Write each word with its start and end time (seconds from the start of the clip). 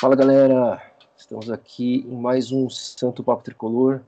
Fala 0.00 0.16
galera, 0.16 0.82
estamos 1.14 1.50
aqui 1.50 2.06
em 2.08 2.16
mais 2.16 2.50
um 2.50 2.70
Santo 2.70 3.22
Papo 3.22 3.44
Tricolor 3.44 4.00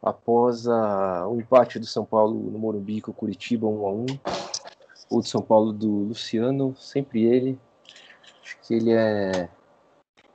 após 0.00 0.68
a, 0.68 1.26
o 1.26 1.40
empate 1.40 1.80
do 1.80 1.84
São 1.84 2.04
Paulo 2.04 2.34
no 2.48 2.60
Morumbi 2.60 3.00
com 3.00 3.10
o 3.10 3.14
Curitiba 3.14 3.66
1 3.66 3.84
a 3.84 3.90
1 3.90 4.06
o 5.10 5.20
de 5.20 5.28
São 5.28 5.42
Paulo 5.42 5.72
do 5.72 5.88
Luciano, 5.88 6.76
sempre 6.76 7.24
ele. 7.24 7.58
Acho 8.40 8.56
que 8.62 8.72
ele 8.72 8.92
é 8.92 9.48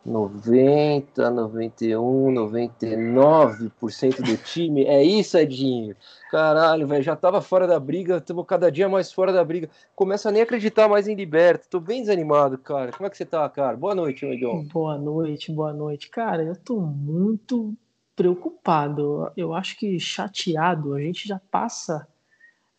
90, 0.08 1.30
91, 1.30 2.34
99% 2.34 4.22
do 4.22 4.38
time. 4.38 4.86
É 4.86 5.04
isso, 5.04 5.38
Edinho. 5.38 5.94
Caralho, 6.32 6.88
velho, 6.88 7.04
já 7.04 7.14
tava 7.14 7.42
fora 7.42 7.68
da 7.68 7.78
briga, 7.78 8.16
estamos 8.16 8.46
cada 8.48 8.72
dia 8.72 8.88
mais 8.88 9.12
fora 9.12 9.34
da 9.34 9.44
briga. 9.44 9.70
Começa 9.94 10.30
a 10.30 10.32
nem 10.32 10.42
acreditar 10.42 10.88
mais 10.88 11.10
em 11.10 11.16
Liberto. 11.16 11.68
Tô 11.70 11.82
bem 11.82 12.00
desanimado, 12.00 12.58
cara. 12.58 12.94
Como 12.94 13.06
é 13.06 13.10
que 13.10 13.18
você 13.18 13.26
tá, 13.26 13.50
cara? 13.50 13.76
Boa 13.76 13.94
noite, 13.94 14.26
Edinho. 14.26 14.64
Boa 14.72 14.98
noite, 14.98 15.52
boa 15.52 15.74
noite. 15.74 16.10
Cara, 16.10 16.42
eu 16.42 16.56
tô 16.56 16.80
muito 16.80 17.76
preocupado. 18.16 19.30
Eu 19.36 19.54
acho 19.54 19.78
que 19.78 20.00
chateado, 20.00 20.94
a 20.94 21.02
gente 21.02 21.28
já 21.28 21.42
passa, 21.52 22.08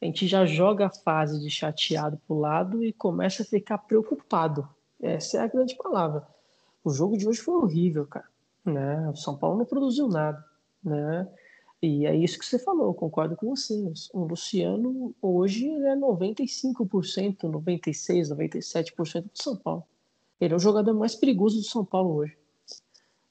a 0.01 0.05
gente 0.07 0.27
já 0.27 0.47
joga 0.47 0.87
a 0.87 0.91
fase 1.05 1.39
de 1.41 1.51
chateado 1.51 2.19
pro 2.27 2.39
lado 2.39 2.83
e 2.83 2.91
começa 2.91 3.43
a 3.43 3.47
ficar 3.47 3.77
preocupado. 3.77 4.67
Essa 5.01 5.37
é 5.37 5.41
a 5.43 5.47
grande 5.47 5.77
palavra 5.77 6.27
o 6.89 6.95
jogo 6.95 7.17
de 7.17 7.29
hoje 7.29 7.41
foi 7.41 7.55
horrível, 7.55 8.07
cara. 8.07 8.27
Né? 8.65 9.09
O 9.11 9.17
São 9.17 9.37
Paulo 9.37 9.59
não 9.59 9.65
produziu 9.65 10.09
nada, 10.09 10.45
né? 10.83 11.29
E 11.81 12.07
é 12.07 12.17
isso 12.17 12.39
que 12.39 12.45
você 12.45 12.59
falou, 12.59 12.93
concordo 12.93 13.37
com 13.37 13.55
você. 13.55 13.93
O 14.13 14.25
Luciano 14.25 15.15
hoje 15.23 15.69
ele 15.69 15.87
é 15.87 15.95
95%, 15.95 17.43
96%, 17.45 18.35
97% 18.35 19.23
do 19.23 19.31
São 19.35 19.57
Paulo. 19.57 19.85
Ele 20.41 20.55
é 20.55 20.57
o 20.57 20.61
jogador 20.61 20.93
mais 20.95 21.15
perigoso 21.15 21.59
do 21.59 21.65
São 21.65 21.85
Paulo 21.85 22.17
hoje. 22.17 22.37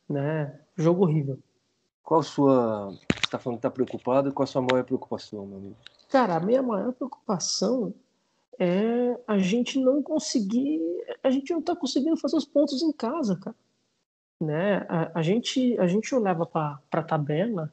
Né? 0.08 0.58
Jogo 0.78 1.04
horrível. 1.04 1.38
Qual 2.04 2.22
a 2.22 2.24
sua. 2.24 2.92
Você 2.92 3.26
está 3.26 3.38
falando 3.38 3.58
que 3.58 3.68
está 3.68 3.72
preocupado? 3.72 4.34
Qual 4.34 4.46
a 4.46 4.48
sua 4.48 4.62
maior 4.62 4.86
preocupação, 4.86 5.46
meu 5.46 5.58
amigo? 5.58 5.76
Cara, 6.10 6.38
a 6.38 6.40
minha 6.40 6.64
maior 6.64 6.94
preocupação 6.94 7.94
é 8.60 9.20
a 9.28 9.38
gente 9.38 9.80
não 9.80 10.02
conseguir, 10.02 10.82
a 11.24 11.30
gente 11.30 11.52
não 11.52 11.60
está 11.60 11.76
conseguindo 11.76 12.18
fazer 12.18 12.36
os 12.36 12.46
pontos 12.46 12.82
em 12.82 12.92
casa, 12.92 13.36
cara. 13.36 13.56
Né? 14.40 14.86
A, 14.88 15.20
a 15.20 15.22
gente, 15.22 15.78
a 15.80 15.88
gente 15.88 16.14
olhava 16.14 16.46
para 16.46 16.80
a 16.92 17.04
tabela 17.04 17.72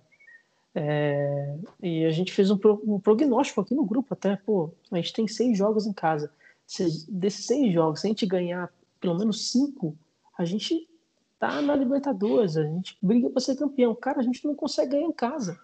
é, 0.74 1.56
e 1.82 2.04
a 2.04 2.10
gente 2.10 2.32
fez 2.32 2.50
um, 2.50 2.58
pro, 2.58 2.82
um, 2.86 2.98
prognóstico 2.98 3.60
aqui 3.60 3.74
no 3.74 3.84
grupo 3.84 4.14
até, 4.14 4.36
pô, 4.36 4.72
a 4.90 4.96
gente 4.96 5.12
tem 5.12 5.28
seis 5.28 5.56
jogos 5.56 5.86
em 5.86 5.92
casa. 5.92 6.32
Se, 6.66 7.10
desses 7.10 7.46
seis 7.46 7.72
jogos, 7.72 8.00
se 8.00 8.06
a 8.06 8.10
gente 8.10 8.26
ganhar 8.26 8.72
pelo 9.00 9.18
menos 9.18 9.50
cinco, 9.50 9.96
a 10.36 10.44
gente 10.44 10.88
tá 11.38 11.60
na 11.60 11.76
Libertadores, 11.76 12.56
a 12.56 12.64
gente 12.64 12.96
briga 13.02 13.28
para 13.28 13.40
ser 13.40 13.56
campeão. 13.56 13.94
Cara, 13.94 14.20
a 14.20 14.22
gente 14.22 14.44
não 14.46 14.54
consegue 14.54 14.92
ganhar 14.92 15.06
em 15.06 15.12
casa. 15.12 15.60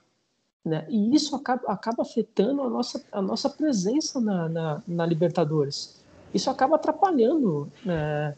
Né? 0.65 0.85
E 0.89 1.15
isso 1.15 1.35
acaba, 1.35 1.63
acaba 1.67 2.03
afetando 2.03 2.63
a 2.63 2.69
nossa, 2.69 3.03
a 3.11 3.23
nossa 3.23 3.49
presença 3.49 4.21
na, 4.21 4.49
na, 4.49 4.83
na 4.87 5.07
Libertadores. 5.07 6.05
Isso 6.35 6.51
acaba 6.51 6.77
atrapalhando 6.77 7.71
né, 7.85 8.37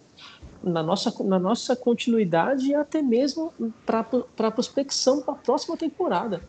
na, 0.63 0.83
nossa, 0.83 1.13
na 1.25 1.39
nossa 1.39 1.75
continuidade 1.75 2.69
e 2.69 2.75
até 2.75 3.03
mesmo 3.03 3.53
para 3.85 4.07
a 4.39 4.51
prospecção 4.51 5.21
para 5.21 5.35
a 5.35 5.37
próxima 5.37 5.77
temporada. 5.77 6.43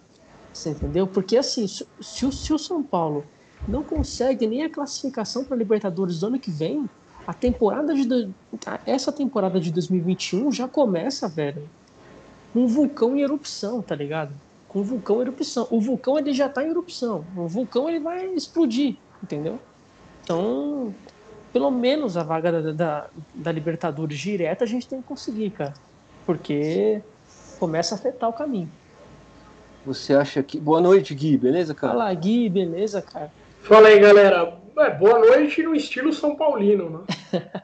Você 0.53 0.69
entendeu? 0.69 1.07
Porque 1.07 1.37
assim, 1.37 1.67
se, 1.67 1.87
se, 1.99 2.25
o, 2.25 2.31
se 2.31 2.53
o 2.53 2.59
São 2.59 2.83
Paulo 2.83 3.25
não 3.67 3.83
consegue 3.83 4.45
nem 4.45 4.63
a 4.63 4.69
classificação 4.69 5.43
para 5.43 5.55
a 5.55 5.57
Libertadores 5.57 6.19
do 6.19 6.27
ano 6.27 6.39
que 6.39 6.51
vem, 6.51 6.87
a 7.25 7.33
temporada 7.33 7.93
de 7.93 8.29
essa 8.85 9.11
temporada 9.11 9.59
de 9.59 9.71
2021 9.71 10.51
já 10.51 10.67
começa, 10.67 11.27
velho, 11.27 11.67
um 12.55 12.67
vulcão 12.67 13.15
em 13.15 13.21
erupção, 13.21 13.81
tá 13.81 13.95
ligado? 13.95 14.33
Com 14.73 14.79
o 14.79 14.83
vulcão 14.83 15.17
em 15.17 15.21
erupção. 15.21 15.67
O 15.69 15.79
vulcão 15.79 16.17
ele 16.17 16.33
já 16.33 16.47
está 16.47 16.63
em 16.63 16.69
erupção. 16.69 17.23
O 17.37 17.47
vulcão 17.47 17.87
ele 17.87 17.99
vai 17.99 18.25
explodir, 18.33 18.97
entendeu? 19.21 19.59
Então, 20.23 20.93
pelo 21.53 21.69
menos 21.69 22.17
a 22.17 22.23
vaga 22.23 22.51
da, 22.51 22.71
da, 22.71 23.09
da 23.35 23.51
Libertadores 23.51 24.17
direta 24.17 24.63
a 24.63 24.67
gente 24.67 24.87
tem 24.87 24.99
que 24.99 25.07
conseguir, 25.07 25.51
cara. 25.51 25.75
Porque 26.25 27.01
começa 27.59 27.93
a 27.93 27.97
afetar 27.97 28.27
o 28.29 28.33
caminho. 28.33 28.71
Você 29.85 30.15
acha 30.15 30.41
que. 30.41 30.59
Boa 30.59 30.81
noite, 30.81 31.13
Gui, 31.13 31.37
beleza, 31.37 31.75
cara? 31.75 31.93
Fala, 31.93 32.13
Gui, 32.13 32.49
beleza, 32.49 33.01
cara? 33.01 33.31
Fala 33.61 33.89
aí, 33.89 33.99
galera. 33.99 34.57
É, 34.75 34.89
boa 34.89 35.19
noite 35.19 35.61
no 35.61 35.75
estilo 35.75 36.11
São 36.11 36.35
Paulino, 36.35 36.89
né? 36.89 37.41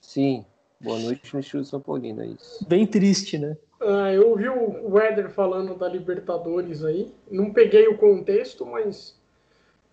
Sim, 0.00 0.46
boa 0.80 0.98
noite 0.98 1.34
no 1.34 1.40
estilo 1.40 1.64
São 1.64 1.80
Paulino, 1.80 2.22
é 2.22 2.28
isso. 2.28 2.64
Bem 2.66 2.86
triste, 2.86 3.36
né? 3.36 3.56
Ah, 3.80 4.12
eu 4.12 4.30
ouvi 4.30 4.48
o 4.48 4.94
Weather 4.94 5.30
falando 5.30 5.74
da 5.74 5.88
Libertadores 5.88 6.84
aí. 6.84 7.14
Não 7.30 7.52
peguei 7.52 7.86
o 7.88 7.98
contexto, 7.98 8.64
mas 8.64 9.20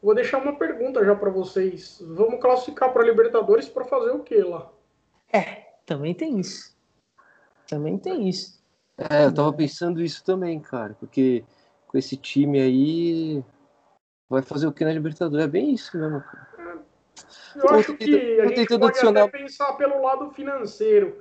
vou 0.01 0.15
deixar 0.15 0.41
uma 0.41 0.57
pergunta 0.57 1.03
já 1.03 1.15
para 1.15 1.29
vocês. 1.29 2.01
Vamos 2.05 2.39
classificar 2.39 2.93
para 2.93 3.03
Libertadores 3.03 3.67
para 3.67 3.85
fazer 3.85 4.11
o 4.11 4.23
que 4.23 4.37
lá? 4.37 4.71
É, 5.31 5.63
também 5.85 6.13
tem 6.13 6.39
isso. 6.39 6.75
Também 7.67 7.97
tem 7.97 8.29
isso. 8.29 8.63
É, 8.97 9.25
eu 9.25 9.33
tava 9.33 9.51
pensando 9.51 10.01
isso 10.01 10.23
também, 10.23 10.59
cara, 10.59 10.95
porque 10.99 11.43
com 11.87 11.97
esse 11.97 12.15
time 12.15 12.61
aí 12.61 13.43
vai 14.29 14.41
fazer 14.41 14.67
o 14.67 14.71
que 14.71 14.85
na 14.85 14.93
Libertadores? 14.93 15.45
É 15.45 15.47
bem 15.47 15.73
isso 15.73 15.97
mesmo, 15.97 16.21
cara. 16.21 16.53
Eu 17.55 17.69
acho 17.69 17.95
que 17.95 18.41
a 18.41 18.47
gente 18.47 18.67
pode 18.67 18.85
adicionar... 18.85 19.23
até 19.23 19.37
pensar 19.37 19.73
pelo 19.73 20.01
lado 20.01 20.31
financeiro 20.31 21.15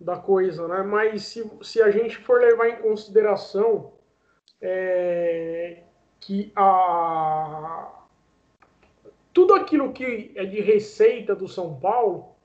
da 0.00 0.16
coisa, 0.16 0.68
né? 0.68 0.82
Mas 0.82 1.24
se, 1.24 1.50
se 1.62 1.82
a 1.82 1.90
gente 1.90 2.16
for 2.18 2.40
levar 2.40 2.68
em 2.68 2.76
consideração 2.76 3.92
é, 4.60 5.82
que 6.20 6.52
a, 6.54 7.92
tudo 9.32 9.54
aquilo 9.54 9.92
que 9.92 10.32
é 10.34 10.44
de 10.44 10.60
receita 10.60 11.34
do 11.34 11.48
São 11.48 11.78
Paulo, 11.78 12.36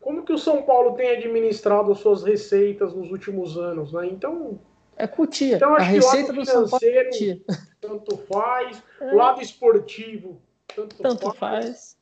como 0.00 0.24
que 0.24 0.32
o 0.32 0.38
São 0.38 0.62
Paulo 0.62 0.94
tem 0.94 1.10
administrado 1.10 1.92
as 1.92 1.98
suas 1.98 2.22
receitas 2.22 2.94
nos 2.94 3.10
últimos 3.10 3.56
anos, 3.58 3.92
né? 3.92 4.06
Então 4.06 4.58
é 4.96 5.06
cutia. 5.06 5.56
Então 5.56 5.74
acho 5.74 5.84
a 5.84 5.88
receita 5.88 6.32
que 6.32 6.38
o 6.38 6.44
lado 6.44 6.68
financeiro 6.68 7.08
é 7.08 7.54
tanto 7.80 8.16
faz, 8.18 8.82
é. 9.00 9.12
o 9.12 9.16
lado 9.16 9.40
esportivo 9.40 10.40
tanto, 10.74 10.96
tanto 10.96 11.32
faz. 11.32 11.38
faz. 11.38 11.98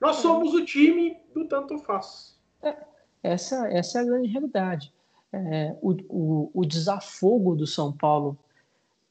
Nós 0.00 0.16
somos 0.16 0.54
o 0.54 0.64
time 0.64 1.18
do 1.34 1.46
tanto 1.46 1.78
faz. 1.78 2.38
É. 2.62 2.76
Essa, 3.22 3.68
essa 3.68 3.98
é 3.98 4.02
a 4.02 4.04
grande 4.04 4.28
realidade. 4.28 4.92
É, 5.32 5.74
o, 5.82 5.92
o, 6.08 6.50
o 6.54 6.64
desafogo 6.64 7.54
do 7.54 7.66
São 7.66 7.92
Paulo 7.92 8.38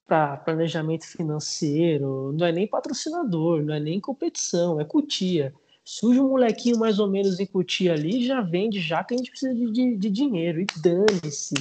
para 0.07 0.38
planejamento 0.38 1.05
financeiro 1.05 2.31
não 2.33 2.45
é 2.45 2.51
nem 2.51 2.67
patrocinador, 2.67 3.63
não 3.63 3.73
é 3.73 3.79
nem 3.79 3.99
competição, 3.99 4.79
é 4.79 4.85
cutia. 4.85 5.53
Surge 5.83 6.19
um 6.19 6.29
molequinho 6.29 6.79
mais 6.79 6.99
ou 6.99 7.07
menos 7.07 7.39
em 7.39 7.45
cutia 7.45 7.93
ali, 7.93 8.25
já 8.25 8.41
vende, 8.41 8.79
já 8.79 9.03
que 9.03 9.13
a 9.13 9.17
gente 9.17 9.29
precisa 9.29 9.53
de, 9.53 9.71
de, 9.71 9.97
de 9.97 10.09
dinheiro. 10.09 10.61
E 10.61 10.66
dane-se 10.81 11.53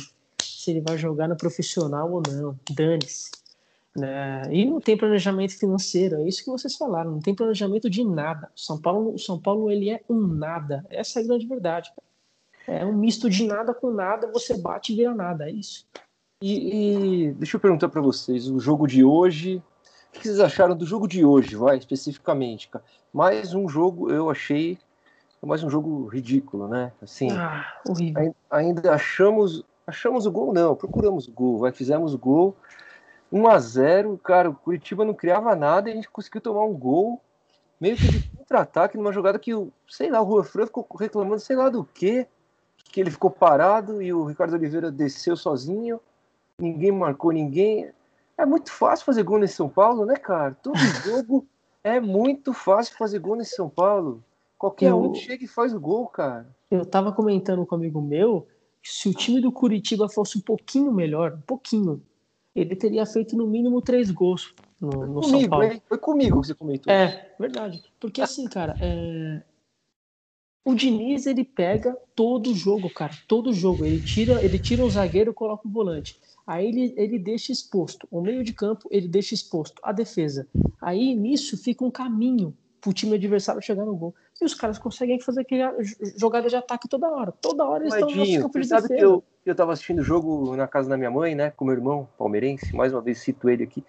se 0.64 0.70
ele 0.70 0.80
vai 0.80 0.96
jogar 0.96 1.28
no 1.28 1.36
profissional 1.36 2.10
ou 2.10 2.22
não, 2.26 2.58
dane-se. 2.70 3.30
Né? 3.94 4.42
E 4.50 4.64
não 4.64 4.80
tem 4.80 4.96
planejamento 4.96 5.56
financeiro, 5.56 6.16
é 6.16 6.28
isso 6.28 6.42
que 6.42 6.50
vocês 6.50 6.74
falaram, 6.74 7.12
não 7.12 7.20
tem 7.20 7.34
planejamento 7.34 7.88
de 7.88 8.02
nada. 8.02 8.50
São 8.56 8.80
Paulo, 8.80 9.16
São 9.18 9.38
Paulo 9.38 9.70
ele 9.70 9.90
é 9.90 10.00
um 10.08 10.26
nada, 10.26 10.84
essa 10.90 11.20
é 11.20 11.22
a 11.22 11.26
grande 11.26 11.46
verdade. 11.46 11.90
Cara. 11.90 12.13
É 12.66 12.84
um 12.84 12.92
misto 12.92 13.28
de 13.28 13.46
nada 13.46 13.74
com 13.74 13.90
nada, 13.90 14.30
você 14.32 14.56
bate 14.56 14.92
e 14.92 14.96
vira 14.96 15.14
nada, 15.14 15.48
é 15.48 15.52
isso. 15.52 15.86
E, 16.42 17.28
e 17.28 17.32
deixa 17.32 17.56
eu 17.56 17.60
perguntar 17.60 17.88
para 17.88 18.00
vocês, 18.00 18.48
o 18.48 18.58
jogo 18.58 18.86
de 18.86 19.04
hoje, 19.04 19.62
o 20.08 20.12
que 20.12 20.22
vocês 20.22 20.40
acharam 20.40 20.76
do 20.76 20.86
jogo 20.86 21.06
de 21.06 21.24
hoje, 21.24 21.56
vai, 21.56 21.76
especificamente? 21.76 22.70
Mais 23.12 23.54
um 23.54 23.68
jogo, 23.68 24.10
eu 24.10 24.30
achei, 24.30 24.78
mais 25.42 25.62
um 25.62 25.70
jogo 25.70 26.06
ridículo, 26.06 26.68
né? 26.68 26.92
Assim, 27.02 27.30
ah, 27.32 27.66
horrível. 27.88 28.34
Ainda 28.50 28.92
achamos, 28.92 29.64
achamos 29.86 30.26
o 30.26 30.32
gol, 30.32 30.52
não, 30.52 30.74
procuramos 30.74 31.28
o 31.28 31.32
gol, 31.32 31.58
vai, 31.58 31.72
fizemos 31.72 32.14
o 32.14 32.18
gol, 32.18 32.56
1 33.30 33.48
a 33.48 33.58
0 33.58 34.18
cara, 34.22 34.50
o 34.50 34.54
Curitiba 34.54 35.04
não 35.04 35.14
criava 35.14 35.54
nada 35.54 35.88
e 35.88 35.92
a 35.92 35.96
gente 35.96 36.10
conseguiu 36.10 36.40
tomar 36.40 36.64
um 36.64 36.74
gol, 36.74 37.20
meio 37.80 37.96
que 37.96 38.06
de 38.06 38.28
contra-ataque 38.36 38.96
numa 38.96 39.12
jogada 39.12 39.38
que, 39.38 39.50
sei 39.88 40.10
lá, 40.10 40.20
o 40.20 40.24
Rua 40.24 40.44
Fran 40.44 40.66
ficou 40.66 40.86
reclamando, 40.98 41.40
sei 41.40 41.56
lá 41.56 41.68
do 41.68 41.84
que, 41.84 42.26
que 42.84 43.00
ele 43.00 43.10
ficou 43.10 43.30
parado 43.30 44.00
e 44.00 44.12
o 44.12 44.24
Ricardo 44.24 44.54
Oliveira 44.54 44.90
desceu 44.90 45.36
sozinho, 45.36 46.00
ninguém 46.58 46.92
marcou 46.92 47.32
ninguém. 47.32 47.90
É 48.36 48.46
muito 48.46 48.70
fácil 48.70 49.04
fazer 49.04 49.22
gol 49.22 49.38
nesse 49.38 49.54
São 49.54 49.68
Paulo, 49.68 50.04
né, 50.04 50.16
cara? 50.16 50.56
Todo 50.62 50.76
jogo 51.04 51.46
é 51.82 52.00
muito 52.00 52.52
fácil 52.52 52.96
fazer 52.96 53.18
gol 53.18 53.36
nesse 53.36 53.56
São 53.56 53.68
Paulo. 53.68 54.22
Qualquer 54.56 54.90
eu, 54.90 55.00
um 55.00 55.14
chega 55.14 55.44
e 55.44 55.48
faz 55.48 55.74
o 55.74 55.80
gol, 55.80 56.06
cara. 56.06 56.46
Eu 56.70 56.86
tava 56.86 57.12
comentando 57.12 57.66
com 57.66 57.74
um 57.74 57.78
amigo 57.78 58.00
meu 58.00 58.46
que 58.82 58.90
se 58.90 59.08
o 59.08 59.14
time 59.14 59.40
do 59.40 59.50
Curitiba 59.50 60.08
fosse 60.08 60.38
um 60.38 60.40
pouquinho 60.40 60.92
melhor, 60.92 61.32
um 61.32 61.40
pouquinho, 61.40 62.02
ele 62.54 62.76
teria 62.76 63.04
feito 63.06 63.36
no 63.36 63.46
mínimo 63.46 63.80
três 63.80 64.10
gols 64.10 64.54
no, 64.80 64.90
no 64.90 65.20
comigo, 65.20 65.22
São 65.24 65.48
Paulo. 65.48 65.82
Foi 65.88 65.98
comigo 65.98 66.40
que 66.40 66.46
você 66.46 66.54
comentou. 66.54 66.92
É, 66.92 67.34
verdade. 67.38 67.82
Porque 67.98 68.20
assim, 68.20 68.46
cara, 68.46 68.76
é, 68.80 69.42
O 70.64 70.74
Diniz, 70.74 71.26
ele 71.26 71.44
pega 71.44 71.94
todo 72.14 72.54
jogo, 72.54 72.88
cara, 72.88 73.12
todo 73.28 73.52
jogo. 73.52 73.84
Ele 73.84 74.00
tira, 74.00 74.42
ele 74.42 74.58
tira 74.58 74.82
um 74.82 74.88
zagueiro 74.88 75.30
e 75.30 75.34
coloca 75.34 75.66
o 75.66 75.70
um 75.70 75.72
volante. 75.72 76.18
Aí 76.46 76.66
ele, 76.66 76.94
ele 76.96 77.18
deixa 77.18 77.52
exposto. 77.52 78.08
O 78.10 78.20
meio 78.22 78.42
de 78.42 78.52
campo, 78.52 78.88
ele 78.90 79.06
deixa 79.06 79.34
exposto. 79.34 79.80
A 79.82 79.92
defesa. 79.92 80.46
Aí 80.80 81.14
nisso 81.14 81.56
fica 81.56 81.84
um 81.84 81.90
caminho 81.90 82.56
pro 82.80 82.92
time 82.92 83.14
adversário 83.14 83.62
chegar 83.62 83.84
no 83.84 83.94
gol. 83.94 84.14
E 84.40 84.44
os 84.44 84.54
caras 84.54 84.78
conseguem 84.78 85.20
fazer 85.20 85.42
aquela 85.42 85.74
jogada 86.18 86.48
de 86.48 86.56
ataque 86.56 86.88
toda 86.88 87.10
hora. 87.10 87.32
Toda 87.32 87.64
hora 87.64 87.84
eles 87.84 87.94
estão 87.94 88.10
no 88.10 88.16
nosso 88.16 88.40
campo 88.40 88.60
de 88.60 88.66
sabe 88.66 88.82
defesa. 88.82 88.98
Que 88.98 89.04
eu, 89.04 89.24
eu 89.46 89.54
tava 89.54 89.72
assistindo 89.72 90.00
o 90.00 90.02
jogo 90.02 90.56
na 90.56 90.66
casa 90.66 90.88
da 90.88 90.96
minha 90.96 91.10
mãe, 91.10 91.34
né? 91.34 91.50
Com 91.50 91.64
meu 91.64 91.74
irmão 91.74 92.08
palmeirense. 92.18 92.74
Mais 92.74 92.92
uma 92.92 93.00
vez 93.00 93.18
cito 93.18 93.48
ele 93.48 93.64
aqui. 93.64 93.84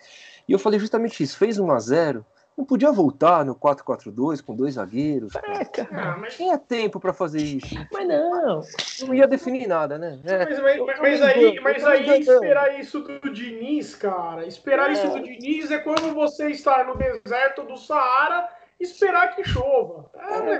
E 0.47 0.51
eu 0.51 0.59
falei 0.59 0.79
justamente 0.79 1.23
isso. 1.23 1.37
Fez 1.37 1.57
1 1.57 1.71
a 1.71 1.79
0 1.79 2.25
não 2.57 2.63
podia 2.63 2.91
voltar 2.91 3.43
no 3.43 3.53
4-4-2 3.53 4.41
com 4.41 4.55
dois 4.55 4.75
zagueiros. 4.75 5.35
É, 5.35 5.65
cara. 5.65 5.89
Ah, 5.91 6.17
mas... 6.17 6.35
Tinha 6.35 6.57
tempo 6.57 6.99
para 6.99 7.13
fazer 7.13 7.41
isso. 7.41 7.75
Mas 7.91 8.07
não. 8.07 8.61
Não 9.01 9.13
ia 9.13 9.27
definir 9.27 9.67
nada, 9.67 9.97
né? 9.97 10.19
É. 10.23 10.45
Mas, 10.45 10.59
mas, 10.59 10.99
mas, 10.99 11.21
aí, 11.21 11.59
mas 11.59 11.83
aí 11.83 12.21
esperar 12.21 12.79
isso 12.79 13.01
do 13.01 13.29
Diniz, 13.29 13.95
cara. 13.95 14.45
Esperar 14.45 14.89
é. 14.89 14.93
isso 14.93 15.09
do 15.09 15.21
Diniz 15.21 15.69
é 15.69 15.79
quando 15.79 16.13
você 16.13 16.49
está 16.49 16.83
no 16.85 16.95
deserto 16.97 17.63
do 17.63 17.77
Saara 17.77 18.47
esperar 18.79 19.35
que 19.35 19.43
chova. 19.43 20.09
É, 20.15 20.41
né? 20.41 20.59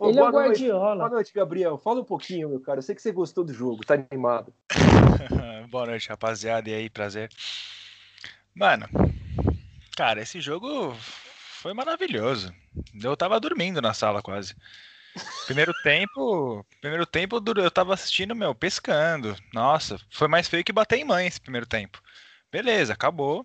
Ele 0.00 0.18
é 0.18 0.22
o 0.22 0.30
Guardiola. 0.30 0.84
Noite. 0.86 0.98
Boa 0.98 1.10
noite, 1.10 1.34
Gabriel. 1.34 1.78
Fala 1.78 2.00
um 2.00 2.04
pouquinho, 2.04 2.48
meu 2.48 2.60
cara. 2.60 2.78
Eu 2.78 2.82
sei 2.82 2.94
que 2.94 3.02
você 3.02 3.12
gostou 3.12 3.44
do 3.44 3.52
jogo, 3.52 3.84
tá 3.84 3.94
animado. 3.94 4.52
boa 5.70 5.86
noite, 5.86 6.08
rapaziada. 6.08 6.68
E 6.68 6.74
aí, 6.74 6.90
prazer. 6.90 7.28
Mano, 8.54 8.86
Cara, 9.96 10.22
esse 10.22 10.40
jogo 10.40 10.96
foi 11.60 11.74
maravilhoso. 11.74 12.54
Eu 13.02 13.16
tava 13.16 13.38
dormindo 13.38 13.80
na 13.80 13.92
sala 13.92 14.22
quase. 14.22 14.56
Primeiro 15.44 15.72
tempo, 15.82 16.64
primeiro 16.80 17.04
tempo 17.04 17.42
eu 17.56 17.70
tava 17.70 17.92
assistindo, 17.92 18.34
meu, 18.34 18.54
pescando. 18.54 19.36
Nossa, 19.52 19.98
foi 20.10 20.28
mais 20.28 20.48
feio 20.48 20.64
que 20.64 20.72
bater 20.72 20.98
em 20.98 21.04
mãe 21.04 21.26
esse 21.26 21.40
primeiro 21.40 21.66
tempo. 21.66 22.02
Beleza, 22.50 22.94
acabou. 22.94 23.44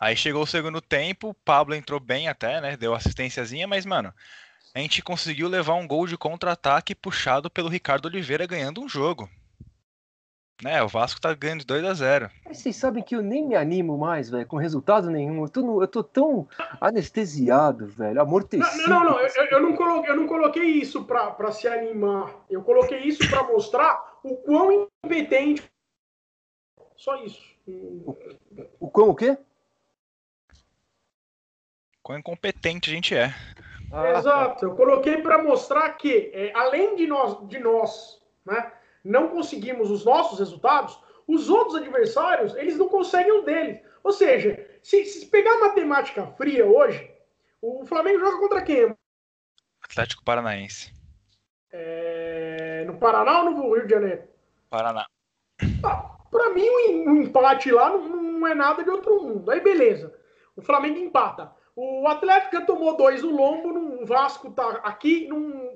Aí 0.00 0.16
chegou 0.16 0.42
o 0.42 0.46
segundo 0.46 0.80
tempo, 0.80 1.30
o 1.30 1.34
Pablo 1.34 1.74
entrou 1.74 1.98
bem 1.98 2.28
até, 2.28 2.60
né? 2.60 2.76
Deu 2.76 2.94
assistênciazinha, 2.94 3.66
mas, 3.66 3.86
mano, 3.86 4.12
a 4.74 4.80
gente 4.80 5.00
conseguiu 5.00 5.48
levar 5.48 5.74
um 5.74 5.86
gol 5.86 6.06
de 6.06 6.16
contra-ataque 6.16 6.94
puxado 6.94 7.48
pelo 7.48 7.68
Ricardo 7.68 8.06
Oliveira 8.06 8.46
ganhando 8.46 8.82
um 8.82 8.88
jogo. 8.88 9.30
É, 10.64 10.80
o 10.82 10.88
Vasco 10.88 11.20
tá 11.20 11.34
ganhando 11.34 11.60
de 11.60 11.66
2 11.66 11.84
a 11.84 11.94
0 11.94 12.30
Mas 12.44 12.58
vocês 12.58 12.76
sabem 12.76 13.02
que 13.02 13.16
eu 13.16 13.22
nem 13.22 13.44
me 13.44 13.56
animo 13.56 13.98
mais, 13.98 14.30
velho, 14.30 14.46
com 14.46 14.56
resultado 14.56 15.10
nenhum. 15.10 15.42
Eu 15.42 15.48
tô, 15.48 15.60
no, 15.60 15.82
eu 15.82 15.88
tô 15.88 16.04
tão 16.04 16.48
anestesiado, 16.80 17.86
velho, 17.88 18.20
amortecido. 18.20 18.88
Não, 18.88 19.00
não, 19.00 19.10
não, 19.10 19.20
eu, 19.20 19.28
eu, 19.50 19.60
não, 19.60 19.74
coloquei, 19.74 20.10
eu 20.10 20.16
não 20.16 20.26
coloquei 20.26 20.64
isso 20.64 21.04
pra, 21.04 21.32
pra 21.32 21.50
se 21.50 21.66
animar. 21.66 22.32
Eu 22.48 22.62
coloquei 22.62 23.00
isso 23.00 23.28
pra 23.28 23.42
mostrar 23.42 24.18
o 24.22 24.36
quão 24.36 24.70
incompetente. 24.72 25.68
Só 26.96 27.16
isso. 27.24 27.42
O, 27.66 28.16
o 28.78 28.90
quão 28.90 29.10
o 29.10 29.14
quê? 29.16 29.36
Quão 32.02 32.18
incompetente 32.18 32.90
a 32.90 32.94
gente 32.94 33.16
é. 33.16 33.34
Ah, 33.90 34.10
Exato, 34.10 34.64
eu 34.64 34.76
coloquei 34.76 35.20
para 35.20 35.42
mostrar 35.42 35.90
que, 35.90 36.30
é, 36.32 36.52
além 36.54 36.96
de 36.96 37.06
nós, 37.06 37.46
de 37.48 37.58
nós, 37.58 38.22
né? 38.44 38.72
Não 39.04 39.28
conseguimos 39.28 39.90
os 39.90 40.04
nossos 40.04 40.38
resultados, 40.38 40.98
os 41.26 41.48
outros 41.48 41.76
adversários, 41.76 42.54
eles 42.56 42.76
não 42.76 42.88
conseguem 42.88 43.38
os 43.38 43.44
deles. 43.44 43.80
Ou 44.02 44.12
seja, 44.12 44.66
se, 44.82 45.04
se 45.04 45.26
pegar 45.26 45.60
matemática 45.60 46.26
fria 46.36 46.66
hoje, 46.66 47.10
o 47.60 47.84
Flamengo 47.86 48.18
joga 48.18 48.38
contra 48.38 48.62
quem? 48.62 48.96
Atlético 49.82 50.24
Paranaense. 50.24 50.92
É... 51.70 52.84
No 52.86 52.98
Paraná 52.98 53.42
ou 53.42 53.50
no 53.50 53.74
Rio 53.74 53.86
de 53.86 53.92
Janeiro? 53.92 54.22
Paraná. 54.68 55.06
Ah, 55.84 56.16
para 56.30 56.50
mim, 56.50 56.68
um 57.06 57.16
empate 57.22 57.70
lá 57.70 57.90
não, 57.90 58.08
não, 58.08 58.46
é 58.46 58.54
nada 58.54 58.82
de 58.82 58.90
outro 58.90 59.22
mundo. 59.22 59.50
Aí, 59.50 59.60
beleza. 59.60 60.12
O 60.56 60.62
Flamengo 60.62 60.98
empata. 60.98 61.52
O 61.74 62.06
Atlético 62.06 62.56
já 62.56 62.64
tomou 62.64 62.96
dois 62.96 63.22
no 63.22 63.30
lombo, 63.30 64.02
o 64.02 64.04
Vasco 64.04 64.50
tá 64.50 64.80
aqui. 64.82 65.28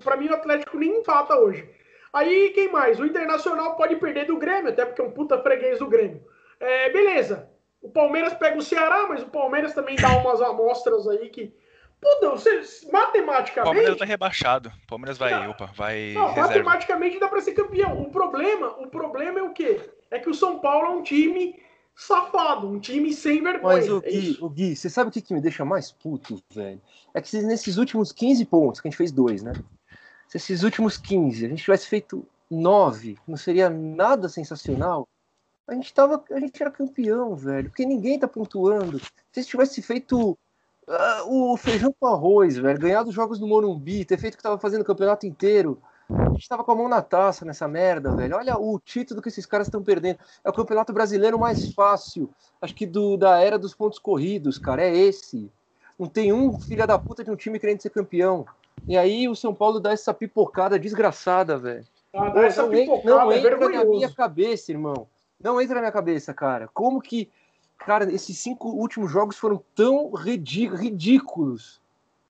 Para 0.02 0.16
mim, 0.16 0.28
o 0.28 0.34
Atlético 0.34 0.76
nem 0.76 0.98
empata 0.98 1.36
hoje. 1.36 1.68
Aí, 2.16 2.48
quem 2.54 2.72
mais? 2.72 2.98
O 2.98 3.04
Internacional 3.04 3.76
pode 3.76 3.94
perder 3.96 4.24
do 4.24 4.38
Grêmio, 4.38 4.70
até 4.70 4.86
porque 4.86 5.02
é 5.02 5.04
um 5.04 5.10
puta 5.10 5.38
freguês 5.42 5.80
do 5.80 5.86
Grêmio. 5.86 6.24
É, 6.58 6.90
beleza. 6.90 7.50
O 7.82 7.90
Palmeiras 7.90 8.32
pega 8.32 8.56
o 8.56 8.62
Ceará, 8.62 9.06
mas 9.06 9.22
o 9.22 9.26
Palmeiras 9.26 9.74
também 9.74 9.96
dá 9.96 10.16
umas 10.16 10.40
amostras 10.40 11.06
aí 11.06 11.28
que. 11.28 11.54
Puta, 12.00 12.30
você, 12.30 12.62
matematicamente. 12.90 13.60
O 13.60 13.64
Palmeiras 13.64 13.96
tá 13.98 14.04
rebaixado. 14.06 14.72
O 14.84 14.86
Palmeiras 14.86 15.18
vai. 15.18 15.30
Não, 15.30 15.50
opa, 15.50 15.66
vai. 15.76 16.12
Não, 16.14 16.34
matematicamente 16.34 17.20
dá 17.20 17.28
pra 17.28 17.42
ser 17.42 17.52
campeão. 17.52 18.00
O 18.00 18.10
problema, 18.10 18.68
o 18.78 18.86
problema 18.86 19.38
é 19.38 19.42
o 19.42 19.52
quê? 19.52 19.78
É 20.10 20.18
que 20.18 20.30
o 20.30 20.34
São 20.34 20.58
Paulo 20.58 20.86
é 20.86 20.90
um 20.92 21.02
time 21.02 21.60
safado, 21.94 22.66
um 22.66 22.80
time 22.80 23.12
sem 23.12 23.42
vergonha. 23.42 23.76
Mas 23.76 23.90
o 23.90 23.98
é 23.98 24.10
Gui, 24.10 24.38
é 24.40 24.44
o 24.44 24.48
Gui 24.48 24.74
você 24.74 24.88
sabe 24.88 25.10
o 25.10 25.12
que, 25.12 25.20
que 25.20 25.34
me 25.34 25.42
deixa 25.42 25.66
mais 25.66 25.92
puto, 25.92 26.42
velho? 26.50 26.80
É 27.12 27.20
que 27.20 27.36
nesses 27.42 27.76
últimos 27.76 28.10
15 28.10 28.42
pontos, 28.46 28.80
que 28.80 28.88
a 28.88 28.90
gente 28.90 28.98
fez 28.98 29.12
dois, 29.12 29.42
né? 29.42 29.52
Se 30.38 30.52
esses 30.52 30.62
últimos 30.62 30.96
15 30.96 31.46
a 31.46 31.48
gente 31.48 31.62
tivesse 31.62 31.86
feito 31.86 32.26
9, 32.50 33.18
não 33.26 33.36
seria 33.36 33.68
nada 33.68 34.28
sensacional? 34.28 35.08
A 35.66 35.74
gente, 35.74 35.92
tava, 35.92 36.22
a 36.30 36.38
gente 36.38 36.62
era 36.62 36.70
campeão, 36.70 37.34
velho, 37.34 37.68
porque 37.68 37.84
ninguém 37.84 38.18
tá 38.18 38.28
pontuando. 38.28 39.00
Se 39.32 39.44
tivesse 39.44 39.82
feito 39.82 40.30
uh, 40.86 41.52
o 41.52 41.56
feijão 41.56 41.92
com 41.98 42.06
arroz, 42.06 42.56
velho, 42.56 42.78
ganhado 42.78 43.08
os 43.08 43.14
jogos 43.14 43.38
do 43.38 43.48
Morumbi, 43.48 44.04
ter 44.04 44.16
feito 44.16 44.34
o 44.34 44.36
que 44.36 44.42
tava 44.42 44.58
fazendo 44.58 44.82
o 44.82 44.84
campeonato 44.84 45.26
inteiro, 45.26 45.82
a 46.08 46.30
gente 46.30 46.48
tava 46.48 46.62
com 46.62 46.70
a 46.70 46.76
mão 46.76 46.88
na 46.88 47.02
taça 47.02 47.44
nessa 47.44 47.66
merda, 47.66 48.14
velho. 48.14 48.36
Olha 48.36 48.56
o 48.56 48.78
título 48.78 49.20
que 49.20 49.28
esses 49.28 49.44
caras 49.44 49.66
estão 49.66 49.82
perdendo. 49.82 50.20
É 50.44 50.48
o 50.48 50.52
campeonato 50.52 50.92
brasileiro 50.92 51.36
mais 51.36 51.72
fácil, 51.74 52.30
acho 52.62 52.74
que 52.74 52.86
do, 52.86 53.16
da 53.16 53.40
era 53.40 53.58
dos 53.58 53.74
pontos 53.74 53.98
corridos, 53.98 54.56
cara. 54.56 54.82
É 54.82 54.96
esse. 54.96 55.50
Não 55.98 56.06
tem 56.06 56.32
um 56.32 56.60
filho 56.60 56.86
da 56.86 56.98
puta 56.98 57.24
de 57.24 57.30
um 57.30 57.36
time 57.36 57.58
querendo 57.58 57.80
ser 57.80 57.90
campeão. 57.90 58.46
E 58.86 58.96
aí 58.96 59.28
o 59.28 59.34
São 59.34 59.54
Paulo 59.54 59.80
dá 59.80 59.92
essa 59.92 60.12
pipocada 60.14 60.78
desgraçada, 60.78 61.56
velho. 61.58 61.84
Ah, 62.12 62.30
não, 62.32 62.42
essa 62.42 62.62
não, 62.62 63.02
não 63.04 63.32
é 63.32 63.38
entra 63.38 63.68
na 63.68 63.84
minha 63.84 64.10
cabeça, 64.12 64.72
irmão. 64.72 65.06
Não 65.40 65.60
entra 65.60 65.76
na 65.76 65.82
minha 65.82 65.92
cabeça, 65.92 66.32
cara. 66.32 66.68
Como 66.72 67.00
que, 67.00 67.30
cara, 67.78 68.10
esses 68.12 68.38
cinco 68.38 68.68
últimos 68.68 69.10
jogos 69.10 69.36
foram 69.36 69.62
tão 69.74 70.12
ridículos? 70.12 71.80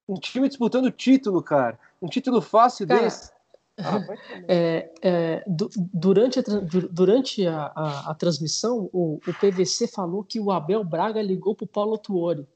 Um 0.07 0.15
time 0.15 0.47
disputando 0.47 0.85
o 0.85 0.91
título, 0.91 1.41
cara. 1.41 1.79
Um 2.01 2.07
título 2.07 2.41
fácil 2.41 2.87
cara, 2.87 3.01
desse. 3.01 3.31
Ah, 3.77 3.99
é, 4.47 4.91
é, 5.01 5.43
durante 5.47 6.39
a, 6.39 6.43
durante 6.91 7.45
a, 7.47 7.71
a, 7.75 8.11
a 8.11 8.15
transmissão, 8.15 8.89
o, 8.91 9.19
o, 9.25 9.33
PVC 9.33 9.87
falou 9.87 10.23
que 10.23 10.39
o 10.39 10.51
Abel 10.51 10.83
Braga 10.83 11.21
ligou 11.21 11.55
pro 11.55 11.67
Paulo 11.67 11.97
Tuori 11.97 12.47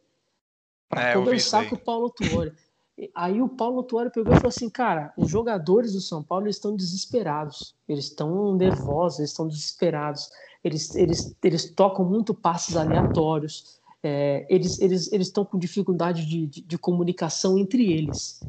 para 0.89 1.10
é, 1.10 1.13
conversar 1.13 1.69
com 1.69 1.75
o 1.75 1.79
Paulo 1.79 2.10
Tuori. 2.10 2.51
Aí 3.15 3.41
o 3.41 3.50
Paulo 3.50 3.84
Tuori 3.84 4.12
pegou 4.12 4.34
e 4.34 4.36
falou 4.36 4.50
assim, 4.50 4.70
cara, 4.70 5.12
os 5.17 5.29
jogadores 5.29 5.93
do 5.93 6.01
São 6.01 6.22
Paulo 6.22 6.48
estão 6.48 6.75
desesperados, 6.75 7.75
eles 7.88 8.05
estão 8.05 8.53
nervosos, 8.55 9.20
eles 9.20 9.31
estão 9.31 9.48
desesperados, 9.48 10.29
eles, 10.63 10.93
eles, 10.96 11.36
eles 11.43 11.72
tocam 11.72 12.05
muito 12.05 12.34
passes 12.34 12.75
aleatórios, 12.75 13.79
é, 14.03 14.46
eles 14.50 14.79
eles 14.79 15.12
eles 15.12 15.27
estão 15.27 15.46
com 15.46 15.58
dificuldade 15.58 16.25
de, 16.25 16.48
de, 16.48 16.62
de, 16.62 16.77
comunicação 16.77 17.58
entre 17.58 17.91
eles. 17.91 18.43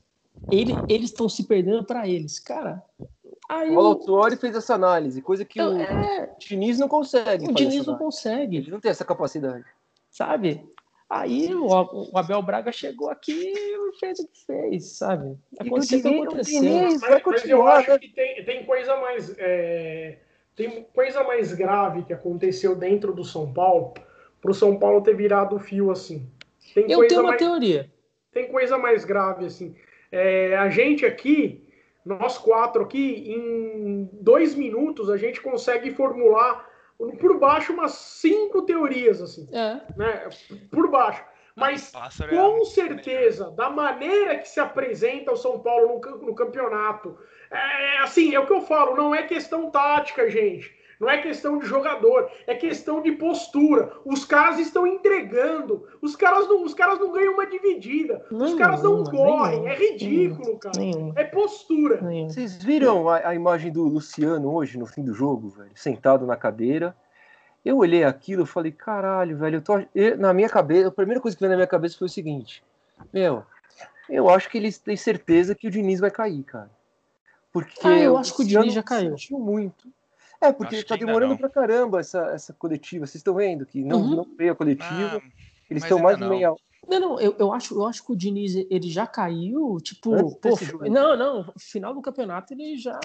Ele, 0.51 0.73
eles 0.89 1.11
estão 1.11 1.29
se 1.29 1.45
perdendo 1.45 1.85
para 1.85 2.09
eles, 2.09 2.39
cara. 2.39 2.83
Aí 3.49 3.71
o 3.71 3.75
Paulo 3.75 3.95
Tuori 3.97 4.37
fez 4.37 4.57
essa 4.57 4.75
análise, 4.75 5.21
coisa 5.21 5.45
que 5.45 5.61
o 5.61 5.77
é... 5.79 6.35
Diniz 6.39 6.79
não 6.79 6.89
consegue. 6.89 7.51
O 7.51 7.55
Diniz 7.55 7.87
não 7.87 7.97
consegue. 7.97 8.57
Ele 8.57 8.71
não 8.71 8.81
tem 8.81 8.91
essa 8.91 9.05
capacidade. 9.05 9.65
Sabe? 10.11 10.67
Aí 11.12 11.54
o, 11.54 11.66
o, 11.66 12.16
Abel 12.16 12.40
Braga 12.40 12.73
chegou 12.73 13.11
aqui 13.11 13.52
e 13.54 13.99
fez 14.00 14.19
o 14.19 14.26
que 14.26 14.47
fez, 14.47 14.97
sabe? 14.97 15.37
Aconteceu 15.61 15.99
o 15.99 16.02
que 16.02 16.23
aconteceu. 16.23 16.62
Mas, 16.62 17.00
mas 17.23 17.45
eu 17.45 17.66
acho 17.66 17.90
né? 17.90 17.99
que 17.99 18.09
tem, 18.09 18.42
tem 18.42 18.64
coisa 18.64 18.97
mais. 18.97 19.35
É, 19.38 20.16
tem 20.57 20.85
coisa 20.95 21.23
mais 21.23 21.52
grave 21.52 22.04
que 22.04 22.14
aconteceu 22.14 22.75
dentro 22.75 23.12
do 23.12 23.25
São 23.25 23.52
Paulo 23.52 23.92
para 24.40 24.50
o 24.50 24.54
São 24.54 24.78
Paulo 24.78 25.02
ter 25.02 25.14
virado 25.14 25.57
o 25.57 25.59
fio 25.59 25.90
assim. 25.90 26.26
Tem 26.75 26.90
eu 26.90 27.07
tenho 27.07 27.21
uma 27.21 27.28
mais, 27.28 27.38
teoria. 27.42 27.90
Tem 28.33 28.49
coisa 28.49 28.78
mais 28.78 29.04
grave 29.04 29.45
assim. 29.45 29.76
É, 30.11 30.57
a 30.57 30.71
gente 30.71 31.04
aqui, 31.04 31.62
nós 32.07 32.38
quatro 32.38 32.85
aqui, 32.85 33.31
em 33.31 34.09
dois 34.14 34.54
minutos 34.54 35.11
a 35.11 35.19
gente 35.19 35.42
consegue 35.42 35.90
formular 35.90 36.72
por 37.21 37.39
baixo 37.39 37.73
umas 37.73 37.93
cinco 37.93 38.63
teorias, 38.63 39.21
assim. 39.21 39.49
É. 39.53 39.81
Né? 39.97 40.29
Por 40.71 40.91
baixo. 40.91 41.25
Mas 41.55 41.93
é 41.95 42.29
com 42.29 42.65
certeza, 42.65 43.51
da 43.51 43.69
maneira 43.69 44.39
que 44.39 44.49
se 44.49 44.59
apresenta 44.59 45.33
o 45.33 45.37
São 45.37 45.61
Paulo 45.61 46.01
no, 46.01 46.17
no 46.19 46.35
campeonato, 46.35 47.19
é, 47.51 47.99
assim, 47.99 48.35
é 48.35 48.41
o 48.41 48.47
que 48.47 48.53
eu 48.53 48.63
falo, 48.63 48.97
não 48.97 49.15
é 49.15 49.23
questão 49.25 49.71
tática, 49.71 50.31
gente. 50.31 50.75
Não 51.03 51.11
é 51.11 51.21
questão 51.21 51.59
de 51.59 51.67
jogador, 51.67 52.31
é 52.47 52.55
questão 52.55 53.03
de 53.03 53.11
postura. 53.11 53.93
Os 54.05 54.25
caras 54.25 54.61
estão 54.61 54.87
entregando. 54.87 55.85
Os 56.01 56.15
caras 56.15 56.47
não, 56.49 56.63
os 56.63 56.75
caras 56.75 57.01
não 57.01 57.11
ganham 57.11 57.35
uma 57.35 57.45
dividida. 57.45 58.25
os 58.31 58.55
caras 58.55 58.85
não 58.85 59.03
correm. 59.03 59.67
é 59.67 59.75
ridículo, 59.75 60.57
cara. 60.59 60.79
É 61.17 61.25
postura. 61.25 62.01
Vocês 62.29 62.63
viram 62.63 63.09
a, 63.09 63.31
a, 63.31 63.35
imagem 63.35 63.73
do 63.73 63.83
Luciano 63.83 64.55
hoje, 64.55 64.79
no 64.79 64.87
fim 64.87 65.03
do 65.03 65.13
jogo, 65.13 65.49
velho? 65.49 65.73
Sentado 65.75 66.25
na 66.25 66.37
cadeira. 66.37 66.97
Eu 67.65 67.79
olhei 67.79 68.05
aquilo 68.05 68.45
e 68.45 68.47
falei, 68.47 68.71
caralho, 68.71 69.37
velho, 69.37 69.57
eu 69.57 69.63
tô. 69.63 69.83
Eu, 69.93 70.17
na 70.17 70.33
minha 70.33 70.49
cabeça, 70.49 70.87
a 70.87 70.93
primeira 70.93 71.21
coisa 71.21 71.37
que 71.37 71.41
veio 71.41 71.51
na 71.51 71.57
minha 71.57 71.67
cabeça 71.67 71.99
foi 71.99 72.07
o 72.07 72.11
seguinte: 72.11 72.63
Meu, 73.13 73.43
eu 74.09 74.31
acho 74.31 74.49
que 74.49 74.57
eles 74.57 74.79
têm 74.79 74.97
certeza 74.97 75.53
que 75.53 75.67
o 75.67 75.71
Diniz 75.71 75.99
vai 75.99 76.13
cair, 76.13 76.45
cara. 76.45 76.71
Porque 77.53 77.89
ah, 77.89 77.99
eu 77.99 78.17
acho 78.17 78.37
que 78.37 78.43
o 78.43 78.47
Diniz 78.47 78.73
já 78.73 78.85
caiu. 78.85 79.17
muito. 79.33 79.89
É, 80.43 80.53
porque 80.53 80.75
Acho 80.75 80.87
tá 80.87 80.97
demorando 80.97 81.39
pra 81.39 81.49
caramba 81.49 82.01
essa, 82.01 82.19
essa 82.35 82.53
coletiva. 82.53 83.07
Vocês 83.07 83.21
estão 83.21 83.35
vendo 83.35 83.65
que 83.65 83.85
não, 83.85 84.01
uhum. 84.01 84.17
não 84.17 84.27
veio 84.37 84.51
a 84.51 84.57
coletiva. 84.57 85.23
Ah, 85.25 85.31
eles 85.71 85.85
estão 85.85 86.01
mais 86.01 86.19
de 86.19 86.25
meia 86.25 86.53
Não, 86.89 87.01
não, 87.01 87.21
eu, 87.21 87.37
eu, 87.39 87.53
acho, 87.53 87.77
eu 87.77 87.87
acho 87.87 88.05
que 88.05 88.11
o 88.11 88.17
Diniz 88.17 88.57
ele 88.69 88.91
já 88.91 89.07
caiu, 89.07 89.79
tipo, 89.81 90.35
pô, 90.41 90.59
não, 90.91 91.17
não, 91.17 91.55
final 91.57 91.95
do 91.95 92.03
campeonato 92.03 92.53
ele 92.53 92.77
já 92.77 92.99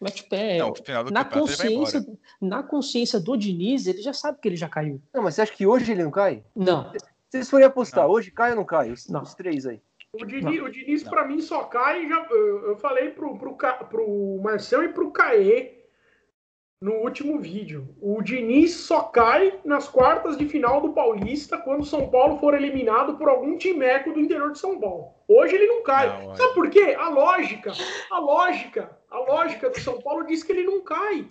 mete 0.00 0.22
o 0.22 0.28
pé. 0.28 0.58
Não, 0.58 0.72
na 1.10 1.24
consciência, 1.24 2.06
na 2.40 2.62
consciência 2.62 3.18
do 3.18 3.36
Diniz, 3.36 3.88
ele 3.88 4.00
já 4.00 4.12
sabe 4.12 4.38
que 4.40 4.46
ele 4.46 4.56
já 4.56 4.68
caiu. 4.68 5.02
Não, 5.12 5.24
mas 5.24 5.34
você 5.34 5.42
acha 5.42 5.52
que 5.52 5.66
hoje 5.66 5.90
ele 5.90 6.04
não 6.04 6.12
cai? 6.12 6.44
Não. 6.54 6.92
Vocês 7.28 7.50
forem 7.50 7.66
apostar, 7.66 8.04
não. 8.04 8.12
hoje 8.12 8.30
cai 8.30 8.50
ou 8.50 8.56
não 8.56 8.64
cai? 8.64 8.92
Os, 8.92 9.08
não. 9.08 9.22
os 9.22 9.34
três 9.34 9.66
aí. 9.66 9.82
O 10.12 10.24
Diniz, 10.24 10.62
o 10.62 10.70
Diniz 10.70 11.02
para 11.02 11.26
mim, 11.26 11.40
só 11.40 11.64
cai. 11.64 12.08
Já, 12.08 12.26
eu, 12.30 12.68
eu 12.68 12.76
falei 12.76 13.10
pro, 13.10 13.36
pro, 13.36 13.56
pro 13.56 14.40
Marcel 14.42 14.84
e 14.84 14.88
pro 14.90 15.10
Caê 15.10 15.77
no 16.80 16.92
último 16.94 17.40
vídeo. 17.40 17.88
O 18.00 18.22
Diniz 18.22 18.74
só 18.74 19.02
cai 19.02 19.58
nas 19.64 19.88
quartas 19.88 20.36
de 20.36 20.48
final 20.48 20.80
do 20.80 20.92
Paulista 20.92 21.58
quando 21.58 21.80
o 21.80 21.86
São 21.86 22.08
Paulo 22.08 22.38
for 22.38 22.54
eliminado 22.54 23.16
por 23.16 23.28
algum 23.28 23.58
timeco 23.58 24.12
do 24.12 24.20
interior 24.20 24.52
de 24.52 24.58
São 24.58 24.78
Paulo. 24.78 25.12
Hoje 25.26 25.56
ele 25.56 25.66
não 25.66 25.82
cai. 25.82 26.24
Não, 26.24 26.36
Sabe 26.36 26.54
por 26.54 26.70
quê? 26.70 26.96
A 26.98 27.08
lógica, 27.08 27.72
a 28.10 28.18
lógica, 28.18 28.96
a 29.10 29.18
lógica 29.18 29.70
do 29.70 29.80
São 29.80 30.00
Paulo 30.00 30.24
diz 30.24 30.42
que 30.42 30.52
ele 30.52 30.64
não 30.64 30.80
cai. 30.82 31.26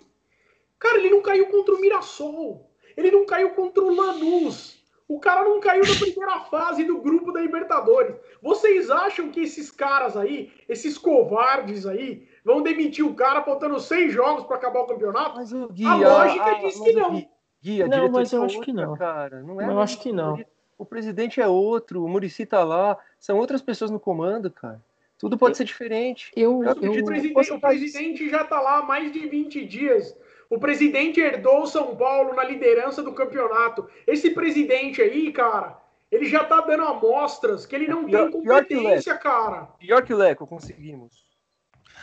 Cara, 0.78 0.98
ele 0.98 1.10
não 1.10 1.22
caiu 1.22 1.46
contra 1.46 1.74
o 1.74 1.80
Mirassol. 1.80 2.70
Ele 2.96 3.10
não 3.10 3.24
caiu 3.24 3.50
contra 3.50 3.82
o 3.82 3.94
Lanús. 3.94 4.78
O 5.08 5.18
cara 5.18 5.42
não 5.42 5.58
caiu 5.58 5.82
na 5.82 5.94
primeira 5.98 6.40
fase 6.40 6.84
do 6.84 6.98
grupo 6.98 7.32
da 7.32 7.40
Libertadores. 7.40 8.14
Vocês 8.42 8.90
acham 8.90 9.30
que 9.30 9.40
esses 9.40 9.70
caras 9.70 10.16
aí, 10.16 10.52
esses 10.68 10.98
covardes 10.98 11.86
aí, 11.86 12.27
vão 12.48 12.62
demitir 12.62 13.04
o 13.04 13.14
cara 13.14 13.42
faltando 13.42 13.78
seis 13.78 14.10
jogos 14.10 14.44
para 14.44 14.56
acabar 14.56 14.80
o 14.80 14.86
campeonato? 14.86 15.36
Mas, 15.36 15.52
o 15.52 15.68
Gui, 15.68 15.84
a 15.84 15.94
lógica 15.94 16.44
a, 16.46 16.54
diz 16.54 16.80
que 16.80 16.92
não. 16.92 17.28
Gui, 17.62 17.84
não, 17.84 18.10
mas 18.10 18.32
eu 18.32 18.42
acho 18.42 18.60
que 18.62 18.72
não. 18.72 18.96
Cara. 18.96 19.42
Não 19.42 19.60
é 19.60 19.66
eu 19.66 19.78
acho 19.78 20.00
que 20.00 20.10
não. 20.10 20.42
O 20.78 20.86
presidente 20.86 21.42
é 21.42 21.46
outro, 21.46 22.02
o 22.02 22.08
Murici 22.08 22.46
tá 22.46 22.64
lá, 22.64 22.96
são 23.18 23.36
outras 23.36 23.60
pessoas 23.60 23.90
no 23.90 24.00
comando, 24.00 24.50
cara. 24.50 24.80
Tudo 25.18 25.36
pode 25.36 25.52
eu, 25.52 25.56
ser 25.56 25.64
diferente. 25.64 26.32
Eu, 26.34 26.64
eu, 26.64 26.76
eu 26.80 27.02
o, 27.02 27.04
presidente, 27.04 27.52
o 27.52 27.60
presidente 27.60 28.30
já 28.30 28.44
tá 28.44 28.60
lá 28.60 28.78
há 28.78 28.82
mais 28.82 29.12
de 29.12 29.28
20 29.28 29.66
dias. 29.66 30.16
O 30.48 30.58
presidente 30.58 31.20
herdou 31.20 31.66
São 31.66 31.94
Paulo 31.96 32.34
na 32.34 32.44
liderança 32.44 33.02
do 33.02 33.12
campeonato. 33.12 33.86
Esse 34.06 34.30
presidente 34.30 35.02
aí, 35.02 35.30
cara, 35.32 35.76
ele 36.10 36.24
já 36.24 36.44
tá 36.44 36.62
dando 36.62 36.84
amostras 36.84 37.66
que 37.66 37.74
ele 37.74 37.88
não 37.88 38.06
pior, 38.06 38.30
tem 38.30 38.40
competência, 38.40 39.18
pior 39.18 39.22
cara. 39.22 39.68
Pior 39.78 40.02
que 40.02 40.14
o 40.14 40.16
Leco, 40.16 40.46
conseguimos. 40.46 41.27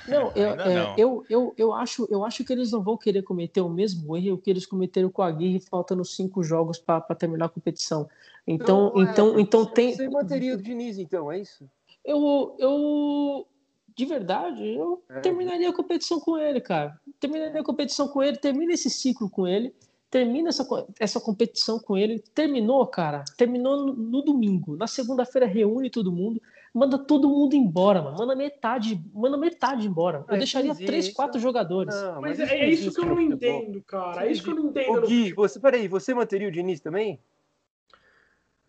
Não, 0.08 0.32
eu, 0.36 0.50
é, 0.60 0.94
eu, 0.98 1.26
eu, 1.30 1.54
eu, 1.58 1.74
acho, 1.74 2.08
eu 2.12 2.24
acho 2.24 2.44
que 2.44 2.54
eles 2.54 2.72
não 2.72 2.82
vão 2.82 2.98
querer 2.98 3.24
cometer 3.24 3.62
o 3.62 3.70
mesmo 3.70 4.16
erro 4.16 4.38
que 4.38 4.50
eles 4.50 4.66
cometeram 4.66 5.10
com 5.10 5.22
a 5.22 5.28
Aguirre, 5.28 5.60
faltando 5.60 6.06
cinco 6.06 6.44
jogos 6.44 6.78
para 6.78 7.02
terminar 7.16 7.46
a 7.46 7.50
competição. 7.50 8.08
Então, 8.48 8.92
não, 8.94 9.02
então, 9.02 9.38
é, 9.38 9.42
então 9.42 9.66
tem. 9.66 9.94
Você 9.94 10.08
manteria 10.08 10.54
o 10.54 10.62
Diniz, 10.62 10.98
então, 11.00 11.32
é 11.32 11.40
isso? 11.40 11.68
Eu, 12.04 12.56
eu, 12.60 13.48
de 13.96 14.06
verdade, 14.06 14.64
eu 14.64 15.02
é. 15.10 15.20
terminaria 15.22 15.70
a 15.70 15.74
competição 15.74 16.20
com 16.20 16.38
ele, 16.38 16.62
cara. 16.62 17.00
Terminaria 17.20 17.62
a 17.62 17.64
competição 17.64 18.08
com 18.08 18.22
ele, 18.22 18.38
termina 18.38 18.74
esse 18.74 18.90
ciclo 18.92 19.28
com 19.28 19.48
ele, 19.48 19.74
termina 20.12 20.50
essa, 20.50 20.68
essa 21.00 21.20
competição 21.20 21.80
com 21.80 21.98
ele. 21.98 22.20
Terminou, 22.36 22.86
cara. 22.86 23.24
Terminou 23.36 23.88
no, 23.88 23.94
no 23.94 24.22
domingo. 24.22 24.76
Na 24.76 24.86
segunda-feira 24.86 25.48
reúne 25.48 25.90
todo 25.90 26.12
mundo 26.12 26.40
manda 26.76 26.98
todo 26.98 27.30
mundo 27.30 27.56
embora, 27.56 28.02
mano. 28.02 28.18
Manda 28.18 28.36
metade, 28.36 29.02
manda 29.14 29.38
metade 29.38 29.88
embora. 29.88 30.26
Eu 30.28 30.38
deixaria 30.38 30.76
três, 30.76 31.14
quatro 31.14 31.40
jogadores. 31.40 31.96
Não, 31.96 32.22
mas, 32.22 32.38
mas 32.38 32.52
é, 32.52 32.58
é, 32.58 32.70
isso 32.70 32.94
que 32.94 33.00
eu 33.00 33.06
não 33.06 33.22
entendo, 33.22 33.82
cara. 33.84 34.28
É 34.28 34.32
isso 34.32 34.44
que 34.44 34.50
eu 34.50 34.56
não 34.56 34.66
entendo. 34.66 34.98
Ô, 34.98 35.02
Gui, 35.02 35.32
você, 35.32 35.58
peraí, 35.58 35.88
você 35.88 36.14
manteria 36.14 36.50
o 36.50 36.52
Diniz 36.52 36.82
também? 36.82 37.18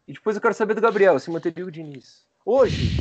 E 0.06 0.12
depois 0.12 0.36
eu 0.36 0.42
quero 0.42 0.54
saber 0.54 0.74
do 0.74 0.80
Gabriel, 0.80 1.18
você 1.18 1.28
manteria 1.32 1.66
o 1.66 1.70
Diniz. 1.70 2.24
Hoje? 2.44 2.96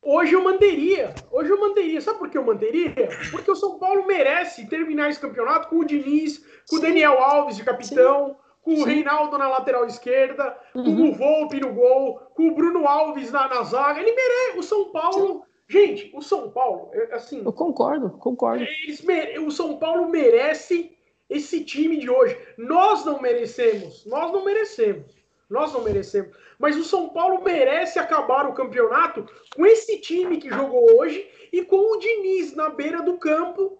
Hoje 0.00 0.34
eu 0.34 0.44
manteria. 0.44 1.12
Hoje 1.32 1.50
eu 1.50 1.58
manteria. 1.58 2.00
Sabe 2.00 2.20
por 2.20 2.30
que 2.30 2.38
eu 2.38 2.44
manteria? 2.44 2.94
Porque 3.32 3.50
o 3.50 3.56
São 3.56 3.76
Paulo 3.80 4.06
merece 4.06 4.68
terminar 4.68 5.10
esse 5.10 5.18
campeonato 5.18 5.68
com 5.68 5.80
o 5.80 5.84
Diniz, 5.84 6.38
com 6.70 6.76
Sim. 6.76 6.78
o 6.78 6.80
Daniel 6.80 7.18
Alves 7.18 7.56
de 7.56 7.64
capitão. 7.64 8.28
Sim 8.28 8.43
com 8.64 8.74
o 8.74 8.84
Reinaldo 8.84 9.36
na 9.36 9.48
lateral 9.48 9.84
esquerda, 9.86 10.56
uhum. 10.74 10.96
com 10.96 11.08
o 11.10 11.14
Volpe 11.14 11.60
no 11.60 11.72
gol, 11.74 12.18
com 12.34 12.48
o 12.48 12.54
Bruno 12.54 12.88
Alves 12.88 13.30
na, 13.30 13.46
na 13.46 13.62
zaga. 13.62 14.00
Ele 14.00 14.12
merece. 14.12 14.58
O 14.58 14.62
São 14.62 14.90
Paulo. 14.90 15.34
Sim. 15.34 15.42
Gente, 15.66 16.10
o 16.14 16.22
São 16.22 16.50
Paulo, 16.50 16.90
é, 16.92 17.14
assim. 17.14 17.42
Eu 17.44 17.52
concordo, 17.52 18.10
concordo. 18.10 18.64
Mere... 19.04 19.38
O 19.38 19.50
São 19.50 19.76
Paulo 19.78 20.08
merece 20.08 20.96
esse 21.28 21.64
time 21.64 21.98
de 21.98 22.08
hoje. 22.08 22.36
Nós 22.56 23.04
não 23.04 23.20
merecemos. 23.20 24.04
Nós 24.06 24.32
não 24.32 24.44
merecemos. 24.44 25.14
Nós 25.48 25.72
não 25.72 25.82
merecemos. 25.82 26.36
Mas 26.58 26.76
o 26.76 26.84
São 26.84 27.10
Paulo 27.10 27.42
merece 27.42 27.98
acabar 27.98 28.46
o 28.46 28.54
campeonato 28.54 29.26
com 29.54 29.66
esse 29.66 29.98
time 30.00 30.38
que 30.38 30.48
jogou 30.48 30.98
hoje 30.98 31.26
e 31.52 31.64
com 31.64 31.76
o 31.76 31.98
Diniz 31.98 32.54
na 32.54 32.70
beira 32.70 33.02
do 33.02 33.18
campo 33.18 33.78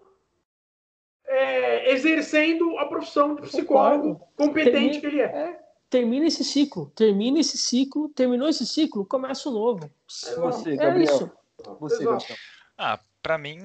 é, 1.27 1.91
exercendo 1.91 2.77
a 2.77 2.85
profissão 2.85 3.35
de 3.35 3.43
psicólogo 3.43 4.21
competente 4.35 4.71
termina, 4.71 4.99
que 4.99 5.07
ele 5.07 5.21
é. 5.21 5.25
é. 5.25 5.59
Termina 5.89 6.25
esse 6.25 6.43
ciclo, 6.43 6.91
termina 6.95 7.39
esse 7.39 7.57
ciclo, 7.57 8.09
terminou 8.09 8.49
esse 8.49 8.65
ciclo, 8.65 9.05
começa 9.05 9.49
o 9.49 9.51
novo. 9.51 9.89
É, 10.27 10.35
você, 10.35 10.73
é 10.73 10.75
Gabriel. 10.75 11.03
isso. 11.03 11.31
Você, 11.79 12.03
Gabriel. 12.03 12.37
Ah, 12.77 12.99
pra 13.21 13.37
mim, 13.37 13.59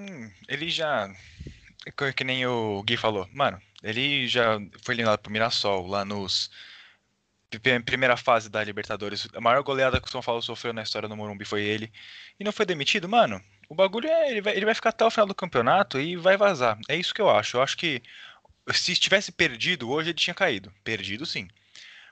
ele 0.48 0.68
já. 0.70 1.10
Que 2.14 2.24
nem 2.24 2.46
o 2.46 2.82
Gui 2.82 2.96
falou, 2.96 3.26
mano, 3.32 3.60
ele 3.82 4.28
já 4.28 4.60
foi 4.82 4.94
eliminado 4.94 5.18
pro 5.20 5.32
Mirassol 5.32 5.86
lá 5.86 6.04
nos. 6.04 6.50
Primeira 7.84 8.16
fase 8.16 8.48
da 8.48 8.62
Libertadores. 8.62 9.26
A 9.34 9.40
maior 9.40 9.62
goleada 9.64 10.00
que 10.00 10.06
o 10.06 10.10
São 10.10 10.22
Paulo 10.22 10.40
sofreu 10.40 10.72
na 10.72 10.84
história 10.84 11.08
do 11.08 11.16
Morumbi 11.16 11.44
foi 11.44 11.62
ele. 11.62 11.90
E 12.38 12.44
não 12.44 12.52
foi 12.52 12.64
demitido, 12.64 13.08
mano. 13.08 13.42
O 13.70 13.74
bagulho 13.74 14.08
é. 14.08 14.30
Ele 14.32 14.40
vai, 14.40 14.56
ele 14.56 14.66
vai 14.66 14.74
ficar 14.74 14.90
até 14.90 15.04
o 15.04 15.10
final 15.10 15.26
do 15.26 15.34
campeonato 15.34 16.00
e 16.00 16.16
vai 16.16 16.36
vazar. 16.36 16.76
É 16.88 16.96
isso 16.96 17.14
que 17.14 17.22
eu 17.22 17.30
acho. 17.30 17.56
Eu 17.56 17.62
acho 17.62 17.76
que 17.76 18.02
se 18.72 18.96
tivesse 18.96 19.30
perdido 19.30 19.88
hoje, 19.88 20.10
ele 20.10 20.18
tinha 20.18 20.34
caído. 20.34 20.72
Perdido 20.82 21.24
sim. 21.24 21.48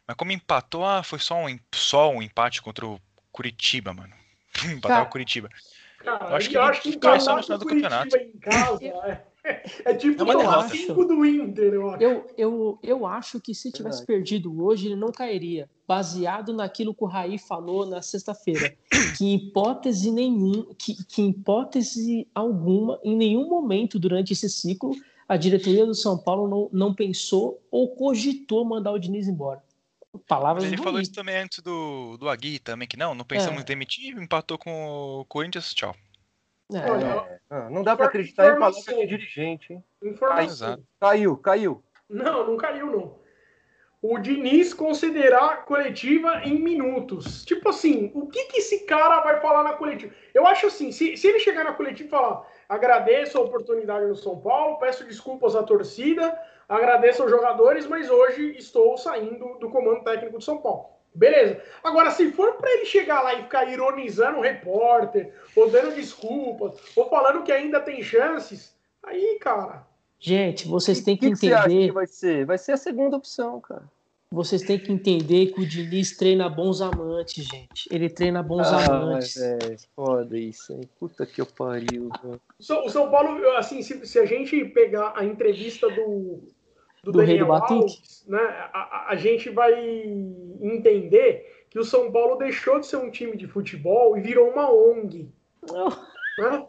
Mas 0.06 0.16
como 0.16 0.30
empatou, 0.30 0.86
ah, 0.86 1.02
foi 1.02 1.18
só 1.18 1.44
um, 1.44 1.58
só 1.74 2.10
um 2.10 2.22
empate 2.22 2.62
contra 2.62 2.86
o 2.86 3.00
Curitiba, 3.32 3.92
mano. 3.92 4.14
Empatar 4.64 5.02
o 5.02 5.10
Curitiba. 5.10 5.50
Cara, 5.98 6.26
eu 6.30 6.36
acho 6.36 6.48
que, 6.48 6.56
eu 6.56 6.62
acho 6.62 6.80
que 6.80 6.96
cai 6.96 7.20
só 7.20 7.36
no 7.36 7.42
final 7.42 7.58
do 7.58 7.66
campeonato. 7.66 8.16
Em 8.16 8.38
casa, 8.38 8.84
é. 8.84 9.24
É 9.84 9.94
tipo 9.94 10.22
é 10.30 10.36
o 10.36 10.68
5 10.68 11.04
do 11.04 11.24
Inter, 11.24 11.74
eu 11.74 11.90
acho. 11.90 12.02
Eu, 12.02 12.26
eu, 12.36 12.78
eu 12.82 13.06
acho 13.06 13.40
que 13.40 13.54
se 13.54 13.72
tivesse 13.72 14.04
perdido 14.04 14.64
hoje, 14.64 14.86
ele 14.86 14.96
não 14.96 15.10
cairia. 15.10 15.68
Baseado 15.86 16.52
naquilo 16.52 16.94
que 16.94 17.02
o 17.02 17.06
Raí 17.06 17.38
falou 17.38 17.86
na 17.86 18.02
sexta-feira. 18.02 18.76
Que 19.16 19.24
em 19.24 19.34
hipótese 19.34 20.10
nenhum, 20.10 20.74
que, 20.78 20.94
que 21.04 21.22
em 21.22 21.30
hipótese 21.30 22.26
alguma, 22.34 23.00
em 23.02 23.16
nenhum 23.16 23.48
momento 23.48 23.98
durante 23.98 24.32
esse 24.32 24.48
ciclo, 24.50 24.94
a 25.28 25.36
diretoria 25.36 25.86
do 25.86 25.94
São 25.94 26.18
Paulo 26.18 26.48
não, 26.48 26.68
não 26.72 26.94
pensou 26.94 27.62
ou 27.70 27.94
cogitou 27.94 28.64
mandar 28.64 28.92
o 28.92 28.98
Diniz 28.98 29.28
embora. 29.28 29.62
Palavras 30.26 30.64
Ele 30.64 30.76
falou 30.78 31.00
isso 31.00 31.12
também 31.12 31.36
antes 31.36 31.60
do, 31.60 32.16
do 32.16 32.28
Agui 32.28 32.58
também, 32.58 32.88
que 32.88 32.96
não, 32.96 33.14
não 33.14 33.24
pensamos 33.24 33.58
é. 33.58 33.62
em 33.62 33.64
demitir, 33.64 34.16
empatou 34.16 34.58
com 34.58 35.20
o 35.20 35.24
Corinthians, 35.26 35.72
tchau. 35.74 35.94
É, 36.70 37.56
é, 37.56 37.70
não 37.70 37.82
dá 37.82 37.96
para 37.96 38.06
acreditar 38.06 38.46
em 38.46 38.58
palavras 38.58 38.84
de 38.84 39.06
dirigente, 39.06 39.72
hein? 39.72 39.84
Informação. 40.02 40.82
Caiu, 41.00 41.36
caiu. 41.38 41.82
Não, 42.08 42.46
não 42.46 42.56
caiu, 42.56 42.86
não. 42.86 43.18
O 44.00 44.18
Diniz 44.18 44.72
considerar 44.72 45.64
coletiva 45.64 46.42
em 46.44 46.60
minutos. 46.60 47.44
Tipo 47.44 47.70
assim, 47.70 48.12
o 48.14 48.28
que, 48.28 48.44
que 48.44 48.58
esse 48.58 48.84
cara 48.84 49.20
vai 49.20 49.40
falar 49.40 49.64
na 49.64 49.72
coletiva? 49.72 50.14
Eu 50.32 50.46
acho 50.46 50.66
assim, 50.66 50.92
se, 50.92 51.16
se 51.16 51.26
ele 51.26 51.40
chegar 51.40 51.64
na 51.64 51.72
coletiva 51.72 52.06
e 52.06 52.10
falar 52.10 52.46
agradeço 52.68 53.38
a 53.38 53.40
oportunidade 53.40 54.06
no 54.06 54.14
São 54.14 54.38
Paulo, 54.38 54.78
peço 54.78 55.04
desculpas 55.04 55.56
à 55.56 55.62
torcida, 55.62 56.38
agradeço 56.68 57.22
aos 57.22 57.30
jogadores, 57.30 57.86
mas 57.86 58.10
hoje 58.10 58.54
estou 58.56 58.96
saindo 58.98 59.58
do 59.58 59.70
comando 59.70 60.04
técnico 60.04 60.38
do 60.38 60.44
São 60.44 60.58
Paulo. 60.58 60.97
Beleza. 61.18 61.60
Agora, 61.82 62.12
se 62.12 62.30
for 62.30 62.54
para 62.54 62.70
ele 62.70 62.86
chegar 62.86 63.22
lá 63.22 63.34
e 63.34 63.42
ficar 63.42 63.68
ironizando 63.70 64.38
o 64.38 64.42
repórter, 64.42 65.34
ou 65.56 65.68
dando 65.68 65.94
desculpas, 65.94 66.74
ou 66.94 67.08
falando 67.10 67.42
que 67.42 67.50
ainda 67.50 67.80
tem 67.80 68.02
chances, 68.02 68.76
aí, 69.02 69.38
cara, 69.40 69.86
Gente, 70.20 70.66
vocês 70.66 71.00
têm 71.00 71.16
que, 71.16 71.26
que 71.26 71.32
entender. 71.32 71.68
Que, 71.68 71.86
que 71.86 71.92
vai 71.92 72.06
ser? 72.06 72.44
Vai 72.44 72.58
ser 72.58 72.72
a 72.72 72.76
segunda 72.76 73.16
opção, 73.16 73.60
cara. 73.60 73.84
Vocês 74.30 74.60
têm 74.62 74.78
que 74.78 74.92
entender 74.92 75.52
que 75.52 75.60
o 75.62 75.66
Diniz 75.66 76.14
treina 76.14 76.50
bons 76.50 76.82
amantes, 76.82 77.46
gente. 77.46 77.88
Ele 77.90 78.10
treina 78.10 78.42
bons 78.42 78.66
ah, 78.66 78.96
amantes. 78.96 79.36
É, 79.38 79.76
foda 79.96 80.36
isso, 80.36 80.72
hein? 80.74 80.82
Puta 80.98 81.24
que 81.24 81.40
eu 81.40 81.46
pariu. 81.46 82.10
O 82.58 82.90
São 82.90 83.10
Paulo, 83.10 83.48
assim, 83.56 83.80
se, 83.80 84.06
se, 84.06 84.18
a 84.18 84.26
gente 84.26 84.66
pegar 84.66 85.14
a 85.16 85.24
entrevista 85.24 85.88
do, 85.88 86.42
do, 87.02 87.12
do 87.12 87.20
Rei 87.20 87.38
do 87.38 87.52
Alves, 87.52 88.24
né, 88.26 88.40
a, 88.72 89.06
a, 89.10 89.16
gente 89.16 89.50
vai 89.50 89.72
entender 90.60 91.66
que 91.70 91.78
o 91.78 91.84
São 91.84 92.10
Paulo 92.10 92.36
deixou 92.36 92.80
de 92.80 92.86
ser 92.86 92.96
um 92.96 93.10
time 93.10 93.36
de 93.36 93.46
futebol 93.46 94.16
e 94.16 94.20
virou 94.20 94.50
uma 94.50 94.70
ONG. 94.70 95.30
Né? 96.38 96.66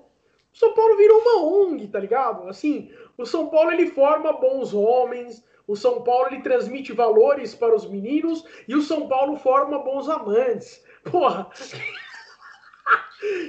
O 0.54 0.58
São 0.58 0.74
Paulo 0.74 0.98
virou 0.98 1.20
uma 1.20 1.44
ONG, 1.44 1.88
tá 1.88 2.00
ligado? 2.00 2.48
Assim, 2.48 2.92
o 3.18 3.26
São 3.26 3.50
Paulo 3.50 3.72
ele 3.72 3.88
forma 3.88 4.34
bons 4.34 4.74
homens, 4.74 5.44
o 5.68 5.76
São 5.76 6.04
Paulo 6.04 6.28
ele 6.28 6.42
transmite 6.42 6.94
valores 6.94 7.54
para 7.54 7.76
os 7.76 7.88
meninos 7.88 8.44
e 8.68 8.76
o 8.76 8.82
São 8.82 9.08
Paulo 9.08 9.38
forma 9.38 9.80
bons 9.80 10.10
amantes. 10.10 10.84
Porra! 11.10 11.48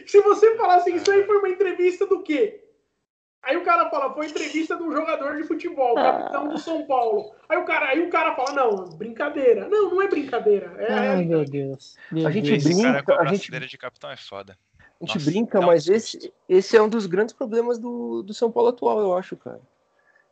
Se 0.07 0.21
você 0.21 0.57
falasse 0.57 0.91
assim, 0.91 0.97
isso 0.99 1.11
aí 1.11 1.25
foi 1.25 1.39
uma 1.39 1.49
entrevista 1.49 2.05
do 2.07 2.23
quê? 2.23 2.65
Aí 3.43 3.57
o 3.57 3.65
cara 3.65 3.89
fala, 3.89 4.13
foi 4.13 4.27
entrevista 4.27 4.77
de 4.77 4.83
um 4.83 4.93
jogador 4.93 5.37
de 5.37 5.45
futebol, 5.45 5.95
capitão 5.95 6.49
do 6.49 6.59
São 6.59 6.85
Paulo. 6.85 7.33
Aí 7.49 7.57
o 7.57 7.65
cara, 7.65 7.87
aí 7.87 8.03
o 8.03 8.11
cara 8.11 8.35
fala, 8.35 8.53
não, 8.53 8.85
brincadeira. 8.97 9.67
Não, 9.69 9.91
não 9.91 10.03
é 10.03 10.09
brincadeira. 10.09 10.75
É 10.79 10.93
Ai, 10.93 11.25
meu 11.25 11.45
Deus. 11.45 11.97
Meu 12.13 12.27
a 12.27 12.31
gente 12.31 12.51
Deus. 12.51 12.65
brinca, 12.65 13.15
a, 13.15 13.23
a 13.23 13.27
gente 13.27 13.51
de 13.51 13.79
capitão 13.79 14.11
é 14.11 14.17
foda. 14.17 14.57
A 14.79 15.07
gente 15.07 15.17
Nossa, 15.17 15.31
brinca, 15.31 15.61
mas 15.63 15.89
esse, 15.89 16.31
esse 16.47 16.77
é 16.77 16.83
um 16.83 16.89
dos 16.89 17.07
grandes 17.07 17.35
problemas 17.35 17.79
do, 17.79 18.23
do 18.23 18.35
São 18.35 18.53
Paulo 18.53 18.69
atual, 18.69 19.01
eu 19.01 19.17
acho, 19.17 19.35
cara. 19.37 19.61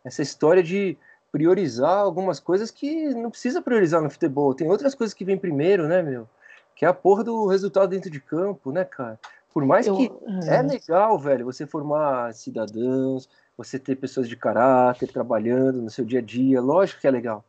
Essa 0.05 0.21
história 0.21 0.63
de 0.63 0.97
priorizar 1.33 1.99
algumas 1.99 2.39
coisas 2.39 2.71
que 2.71 3.15
não 3.15 3.31
precisa 3.31 3.63
priorizar 3.63 4.03
no 4.03 4.11
futebol. 4.11 4.55
Tem 4.55 4.69
outras 4.69 4.95
coisas 4.95 5.15
que 5.15 5.25
vêm 5.25 5.39
primeiro, 5.39 5.89
né, 5.89 6.03
meu? 6.03 6.29
Que 6.75 6.85
é 6.85 6.89
a 6.89 6.95
porra 6.95 7.25
do 7.25 7.47
resultado 7.47 7.89
dentro 7.89 8.11
de 8.11 8.21
campo, 8.21 8.71
né, 8.71 8.85
cara? 8.85 9.19
Por 9.53 9.65
mais 9.65 9.87
Eu... 9.87 9.97
que 9.97 10.11
é. 10.49 10.57
é 10.57 10.63
legal, 10.63 11.19
velho, 11.19 11.45
você 11.45 11.67
formar 11.67 12.33
cidadãos, 12.35 13.29
você 13.57 13.79
ter 13.79 13.97
pessoas 13.97 14.29
de 14.29 14.37
caráter 14.37 15.11
trabalhando 15.11 15.83
no 15.83 15.91
seu 15.91 16.05
dia 16.05 16.21
a 16.21 16.23
dia, 16.23 16.61
lógico 16.61 17.01
que 17.01 17.07
é 17.07 17.11
legal. 17.11 17.45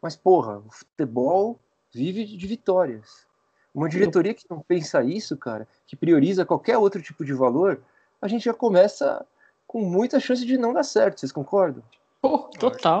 Mas, 0.00 0.16
porra, 0.16 0.58
o 0.58 0.70
futebol 0.70 1.58
vive 1.92 2.24
de 2.24 2.46
vitórias. 2.46 3.26
Uma 3.74 3.88
diretoria 3.88 4.34
que 4.34 4.46
não 4.48 4.60
pensa 4.60 5.02
isso, 5.02 5.36
cara, 5.36 5.66
que 5.86 5.96
prioriza 5.96 6.46
qualquer 6.46 6.78
outro 6.78 7.02
tipo 7.02 7.24
de 7.24 7.32
valor, 7.32 7.80
a 8.22 8.28
gente 8.28 8.44
já 8.44 8.54
começa 8.54 9.26
com 9.66 9.80
muita 9.80 10.20
chance 10.20 10.46
de 10.46 10.56
não 10.56 10.72
dar 10.72 10.84
certo, 10.84 11.18
vocês 11.18 11.32
concordam? 11.32 11.82
Pô, 12.22 12.38
total. 12.58 13.00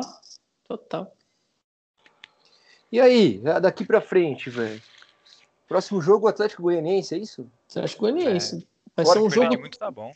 Total. 0.66 1.14
E 2.90 3.00
aí, 3.00 3.40
daqui 3.60 3.84
pra 3.84 4.00
frente, 4.00 4.50
velho? 4.50 4.82
Próximo 5.66 6.00
jogo, 6.00 6.28
Atlético 6.28 6.62
Goianiense, 6.62 7.14
é 7.14 7.18
isso? 7.18 7.50
Atlético 7.70 8.02
Goianiense. 8.02 8.56
É. 8.56 8.74
Vai 8.96 9.06
ser 9.06 9.18
um 9.18 9.30
jogo. 9.30 9.58
Muito 9.58 9.78
tá 9.78 9.90
bom. 9.90 10.12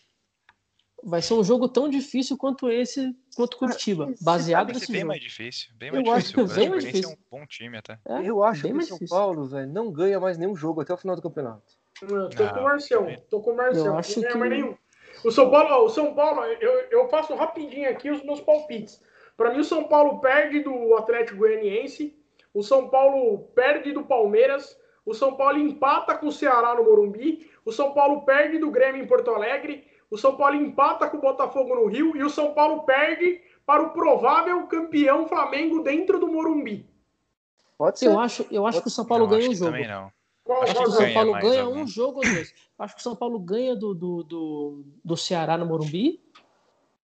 Vai 1.02 1.22
ser 1.22 1.34
um 1.34 1.44
jogo 1.44 1.68
tão 1.68 1.88
difícil 1.88 2.36
quanto 2.36 2.68
esse, 2.68 3.14
quanto 3.36 3.56
Curitiba, 3.56 4.12
baseado 4.20 4.72
nesse 4.72 4.90
bem 4.90 5.02
jogo. 5.02 5.08
mais 5.08 5.22
difícil, 5.22 5.70
bem 5.76 5.92
mais 5.92 6.04
eu 6.04 6.12
difícil. 6.12 6.42
Acho 6.42 6.52
que 6.52 6.60
bem 6.60 6.68
mais 6.68 6.84
difícil. 6.84 7.10
é 7.10 7.12
um 7.12 7.16
bom 7.30 7.46
time 7.46 7.78
até. 7.78 7.98
É, 8.04 8.28
eu 8.28 8.42
acho 8.42 8.62
que 8.62 8.66
o 8.66 8.82
São 8.82 8.96
difícil. 8.96 9.16
Paulo, 9.16 9.46
velho, 9.46 9.72
não 9.72 9.92
ganha 9.92 10.18
mais 10.18 10.36
nenhum 10.36 10.56
jogo 10.56 10.80
até 10.80 10.92
o 10.92 10.96
final 10.96 11.14
do 11.14 11.22
campeonato. 11.22 11.78
Eu 12.02 12.28
tô 12.30 12.48
com 12.48 12.60
o 12.60 12.62
Marcião, 12.64 13.16
tô 13.30 13.40
com 13.40 13.52
o 13.52 13.56
Marcião. 13.56 13.86
Eu 13.86 13.96
acho 13.96 14.20
não 14.20 14.28
que... 14.28 14.38
mais 14.38 14.50
nenhum. 14.50 14.76
O 15.24 15.30
São 15.30 15.50
Paulo, 15.50 15.84
o 15.84 15.88
São 15.88 16.14
Paulo, 16.14 16.42
eu, 16.44 16.72
eu 16.90 17.08
faço 17.08 17.34
rapidinho 17.34 17.88
aqui 17.90 18.10
os 18.10 18.22
meus 18.24 18.40
palpites. 18.40 19.00
Para 19.36 19.52
mim, 19.52 19.60
o 19.60 19.64
São 19.64 19.84
Paulo 19.84 20.20
perde 20.20 20.60
do 20.60 20.96
Atlético 20.96 21.38
Goianiense, 21.38 22.16
o 22.54 22.62
São 22.62 22.88
Paulo 22.88 23.38
perde 23.54 23.92
do 23.92 24.04
Palmeiras, 24.04 24.77
o 25.08 25.14
São 25.14 25.34
Paulo 25.34 25.58
empata 25.58 26.16
com 26.18 26.26
o 26.26 26.32
Ceará 26.32 26.74
no 26.74 26.84
Morumbi, 26.84 27.50
o 27.64 27.72
São 27.72 27.94
Paulo 27.94 28.22
perde 28.26 28.58
do 28.58 28.70
Grêmio 28.70 29.02
em 29.02 29.06
Porto 29.06 29.30
Alegre, 29.30 29.86
o 30.10 30.18
São 30.18 30.36
Paulo 30.36 30.54
empata 30.54 31.08
com 31.08 31.16
o 31.16 31.20
Botafogo 31.20 31.74
no 31.74 31.86
Rio 31.86 32.14
e 32.14 32.22
o 32.22 32.28
São 32.28 32.52
Paulo 32.52 32.82
perde 32.82 33.40
para 33.64 33.82
o 33.82 33.90
provável 33.90 34.66
campeão 34.66 35.26
Flamengo 35.26 35.82
dentro 35.82 36.20
do 36.20 36.28
Morumbi. 36.28 36.86
Pode 37.78 37.98
ser. 37.98 38.08
Eu 38.08 38.20
acho, 38.20 38.46
eu 38.50 38.66
acho 38.66 38.82
que 38.82 38.88
o 38.88 38.90
São 38.90 39.06
Paulo 39.06 39.24
não, 39.24 39.30
ganha 39.30 39.48
um 39.48 39.54
jogo. 39.54 39.70
Também 39.70 39.88
não. 39.88 40.12
Qual, 40.44 40.62
acho 40.62 40.74
que 40.74 40.82
o 40.82 40.90
São 40.90 41.14
Paulo 41.14 41.32
ganha 41.32 41.68
um 41.68 41.86
jogo 41.86 42.18
ou 42.18 42.24
dois. 42.24 42.54
Acho 42.78 42.94
que 42.94 43.00
o 43.00 43.04
São 43.04 43.16
Paulo 43.16 43.38
ganha 43.38 43.74
do, 43.74 43.94
do, 43.94 44.22
do, 44.22 44.84
do 45.02 45.16
Ceará 45.16 45.56
no 45.56 45.64
Morumbi 45.64 46.22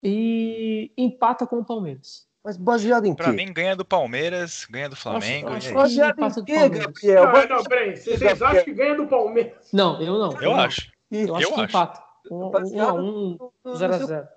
e 0.02 0.92
empata 0.98 1.46
com 1.46 1.60
o 1.60 1.66
Palmeiras. 1.66 2.26
Mas 2.44 2.58
baseado 2.58 3.06
em 3.06 3.14
pra 3.14 3.26
quê? 3.26 3.32
Pra 3.34 3.46
mim, 3.46 3.54
ganha 3.54 3.76
do 3.76 3.86
Palmeiras, 3.86 4.66
ganha 4.70 4.90
do 4.90 4.96
Flamengo. 4.96 5.50
Acho, 5.50 5.68
acho 5.68 5.74
baseado 5.74 6.20
em 6.20 6.44
quê, 6.44 6.70
Gabriel? 6.70 7.26
Não, 7.26 7.48
não, 7.58 7.64
peraí. 7.64 7.96
Vocês 7.96 8.42
acham 8.42 8.64
que 8.64 8.74
ganha 8.74 8.96
do 8.96 9.08
Palmeiras? 9.08 9.70
Não, 9.72 10.02
eu 10.02 10.18
não. 10.18 10.32
Eu, 10.34 10.42
eu 10.42 10.56
acho. 10.56 10.92
Eu 11.12 11.36
acho 11.36 11.46
eu 11.46 11.54
que 11.54 11.62
acho. 11.62 11.70
empata. 11.70 12.12
1 12.30 12.82
a 12.82 12.94
1 12.94 13.38
0 13.76 13.94
a 13.94 13.98
0 13.98 14.28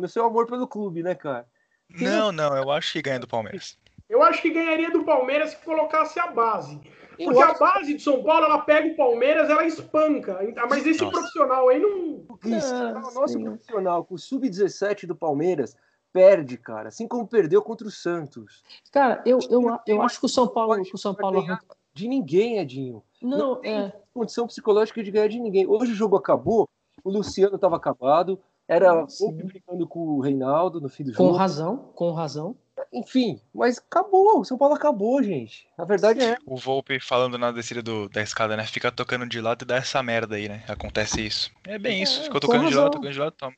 No 0.00 0.08
seu 0.08 0.24
amor 0.24 0.46
pelo 0.46 0.66
clube, 0.68 1.02
né, 1.02 1.14
cara? 1.14 1.46
Não, 1.88 2.30
não, 2.30 2.56
eu 2.56 2.70
acho 2.70 2.92
que 2.92 3.02
ganha 3.02 3.18
do 3.18 3.26
Palmeiras. 3.26 3.78
Eu 4.08 4.22
acho 4.22 4.40
que 4.40 4.50
ganharia 4.50 4.90
do 4.90 5.04
Palmeiras 5.04 5.50
se 5.50 5.56
colocasse 5.58 6.18
a 6.18 6.28
base. 6.28 6.80
Porque 7.16 7.42
a 7.42 7.54
base 7.54 7.94
de 7.94 8.02
São 8.02 8.22
Paulo, 8.22 8.46
ela 8.46 8.60
pega 8.60 8.88
o 8.88 8.96
Palmeiras, 8.96 9.50
ela 9.50 9.66
espanca. 9.66 10.38
Mas 10.68 10.86
esse 10.86 11.02
Nossa. 11.02 11.18
profissional 11.18 11.68
aí 11.68 11.80
não. 11.80 12.24
Isso, 12.44 12.74
ah, 12.74 13.02
o 13.10 13.14
nosso 13.14 13.34
sim. 13.34 13.44
profissional, 13.44 14.04
com 14.04 14.14
o 14.14 14.18
sub-17 14.18 15.06
do 15.06 15.16
Palmeiras, 15.16 15.76
perde, 16.18 16.56
cara. 16.56 16.88
Assim 16.88 17.06
como 17.06 17.28
perdeu 17.28 17.62
contra 17.62 17.86
o 17.86 17.90
Santos. 17.90 18.64
Cara, 18.90 19.22
eu, 19.24 19.38
eu, 19.50 19.78
eu 19.86 20.02
acho 20.02 20.18
que 20.18 20.26
o 20.26 20.28
São 20.28 20.48
Paulo. 20.48 20.74
O 20.92 20.98
São 20.98 21.14
Paulo 21.14 21.46
de 21.94 22.08
ninguém, 22.08 22.58
Edinho. 22.58 23.02
Não, 23.22 23.38
não 23.38 23.56
tem 23.56 23.72
é... 23.72 23.92
condição 24.12 24.46
psicológica 24.46 25.02
de 25.02 25.10
ganhar 25.10 25.28
de 25.28 25.38
ninguém. 25.38 25.66
Hoje 25.66 25.92
o 25.92 25.94
jogo 25.94 26.16
acabou, 26.16 26.68
o 27.04 27.10
Luciano 27.10 27.56
estava 27.56 27.76
acabado, 27.76 28.40
era 28.66 29.04
o 29.04 29.32
brigando 29.32 29.86
com 29.86 30.00
o 30.00 30.20
Reinaldo 30.20 30.80
no 30.80 30.88
fim 30.88 31.04
do 31.04 31.12
jogo. 31.12 31.30
Com 31.30 31.36
razão, 31.36 31.76
com 31.94 32.12
razão. 32.12 32.56
Enfim, 32.92 33.40
mas 33.52 33.78
acabou. 33.78 34.40
O 34.40 34.44
São 34.44 34.56
Paulo 34.56 34.74
acabou, 34.74 35.22
gente. 35.22 35.66
A 35.76 35.84
verdade 35.84 36.20
é. 36.20 36.36
O 36.46 36.56
Volpe 36.56 37.00
falando 37.00 37.36
na 37.36 37.50
descida 37.50 37.82
do, 37.82 38.08
da 38.08 38.22
escada, 38.22 38.56
né? 38.56 38.64
Fica 38.64 38.92
tocando 38.92 39.26
de 39.26 39.40
lado 39.40 39.62
e 39.62 39.66
dá 39.66 39.76
essa 39.76 40.02
merda 40.02 40.36
aí, 40.36 40.48
né? 40.48 40.64
Acontece 40.68 41.26
isso. 41.26 41.50
É 41.64 41.78
bem 41.78 42.00
é, 42.00 42.02
isso. 42.02 42.22
Ficou 42.22 42.40
tocando 42.40 42.68
de 42.68 42.74
lado, 42.74 42.92
tocando 42.92 43.12
de 43.12 43.18
lado, 43.18 43.32
toma. 43.32 43.54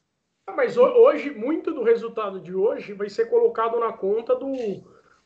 Ah, 0.50 0.54
mas 0.56 0.76
hoje, 0.76 1.30
muito 1.30 1.72
do 1.72 1.82
resultado 1.82 2.40
de 2.40 2.54
hoje 2.54 2.92
vai 2.92 3.08
ser 3.08 3.26
colocado 3.26 3.78
na 3.78 3.92
conta 3.92 4.34
do, 4.34 4.52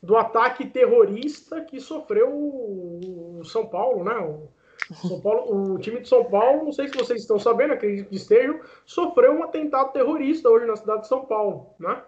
do 0.01 0.15
ataque 0.15 0.67
terrorista 0.67 1.61
que 1.61 1.79
sofreu 1.79 2.29
o 2.29 3.41
São 3.43 3.65
Paulo, 3.65 4.03
né? 4.03 4.15
O, 4.19 5.07
São 5.07 5.19
Paulo, 5.19 5.73
o 5.73 5.79
time 5.79 6.01
de 6.01 6.07
São 6.07 6.23
Paulo, 6.25 6.65
não 6.65 6.71
sei 6.71 6.87
se 6.87 6.95
vocês 6.95 7.21
estão 7.21 7.39
sabendo, 7.39 7.73
acredito 7.73 8.09
que 8.09 8.15
estejam, 8.15 8.59
sofreu 8.85 9.33
um 9.33 9.43
atentado 9.43 9.91
terrorista 9.91 10.47
hoje 10.47 10.67
na 10.67 10.75
cidade 10.75 11.01
de 11.01 11.07
São 11.07 11.25
Paulo, 11.25 11.71
né? 11.79 12.01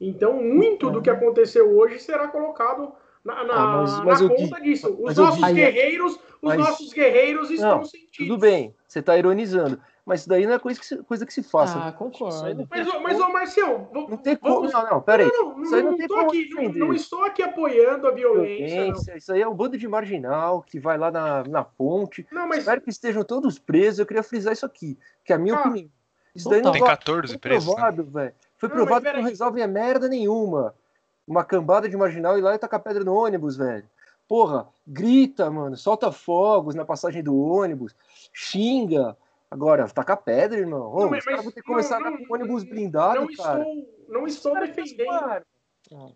Então, 0.00 0.42
muito 0.42 0.90
do 0.90 1.02
que 1.02 1.10
aconteceu 1.10 1.76
hoje 1.76 1.98
será 1.98 2.28
colocado 2.28 2.92
na, 3.24 3.44
na, 3.44 3.54
ah, 3.54 3.76
mas, 3.82 4.04
mas 4.04 4.20
na 4.20 4.28
conta 4.28 4.60
disso. 4.60 4.96
Os 5.00 5.16
nossos 5.16 5.52
guerreiros, 5.52 6.14
os 6.14 6.20
mas, 6.40 6.58
nossos 6.58 6.92
guerreiros 6.92 7.50
estão 7.50 7.78
não, 7.78 7.84
sentidos. 7.84 8.16
Tudo 8.16 8.38
bem, 8.38 8.74
você 8.88 8.98
está 8.98 9.16
ironizando. 9.16 9.78
Mas 10.04 10.20
isso 10.20 10.28
daí 10.28 10.46
não 10.46 10.54
é 10.54 10.58
coisa 10.58 10.80
que 10.80 10.86
se, 10.86 10.96
coisa 11.04 11.24
que 11.24 11.32
se 11.32 11.44
faça. 11.44 11.78
Ah, 11.78 11.92
concordo. 11.92 12.66
Mas, 12.68 12.86
mas 13.02 13.20
ô, 13.20 13.28
Marcial, 13.28 13.88
não 13.92 14.16
tem 14.16 14.34
como. 14.34 14.68
Não, 14.68 14.84
não, 14.90 15.00
peraí. 15.00 15.28
Não, 15.28 15.56
não, 15.56 15.62
isso 15.62 15.74
aí 15.76 15.82
não, 15.82 15.90
não 15.92 15.98
tem 15.98 16.08
como 16.08 16.28
aqui, 16.28 16.50
não, 16.50 16.86
não, 16.86 16.92
estou 16.92 17.24
aqui 17.24 17.42
apoiando 17.42 18.08
a 18.08 18.10
violência. 18.10 18.82
violência 18.84 19.16
isso 19.16 19.32
aí 19.32 19.40
é 19.40 19.48
um 19.48 19.54
bando 19.54 19.78
de 19.78 19.86
marginal 19.86 20.60
que 20.60 20.80
vai 20.80 20.98
lá 20.98 21.10
na, 21.12 21.44
na 21.44 21.62
ponte. 21.62 22.26
Não, 22.32 22.48
mas... 22.48 22.60
Espero 22.60 22.80
que 22.80 22.90
estejam 22.90 23.22
todos 23.22 23.60
presos. 23.60 24.00
Eu 24.00 24.06
queria 24.06 24.24
frisar 24.24 24.52
isso 24.52 24.66
aqui, 24.66 24.98
que 25.24 25.32
é 25.32 25.36
a 25.36 25.38
minha 25.38 25.54
ah, 25.54 25.60
opinião. 25.60 25.88
Isso 26.34 26.48
daí 26.48 26.62
não 26.62 26.72
tem 26.72 26.82
14 26.82 27.38
presos. 27.38 27.68
Né? 27.68 27.74
Provado, 27.74 28.10
né? 28.12 28.32
Foi 28.56 28.68
não, 28.68 28.76
provado 28.76 29.04
que 29.04 29.12
não 29.12 29.22
resolve 29.22 29.62
a 29.62 29.68
merda 29.68 30.08
nenhuma. 30.08 30.74
Uma 31.26 31.44
cambada 31.44 31.88
de 31.88 31.96
marginal 31.96 32.36
ir 32.36 32.40
lá 32.40 32.56
e 32.56 32.58
tacar 32.58 32.80
pedra 32.80 33.04
no 33.04 33.14
ônibus, 33.14 33.56
velho. 33.56 33.84
Porra, 34.26 34.66
grita, 34.84 35.48
mano, 35.48 35.76
solta 35.76 36.10
fogos 36.10 36.74
na 36.74 36.84
passagem 36.84 37.22
do 37.22 37.36
ônibus, 37.38 37.94
xinga. 38.32 39.16
Agora, 39.52 39.86
tacar 39.86 40.16
pedra, 40.16 40.58
irmão. 40.58 40.98
Não, 40.98 41.10
mas, 41.10 41.18
os 41.18 41.24
caras 41.26 41.42
vão 41.44 41.52
ter 41.52 41.60
que 41.60 41.66
começar 41.66 42.00
não, 42.00 42.14
a 42.14 42.26
com 42.26 42.32
ônibus 42.32 42.64
blindado, 42.64 43.20
não 43.20 43.26
cara. 43.34 43.58
Estou, 43.58 44.06
não 44.08 44.26
estou 44.26 44.58
defendendo. 44.58 45.42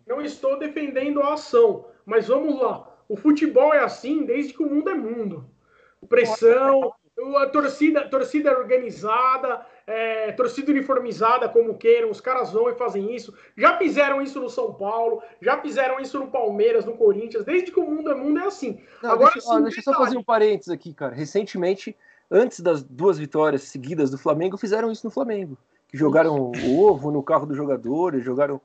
Não 0.07 0.21
estou 0.23 0.57
defendendo 0.57 1.21
a 1.21 1.33
ação. 1.33 1.85
Mas 2.03 2.27
vamos 2.27 2.59
lá. 2.59 2.97
O 3.07 3.15
futebol 3.15 3.75
é 3.75 3.79
assim 3.79 4.25
desde 4.25 4.53
que 4.53 4.63
o 4.63 4.67
mundo 4.67 4.89
é 4.89 4.95
mundo. 4.95 5.47
Pressão, 6.09 6.91
a 7.37 7.45
torcida, 7.45 8.09
torcida 8.09 8.57
organizada, 8.57 9.63
é, 9.85 10.31
torcida 10.31 10.71
uniformizada, 10.71 11.47
como 11.47 11.77
queiram, 11.77 12.09
os 12.09 12.19
caras 12.19 12.51
vão 12.51 12.67
e 12.71 12.73
fazem 12.73 13.15
isso. 13.15 13.37
Já 13.55 13.77
fizeram 13.77 14.19
isso 14.19 14.39
no 14.39 14.49
São 14.49 14.73
Paulo, 14.73 15.21
já 15.39 15.61
fizeram 15.61 15.99
isso 15.99 16.17
no 16.17 16.31
Palmeiras, 16.31 16.85
no 16.85 16.97
Corinthians, 16.97 17.45
desde 17.45 17.71
que 17.71 17.79
o 17.79 17.85
mundo 17.85 18.09
é 18.09 18.15
mundo 18.15 18.39
é 18.39 18.47
assim. 18.47 18.81
Não, 19.03 19.11
Agora, 19.11 19.31
deixa, 19.31 19.47
ó, 19.47 19.59
deixa 19.59 19.79
eu 19.79 19.83
só 19.83 19.93
fazer 19.93 20.17
um 20.17 20.23
parênteses 20.23 20.73
aqui, 20.73 20.91
cara. 20.91 21.13
Recentemente, 21.13 21.95
antes 22.29 22.59
das 22.59 22.83
duas 22.83 23.17
vitórias 23.17 23.63
seguidas 23.63 24.09
do 24.09 24.17
Flamengo, 24.17 24.57
fizeram 24.57 24.91
isso 24.91 25.05
no 25.05 25.11
Flamengo. 25.11 25.57
Que 25.87 25.97
jogaram 25.97 26.51
o 26.51 26.83
ovo 26.83 27.11
no 27.11 27.23
carro 27.23 27.45
dos 27.45 27.55
jogadores, 27.55 28.23
jogaram 28.23 28.59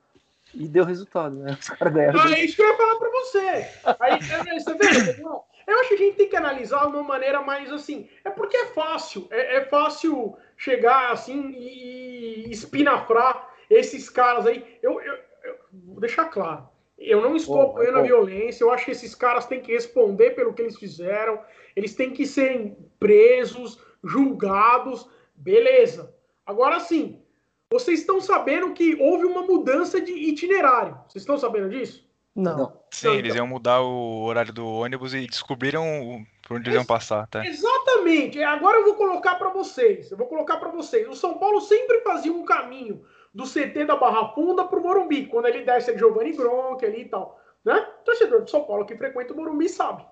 E 0.54 0.66
deu 0.66 0.84
resultado, 0.84 1.36
né? 1.36 1.56
Os 1.60 1.68
caras 1.68 1.94
ganharam. 1.94 2.20
Ah, 2.20 2.32
é 2.32 2.44
isso 2.44 2.56
que 2.56 2.62
eu 2.62 2.68
ia 2.68 2.76
falar 2.76 2.96
pra 2.96 3.10
você. 3.10 3.66
Aí, 4.00 4.60
você 4.60 4.74
vê, 4.74 5.22
eu 5.66 5.78
acho 5.80 5.88
que 5.88 5.94
a 5.94 5.98
gente 5.98 6.16
tem 6.16 6.28
que 6.28 6.36
analisar 6.36 6.86
de 6.86 6.96
uma 6.96 7.02
maneira 7.02 7.40
mais 7.42 7.72
assim. 7.72 8.08
É 8.24 8.30
porque 8.30 8.56
é 8.56 8.66
fácil. 8.66 9.26
É, 9.30 9.56
é 9.56 9.64
fácil 9.64 10.36
chegar 10.56 11.12
assim 11.12 11.50
e 11.56 12.50
espinafrar 12.50 13.48
esses 13.70 14.10
caras 14.10 14.46
aí. 14.46 14.78
Eu, 14.82 15.00
eu, 15.00 15.14
eu 15.44 15.56
vou 15.72 16.00
deixar 16.00 16.26
claro. 16.26 16.68
Eu 16.98 17.20
não 17.20 17.34
estou 17.34 17.62
apoiando 17.62 17.98
a 17.98 18.02
violência. 18.02 18.64
Eu 18.64 18.70
acho 18.70 18.84
que 18.84 18.90
esses 18.90 19.14
caras 19.14 19.46
têm 19.46 19.60
que 19.60 19.72
responder 19.72 20.30
pelo 20.30 20.52
que 20.52 20.62
eles 20.62 20.76
fizeram. 20.76 21.40
Eles 21.74 21.94
têm 21.94 22.12
que 22.12 22.26
serem 22.26 22.76
presos, 22.98 23.78
julgados. 24.02 25.08
Beleza. 25.34 26.14
Agora 26.44 26.80
sim, 26.80 27.22
vocês 27.70 28.00
estão 28.00 28.20
sabendo 28.20 28.72
que 28.74 28.96
houve 29.00 29.24
uma 29.24 29.42
mudança 29.42 30.00
de 30.00 30.12
itinerário. 30.12 30.98
Vocês 31.08 31.22
estão 31.22 31.38
sabendo 31.38 31.70
disso? 31.70 32.06
Não. 32.34 32.80
Sim, 32.90 33.08
então, 33.08 33.14
eles 33.18 33.34
iam 33.34 33.46
mudar 33.46 33.82
o 33.82 34.22
horário 34.24 34.52
do 34.52 34.66
ônibus 34.66 35.14
e 35.14 35.26
descobriram 35.26 36.24
por 36.46 36.56
onde 36.56 36.68
eles 36.68 36.78
iam 36.78 36.84
passar, 36.84 37.26
tá? 37.26 37.46
Exatamente. 37.46 38.42
Agora 38.42 38.78
eu 38.78 38.84
vou 38.84 38.94
colocar 38.94 39.34
para 39.36 39.50
vocês. 39.50 40.10
Eu 40.10 40.16
vou 40.16 40.26
colocar 40.26 40.56
para 40.56 40.70
vocês. 40.70 41.08
O 41.08 41.14
São 41.14 41.38
Paulo 41.38 41.60
sempre 41.60 42.00
fazia 42.00 42.32
um 42.32 42.44
caminho 42.44 43.04
do 43.34 43.44
CT 43.44 43.86
da 43.86 43.96
Barra 43.96 44.28
Funda 44.34 44.64
pro 44.64 44.82
Morumbi, 44.82 45.26
quando 45.26 45.46
ele 45.46 45.62
desce 45.62 45.92
de 45.92 45.98
Giovanni 45.98 46.32
Gronk 46.32 46.84
ali 46.84 47.02
e 47.02 47.08
tal, 47.08 47.40
né? 47.64 47.86
O 48.00 48.04
torcedor 48.04 48.44
de 48.44 48.50
São 48.50 48.64
Paulo 48.64 48.84
que 48.84 48.96
frequenta 48.96 49.32
o 49.32 49.36
Morumbi 49.36 49.68
sabe. 49.68 50.04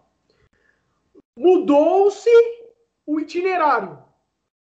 Mudou-se 1.36 2.30
o 3.06 3.20
itinerário. 3.20 3.98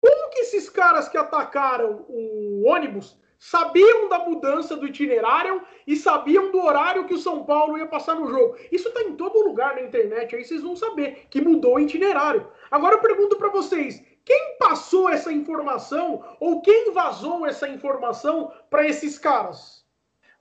Como 0.01 0.29
que 0.29 0.39
esses 0.39 0.69
caras 0.69 1.09
que 1.09 1.17
atacaram 1.17 2.05
o 2.07 2.67
ônibus 2.67 3.17
sabiam 3.39 4.09
da 4.09 4.19
mudança 4.19 4.75
do 4.75 4.87
itinerário 4.87 5.61
e 5.85 5.95
sabiam 5.95 6.51
do 6.51 6.59
horário 6.59 7.05
que 7.05 7.13
o 7.13 7.19
São 7.19 7.43
Paulo 7.43 7.77
ia 7.77 7.85
passar 7.85 8.15
no 8.15 8.27
jogo. 8.27 8.55
Isso 8.71 8.87
está 8.87 9.01
em 9.03 9.15
todo 9.15 9.45
lugar 9.45 9.75
na 9.75 9.81
internet, 9.81 10.35
aí 10.35 10.43
vocês 10.43 10.61
vão 10.61 10.75
saber 10.75 11.27
que 11.29 11.41
mudou 11.41 11.75
o 11.75 11.79
itinerário. 11.79 12.47
Agora 12.71 12.95
eu 12.95 13.01
pergunto 13.01 13.35
para 13.35 13.49
vocês, 13.49 14.03
quem 14.23 14.57
passou 14.57 15.09
essa 15.09 15.31
informação 15.31 16.23
ou 16.39 16.61
quem 16.61 16.91
vazou 16.91 17.45
essa 17.45 17.67
informação 17.67 18.51
para 18.69 18.87
esses 18.87 19.19
caras? 19.19 19.85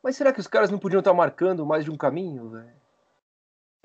Mas 0.03 0.17
será 0.17 0.33
que 0.33 0.41
os 0.41 0.47
caras 0.47 0.71
não 0.71 0.79
podiam 0.79 1.01
estar 1.01 1.15
marcando 1.15 1.67
mais 1.67 1.85
de 1.85 1.91
um 1.91 1.97
caminho, 1.97 2.49
velho? 2.49 2.84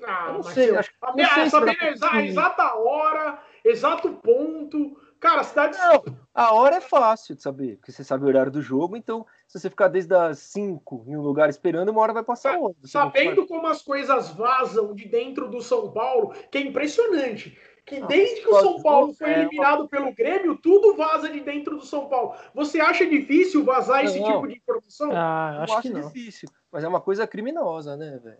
Ah, 0.04 0.26
eu 0.28 0.34
não 0.34 0.42
sei. 0.42 0.76
Acho, 0.76 0.90
não 1.02 1.28
sei 1.34 1.50
saber 1.50 1.78
a 2.02 2.22
exata 2.22 2.74
hora, 2.74 3.42
exato 3.64 4.12
ponto. 4.14 4.96
Cara, 5.20 5.42
a 5.42 5.44
cidade. 5.44 5.76
Não, 5.76 6.02
a 6.34 6.54
hora 6.54 6.76
é 6.76 6.80
fácil 6.80 7.34
de 7.34 7.42
saber, 7.42 7.76
porque 7.76 7.92
você 7.92 8.02
sabe 8.02 8.24
o 8.24 8.28
horário 8.28 8.50
do 8.50 8.62
jogo, 8.62 8.96
então 8.96 9.26
se 9.46 9.60
você 9.60 9.68
ficar 9.68 9.88
desde 9.88 10.14
as 10.14 10.38
5 10.38 11.04
em 11.06 11.14
um 11.14 11.20
lugar 11.20 11.50
esperando, 11.50 11.90
uma 11.90 12.00
hora 12.00 12.14
vai 12.14 12.24
passar 12.24 12.56
outra. 12.56 12.80
Sabendo 12.86 13.46
como 13.46 13.66
as 13.66 13.82
coisas 13.82 14.30
vazam 14.30 14.94
de 14.94 15.06
dentro 15.06 15.48
do 15.48 15.60
São 15.60 15.92
Paulo, 15.92 16.34
que 16.50 16.56
é 16.56 16.62
impressionante. 16.62 17.58
Que 17.84 18.00
desde 18.06 18.42
que 18.42 18.48
o 18.48 18.60
São 18.60 18.82
Paulo 18.82 19.12
foi 19.12 19.30
é 19.30 19.40
eliminado 19.40 19.88
pelo 19.88 20.14
Grêmio, 20.14 20.56
tudo 20.56 20.96
vaza 20.96 21.28
de 21.28 21.40
dentro 21.40 21.76
do 21.76 21.84
São 21.84 22.08
Paulo. 22.08 22.34
Você 22.54 22.80
acha 22.80 23.04
difícil 23.04 23.64
vazar 23.64 24.04
esse 24.04 24.22
tipo 24.22 24.46
de 24.46 24.56
informação? 24.56 25.10
Ah, 25.12 25.64
acho, 25.64 25.72
acho 25.74 25.82
que 25.82 25.90
não. 25.90 26.00
difícil, 26.00 26.48
mas 26.72 26.82
é 26.82 26.88
uma 26.88 27.00
coisa 27.00 27.26
criminosa, 27.26 27.96
né, 27.96 28.18
velho? 28.22 28.38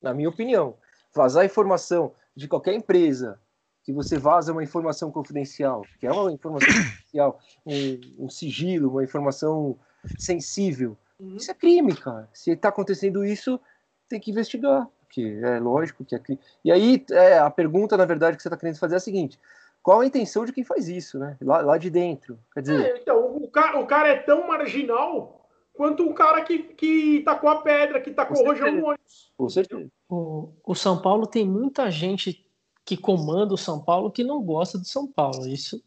Na 0.00 0.12
minha 0.14 0.28
opinião. 0.28 0.74
Vazar 1.14 1.44
informação 1.44 2.12
de 2.34 2.48
qualquer 2.48 2.74
empresa 2.74 3.38
que 3.84 3.92
você 3.92 4.18
vaza 4.18 4.50
uma 4.50 4.62
informação 4.62 5.10
confidencial, 5.10 5.84
que 6.00 6.06
é 6.06 6.10
uma 6.10 6.32
informação 6.32 6.68
confidencial, 6.72 7.38
um, 7.66 8.24
um 8.24 8.30
sigilo, 8.30 8.90
uma 8.90 9.04
informação 9.04 9.78
sensível. 10.18 10.96
Uhum. 11.20 11.36
Isso 11.36 11.50
é 11.50 11.54
crime, 11.54 11.94
cara. 11.94 12.28
Se 12.32 12.50
está 12.50 12.70
acontecendo 12.70 13.24
isso, 13.24 13.60
tem 14.08 14.18
que 14.18 14.30
investigar, 14.30 14.88
porque 15.00 15.38
é 15.42 15.60
lógico 15.60 16.04
que 16.04 16.14
é 16.14 16.18
crime. 16.18 16.40
E 16.64 16.72
aí, 16.72 17.04
é, 17.10 17.38
a 17.38 17.50
pergunta, 17.50 17.96
na 17.96 18.06
verdade, 18.06 18.36
que 18.36 18.42
você 18.42 18.48
está 18.48 18.56
querendo 18.56 18.78
fazer 18.78 18.94
é 18.94 18.96
a 18.96 19.00
seguinte: 19.00 19.38
qual 19.82 20.00
a 20.00 20.06
intenção 20.06 20.46
de 20.46 20.52
quem 20.52 20.64
faz 20.64 20.88
isso, 20.88 21.18
né? 21.18 21.36
Lá, 21.42 21.60
lá 21.60 21.78
de 21.78 21.90
dentro. 21.90 22.38
Quer 22.54 22.62
dizer. 22.62 22.80
É, 22.80 22.98
então, 22.98 23.36
o 23.36 23.48
cara, 23.48 23.78
o 23.78 23.86
cara 23.86 24.08
é 24.08 24.16
tão 24.16 24.48
marginal 24.48 25.43
quanto 25.74 26.08
o 26.08 26.14
cara 26.14 26.42
que, 26.42 26.60
que 26.60 27.20
tacou 27.20 27.50
a 27.50 27.60
pedra, 27.60 28.00
que 28.00 28.12
tacou 28.12 28.40
o 28.40 28.46
rojão 28.46 28.72
no 28.72 28.86
ônibus. 28.86 29.32
Com 29.36 29.48
certeza. 29.48 29.90
O, 30.08 30.52
o 30.64 30.74
São 30.74 31.02
Paulo 31.02 31.26
tem 31.26 31.46
muita 31.46 31.90
gente 31.90 32.48
que 32.84 32.96
comanda 32.96 33.52
o 33.52 33.58
São 33.58 33.80
Paulo 33.80 34.10
que 34.10 34.22
não 34.22 34.42
gosta 34.42 34.78
do 34.78 34.86
São 34.86 35.06
Paulo. 35.06 35.46
Isso 35.48 35.82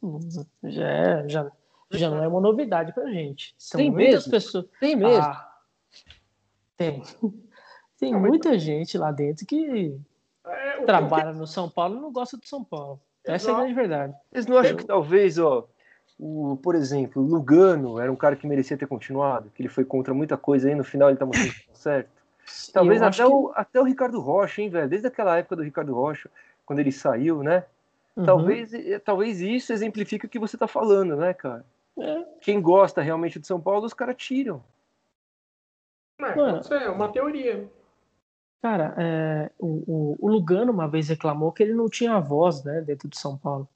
já, 0.64 0.88
é, 0.88 1.30
já, 1.30 1.52
já 1.92 2.10
não 2.10 2.24
é 2.24 2.28
uma 2.28 2.42
novidade 2.42 2.94
para 2.94 3.10
gente. 3.12 3.56
São 3.58 3.80
tem 3.80 3.90
muitas 3.90 4.26
mesmo? 4.26 4.32
pessoas. 4.32 4.66
Tem 4.80 4.96
mesmo. 4.96 5.24
Ah, 5.24 5.58
tem. 6.76 7.02
Tem 8.00 8.14
muita 8.14 8.60
gente 8.60 8.96
lá 8.96 9.12
dentro 9.12 9.44
que 9.44 10.00
é, 10.46 10.84
trabalha 10.84 11.34
no 11.34 11.48
São 11.48 11.68
Paulo 11.68 11.98
e 11.98 12.00
não 12.00 12.12
gosta 12.12 12.38
do 12.38 12.46
São 12.46 12.64
Paulo. 12.64 13.02
Essa 13.24 13.50
é 13.50 13.54
a 13.54 13.58
grande 13.58 13.74
verdade. 13.74 14.14
Vocês 14.32 14.46
não 14.46 14.58
acham 14.60 14.78
que 14.78 14.86
talvez, 14.86 15.40
ó, 15.40 15.68
o, 16.20 16.58
por 16.62 16.76
exemplo, 16.76 17.22
Lugano 17.22 18.00
era 18.00 18.12
um 18.12 18.16
cara 18.16 18.36
que 18.36 18.48
merecia 18.48 18.78
ter 18.78 18.88
continuado, 18.88 19.52
que 19.54 19.62
ele 19.62 19.70
foi 19.70 19.86
contra 19.86 20.14
muita 20.14 20.38
coisa 20.38 20.68
aí, 20.68 20.76
no 20.76 20.84
final 20.84 21.10
ele 21.10 21.18
tá 21.18 21.26
mostrando 21.26 21.54
certo. 21.74 22.10
Talvez 22.74 23.02
até, 23.02 23.18
que... 23.18 23.24
o, 23.24 23.52
até 23.56 23.80
o 23.80 23.84
Ricardo 23.84 24.20
Rocha, 24.20 24.62
hein, 24.62 24.70
velho? 24.70 24.88
Desde 24.88 25.08
aquela 25.08 25.38
época 25.38 25.58
do 25.58 25.64
Ricardo 25.64 25.94
Rocha, 25.94 26.30
quando 26.66 26.80
ele 26.80 26.92
saiu, 26.92 27.44
né? 27.44 27.66
Uhum. 28.16 28.26
Talvez, 28.26 28.74
eh, 28.74 29.00
talvez 29.00 29.42
isso 29.42 29.74
exemplifique 29.74 30.26
o 30.26 30.30
que 30.30 30.40
você 30.40 30.56
está 30.56 30.68
falando, 30.68 31.16
né, 31.16 31.34
cara? 31.34 31.66
É. 32.00 32.26
Quem 32.42 32.62
gosta 32.62 33.02
realmente 33.02 33.40
de 33.40 33.46
São 33.46 33.60
Paulo, 33.60 33.86
os 33.86 33.94
caras 33.94 34.16
tiram. 34.16 34.64
É, 36.20 36.84
é 36.86 36.90
uma 36.90 37.12
teoria. 37.12 37.70
Cara, 38.62 38.96
é, 38.98 39.52
o, 39.60 39.68
o, 39.88 40.18
o, 40.20 40.30
Lugano 40.30 40.72
uma 40.72 40.88
vez 40.88 41.10
reclamou 41.10 41.52
que 41.52 41.62
ele 41.62 41.74
não 41.74 41.88
tinha 41.88 42.20
voz 42.20 42.64
né, 42.64 42.82
dentro 42.82 43.08
de 43.08 43.18
São 43.18 43.38
Paulo. 43.38 43.68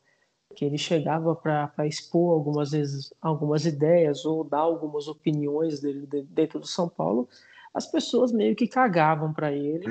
Que 0.55 0.65
ele 0.65 0.77
chegava 0.77 1.35
para 1.35 1.87
expor 1.87 2.33
algumas 2.33 2.71
vezes 2.71 3.13
algumas 3.21 3.65
ideias 3.65 4.25
ou 4.25 4.43
dar 4.43 4.59
algumas 4.59 5.07
opiniões 5.07 5.79
dele 5.79 6.07
dentro 6.29 6.59
do 6.59 6.67
São 6.67 6.87
Paulo. 6.87 7.27
As 7.73 7.85
pessoas 7.85 8.31
meio 8.31 8.55
que 8.55 8.67
cagavam 8.67 9.33
para 9.33 9.51
ele 9.51 9.85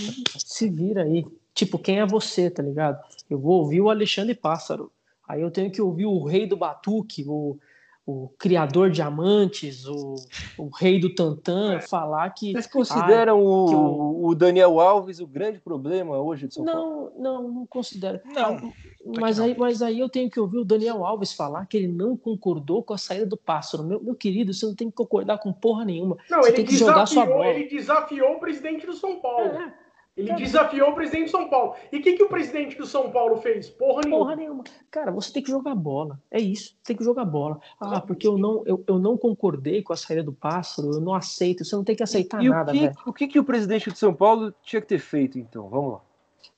e, 0.00 0.38
se 0.38 0.68
vira 0.68 1.02
aí. 1.02 1.26
Tipo, 1.54 1.78
quem 1.78 2.00
é 2.00 2.06
você, 2.06 2.50
tá 2.50 2.62
ligado? 2.62 3.00
Eu 3.28 3.38
vou 3.38 3.60
ouvir 3.60 3.80
o 3.80 3.90
Alexandre 3.90 4.34
Pássaro. 4.34 4.90
Aí 5.26 5.40
eu 5.40 5.50
tenho 5.50 5.70
que 5.70 5.80
ouvir 5.80 6.06
o 6.06 6.24
rei 6.24 6.46
do 6.46 6.56
batuque, 6.56 7.24
o, 7.26 7.58
o 8.06 8.28
criador 8.38 8.90
de 8.90 9.00
amantes, 9.00 9.86
o, 9.86 10.14
o 10.58 10.68
rei 10.68 11.00
do 11.00 11.14
tantã, 11.14 11.80
falar 11.80 12.28
que. 12.30 12.52
Vocês 12.52 12.66
consideram 12.66 13.40
o, 13.40 13.72
eu... 13.72 14.24
o, 14.24 14.34
Daniel 14.34 14.78
Alves 14.78 15.20
o 15.20 15.26
grande 15.26 15.58
problema 15.58 16.18
hoje 16.18 16.46
de 16.46 16.54
São 16.54 16.64
não, 16.64 16.72
Paulo? 16.72 17.12
Não, 17.16 17.42
não, 17.42 17.52
não 17.52 17.66
considero. 17.66 18.20
Não. 18.26 18.72
Mas 19.18 19.40
aí, 19.40 19.56
mas 19.56 19.80
aí 19.80 19.98
eu 19.98 20.08
tenho 20.08 20.30
que 20.30 20.38
ouvir 20.38 20.58
o 20.58 20.64
Daniel 20.64 21.04
Alves 21.04 21.32
falar 21.32 21.66
que 21.66 21.76
ele 21.76 21.88
não 21.88 22.16
concordou 22.16 22.82
com 22.82 22.92
a 22.92 22.98
saída 22.98 23.26
do 23.26 23.36
pássaro. 23.36 23.84
Meu, 23.84 24.02
meu 24.02 24.14
querido, 24.14 24.52
você 24.52 24.66
não 24.66 24.74
tem 24.74 24.90
que 24.90 24.96
concordar 24.96 25.38
com 25.38 25.52
porra 25.52 25.84
nenhuma. 25.84 26.18
Não, 26.30 26.42
você 26.42 26.52
tem 26.52 26.64
que 26.64 26.76
jogar 26.76 27.06
sua 27.06 27.24
bola. 27.24 27.46
Ele 27.46 27.68
desafiou 27.68 28.32
o 28.32 28.40
presidente 28.40 28.84
do 28.84 28.92
São 28.92 29.18
Paulo. 29.20 29.46
É. 29.46 29.83
Ele 30.16 30.28
cara, 30.28 30.38
desafiou 30.38 30.90
o 30.90 30.94
presidente 30.94 31.24
de 31.24 31.30
São 31.32 31.48
Paulo. 31.48 31.74
E 31.90 31.98
o 31.98 32.02
que, 32.02 32.12
que 32.12 32.22
o 32.22 32.28
presidente 32.28 32.76
do 32.76 32.86
São 32.86 33.10
Paulo 33.10 33.36
fez? 33.38 33.68
Porra 33.68 34.02
nenhuma. 34.04 34.24
Porra 34.24 34.36
nenhuma. 34.36 34.64
Cara, 34.88 35.10
você 35.10 35.32
tem 35.32 35.42
que 35.42 35.50
jogar 35.50 35.74
bola. 35.74 36.20
É 36.30 36.40
isso. 36.40 36.76
Tem 36.84 36.96
que 36.96 37.02
jogar 37.02 37.24
bola. 37.24 37.58
Ah, 37.80 38.00
porque 38.00 38.26
eu 38.26 38.38
não, 38.38 38.62
eu, 38.64 38.82
eu 38.86 38.98
não 38.98 39.16
concordei 39.16 39.82
com 39.82 39.92
a 39.92 39.96
saída 39.96 40.22
do 40.22 40.32
pássaro, 40.32 40.92
eu 40.92 41.00
não 41.00 41.14
aceito. 41.14 41.64
Você 41.64 41.74
não 41.74 41.82
tem 41.82 41.96
que 41.96 42.02
aceitar 42.02 42.42
e 42.44 42.48
nada, 42.48 42.72
velho. 42.72 42.92
O 43.04 43.12
que, 43.12 43.26
que 43.26 43.40
o 43.40 43.44
presidente 43.44 43.90
de 43.90 43.98
São 43.98 44.14
Paulo 44.14 44.54
tinha 44.62 44.80
que 44.80 44.86
ter 44.86 45.00
feito, 45.00 45.36
então? 45.36 45.68
Vamos 45.68 45.94
lá. 45.94 46.00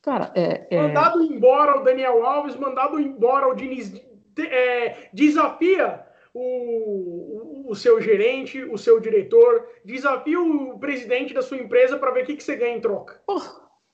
Cara, 0.02 0.32
é. 0.34 0.66
é... 0.70 0.82
Mandado 0.82 1.22
embora 1.22 1.80
o 1.80 1.84
Daniel 1.84 2.26
Alves, 2.26 2.56
mandado 2.56 3.00
embora 3.00 3.48
o 3.48 3.54
Diniz. 3.54 3.90
É, 4.38 5.08
desafia 5.14 6.05
o, 6.38 7.70
o, 7.70 7.74
seu 7.74 8.00
gerente, 8.00 8.62
o 8.64 8.76
seu 8.76 9.00
diretor, 9.00 9.66
desafia 9.84 10.38
o 10.40 10.78
presidente 10.78 11.32
da 11.32 11.40
sua 11.40 11.56
empresa 11.56 11.96
para 11.96 12.10
ver 12.10 12.24
o 12.24 12.26
que, 12.26 12.36
que 12.36 12.42
você 12.42 12.56
ganha 12.56 12.76
em 12.76 12.80
troca. 12.80 13.20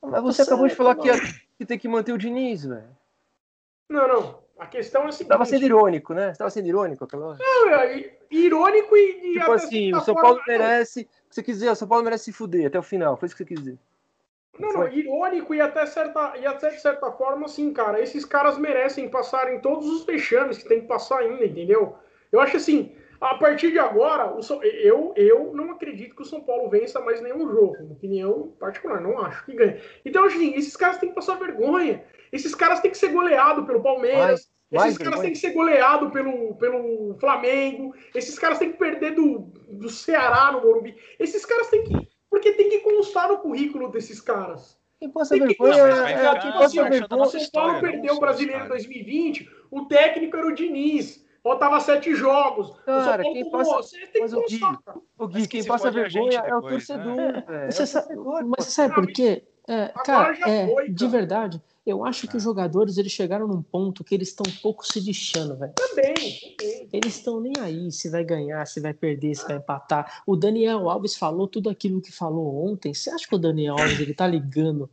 mas 0.03 0.23
você, 0.23 0.43
acabou 0.43 0.67
de 0.67 0.75
falar 0.75 0.97
que, 0.97 1.07
ia, 1.07 1.15
que 1.57 1.65
tem 1.65 1.79
que 1.79 1.89
manter 1.89 2.13
o 2.13 2.19
Diniz, 2.19 2.65
velho. 2.65 2.97
Não, 3.89 4.09
não. 4.09 4.43
A 4.59 4.67
questão 4.67 5.05
é 5.05 5.09
a 5.09 5.13
seguinte. 5.13 5.29
Tava 5.29 5.45
sendo 5.45 5.65
irônico, 5.65 6.15
né? 6.15 6.33
Você 6.33 6.39
tava 6.39 6.51
sendo 6.51 6.69
irônico 6.69 7.05
aquela 7.05 7.27
hora. 7.27 7.39
Não, 7.41 7.69
é, 7.69 8.17
irônico 8.31 8.97
e. 8.97 9.39
Tipo 9.39 9.53
assim, 9.53 9.95
o 9.95 10.01
São 10.01 10.15
Paulo 10.15 10.41
merece. 10.47 11.09
Você 11.31 11.43
quis 11.43 11.57
dizer, 11.57 11.71
o 11.71 11.75
São 11.75 11.89
Paulo 11.89 12.05
merece 12.05 12.25
se 12.25 12.33
fuder 12.33 12.67
até 12.67 12.79
o 12.79 12.83
final. 12.83 13.17
Foi 13.17 13.27
isso 13.27 13.37
que 13.37 13.45
você 13.45 13.55
quis 13.55 13.59
dizer. 13.59 13.79
Não, 14.59 14.73
não, 14.73 14.89
irônico 14.89 15.55
e 15.55 15.61
até, 15.61 15.87
certa, 15.87 16.37
e 16.37 16.45
até 16.45 16.71
de 16.71 16.81
certa 16.81 17.11
forma, 17.11 17.47
assim, 17.47 17.73
cara, 17.73 18.01
esses 18.01 18.25
caras 18.25 18.59
merecem 18.59 19.09
passar 19.09 19.53
em 19.53 19.61
todos 19.61 19.87
os 19.89 20.05
vexames 20.05 20.59
que 20.59 20.69
tem 20.69 20.83
que 20.83 20.87
passar 20.87 21.21
ainda, 21.21 21.45
entendeu? 21.45 21.97
Eu 22.33 22.41
acho 22.41 22.57
assim, 22.57 22.93
a 23.21 23.37
partir 23.37 23.71
de 23.71 23.79
agora, 23.79 24.35
eu, 24.83 25.13
eu 25.15 25.53
não 25.55 25.71
acredito 25.71 26.17
que 26.17 26.23
o 26.23 26.27
São 26.27 26.41
Paulo 26.41 26.69
vença 26.69 26.99
mais 26.99 27.21
nenhum 27.23 27.49
jogo. 27.49 27.77
Minha 27.79 27.93
opinião 27.93 28.53
particular, 28.59 29.01
não 29.01 29.21
acho 29.21 29.45
que 29.45 29.55
ganhe. 29.55 29.81
Então, 30.05 30.25
assim, 30.25 30.55
esses 30.55 30.77
caras 30.77 30.99
têm 30.99 31.11
que 31.11 31.15
passar 31.15 31.39
vergonha. 31.39 32.03
Esses 32.33 32.55
caras 32.55 32.81
têm 32.81 32.91
que 32.91 32.99
ser 32.99 33.11
goleados 33.11 33.65
pelo 33.65 33.81
Palmeiras. 33.81 34.51
Esses 34.73 34.99
caras 34.99 35.21
têm 35.21 35.33
que 35.33 35.39
ser 35.39 35.53
goleados 35.53 36.11
pelo, 36.13 36.55
pelo 36.57 37.15
Flamengo. 37.21 37.95
Esses 38.15 38.39
caras 38.39 38.59
têm 38.59 38.73
que 38.73 38.79
perder 38.79 39.15
do, 39.15 39.41
do 39.69 39.89
Ceará 39.89 40.51
no 40.51 40.63
Morumbi. 40.63 40.97
Esses 41.19 41.45
caras 41.47 41.69
têm 41.69 41.85
que. 41.85 42.09
Porque 42.31 42.53
tem 42.53 42.71
que 42.71 42.81
constar 42.81 43.29
no 43.29 43.39
currículo 43.39 43.91
desses 43.91 44.21
caras. 44.21 44.77
Quem 44.99 45.11
passa 45.11 45.37
vergonha 45.37 45.75
é, 45.75 46.13
é, 46.13 46.53
passa 46.53 46.89
vergonha. 46.89 47.23
O 47.23 47.25
São 47.27 47.51
Paulo 47.53 47.81
perdeu 47.81 48.15
o 48.15 48.21
Brasileiro 48.21 48.65
em 48.65 48.69
2020. 48.69 49.49
O 49.71 49.85
técnico 49.85 50.37
era 50.37 50.47
o 50.47 50.55
Diniz. 50.55 51.23
Faltava 51.43 51.81
sete 51.81 52.15
jogos. 52.15 52.73
Cara, 52.85 53.23
quem 53.23 53.51
passa... 53.51 53.77
Você 53.77 54.07
tem 54.07 54.27
que 54.27 54.31
constar, 54.31 54.81
o 55.19 55.27
Gui, 55.27 55.49
quem 55.49 55.65
passa 55.65 55.91
vergonha 55.91 56.39
é 56.39 56.55
o 56.55 56.63
torcedor. 56.63 57.17
Né? 57.17 57.45
É, 57.49 57.71
você 57.71 57.87
sabe, 57.87 58.15
mas 58.17 58.65
você 58.65 58.71
sabe 58.71 58.95
por 58.95 59.07
quê? 59.09 59.43
É, 59.67 59.89
cara, 60.05 60.33
é, 60.49 60.67
foi, 60.67 60.75
cara. 60.75 60.93
de 60.93 61.07
verdade, 61.09 61.63
eu 61.85 62.05
acho 62.05 62.29
que 62.29 62.37
os 62.37 62.43
jogadores 62.43 62.97
eles 62.97 63.11
chegaram 63.11 63.47
num 63.47 63.63
ponto 63.63 64.05
que 64.05 64.15
eles 64.15 64.29
estão 64.29 64.45
um 64.49 64.57
pouco 64.61 64.87
se 64.87 65.01
lixando, 65.01 65.57
velho. 65.57 65.73
Também, 65.75 66.15
também. 66.57 66.89
Eles 66.93 67.17
estão 67.17 67.41
nem 67.41 67.53
aí 67.61 67.91
se 67.91 68.09
vai 68.09 68.25
ganhar, 68.25 68.65
se 68.67 68.81
vai 68.81 68.95
perder, 68.95 69.35
se 69.35 69.47
vai 69.47 69.57
empatar. 69.57 70.23
O 70.25 70.37
Daniel 70.37 70.89
Alves 70.89 71.17
falou 71.17 71.49
tudo 71.49 71.69
aquilo 71.69 72.01
que 72.01 72.13
falou 72.13 72.69
ontem. 72.69 72.95
Você 72.95 73.11
acha 73.11 73.27
que 73.27 73.35
o 73.35 73.39
Daniel 73.39 73.77
Alves 73.79 73.99
ele 73.99 74.15
tá 74.15 74.27
ligando 74.27 74.89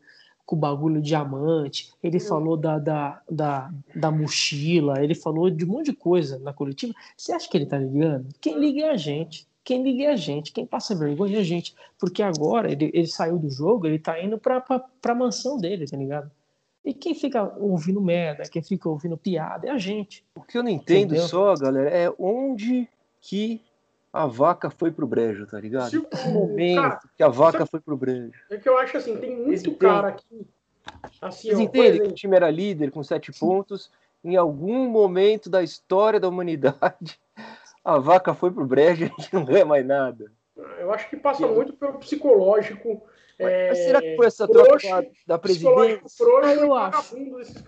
com 0.50 0.56
o 0.56 0.60
bagulho 0.60 1.00
diamante? 1.00 1.92
Ele 2.02 2.20
falou 2.20 2.58
da, 2.58 2.80
da, 2.80 3.22
da, 3.30 3.72
da 3.96 4.10
mochila, 4.10 4.96
ele 5.00 5.14
falou 5.14 5.48
de 5.48 5.64
um 5.64 5.68
monte 5.68 5.92
de 5.92 5.94
coisa 5.94 6.40
na 6.40 6.52
coletiva. 6.52 6.92
Você 7.16 7.32
acha 7.32 7.48
que 7.48 7.56
ele 7.56 7.68
tá 7.68 7.78
ligando? 7.78 8.30
Quem 8.42 8.60
liga 8.60 8.82
é 8.82 8.90
a 8.90 8.98
gente. 8.98 9.48
Quem 9.64 9.84
liga 9.84 10.06
é 10.06 10.08
a 10.08 10.16
gente, 10.16 10.52
quem 10.52 10.66
passa 10.66 10.96
vergonha 10.96 11.38
é 11.38 11.42
a 11.42 11.44
gente. 11.44 11.76
Porque 12.00 12.24
agora 12.24 12.72
ele, 12.72 12.90
ele 12.92 13.06
saiu 13.06 13.38
do 13.38 13.48
jogo, 13.48 13.86
ele 13.86 14.00
tá 14.00 14.20
indo 14.20 14.40
pra, 14.40 14.60
pra, 14.60 14.80
pra 14.80 15.14
mansão 15.14 15.60
dele, 15.60 15.86
tá 15.86 15.96
ligado? 15.96 16.32
E 16.84 16.96
quem 16.96 17.14
fica 17.14 17.44
ouvindo 17.60 18.02
merda, 18.02 18.42
quem 18.50 18.64
fica 18.64 18.90
ouvindo 18.90 19.16
piada 19.16 19.68
é 19.68 19.70
a 19.70 19.78
gente. 19.78 20.26
O 20.36 20.42
que 20.42 20.58
eu 20.58 20.64
não 20.64 20.72
entendo 20.72 21.12
Entendeu? 21.14 21.28
só, 21.28 21.54
galera, 21.54 21.92
é 21.92 22.12
onde 22.18 22.90
que 23.22 23.62
a 24.12 24.26
vaca 24.26 24.70
foi 24.70 24.92
pro 24.92 25.08
brejo, 25.08 25.46
tá 25.46 25.60
ligado? 25.60 25.90
Se, 25.90 25.98
o 25.98 26.32
momento 26.32 26.82
cara, 26.82 27.00
que 27.16 27.24
a 27.24 27.28
vaca 27.28 27.66
foi 27.66 27.80
pro 27.80 27.98
brejo. 27.98 28.32
É 28.50 28.58
que 28.58 28.68
eu 28.68 28.78
acho 28.78 28.98
assim, 28.98 29.18
tem 29.18 29.38
muito 29.38 29.76
cara 29.76 30.10
aqui. 30.10 30.48
Assim, 31.22 31.50
Vocês 31.50 31.60
entendem 31.60 32.02
que 32.02 32.10
o 32.10 32.14
time 32.14 32.36
era 32.36 32.50
líder 32.50 32.92
com 32.92 33.04
sete 33.04 33.32
pontos. 33.32 33.92
Em 34.24 34.36
algum 34.36 34.90
momento 34.90 35.50
da 35.50 35.64
história 35.64 36.20
da 36.20 36.28
humanidade, 36.28 37.20
a 37.86 37.98
vaca 38.00 38.34
foi 38.34 38.52
pro 38.52 38.66
brejo 38.66 39.04
e 39.04 39.06
a 39.06 39.08
gente 39.08 39.34
não 39.34 39.46
ganha 39.46 39.66
mais 39.66 39.86
nada. 39.86 40.32
Eu 40.78 40.92
acho 40.94 41.10
que 41.10 41.16
passa 41.16 41.48
muito 41.48 41.74
pelo 41.74 42.00
psicológico 42.00 43.02
é, 43.40 43.74
será 43.74 44.02
que 44.02 44.16
foi 44.18 44.28
essa 44.28 44.46
troca 44.46 45.08
da 45.26 45.38
presidência? 45.38 46.24
eu 46.52 46.76
acho, 46.76 47.18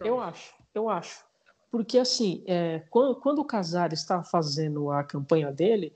eu 0.03 0.19
acho, 0.19 0.53
eu 0.75 0.89
acho. 0.89 1.25
Porque 1.71 1.97
assim, 1.97 2.43
é, 2.45 2.81
quando, 2.89 3.15
quando 3.15 3.39
o 3.39 3.45
Casares 3.45 4.01
estava 4.01 4.23
fazendo 4.25 4.91
a 4.91 5.01
campanha 5.01 5.49
dele, 5.49 5.93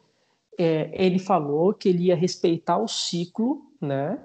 é, 0.58 0.90
ele 0.94 1.20
falou 1.20 1.74
que 1.74 1.90
ele 1.90 2.06
ia 2.06 2.16
respeitar 2.16 2.78
o 2.78 2.88
ciclo 2.88 3.66
né, 3.80 4.20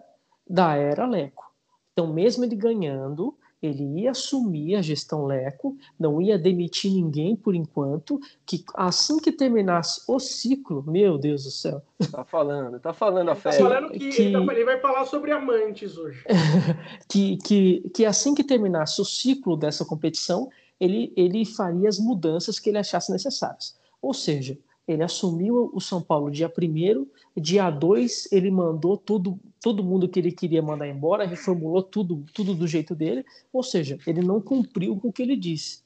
da 0.48 0.74
era 0.74 1.06
Leco. 1.06 1.50
Então, 1.92 2.12
mesmo 2.12 2.44
ele 2.44 2.56
ganhando, 2.56 3.36
ele 3.62 4.00
ia 4.00 4.12
assumir 4.12 4.76
a 4.76 4.82
gestão 4.82 5.26
Leco, 5.26 5.76
não 5.98 6.20
ia 6.20 6.38
demitir 6.38 6.90
ninguém 6.90 7.36
por 7.36 7.54
enquanto, 7.54 8.18
que 8.46 8.64
assim 8.74 9.18
que 9.18 9.30
terminasse 9.30 10.02
o 10.08 10.18
ciclo, 10.18 10.82
meu 10.86 11.18
Deus 11.18 11.44
do 11.44 11.50
céu. 11.50 11.82
Tá 12.10 12.24
falando, 12.24 12.80
tá 12.80 12.92
falando 12.94 13.30
a 13.30 13.34
fé. 13.34 13.50
Tá 13.50 13.58
falando 13.58 13.90
que, 13.90 14.10
que... 14.10 14.22
Ele, 14.22 14.46
tá, 14.46 14.52
ele, 14.54 14.64
vai 14.64 14.80
falar 14.80 15.04
sobre 15.04 15.30
amantes 15.30 15.98
hoje. 15.98 16.24
que, 17.06 17.36
que, 17.38 17.90
que 17.94 18.06
assim 18.06 18.34
que 18.34 18.42
terminasse 18.42 19.00
o 19.00 19.04
ciclo 19.04 19.56
dessa 19.56 19.84
competição, 19.84 20.48
ele, 20.78 21.12
ele 21.14 21.44
faria 21.44 21.88
as 21.88 21.98
mudanças 21.98 22.58
que 22.58 22.70
ele 22.70 22.78
achasse 22.78 23.12
necessárias. 23.12 23.78
Ou 24.00 24.14
seja, 24.14 24.56
ele 24.90 25.02
assumiu 25.02 25.70
o 25.72 25.80
São 25.80 26.02
Paulo 26.02 26.30
dia 26.30 26.50
1 26.50 27.06
dia 27.40 27.70
2 27.70 28.32
ele 28.32 28.50
mandou 28.50 28.96
tudo, 28.96 29.38
todo 29.62 29.84
mundo 29.84 30.08
que 30.08 30.18
ele 30.18 30.32
queria 30.32 30.62
mandar 30.62 30.88
embora, 30.88 31.26
reformulou 31.26 31.82
tudo, 31.82 32.24
tudo 32.34 32.54
do 32.54 32.66
jeito 32.66 32.94
dele, 32.94 33.24
ou 33.52 33.62
seja, 33.62 33.98
ele 34.06 34.22
não 34.22 34.40
cumpriu 34.40 34.96
com 34.96 35.08
o 35.08 35.12
que 35.12 35.22
ele 35.22 35.36
disse. 35.36 35.82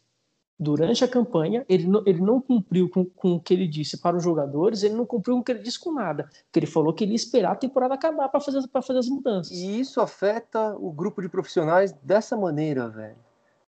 Durante 0.57 1.03
a 1.03 1.09
campanha, 1.09 1.67
ele 1.69 1.85
não, 1.87 2.03
ele 2.07 2.21
não 2.21 2.41
cumpriu 2.41 2.89
com, 2.89 3.05
com 3.05 3.33
o 3.33 3.41
que 3.41 3.53
ele 3.53 3.67
disse 3.67 3.99
para 3.99 4.17
os 4.17 4.23
jogadores, 4.23 4.85
ele 4.85 4.95
não 4.95 5.05
cumpriu 5.05 5.35
com 5.35 5.41
o 5.41 5.45
que 5.45 5.51
ele 5.51 5.63
disse 5.63 5.81
com 5.81 5.93
nada. 5.93 6.31
Porque 6.45 6.61
ele 6.61 6.67
falou 6.67 6.95
que 6.95 7.03
ele 7.03 7.11
ia 7.11 7.17
esperar 7.17 7.53
a 7.53 7.57
temporada 7.57 7.95
acabar 7.95 8.29
para 8.29 8.41
fazer, 8.41 8.63
fazer 8.69 8.99
as 8.99 9.09
mudanças. 9.09 9.51
E 9.51 9.81
isso 9.81 10.01
afeta 10.01 10.77
o 10.79 10.93
grupo 10.93 11.21
de 11.21 11.29
profissionais 11.29 11.93
dessa 12.03 12.37
maneira, 12.37 12.89
velho. 12.89 13.17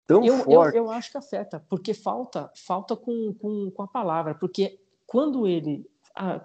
Tão 0.05 0.23
eu, 0.23 0.37
forte. 0.37 0.77
Eu, 0.77 0.85
eu 0.85 0.91
acho 0.91 1.11
que 1.11 1.17
afeta, 1.17 1.63
porque 1.67 1.93
falta, 1.93 2.51
falta 2.53 2.95
com, 2.95 3.33
com, 3.33 3.71
com 3.71 3.81
a 3.81 3.87
palavra, 3.87 4.35
porque 4.35 4.79
quando 5.15 5.47
ele, 5.47 5.89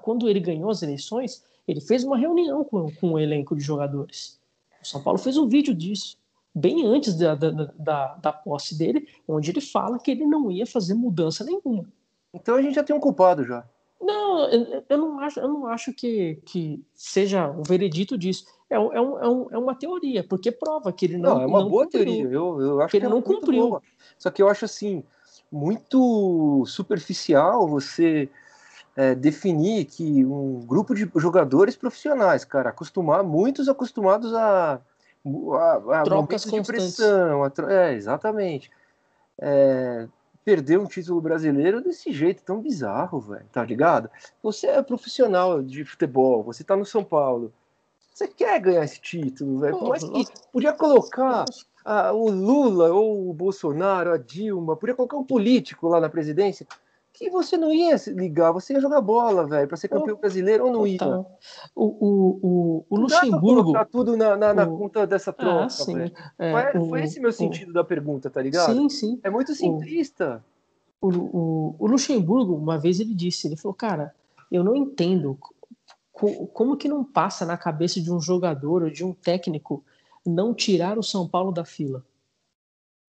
quando 0.01 0.29
ele 0.29 0.39
ganhou 0.39 0.71
as 0.71 0.81
eleições, 0.81 1.45
ele 1.67 1.81
fez 1.81 2.05
uma 2.05 2.17
reunião 2.17 2.63
com, 2.63 2.89
com 3.01 3.15
o 3.15 3.19
elenco 3.19 3.57
de 3.57 3.63
jogadores. 3.63 4.39
O 4.81 4.87
São 4.87 5.03
Paulo 5.03 5.19
fez 5.19 5.37
um 5.37 5.49
vídeo 5.49 5.75
disso, 5.75 6.17
bem 6.55 6.87
antes 6.87 7.17
da, 7.17 7.35
da, 7.35 7.51
da, 7.51 8.15
da 8.15 8.33
posse 8.33 8.79
dele, 8.79 9.09
onde 9.27 9.51
ele 9.51 9.61
fala 9.61 9.99
que 9.99 10.13
ele 10.13 10.25
não 10.25 10.53
ia 10.53 10.65
fazer 10.65 10.95
mudança 10.95 11.43
nenhuma. 11.43 11.85
Então 12.33 12.55
a 12.55 12.63
gente 12.63 12.77
já 12.77 12.85
tem 12.85 12.95
um 12.95 13.01
culpado 13.01 13.43
já. 13.43 13.69
Não, 14.01 14.49
eu, 14.49 14.85
eu 14.89 14.99
não 14.99 15.19
acho, 15.19 15.41
eu 15.41 15.49
não 15.49 15.67
acho 15.67 15.93
que, 15.93 16.41
que 16.47 16.81
seja 16.95 17.51
o 17.51 17.65
veredito 17.65 18.17
disso. 18.17 18.45
É, 18.71 18.79
um, 18.79 18.93
é, 18.93 19.01
um, 19.01 19.51
é, 19.51 19.59
uma 19.59 19.75
teoria, 19.75 20.23
porque 20.23 20.53
prova 20.53 20.93
que 20.93 21.07
ele 21.07 21.19
não. 21.19 21.35
Não, 21.35 21.43
é 21.43 21.47
uma 21.47 21.61
não 21.63 21.69
boa 21.69 21.87
cumpriu, 21.87 22.05
teoria. 22.05 22.25
Eu, 22.25 22.61
eu 22.61 22.81
acho 22.81 22.93
que, 22.93 22.99
ele 22.99 23.07
é 23.07 23.09
não 23.09 23.21
cumpriu. 23.21 23.69
Boa. 23.69 23.83
Só 24.17 24.31
que 24.31 24.41
eu 24.41 24.49
acho 24.49 24.65
assim 24.65 25.03
muito 25.51 26.65
superficial 26.67 27.67
você 27.67 28.31
é, 29.01 29.15
definir 29.15 29.87
que 29.87 30.27
um 30.27 30.61
grupo 30.61 30.95
de 30.95 31.11
jogadores 31.17 31.75
profissionais, 31.75 32.45
cara, 32.45 32.69
acostumar, 32.69 33.25
muitos 33.25 33.67
acostumados 33.67 34.35
a, 34.35 34.75
a, 34.75 36.01
a 36.01 36.03
trocas 36.03 36.45
de 36.45 36.63
pressão, 36.63 37.43
a, 37.43 37.51
é, 37.73 37.95
exatamente. 37.95 38.71
É, 39.39 40.07
perder 40.45 40.79
um 40.79 40.85
título 40.85 41.19
brasileiro 41.19 41.81
desse 41.81 42.13
jeito 42.13 42.43
tão 42.43 42.61
bizarro, 42.61 43.21
velho, 43.21 43.47
tá 43.51 43.65
ligado? 43.65 44.11
Você 44.43 44.67
é 44.67 44.83
profissional 44.83 45.63
de 45.63 45.83
futebol, 45.83 46.43
você 46.43 46.63
tá 46.63 46.77
no 46.77 46.85
São 46.85 47.03
Paulo, 47.03 47.51
você 48.13 48.29
quer 48.29 48.61
ganhar 48.61 48.85
esse 48.85 49.01
título, 49.01 49.61
velho, 49.61 49.83
mas 49.89 50.05
que 50.05 50.27
podia 50.53 50.75
colocar 50.75 51.47
a, 51.83 52.13
o 52.13 52.29
Lula 52.29 52.93
ou 52.93 53.31
o 53.31 53.33
Bolsonaro, 53.33 54.13
a 54.13 54.19
Dilma, 54.19 54.77
podia 54.77 54.95
colocar 54.95 55.17
um 55.17 55.25
político 55.25 55.89
lá 55.89 55.99
na 56.01 56.11
presidência 56.11 56.67
que 57.21 57.31
você 57.31 57.59
não 57.59 57.71
ia 57.71 57.97
ligar, 58.09 58.51
você 58.51 58.73
ia 58.73 58.81
jogar 58.81 59.03
bola, 59.03 59.47
velho, 59.47 59.69
para 59.69 59.77
ser 59.77 59.89
campeão 59.89 60.17
brasileiro 60.17 60.65
ou 60.65 60.73
não 60.73 60.87
ia. 60.87 60.99
O, 61.75 61.85
o, 61.85 62.41
o, 62.43 62.87
o 62.89 62.97
Luxemburgo. 62.97 63.73
Dá 63.73 63.85
tudo 63.85 64.17
na, 64.17 64.35
na, 64.37 64.55
na 64.55 64.65
o... 64.65 64.79
conta 64.79 65.07
dessa 65.07 65.31
troca. 65.31 65.65
Ah, 65.65 65.69
sim. 65.69 66.11
É, 66.39 66.73
foi, 66.73 66.89
foi, 66.89 67.03
esse 67.03 67.21
meu 67.21 67.31
sentido 67.31 67.75
da 67.75 67.85
pergunta, 67.85 68.31
tá 68.31 68.41
ligado? 68.41 68.73
Sim, 68.73 68.89
sim. 68.89 69.21
É 69.23 69.29
muito 69.29 69.55
simplista. 69.55 70.43
O, 70.99 71.09
o, 71.09 71.77
o 71.79 71.87
Luxemburgo, 71.87 72.55
uma 72.55 72.79
vez 72.79 73.01
ele 73.01 73.15
disse, 73.15 73.47
ele 73.47 73.57
falou, 73.57 73.75
cara, 73.75 74.15
eu 74.51 74.65
não 74.65 74.75
entendo 74.75 75.39
como 76.55 76.77
que 76.77 76.89
não 76.89 77.05
passa 77.05 77.45
na 77.45 77.59
cabeça 77.59 78.01
de 78.01 78.11
um 78.11 78.21
jogador 78.21 78.83
ou 78.83 78.91
de 78.91 79.05
um 79.05 79.13
técnico 79.13 79.85
não 80.25 80.55
tirar 80.55 80.99
o 80.99 81.03
São 81.03 81.29
Paulo 81.29 81.53
da 81.53 81.67
fila. 81.67 82.03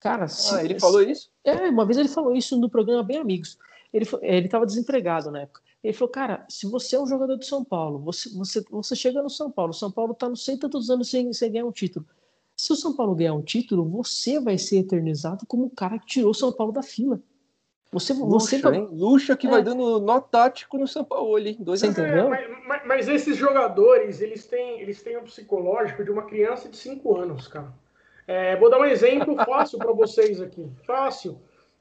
Cara, 0.01 0.27
se, 0.27 0.53
ah, 0.53 0.63
ele 0.63 0.79
falou 0.79 1.01
isso? 1.01 1.29
É, 1.43 1.69
uma 1.69 1.85
vez 1.85 1.97
ele 1.97 2.09
falou 2.09 2.35
isso 2.35 2.59
no 2.59 2.69
programa 2.69 3.03
Bem 3.03 3.17
Amigos. 3.17 3.57
Ele 3.93 4.05
ele 4.21 4.45
estava 4.45 4.65
desempregado 4.65 5.31
na 5.31 5.41
época. 5.41 5.61
Ele 5.83 5.93
falou, 5.93 6.11
cara, 6.11 6.45
se 6.47 6.67
você 6.67 6.95
é 6.95 6.99
um 6.99 7.07
jogador 7.07 7.37
de 7.37 7.45
São 7.45 7.63
Paulo, 7.63 7.99
você, 7.99 8.29
você, 8.29 8.63
você 8.69 8.95
chega 8.95 9.21
no 9.21 9.29
São 9.29 9.49
Paulo, 9.49 9.71
o 9.71 9.75
São 9.75 9.91
Paulo 9.91 10.13
está 10.13 10.29
nos 10.29 10.45
sei 10.45 10.57
tantos 10.57 10.89
anos 10.89 11.09
sem, 11.09 11.33
sem 11.33 11.51
ganhar 11.51 11.65
um 11.65 11.71
título. 11.71 12.05
Se 12.55 12.71
o 12.71 12.75
São 12.75 12.95
Paulo 12.95 13.15
ganhar 13.15 13.33
um 13.33 13.41
título, 13.41 13.83
você 13.83 14.39
vai 14.39 14.57
ser 14.57 14.77
eternizado 14.77 15.45
como 15.47 15.65
o 15.65 15.69
cara 15.69 15.97
que 15.97 16.05
tirou 16.05 16.31
o 16.31 16.35
São 16.35 16.51
Paulo 16.51 16.71
da 16.71 16.83
fila. 16.83 17.19
Você, 17.91 18.13
Luxa, 18.13 18.57
você 18.57 18.67
hein? 18.69 18.87
Luxa 18.91 19.35
que 19.35 19.47
é. 19.47 19.49
vai 19.49 19.61
dando 19.61 19.99
nó 19.99 20.21
tático 20.21 20.77
no 20.77 20.87
São 20.87 21.03
Paulo, 21.03 21.37
hein? 21.37 21.57
Dois 21.59 21.83
entendeu? 21.83 22.33
É, 22.33 22.47
mas, 22.65 22.85
mas, 22.85 23.07
esses 23.09 23.35
jogadores, 23.35 24.21
eles 24.21 24.45
têm, 24.45 24.79
eles 24.79 25.01
têm 25.01 25.17
o 25.17 25.23
psicológico 25.23 26.03
de 26.03 26.09
uma 26.09 26.23
criança 26.23 26.69
de 26.69 26.77
5 26.77 27.17
anos, 27.17 27.47
cara. 27.47 27.73
É, 28.27 28.55
vou 28.55 28.69
dar 28.69 28.79
um 28.79 28.85
exemplo 28.85 29.35
fácil 29.43 29.77
para 29.77 29.91
vocês 29.91 30.39
aqui. 30.39 30.69
Fácil. 30.85 31.37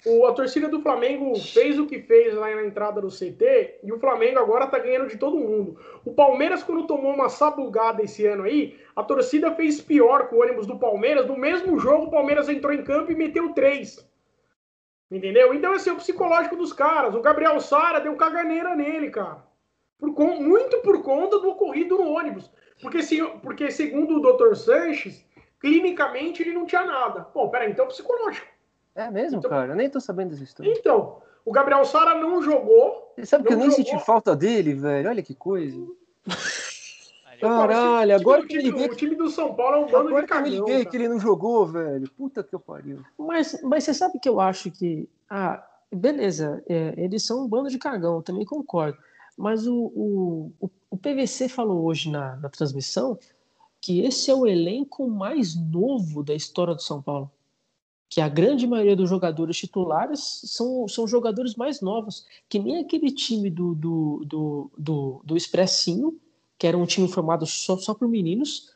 O, 0.07 0.25
a 0.27 0.33
torcida 0.33 0.67
do 0.67 0.81
Flamengo 0.81 1.39
fez 1.39 1.79
o 1.79 1.87
que 1.87 2.01
fez 2.01 2.35
lá 2.35 2.55
na 2.55 2.65
entrada 2.65 3.03
do 3.03 3.09
CT 3.09 3.81
e 3.83 3.93
o 3.93 3.99
Flamengo 3.99 4.39
agora 4.39 4.67
tá 4.67 4.79
ganhando 4.79 5.09
de 5.09 5.19
todo 5.19 5.37
mundo. 5.37 5.79
O 6.05 6.15
Palmeiras, 6.15 6.63
quando 6.63 6.87
tomou 6.87 7.13
uma 7.13 7.29
sabugada 7.29 8.03
esse 8.03 8.25
ano 8.27 8.45
aí, 8.45 8.79
a 8.97 9.03
torcida 9.03 9.55
fez 9.55 9.81
pior 9.81 10.29
com 10.29 10.37
o 10.37 10.41
ônibus 10.43 10.67
do 10.67 10.79
Palmeiras. 10.79 11.27
No 11.27 11.37
mesmo 11.37 11.79
jogo, 11.79 12.07
o 12.07 12.11
Palmeiras 12.11 12.49
entrou 12.49 12.73
em 12.73 12.83
campo 12.83 13.13
e 13.13 13.15
meteu 13.15 13.53
três. 13.53 14.09
Entendeu? 15.11 15.53
Então, 15.53 15.75
esse 15.75 15.89
é 15.91 15.93
o 15.93 15.97
psicológico 15.97 16.57
dos 16.57 16.73
caras. 16.73 17.15
O 17.15 17.21
Gabriel 17.21 17.61
Sara 17.61 18.01
deu 18.01 18.17
caganeira 18.17 18.75
nele, 18.75 19.11
cara. 19.11 19.45
Por, 19.99 20.09
muito 20.41 20.79
por 20.79 21.03
conta 21.03 21.39
do 21.39 21.51
ocorrido 21.51 21.99
no 21.99 22.11
ônibus. 22.11 22.51
Porque, 22.81 23.03
se, 23.03 23.23
porque 23.43 23.71
segundo 23.71 24.17
o 24.17 24.33
Dr. 24.33 24.55
Sanches, 24.55 25.27
clinicamente 25.59 26.43
ele 26.43 26.55
não 26.55 26.65
tinha 26.65 26.85
nada. 26.85 27.29
Bom, 27.35 27.51
peraí, 27.51 27.71
então 27.71 27.85
é 27.85 27.89
psicológico. 27.89 28.50
É 28.95 29.11
mesmo, 29.11 29.39
então, 29.39 29.51
cara? 29.51 29.73
Eu 29.73 29.77
nem 29.77 29.89
tô 29.89 30.01
sabendo 30.01 30.31
dessa 30.31 30.43
história. 30.43 30.73
Então, 30.73 31.19
o 31.45 31.53
Gabriel 31.53 31.85
Sara 31.85 32.15
não 32.15 32.43
jogou. 32.43 33.13
Você 33.17 33.27
sabe 33.27 33.47
que 33.47 33.53
eu 33.53 33.57
nem 33.57 33.71
jogou. 33.71 33.85
senti 33.85 34.05
falta 34.05 34.37
dele, 34.37 34.75
velho? 34.75 35.09
Olha 35.09 35.23
que 35.23 35.35
coisa. 35.35 35.81
Caralho, 37.41 38.15
agora 38.15 38.47
que 38.47 38.57
eu 38.57 38.63
liguei. 38.63 38.87
O 38.87 38.95
time 38.95 39.17
do 39.17 39.31
São 39.31 39.55
Paulo 39.55 39.77
é 39.77 39.79
um 39.79 39.87
bando 39.87 40.09
agora 40.09 40.23
de 40.23 40.27
que 40.27 40.35
eu 40.35 40.45
liguei 40.45 40.85
que 40.85 40.97
ele 40.97 41.09
não 41.09 41.19
jogou, 41.19 41.67
velho. 41.67 42.11
Puta 42.11 42.45
que 42.45 42.55
eu 42.55 42.61
pariu. 42.61 43.03
Mas, 43.17 43.59
mas 43.63 43.85
você 43.85 43.95
sabe 43.95 44.19
que 44.19 44.29
eu 44.29 44.39
acho 44.41 44.71
que. 44.71 45.09
Ah, 45.29 45.65
beleza, 45.91 46.63
é, 46.69 46.95
eles 46.99 47.25
são 47.25 47.45
um 47.45 47.49
bando 47.49 47.71
de 47.71 47.79
cagão, 47.79 48.21
também 48.21 48.45
concordo. 48.45 48.99
Mas 49.37 49.67
o, 49.67 49.75
o, 49.75 50.71
o 50.91 50.97
PVC 50.99 51.49
falou 51.49 51.85
hoje 51.85 52.11
na, 52.11 52.37
na 52.37 52.49
transmissão 52.51 53.19
que 53.81 54.05
esse 54.05 54.31
é 54.31 54.35
o 54.35 54.47
elenco 54.47 55.09
mais 55.09 55.57
novo 55.57 56.23
da 56.23 56.35
história 56.35 56.75
do 56.75 56.83
São 56.83 57.01
Paulo. 57.01 57.31
Que 58.11 58.21
a 58.21 58.29
grande 58.29 58.67
maioria 58.67 58.97
dos 58.97 59.09
jogadores 59.09 59.57
titulares 59.57 60.43
são, 60.45 60.87
são 60.89 61.07
jogadores 61.07 61.55
mais 61.55 61.81
novos, 61.81 62.27
que 62.49 62.59
nem 62.59 62.79
aquele 62.79 63.11
time 63.11 63.49
do, 63.49 63.75
do, 63.75 64.25
do, 64.27 64.71
do, 64.77 65.23
do 65.25 65.37
Expressinho, 65.37 66.19
que 66.59 66.67
era 66.67 66.77
um 66.77 66.85
time 66.85 67.09
formado 67.09 67.47
só, 67.47 67.79
só 67.79 67.95
por 67.95 68.09
meninos, 68.09 68.75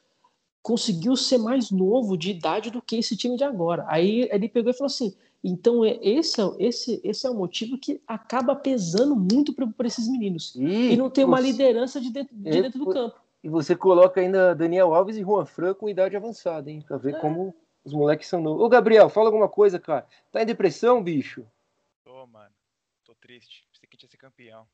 conseguiu 0.62 1.16
ser 1.16 1.36
mais 1.36 1.70
novo 1.70 2.16
de 2.16 2.30
idade 2.30 2.70
do 2.70 2.80
que 2.80 2.96
esse 2.96 3.16
time 3.16 3.36
de 3.36 3.44
agora. 3.44 3.84
Aí 3.88 4.28
ele 4.32 4.48
pegou 4.48 4.70
e 4.70 4.74
falou 4.74 4.86
assim: 4.86 5.12
então 5.44 5.84
é, 5.84 5.98
esse, 6.00 6.40
é, 6.40 6.44
esse, 6.58 7.00
esse 7.04 7.26
é 7.26 7.30
o 7.30 7.34
motivo 7.34 7.76
que 7.76 8.00
acaba 8.08 8.56
pesando 8.56 9.14
muito 9.14 9.52
para 9.52 9.86
esses 9.86 10.08
meninos. 10.08 10.54
E, 10.56 10.92
e 10.92 10.96
não 10.96 11.10
tem 11.10 11.24
uma 11.24 11.38
liderança 11.38 12.00
de 12.00 12.10
dentro, 12.10 12.34
de 12.34 12.50
dentro 12.50 12.78
do 12.78 12.86
campo. 12.86 13.16
E 13.42 13.48
você 13.50 13.76
coloca 13.76 14.22
ainda 14.22 14.54
Daniel 14.54 14.94
Alves 14.94 15.18
e 15.18 15.22
Juan 15.22 15.44
Fran 15.44 15.74
com 15.74 15.86
idade 15.86 16.16
avançada, 16.16 16.70
hein? 16.70 16.82
Pra 16.88 16.96
ver 16.96 17.16
é. 17.16 17.18
como 17.18 17.54
os 17.84 17.92
moleques 17.92 18.28
são 18.28 18.40
novos. 18.40 18.62
Ô, 18.62 18.68
Gabriel, 18.68 19.08
fala 19.10 19.28
alguma 19.28 19.48
coisa, 19.48 19.78
cara. 19.78 20.06
Tá 20.32 20.42
em 20.42 20.46
depressão, 20.46 21.02
bicho? 21.02 21.46
Tô, 22.02 22.26
mano. 22.26 22.54
Tô 23.04 23.14
triste. 23.14 23.66
Pensei 23.70 23.88
que 23.88 23.96
tinha 23.96 24.10
ser 24.10 24.16
campeão. 24.16 24.66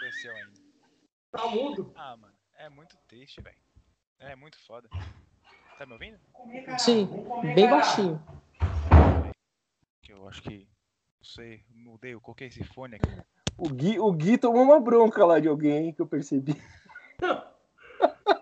Cresceu 0.00 0.34
ainda. 0.36 0.60
Tá 1.32 1.46
mudo? 1.48 1.92
Ah, 1.96 2.16
mano. 2.16 2.34
É 2.58 2.68
muito 2.68 2.96
triste, 3.08 3.40
velho. 3.40 3.56
É 4.18 4.36
muito 4.36 4.58
foda. 4.66 4.88
Tá 5.78 5.86
me 5.86 5.92
ouvindo? 5.92 6.18
Sim, 6.78 7.06
bem 7.54 7.68
baixinho. 7.68 8.22
Que 10.02 10.12
eu 10.12 10.28
acho 10.28 10.42
que. 10.42 10.68
Não 11.18 11.24
sei, 11.24 11.64
mudei, 11.70 12.14
eu 12.14 12.20
coloquei 12.20 12.48
esse 12.48 12.62
fone 12.64 12.96
aqui. 12.96 13.10
O 13.58 13.68
Gui, 13.68 13.98
o 13.98 14.12
Gui 14.12 14.38
tomou 14.38 14.62
uma 14.62 14.80
bronca 14.80 15.24
lá 15.24 15.40
de 15.40 15.48
alguém 15.48 15.92
que 15.92 16.00
eu 16.00 16.06
percebi. 16.06 16.54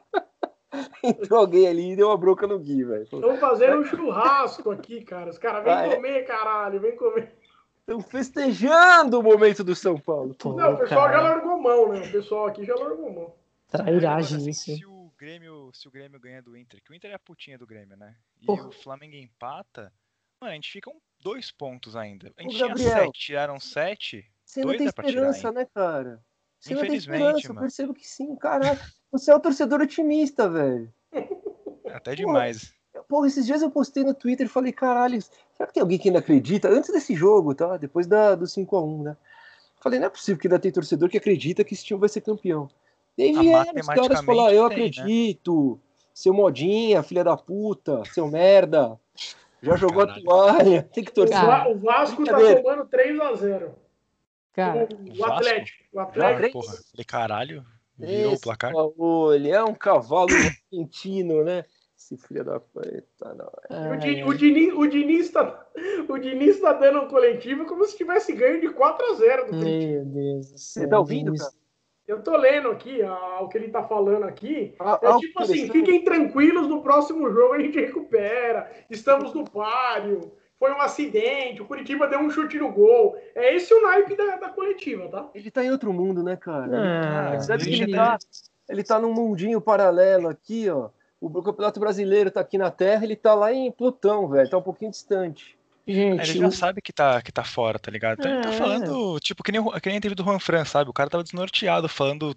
Entrou 1.02 1.40
alguém 1.40 1.66
ali 1.66 1.92
e 1.92 1.96
deu 1.96 2.08
uma 2.08 2.16
bronca 2.16 2.46
no 2.46 2.58
Gui, 2.58 2.84
velho. 2.84 3.02
Estão 3.02 3.36
fazendo 3.36 3.78
um 3.78 3.84
churrasco 3.84 4.70
aqui, 4.70 5.02
cara. 5.04 5.30
Os 5.30 5.38
caras 5.38 5.64
vêm 5.64 5.72
ah, 5.72 5.86
é? 5.86 5.96
comer, 5.96 6.26
caralho, 6.26 6.80
vem 6.80 6.96
comer. 6.96 7.34
Estão 7.80 8.00
festejando 8.00 9.20
o 9.20 9.22
momento 9.22 9.62
do 9.62 9.74
São 9.74 9.98
Paulo. 9.98 10.34
Pô, 10.34 10.54
não, 10.54 10.74
o 10.74 10.78
pessoal 10.78 11.06
cara. 11.06 11.12
já 11.12 11.22
largou 11.22 11.60
mão, 11.60 11.92
né? 11.92 12.00
O 12.00 12.12
pessoal 12.12 12.46
aqui 12.46 12.64
já 12.64 12.74
largou 12.74 13.12
mão. 13.12 13.34
Trairagem 13.68 14.38
assim, 14.38 14.50
isso. 14.50 14.76
Se 14.76 14.86
o, 14.86 15.12
Grêmio, 15.18 15.70
se 15.72 15.86
o 15.86 15.90
Grêmio 15.90 16.18
ganha 16.18 16.40
do 16.42 16.56
Inter, 16.56 16.82
que 16.82 16.90
o 16.90 16.94
Inter 16.94 17.10
é 17.10 17.14
a 17.14 17.18
putinha 17.18 17.58
do 17.58 17.66
Grêmio, 17.66 17.96
né? 17.96 18.16
E 18.40 18.46
Porra. 18.46 18.68
o 18.68 18.72
Flamengo 18.72 19.16
empata, 19.16 19.92
mano, 20.40 20.52
a 20.52 20.54
gente 20.54 20.70
fica 20.70 20.90
um, 20.90 20.98
dois 21.20 21.50
pontos 21.50 21.94
ainda. 21.94 22.32
A 22.36 22.42
gente 22.42 22.54
Ô, 22.54 22.56
tinha 22.56 22.68
Gabriel, 22.68 23.04
sete, 23.04 23.20
tiraram 23.20 23.60
sete. 23.60 24.30
Você 24.44 24.64
não 24.64 24.76
tem 24.76 24.86
esperança, 24.86 25.52
né, 25.52 25.66
cara? 25.74 26.22
Você 26.64 26.72
Infelizmente, 26.72 27.46
mano. 27.48 27.58
Eu 27.58 27.62
percebo 27.62 27.92
que 27.92 28.08
sim, 28.08 28.34
caralho. 28.36 28.80
Você 29.12 29.30
é 29.30 29.34
o 29.34 29.40
torcedor 29.40 29.82
otimista, 29.82 30.48
velho. 30.48 30.90
Até 31.92 32.14
demais. 32.14 32.72
Porra, 33.06 33.26
esses 33.26 33.44
dias 33.44 33.60
eu 33.60 33.70
postei 33.70 34.02
no 34.02 34.14
Twitter 34.14 34.46
e 34.46 34.48
falei, 34.48 34.72
caralho, 34.72 35.20
será 35.20 35.66
que 35.66 35.74
tem 35.74 35.82
alguém 35.82 35.98
que 35.98 36.08
ainda 36.08 36.20
acredita? 36.20 36.70
Antes 36.70 36.90
desse 36.90 37.14
jogo, 37.14 37.54
tá? 37.54 37.76
Depois 37.76 38.06
da, 38.06 38.34
do 38.34 38.46
5x1, 38.46 39.02
né? 39.02 39.16
Falei, 39.78 39.98
não 39.98 40.06
é 40.06 40.10
possível 40.10 40.40
que 40.40 40.46
ainda 40.46 40.58
tem 40.58 40.72
torcedor 40.72 41.10
que 41.10 41.18
acredita 41.18 41.62
que 41.62 41.74
esse 41.74 41.84
time 41.84 42.00
vai 42.00 42.08
ser 42.08 42.22
campeão. 42.22 42.70
E 43.18 43.24
aí 43.24 43.32
vieram 43.38 43.72
os 43.78 43.86
caras 43.86 44.24
falar, 44.24 44.54
eu 44.54 44.66
tem, 44.70 44.78
né? 44.78 44.84
acredito, 44.86 45.72
né? 45.72 45.78
seu 46.14 46.32
modinha, 46.32 47.02
filha 47.02 47.22
da 47.22 47.36
puta, 47.36 48.02
seu 48.06 48.26
merda, 48.26 48.98
já 49.62 49.76
jogou 49.76 50.06
Caralho. 50.06 50.22
a 50.22 50.24
toalha, 50.24 50.82
tem 50.94 51.04
que 51.04 51.12
torcer. 51.12 51.36
O 51.68 51.76
Vasco 51.76 52.24
tá 52.24 52.32
tomando 52.32 52.86
3x0. 52.86 53.83
Cara, 54.54 54.88
o, 54.90 55.20
o 55.20 55.24
Atlético. 55.24 55.84
O 55.92 56.00
Atlético. 56.00 56.46
Ah, 56.46 56.62
porra, 56.62 56.76
falei, 56.90 57.04
caralho, 57.06 57.66
virou 57.98 58.34
o 58.34 58.40
placar. 58.40 58.72
Ele 59.34 59.50
é 59.50 59.62
um 59.62 59.74
cavalo 59.74 60.30
argentino, 60.72 61.44
né? 61.44 61.64
Esse 61.96 62.16
filho 62.16 62.44
da 62.44 62.60
puta, 62.60 63.34
não. 63.34 63.50
É. 63.70 63.92
O, 63.92 63.96
Diniz, 63.96 64.26
o, 64.26 64.34
Diniz, 64.34 64.74
o, 64.74 64.86
Diniz 64.86 65.30
tá, 65.30 65.66
o 66.08 66.18
Diniz 66.18 66.60
tá 66.60 66.72
dando 66.72 67.00
um 67.00 67.08
coletivo 67.08 67.64
como 67.64 67.84
se 67.84 67.96
tivesse 67.96 68.32
ganho 68.32 68.60
de 68.60 68.68
4 68.68 69.06
a 69.06 69.14
0 69.14 69.46
do 69.46 69.56
Meu 69.56 70.04
Deus 70.04 70.52
do 70.52 70.58
céu. 70.58 70.82
Você 70.82 70.88
tá 70.88 70.98
ouvindo, 70.98 71.34
cara? 71.34 71.50
Eu 72.06 72.22
tô 72.22 72.36
lendo 72.36 72.68
aqui 72.68 73.02
a, 73.02 73.40
o 73.40 73.48
que 73.48 73.56
ele 73.56 73.68
tá 73.68 73.82
falando 73.82 74.24
aqui. 74.24 74.74
Ah, 74.78 75.00
é 75.02 75.16
tipo 75.18 75.42
assim, 75.42 75.70
fiquem 75.70 76.04
tranquilos, 76.04 76.68
no 76.68 76.82
próximo 76.82 77.30
jogo 77.32 77.54
a 77.54 77.58
gente 77.58 77.80
recupera. 77.80 78.70
Estamos 78.90 79.32
no 79.32 79.48
páreo 79.50 80.32
foi 80.58 80.72
um 80.72 80.80
acidente, 80.80 81.60
o 81.60 81.66
Curitiba 81.66 82.06
deu 82.06 82.20
um 82.20 82.30
chute 82.30 82.58
no 82.58 82.72
gol. 82.72 83.16
É 83.34 83.54
esse 83.54 83.72
o 83.74 83.82
naipe 83.82 84.16
da, 84.16 84.36
da 84.36 84.48
coletiva, 84.48 85.08
tá? 85.08 85.28
Ele 85.34 85.50
tá 85.50 85.64
em 85.64 85.70
outro 85.70 85.92
mundo, 85.92 86.22
né, 86.22 86.36
cara? 86.36 87.34
Ah, 87.34 87.40
sabe 87.40 87.64
que 87.64 87.82
ele 87.82 87.94
tá, 87.94 88.18
ele 88.68 88.82
tá 88.82 88.98
num 88.98 89.12
mundinho 89.12 89.60
paralelo 89.60 90.28
aqui, 90.28 90.68
ó. 90.70 90.88
O 91.20 91.42
Campeonato 91.42 91.80
Brasileiro 91.80 92.30
tá 92.30 92.40
aqui 92.40 92.58
na 92.58 92.70
Terra, 92.70 93.04
ele 93.04 93.16
tá 93.16 93.34
lá 93.34 93.52
em 93.52 93.70
Plutão, 93.72 94.28
velho. 94.28 94.48
Tá 94.48 94.58
um 94.58 94.62
pouquinho 94.62 94.90
distante. 94.90 95.56
Gente, 95.86 96.30
ele 96.30 96.40
já 96.40 96.50
sabe 96.50 96.80
que 96.80 96.92
tá, 96.92 97.20
que 97.20 97.32
tá 97.32 97.44
fora, 97.44 97.78
tá 97.78 97.90
ligado? 97.90 98.18
Então 98.18 98.30
é. 98.30 98.34
ele 98.34 98.42
tá 98.42 98.50
é. 98.50 98.58
falando, 98.58 99.20
tipo, 99.20 99.42
que 99.42 99.52
nem, 99.52 99.62
que 99.80 99.88
nem 99.88 100.00
teve 100.00 100.14
do 100.14 100.24
Juan 100.24 100.38
Fran, 100.38 100.64
sabe? 100.64 100.90
O 100.90 100.94
cara 100.94 101.10
tava 101.10 101.22
desnorteado, 101.22 101.88
falando 101.88 102.34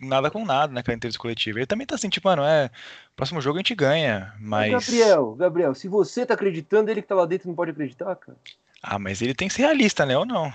nada 0.00 0.30
com 0.30 0.44
nada 0.44 0.72
naquela 0.72 0.96
entrevista 0.96 1.20
coletiva. 1.20 1.58
Ele 1.58 1.66
também 1.66 1.86
tá 1.86 1.94
assim, 1.94 2.08
tipo, 2.08 2.28
mano, 2.28 2.42
é. 2.42 2.70
Próximo 3.14 3.40
jogo 3.40 3.58
a 3.58 3.60
gente 3.60 3.74
ganha, 3.74 4.32
mas. 4.40 4.72
Gabriel, 4.72 5.34
Gabriel, 5.34 5.74
se 5.74 5.88
você 5.88 6.24
tá 6.24 6.34
acreditando, 6.34 6.90
ele 6.90 7.02
que 7.02 7.08
tá 7.08 7.14
lá 7.14 7.26
dentro 7.26 7.48
não 7.48 7.54
pode 7.54 7.70
acreditar, 7.70 8.16
cara. 8.16 8.38
Ah, 8.82 8.98
mas 8.98 9.20
ele 9.20 9.34
tem 9.34 9.48
que 9.48 9.54
ser 9.54 9.62
realista, 9.62 10.06
né? 10.06 10.16
Ou 10.16 10.24
não? 10.24 10.52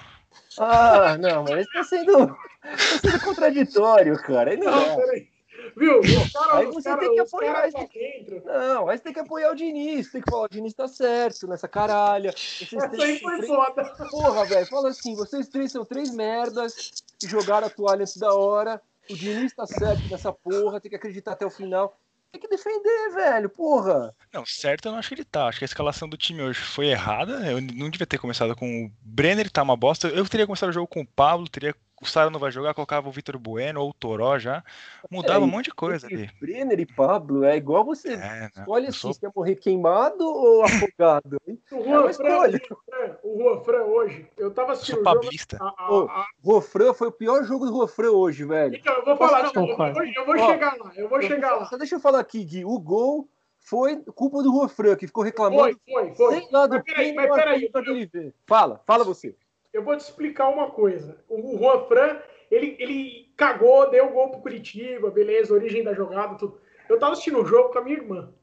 Ah, 0.57 1.17
não, 1.17 1.43
mas 1.43 1.67
tá 1.67 1.83
sendo, 1.83 2.27
tá 2.27 2.77
sendo 3.01 3.19
contraditório, 3.21 4.17
cara. 4.21 4.53
Ele 4.53 4.63
não, 4.63 4.71
não 4.71 4.81
é. 4.81 4.95
peraí. 4.95 5.35
Viu? 5.75 6.01
Cara, 6.33 6.57
aí 6.57 6.65
você 6.67 6.89
cara, 6.89 7.01
tem 7.01 7.13
que 7.13 7.19
apoiar. 7.19 7.61
Aí 7.61 7.71
tem... 7.71 8.41
Não, 8.45 8.89
aí 8.89 8.97
você 8.97 9.03
tem 9.03 9.13
que 9.13 9.19
apoiar 9.19 9.51
o 9.51 9.55
Diniz. 9.55 10.11
Tem 10.11 10.21
que 10.21 10.29
falar, 10.29 10.43
o 10.43 10.49
Diniz 10.49 10.73
tá 10.73 10.87
certo 10.87 11.47
nessa 11.47 11.67
caralha. 11.67 12.31
Vocês 12.31 12.73
Essa 12.73 13.03
aí 13.03 13.19
foi 13.19 13.37
três... 13.37 13.47
foda. 13.47 13.83
Porra, 14.09 14.45
velho, 14.45 14.65
fala 14.67 14.89
assim: 14.89 15.15
vocês 15.15 15.47
três 15.49 15.71
são 15.71 15.83
três 15.83 16.13
merdas 16.13 17.03
que 17.19 17.27
jogaram 17.27 17.67
a 17.67 17.69
toalha 17.69 18.01
antes 18.01 18.17
da 18.17 18.33
hora. 18.33 18.81
O 19.09 19.15
Diniz 19.15 19.53
tá 19.53 19.65
certo 19.65 20.07
nessa 20.09 20.31
porra, 20.31 20.79
tem 20.79 20.89
que 20.89 20.95
acreditar 20.95 21.33
até 21.33 21.45
o 21.45 21.51
final. 21.51 21.97
Tem 22.31 22.41
que 22.41 22.47
defender, 22.49 23.13
velho, 23.13 23.49
porra. 23.49 24.13
Não, 24.33 24.45
certo 24.45 24.87
eu 24.87 24.91
não 24.91 24.99
acho 24.99 25.09
que 25.09 25.15
ele 25.15 25.23
tá. 25.23 25.47
Acho 25.47 25.59
que 25.59 25.63
a 25.63 25.67
escalação 25.67 26.09
do 26.09 26.17
time 26.17 26.41
hoje 26.41 26.59
foi 26.59 26.87
errada. 26.87 27.49
Eu 27.49 27.61
não 27.61 27.89
devia 27.89 28.05
ter 28.05 28.17
começado 28.17 28.55
com 28.55 28.85
o 28.85 28.91
Brenner, 29.01 29.49
tá 29.49 29.63
uma 29.63 29.77
bosta. 29.77 30.09
Eu 30.09 30.27
teria 30.27 30.45
começado 30.45 30.69
o 30.69 30.73
jogo 30.73 30.87
com 30.87 31.01
o 31.01 31.07
Pablo, 31.07 31.47
teria 31.47 31.73
o 32.01 32.05
Sara 32.05 32.29
não 32.29 32.39
vai 32.39 32.51
jogar, 32.51 32.73
colocava 32.73 33.07
o 33.07 33.11
Vitor 33.11 33.37
Bueno 33.39 33.81
ou 33.81 33.89
o 33.89 33.93
Toró 33.93 34.37
já. 34.37 34.63
Mudava 35.09 35.39
é, 35.39 35.47
um 35.47 35.49
monte 35.49 35.65
de 35.65 35.73
coisa 35.73 36.07
ali. 36.07 36.29
Brenner 36.39 36.79
e 36.79 36.85
Pablo 36.85 37.45
é 37.45 37.55
igual 37.55 37.85
você. 37.85 38.13
É, 38.13 38.49
escolhe 38.53 38.87
assim, 38.87 38.99
sou... 38.99 39.13
se 39.13 39.19
quer 39.19 39.31
morrer 39.33 39.55
queimado 39.55 40.25
ou 40.25 40.63
afogado. 40.63 41.41
o 41.71 41.83
Juan, 41.83 42.09
é 42.09 42.13
Fran, 42.13 43.17
o 43.23 43.37
Juan 43.39 43.61
Fran 43.61 43.83
hoje, 43.83 44.27
eu 44.37 44.51
tava 44.51 44.73
assistindo. 44.73 44.97
Eu 44.97 45.03
sou 45.03 45.13
pablista. 45.13 45.57
O 45.89 46.07
Juan 46.43 46.61
Fran 46.61 46.93
foi 46.93 47.07
o 47.07 47.11
pior 47.13 47.43
jogo 47.43 47.65
do 47.65 47.71
Juan 47.71 47.87
Fran 47.87 48.11
hoje, 48.11 48.43
velho. 48.43 48.75
Então, 48.75 48.93
eu 48.93 49.05
vou 49.05 49.17
falar, 49.17 49.43
não, 49.53 49.67
eu, 49.69 49.77
vou, 49.77 50.03
eu 50.03 50.25
vou 50.25 50.37
chegar 50.37 50.77
lá, 50.77 50.91
eu 50.95 51.09
vou 51.09 51.21
chegar 51.21 51.55
lá. 51.55 51.65
Só 51.65 51.77
deixa 51.77 51.95
eu 51.95 51.99
falar 51.99 52.19
aqui, 52.19 52.43
Gui. 52.43 52.65
O 52.65 52.77
gol 52.77 53.29
foi 53.57 53.95
culpa 54.13 54.43
do 54.43 54.53
Juan 54.53 54.67
Fran, 54.67 54.95
que 54.97 55.07
ficou 55.07 55.23
reclamando. 55.23 55.79
Foi, 55.89 56.03
foi, 56.03 56.15
foi. 56.15 56.39
Sem 56.39 56.51
lá 56.51 56.67
do 56.67 56.75
mas 56.75 56.83
peraí, 56.83 57.13
mas 57.13 57.33
peraí. 57.33 57.71
Eu... 58.13 58.33
Fala, 58.45 58.81
fala 58.85 59.03
você. 59.05 59.35
Eu 59.75 59.83
vou 59.83 59.97
te 59.97 59.99
explicar 59.99 60.47
uma 60.47 60.71
coisa. 60.71 61.17
O 61.27 61.57
Juan 61.57 61.83
Fran 61.83 62.17
ele, 62.49 62.77
ele 62.79 63.33
cagou, 63.35 63.89
deu 63.89 64.09
gol 64.09 64.29
pro 64.29 64.39
Curitiba, 64.39 65.11
beleza, 65.11 65.53
origem 65.53 65.83
da 65.83 65.93
jogada, 65.93 66.35
tudo. 66.35 66.61
Eu 66.87 66.97
tava 66.97 67.11
assistindo 67.11 67.41
o 67.41 67.45
jogo 67.45 67.73
com 67.73 67.79
a 67.79 67.81
minha 67.81 67.97
irmã. 67.97 68.33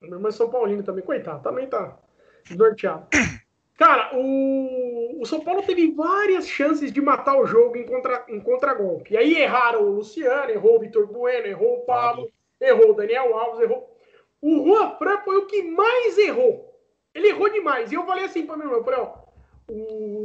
A 0.00 0.06
minha 0.06 0.16
irmã 0.16 0.28
é 0.28 0.32
São 0.32 0.50
Paulino 0.50 0.82
também, 0.82 1.04
coitado, 1.04 1.40
também 1.40 1.68
tá 1.68 1.96
desnorteado. 2.44 3.06
Cara, 3.78 4.10
o, 4.16 5.22
o 5.22 5.24
São 5.24 5.38
Paulo 5.38 5.62
teve 5.62 5.92
várias 5.92 6.48
chances 6.48 6.90
de 6.90 7.00
matar 7.00 7.40
o 7.40 7.46
jogo 7.46 7.76
em, 7.76 7.86
contra, 7.86 8.24
em 8.28 8.40
contragolpe. 8.40 9.14
E 9.14 9.16
aí 9.16 9.36
erraram 9.36 9.84
o 9.84 9.90
Luciano, 9.90 10.50
errou 10.50 10.78
o 10.78 10.80
Vitor 10.80 11.06
Bueno, 11.06 11.46
errou 11.46 11.78
o 11.78 11.84
Pablo, 11.86 12.28
errou 12.60 12.90
o 12.90 12.94
Daniel 12.94 13.38
Alves, 13.38 13.60
errou. 13.60 13.96
O 14.40 14.66
Juan 14.66 14.96
Fran 14.96 15.18
foi 15.18 15.36
o 15.36 15.46
que 15.46 15.62
mais 15.62 16.18
errou. 16.18 16.76
Ele 17.14 17.28
errou 17.28 17.48
demais. 17.48 17.92
E 17.92 17.94
eu 17.94 18.04
falei 18.04 18.24
assim 18.24 18.44
pra 18.44 18.56
minha 18.56 18.66
irmã, 18.66 18.78
eu 18.78 18.84
falei, 18.84 18.98
ó, 18.98 19.22
o 19.68 20.21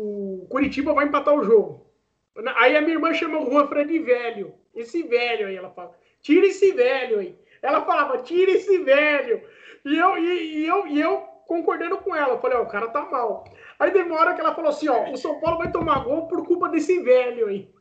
Curitiba 0.49 0.93
vai 0.93 1.05
empatar 1.05 1.33
o 1.33 1.43
jogo. 1.43 1.85
Aí 2.55 2.75
a 2.75 2.81
minha 2.81 2.93
irmã 2.93 3.13
chamou 3.13 3.47
o 3.47 3.51
Juan 3.51 3.67
Fran 3.67 3.87
de 3.87 3.99
velho. 3.99 4.53
Esse 4.75 5.03
velho 5.03 5.47
aí, 5.47 5.55
ela 5.55 5.71
fala. 5.71 5.93
Tira 6.21 6.45
esse 6.45 6.71
velho 6.71 7.19
aí. 7.19 7.37
Ela 7.61 7.83
falava, 7.83 8.19
tira 8.19 8.51
esse 8.51 8.77
velho. 8.79 9.41
E 9.83 9.97
eu, 9.97 10.17
e, 10.17 10.59
e 10.59 10.67
eu, 10.67 10.87
e 10.87 11.01
eu 11.01 11.17
concordando 11.47 11.97
com 11.97 12.15
ela. 12.15 12.33
Eu 12.33 12.39
falei, 12.39 12.57
ó, 12.57 12.63
o 12.63 12.67
cara 12.67 12.89
tá 12.89 13.05
mal. 13.05 13.45
Aí 13.79 13.91
demora 13.91 14.33
que 14.33 14.41
ela 14.41 14.53
falou 14.53 14.69
assim, 14.69 14.87
ó, 14.87 15.11
o 15.11 15.17
São 15.17 15.39
Paulo 15.39 15.57
vai 15.57 15.71
tomar 15.71 16.03
gol 16.03 16.27
por 16.27 16.45
culpa 16.45 16.69
desse 16.69 16.99
velho 17.01 17.47
aí. 17.47 17.71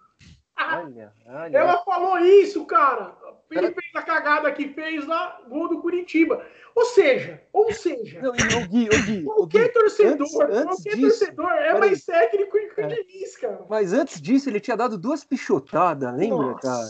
Olha, 0.58 1.12
olha. 1.26 1.58
Ela 1.58 1.78
falou 1.84 2.18
isso, 2.18 2.64
cara. 2.64 3.14
Ele 3.50 3.72
fez 3.72 3.94
a 3.94 4.02
cagada 4.02 4.52
que 4.52 4.68
fez 4.68 5.06
lá, 5.06 5.40
gol 5.48 5.68
do 5.68 5.80
Curitiba. 5.80 6.44
Ou 6.74 6.84
seja, 6.84 7.40
ou 7.52 7.72
seja, 7.72 8.20
não, 8.20 8.30
o 8.30 8.68
Gui, 8.68 8.88
o 8.88 9.02
Gui, 9.02 9.22
qualquer 9.22 9.72
torcedor, 9.72 10.20
antes, 10.20 10.32
qualquer 10.32 10.56
antes 10.58 10.82
disso, 10.82 11.00
torcedor 11.00 11.52
é 11.52 11.78
mais 11.78 12.04
técnico 12.04 12.52
que 12.52 12.80
o 12.80 12.84
é. 12.84 12.86
Diniz, 12.86 13.36
cara. 13.36 13.64
Mas 13.68 13.92
antes 13.92 14.20
disso, 14.20 14.50
ele 14.50 14.60
tinha 14.60 14.76
dado 14.76 14.98
duas 14.98 15.24
pichotadas, 15.24 16.14
lembra, 16.14 16.48
Nossa. 16.48 16.60
cara? 16.60 16.88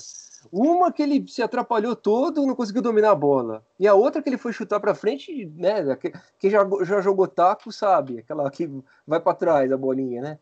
Uma 0.51 0.93
que 0.93 1.03
ele 1.03 1.27
se 1.29 1.43
atrapalhou 1.43 1.95
todo, 1.95 2.47
não 2.47 2.55
conseguiu 2.55 2.83
dominar 2.83 3.11
a 3.11 3.15
bola. 3.15 3.65
E 3.79 3.87
a 3.87 3.95
outra 3.95 4.23
que 4.23 4.29
ele 4.29 4.39
foi 4.39 4.53
chutar 4.53 4.81
para 4.81 4.95
frente, 4.95 5.47
né? 5.57 5.97
Quem 6.39 6.51
já, 6.51 6.67
já 6.83 7.01
jogou 7.01 7.27
taco 7.27 7.73
sabe, 7.73 8.19
aquela 8.19 8.51
que 8.51 8.71
vai 9.07 9.21
para 9.21 9.35
trás 9.35 9.73
a 9.73 9.77
bolinha, 9.77 10.23
né? 10.23 10.39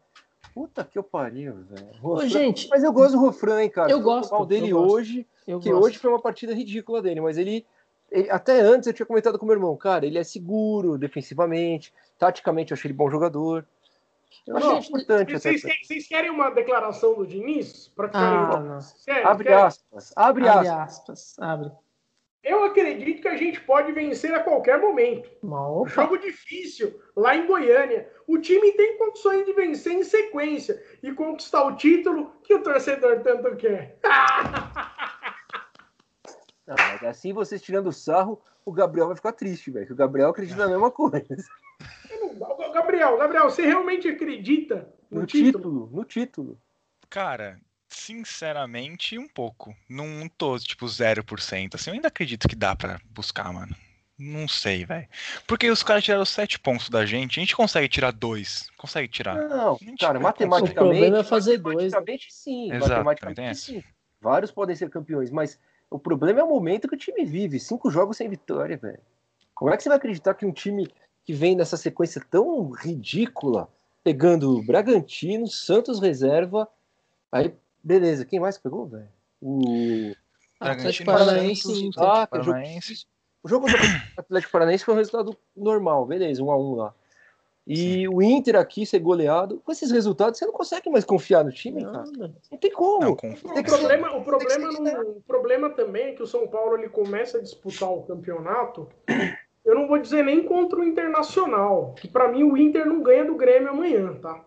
Puta 0.54 0.84
que 0.84 0.96
eu 0.96 1.02
pariu, 1.02 1.54
velho. 1.64 2.28
Gente, 2.28 2.68
mas 2.68 2.84
eu 2.84 2.92
gosto 2.92 3.18
do 3.18 3.26
Refrão, 3.26 3.58
hein, 3.58 3.68
cara. 3.68 3.90
Eu 3.90 4.00
gosto 4.00 4.32
o 4.32 4.46
dele 4.46 4.70
eu 4.70 4.78
hoje, 4.78 5.26
eu 5.48 5.58
que 5.58 5.68
gosto. 5.68 5.84
hoje 5.84 5.98
foi 5.98 6.10
uma 6.10 6.20
partida 6.20 6.54
ridícula 6.54 7.02
dele, 7.02 7.20
mas 7.20 7.36
ele, 7.36 7.66
ele, 8.08 8.30
até 8.30 8.60
antes 8.60 8.86
eu 8.86 8.92
tinha 8.92 9.04
comentado 9.04 9.36
com 9.36 9.44
meu 9.44 9.56
irmão, 9.56 9.76
cara, 9.76 10.06
ele 10.06 10.16
é 10.16 10.22
seguro 10.22 10.96
defensivamente, 10.96 11.92
taticamente 12.16 12.70
eu 12.70 12.76
achei 12.76 12.88
ele 12.88 12.96
bom 12.96 13.10
jogador. 13.10 13.66
Eu 14.46 14.56
achei 14.56 14.78
importante. 14.78 15.32
Vocês, 15.32 15.62
vocês, 15.62 16.06
querem 16.06 16.30
uma 16.30 16.50
declaração 16.50 17.14
do 17.14 17.26
Diniz? 17.26 17.88
Para 17.88 18.10
ah, 18.12 18.78
abre 19.24 19.52
aspas. 19.52 20.12
Abre, 20.14 20.48
abre 20.48 20.68
aspas. 20.68 21.08
aspas. 21.08 21.38
Abre. 21.38 21.72
Eu 22.44 22.62
acredito 22.64 23.22
que 23.22 23.28
a 23.28 23.36
gente 23.36 23.58
pode 23.62 23.90
vencer 23.92 24.34
a 24.34 24.42
qualquer 24.42 24.78
momento. 24.78 25.30
Opa. 25.42 25.88
Jogo 25.88 26.18
difícil, 26.18 27.00
lá 27.16 27.34
em 27.34 27.46
Goiânia. 27.46 28.06
O 28.26 28.36
time 28.38 28.72
tem 28.72 28.98
condições 28.98 29.46
de 29.46 29.54
vencer 29.54 29.94
em 29.94 30.04
sequência 30.04 30.80
e 31.02 31.10
conquistar 31.12 31.64
o 31.64 31.74
título 31.74 32.32
que 32.42 32.54
o 32.54 32.62
torcedor 32.62 33.20
tanto 33.20 33.56
quer. 33.56 33.98
Não, 36.66 36.76
mas 36.78 37.02
assim 37.04 37.32
vocês 37.32 37.62
tirando 37.62 37.88
o 37.88 37.92
sarro, 37.92 38.42
o 38.64 38.72
Gabriel 38.72 39.06
vai 39.06 39.16
ficar 39.16 39.32
triste, 39.32 39.70
velho. 39.70 39.92
O 39.92 39.96
Gabriel 39.96 40.28
acredita 40.28 40.58
na 40.58 40.68
mesma 40.68 40.90
coisa. 40.90 41.24
Gabriel, 42.72 43.16
Gabriel, 43.16 43.44
você 43.44 43.62
realmente 43.62 44.08
acredita 44.08 44.92
no, 45.10 45.20
no 45.20 45.26
título? 45.26 45.52
título? 45.52 45.90
No 45.92 46.04
título. 46.04 46.58
Cara, 47.08 47.58
Sinceramente, 47.94 49.16
um 49.16 49.28
pouco. 49.28 49.74
Não 49.88 50.28
tô, 50.28 50.58
tipo, 50.58 50.84
0%. 50.84 51.74
Assim, 51.74 51.90
eu 51.90 51.94
ainda 51.94 52.08
acredito 52.08 52.48
que 52.48 52.56
dá 52.56 52.74
para 52.74 53.00
buscar, 53.10 53.52
mano. 53.52 53.74
Não 54.18 54.46
sei, 54.48 54.84
velho. 54.84 55.08
Porque 55.46 55.70
os 55.70 55.82
caras 55.82 56.04
tiraram 56.04 56.24
7 56.24 56.58
pontos 56.58 56.88
da 56.88 57.06
gente, 57.06 57.38
a 57.38 57.42
gente 57.42 57.56
consegue 57.56 57.88
tirar 57.88 58.10
2. 58.10 58.68
Consegue 58.76 59.08
tirar. 59.08 59.36
Não, 59.48 59.78
cara, 59.98 60.20
matematicamente. 60.20 60.72
O 60.72 60.74
problema 60.74 61.18
é 61.18 61.24
fazer 61.24 61.58
dois. 61.58 61.92
Matematicamente, 61.92 62.32
sim. 62.32 62.72
Exato, 62.72 63.04
matematicamente, 63.04 63.58
sim. 63.58 63.84
Vários 64.20 64.50
podem 64.50 64.76
ser 64.76 64.90
campeões, 64.90 65.30
mas 65.30 65.58
o 65.88 65.98
problema 65.98 66.40
é 66.40 66.42
o 66.42 66.48
momento 66.48 66.88
que 66.88 66.94
o 66.94 66.98
time 66.98 67.24
vive. 67.24 67.58
Cinco 67.58 67.90
jogos 67.90 68.16
sem 68.16 68.28
vitória, 68.28 68.76
velho. 68.76 69.00
Como 69.54 69.72
é 69.72 69.76
que 69.76 69.82
você 69.82 69.88
vai 69.88 69.98
acreditar 69.98 70.34
que 70.34 70.44
um 70.44 70.52
time 70.52 70.88
que 71.24 71.32
vem 71.32 71.56
nessa 71.56 71.76
sequência 71.76 72.20
tão 72.30 72.70
ridícula, 72.70 73.68
pegando 74.02 74.62
Bragantino, 74.64 75.46
Santos 75.46 76.00
reserva, 76.00 76.68
aí 77.32 77.54
Beleza, 77.84 78.24
quem 78.24 78.40
mais 78.40 78.56
pegou, 78.56 78.86
velho? 78.86 79.08
O 79.42 80.14
Atlético 80.58 81.04
Paranaense. 81.04 81.90
Ah, 81.98 82.26
Paranaense. 82.26 83.06
O 83.42 83.48
jogo 83.48 83.66
do 83.66 83.76
Atlético 84.16 84.52
Paranaense 84.52 84.84
foi 84.84 84.94
um 84.94 84.96
resultado 84.96 85.36
normal, 85.54 86.06
beleza, 86.06 86.42
um 86.42 86.50
a 86.50 86.56
um 86.56 86.74
lá. 86.74 86.94
E 87.66 87.76
Sim. 87.76 88.08
o 88.08 88.22
Inter 88.22 88.56
aqui 88.56 88.84
ser 88.86 88.98
goleado, 88.98 89.60
com 89.64 89.72
esses 89.72 89.90
resultados, 89.90 90.38
você 90.38 90.46
não 90.46 90.52
consegue 90.52 90.88
mais 90.90 91.04
confiar 91.04 91.44
no 91.44 91.52
time, 91.52 91.82
não, 91.82 91.92
cara. 91.92 92.34
Não 92.50 92.58
tem 92.58 92.70
como. 92.70 93.00
Não, 93.00 93.16
tem 93.16 93.32
o, 93.32 93.64
problema, 93.64 94.16
o, 94.16 94.24
problema 94.24 94.72
no, 94.72 95.10
o 95.12 95.22
problema 95.22 95.70
também 95.70 96.08
é 96.08 96.12
que 96.12 96.22
o 96.22 96.26
São 96.26 96.46
Paulo 96.46 96.76
ele 96.76 96.88
começa 96.88 97.38
a 97.38 97.42
disputar 97.42 97.90
o 97.90 98.02
campeonato. 98.02 98.88
Eu 99.64 99.74
não 99.74 99.88
vou 99.88 99.98
dizer 99.98 100.22
nem 100.22 100.44
contra 100.44 100.78
o 100.78 100.84
Internacional, 100.84 101.94
que 101.94 102.06
para 102.06 102.28
mim 102.28 102.44
o 102.44 102.56
Inter 102.56 102.86
não 102.86 103.02
ganha 103.02 103.24
do 103.24 103.34
Grêmio 103.34 103.70
amanhã, 103.70 104.14
tá? 104.20 104.44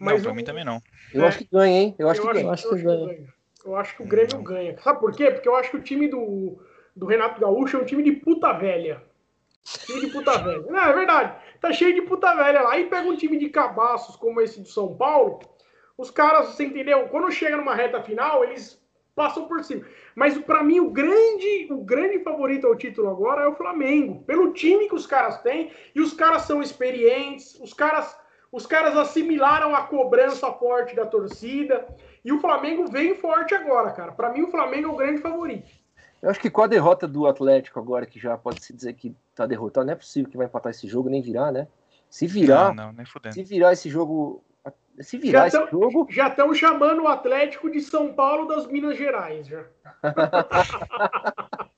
Mas 0.00 0.14
não, 0.14 0.22
pra 0.22 0.32
o, 0.32 0.34
mim 0.34 0.44
também 0.44 0.64
não. 0.64 0.82
Eu 1.12 1.24
é, 1.24 1.28
acho 1.28 1.38
que 1.38 1.48
ganha, 1.52 1.78
hein? 1.78 1.94
Eu 1.98 2.08
acho, 2.08 2.20
eu 2.20 2.24
que, 2.24 2.30
acho, 2.30 2.34
ganha. 2.34 2.46
Eu 2.46 2.52
acho 2.52 2.68
que, 2.68 2.82
ganha. 2.82 3.28
Eu 3.64 3.76
acho 3.76 3.96
que 3.96 4.02
o 4.02 4.06
Grêmio 4.06 4.36
não. 4.36 4.42
ganha. 4.42 4.78
Sabe 4.80 4.98
por 4.98 5.12
quê? 5.12 5.30
Porque 5.30 5.48
eu 5.48 5.54
acho 5.54 5.70
que 5.70 5.76
o 5.76 5.82
time 5.82 6.08
do, 6.08 6.58
do 6.96 7.04
Renato 7.04 7.38
Gaúcho 7.38 7.76
é 7.76 7.80
um 7.80 7.84
time 7.84 8.02
de 8.02 8.12
puta 8.12 8.52
velha. 8.54 9.02
Time 9.84 10.00
de 10.00 10.06
puta 10.06 10.38
velha. 10.38 10.62
Não, 10.62 10.82
é 10.82 10.92
verdade. 10.94 11.36
Tá 11.60 11.70
cheio 11.70 11.94
de 11.94 12.00
puta 12.02 12.34
velha 12.34 12.62
lá. 12.62 12.72
Aí 12.72 12.88
pega 12.88 13.06
um 13.06 13.16
time 13.16 13.36
de 13.36 13.50
cabaços 13.50 14.16
como 14.16 14.40
esse 14.40 14.58
do 14.60 14.68
São 14.68 14.96
Paulo. 14.96 15.40
Os 15.98 16.10
caras, 16.10 16.48
você 16.48 16.64
entendeu? 16.64 17.06
Quando 17.08 17.30
chega 17.30 17.58
numa 17.58 17.74
reta 17.74 18.02
final, 18.02 18.42
eles 18.42 18.80
passam 19.14 19.46
por 19.46 19.62
cima. 19.62 19.84
Mas 20.14 20.38
para 20.38 20.62
mim 20.62 20.80
o 20.80 20.90
grande, 20.90 21.68
o 21.70 21.84
grande 21.84 22.20
favorito 22.20 22.66
ao 22.66 22.74
título 22.74 23.10
agora 23.10 23.42
é 23.42 23.46
o 23.46 23.54
Flamengo, 23.54 24.22
pelo 24.24 24.54
time 24.54 24.88
que 24.88 24.94
os 24.94 25.06
caras 25.06 25.42
têm 25.42 25.70
e 25.94 26.00
os 26.00 26.14
caras 26.14 26.42
são 26.42 26.62
experientes, 26.62 27.54
os 27.60 27.74
caras 27.74 28.18
os 28.52 28.66
caras 28.66 28.96
assimilaram 28.96 29.74
a 29.74 29.82
cobrança 29.82 30.52
forte 30.52 30.94
da 30.94 31.06
torcida. 31.06 31.86
E 32.24 32.32
o 32.32 32.40
Flamengo 32.40 32.86
vem 32.90 33.14
forte 33.14 33.54
agora, 33.54 33.90
cara. 33.92 34.12
Para 34.12 34.32
mim, 34.32 34.42
o 34.42 34.50
Flamengo 34.50 34.88
é 34.88 34.92
o 34.92 34.96
grande 34.96 35.20
favorito. 35.20 35.70
Eu 36.20 36.28
acho 36.28 36.40
que 36.40 36.50
com 36.50 36.62
a 36.62 36.66
derrota 36.66 37.08
do 37.08 37.26
Atlético 37.26 37.78
agora, 37.78 38.04
que 38.04 38.18
já 38.18 38.36
pode 38.36 38.62
se 38.62 38.74
dizer 38.74 38.92
que 38.92 39.14
tá 39.34 39.46
derrotado, 39.46 39.86
não 39.86 39.94
é 39.94 39.96
possível 39.96 40.30
que 40.30 40.36
vai 40.36 40.46
empatar 40.46 40.70
esse 40.70 40.86
jogo, 40.86 41.08
nem 41.08 41.22
virar, 41.22 41.50
né? 41.50 41.66
Se 42.10 42.26
virar, 42.26 42.74
não, 42.74 42.92
não, 42.92 43.04
se 43.32 43.42
virar 43.44 43.72
esse 43.72 43.88
jogo, 43.88 44.42
se 44.98 45.16
virar 45.16 45.48
já 45.48 45.60
esse 45.60 45.70
tão, 45.70 45.80
jogo, 45.80 46.06
já 46.10 46.28
estão 46.28 46.52
chamando 46.52 47.04
o 47.04 47.08
Atlético 47.08 47.70
de 47.70 47.80
São 47.80 48.12
Paulo 48.12 48.46
das 48.46 48.66
Minas 48.66 48.98
Gerais, 48.98 49.46
já. 49.46 49.64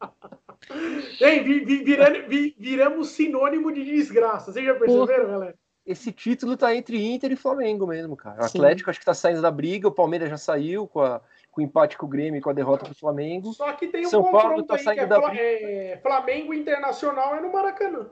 Hein, 1.20 1.42
vi, 1.42 1.60
vi, 1.64 1.82
virando, 1.82 2.28
vi, 2.28 2.56
viramos 2.58 3.10
sinônimo 3.10 3.72
de 3.72 3.84
desgraça. 3.84 4.52
Vocês 4.52 4.64
já 4.64 4.74
perceberam, 4.74 5.28
galera? 5.28 5.54
Esse 5.84 6.12
título 6.12 6.56
tá 6.56 6.74
entre 6.74 7.04
Inter 7.12 7.32
e 7.32 7.36
Flamengo 7.36 7.86
mesmo, 7.86 8.16
cara. 8.16 8.42
O 8.42 8.44
Atlético 8.44 8.86
Sim. 8.86 8.90
acho 8.90 9.00
que 9.00 9.06
tá 9.06 9.14
saindo 9.14 9.42
da 9.42 9.50
briga, 9.50 9.88
o 9.88 9.92
Palmeiras 9.92 10.30
já 10.30 10.38
saiu 10.38 10.86
com, 10.86 11.00
a, 11.00 11.20
com 11.50 11.60
o 11.60 11.64
empate 11.64 11.98
com 11.98 12.06
o 12.06 12.08
Grêmio 12.08 12.38
e 12.38 12.40
com 12.40 12.50
a 12.50 12.54
derrota 12.54 12.84
pro 12.84 12.94
Flamengo. 12.94 13.52
Só 13.52 13.72
que 13.72 13.88
tem 13.88 14.06
um 14.06 14.10
São 14.10 14.30
Paulo 14.30 14.62
tá 14.62 14.78
saindo 14.78 15.02
é, 15.02 15.06
da 15.06 15.20
briga. 15.20 15.42
É, 15.42 15.98
Flamengo 16.00 16.54
Internacional 16.54 17.34
é 17.34 17.40
no 17.40 17.52
Maracanã. 17.52 18.08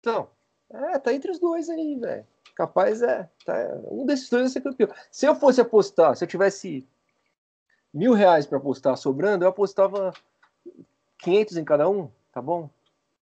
Então, 0.00 0.28
é, 0.70 0.98
tá 0.98 1.12
entre 1.12 1.30
os 1.30 1.38
dois 1.38 1.70
aí, 1.70 1.96
velho. 1.98 2.26
Capaz 2.54 3.00
é, 3.00 3.28
tá, 3.46 3.54
um 3.90 4.04
desses 4.04 4.28
dois 4.28 4.42
vai 4.42 4.50
ser 4.50 4.60
campeão. 4.60 4.90
Se 5.10 5.24
eu 5.24 5.34
fosse 5.34 5.60
apostar, 5.60 6.14
se 6.16 6.24
eu 6.24 6.28
tivesse 6.28 6.86
mil 7.94 8.12
reais 8.12 8.46
para 8.46 8.58
apostar 8.58 8.96
sobrando, 8.98 9.44
eu 9.44 9.48
apostava 9.48 10.12
500 11.18 11.56
em 11.56 11.64
cada 11.64 11.88
um, 11.88 12.10
tá 12.30 12.42
bom? 12.42 12.68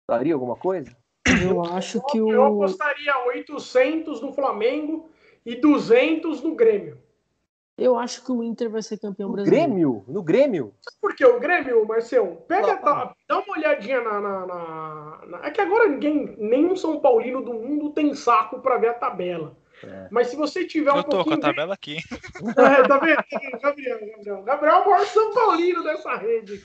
Daria 0.08 0.36
alguma 0.36 0.56
coisa? 0.56 0.96
Eu 1.44 1.64
acho 1.64 2.02
que 2.08 2.22
o. 2.22 2.32
Eu 2.32 2.46
apostaria 2.46 3.26
800 3.28 4.22
no 4.22 4.34
Flamengo 4.34 5.10
e 5.46 5.56
200 5.56 6.42
no 6.42 6.56
Grêmio. 6.56 6.98
Eu 7.78 7.98
acho 7.98 8.24
que 8.24 8.32
o 8.32 8.42
Inter 8.42 8.70
vai 8.70 8.82
ser 8.82 8.98
campeão 8.98 9.28
no 9.28 9.36
brasileiro. 9.36 9.68
Grêmio? 9.68 10.06
No 10.08 10.24
Grêmio? 10.24 10.74
Porque 11.02 11.26
o 11.26 11.40
Grêmio, 11.40 11.86
Marcelo, 11.86 12.38
pega, 12.48 12.76
dá, 12.76 13.14
dá 13.28 13.40
uma 13.40 13.58
olhadinha 13.58 14.00
na, 14.02 14.22
na, 14.22 14.46
na, 14.46 15.22
na, 15.28 15.46
É 15.46 15.52
que 15.52 15.60
agora 15.60 15.90
ninguém, 15.90 16.36
nenhum 16.38 16.76
São 16.76 17.02
Paulino 17.02 17.42
do 17.42 17.54
mundo 17.54 17.92
tem 17.92 18.14
saco 18.16 18.62
para 18.62 18.78
ver 18.78 18.90
a 18.90 18.94
tabela. 18.94 19.58
É. 19.84 20.08
Mas 20.10 20.28
se 20.28 20.36
você 20.36 20.66
tiver 20.66 20.92
um 20.92 20.98
Eu 20.98 21.04
tô 21.04 21.24
com 21.24 21.34
a 21.34 21.40
tabela 21.40 21.74
aqui. 21.74 21.98
É, 22.58 22.88
tá 22.88 22.98
vendo? 23.00 23.18
Gabriel, 23.62 24.00
Gabriel. 24.00 24.44
Gabriel 24.44 24.76
é 24.76 24.80
o 24.80 24.90
maior 24.90 25.06
São 25.06 25.34
Paulino 25.34 25.84
dessa 25.84 26.16
rede. 26.16 26.62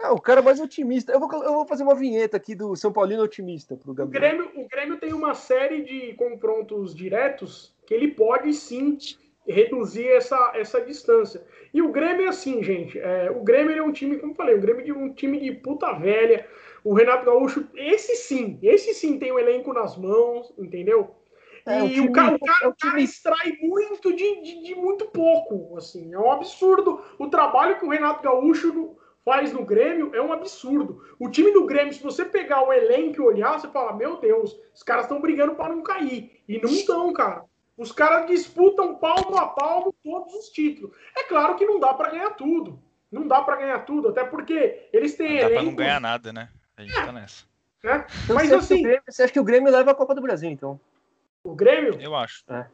É, 0.00 0.08
o 0.08 0.20
cara 0.20 0.42
mais 0.42 0.60
otimista. 0.60 1.12
Eu 1.12 1.20
vou, 1.20 1.30
eu 1.42 1.52
vou 1.54 1.66
fazer 1.66 1.82
uma 1.82 1.94
vinheta 1.94 2.36
aqui 2.36 2.54
do 2.54 2.76
São 2.76 2.92
Paulino 2.92 3.22
otimista 3.22 3.76
pro 3.76 3.94
Gabriel. 3.94 4.06
O 4.06 4.36
Grêmio, 4.36 4.64
o 4.64 4.68
Grêmio 4.68 4.96
tem 4.98 5.12
uma 5.12 5.34
série 5.34 5.82
de 5.82 6.14
confrontos 6.14 6.94
diretos 6.94 7.74
que 7.86 7.94
ele 7.94 8.08
pode 8.08 8.52
sim 8.52 8.96
reduzir 9.46 10.08
essa, 10.08 10.52
essa 10.54 10.80
distância. 10.80 11.42
E 11.72 11.82
o 11.82 11.92
Grêmio 11.92 12.26
é 12.26 12.28
assim, 12.28 12.62
gente. 12.62 12.98
É, 12.98 13.30
o 13.30 13.42
Grêmio 13.42 13.76
é 13.76 13.82
um 13.82 13.92
time, 13.92 14.16
como 14.18 14.32
eu 14.32 14.36
falei, 14.36 14.54
o 14.54 14.60
Grêmio 14.60 14.88
é 14.88 14.98
um 14.98 15.12
time 15.12 15.38
de 15.38 15.52
puta 15.52 15.92
velha. 15.92 16.46
O 16.82 16.94
Renato 16.94 17.24
Gaúcho, 17.24 17.66
esse 17.74 18.16
sim, 18.16 18.58
esse 18.62 18.92
sim 18.94 19.18
tem 19.18 19.32
o 19.32 19.36
um 19.36 19.38
elenco 19.38 19.72
nas 19.72 19.96
mãos, 19.96 20.52
entendeu? 20.58 21.14
É, 21.66 21.80
e 21.80 21.84
o, 21.84 21.88
time, 21.88 22.08
o 22.08 22.12
cara, 22.12 22.36
o 22.36 22.38
cara, 22.38 22.58
é 22.62 22.68
o 22.68 22.74
cara 22.74 23.00
extrai 23.00 23.56
muito 23.62 24.14
de, 24.14 24.42
de, 24.42 24.62
de, 24.62 24.74
muito 24.74 25.06
pouco. 25.06 25.76
Assim, 25.78 26.12
é 26.12 26.18
um 26.18 26.30
absurdo. 26.30 27.02
O 27.18 27.28
trabalho 27.28 27.78
que 27.78 27.86
o 27.86 27.90
Renato 27.90 28.22
Gaúcho 28.22 28.96
faz 29.24 29.50
no 29.52 29.64
Grêmio 29.64 30.14
é 30.14 30.20
um 30.20 30.32
absurdo. 30.32 31.02
O 31.18 31.30
time 31.30 31.50
do 31.52 31.64
Grêmio, 31.64 31.94
se 31.94 32.02
você 32.02 32.24
pegar 32.24 32.62
o 32.62 32.72
elenco 32.72 33.16
e 33.16 33.20
olhar, 33.20 33.58
você 33.58 33.68
fala: 33.68 33.96
Meu 33.96 34.18
Deus, 34.18 34.54
os 34.74 34.82
caras 34.82 35.04
estão 35.04 35.20
brigando 35.20 35.54
para 35.54 35.74
não 35.74 35.82
cair. 35.82 36.42
E 36.46 36.60
não 36.60 36.70
estão, 36.70 37.10
cara. 37.14 37.44
Os 37.76 37.90
caras 37.90 38.26
disputam 38.26 38.96
palmo 38.96 39.36
a 39.36 39.48
palmo 39.48 39.94
todos 40.04 40.34
os 40.34 40.48
títulos. 40.50 40.94
É 41.16 41.24
claro 41.24 41.56
que 41.56 41.64
não 41.64 41.80
dá 41.80 41.94
para 41.94 42.10
ganhar 42.10 42.30
tudo. 42.30 42.78
Não 43.10 43.26
dá 43.26 43.42
para 43.42 43.56
ganhar 43.56 43.78
tudo, 43.80 44.08
até 44.08 44.22
porque 44.24 44.88
eles 44.92 45.16
têm 45.16 45.40
não 45.40 45.48
elenco. 45.48 45.48
Dá 45.48 45.54
pra 45.54 45.62
não 45.64 45.74
ganhar 45.74 46.00
nada, 46.00 46.32
né? 46.32 46.48
A 46.76 46.82
gente 46.82 46.98
é. 46.98 47.06
tá 47.06 47.12
nessa. 47.12 47.44
Né? 47.82 48.06
Então, 48.24 48.36
Mas 48.36 48.52
assim. 48.52 48.82
Grêmio, 48.82 49.02
você 49.08 49.22
acha 49.22 49.32
que 49.32 49.40
o 49.40 49.44
Grêmio 49.44 49.72
leva 49.72 49.90
a 49.90 49.94
Copa 49.94 50.14
do 50.14 50.20
Brasil, 50.20 50.50
então? 50.50 50.78
O 51.44 51.54
Grêmio? 51.54 52.00
Eu 52.00 52.16
acho. 52.16 52.42
É. 52.48 52.66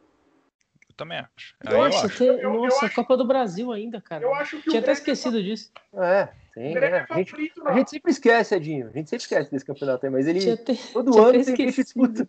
Eu 0.89 0.95
também 0.95 1.19
acho. 1.19 1.55
Nossa, 1.63 1.75
eu 1.75 1.83
acho. 1.83 2.17
Tem, 2.17 2.27
eu, 2.27 2.53
nossa 2.53 2.85
eu 2.85 2.93
Copa 2.93 3.17
do 3.17 3.25
Brasil 3.25 3.71
ainda, 3.71 3.99
cara. 3.99 4.23
Eu 4.23 4.33
acho 4.33 4.61
que 4.61 4.69
Tinha 4.69 4.81
até 4.81 4.93
esquecido 4.93 5.35
tá... 5.35 5.43
disso. 5.43 5.71
É, 5.93 6.29
tem. 6.53 6.77
É. 6.77 6.79
é 6.79 7.05
a, 7.09 7.15
gente, 7.15 7.35
a, 7.65 7.73
gente, 7.73 7.89
sempre 7.89 8.11
esquece, 8.11 8.55
Edinho. 8.55 8.87
A 8.87 8.91
gente 8.91 9.09
sempre 9.09 9.23
esquece 9.23 9.51
desse 9.51 9.65
campeonato 9.65 10.05
aí, 10.05 10.11
mas 10.11 10.25
ele 10.25 10.49
até, 10.49 10.73
todo 10.93 11.19
ano 11.19 11.31
tem 11.43 11.43
gente 11.43 11.83
disputando. 11.83 12.27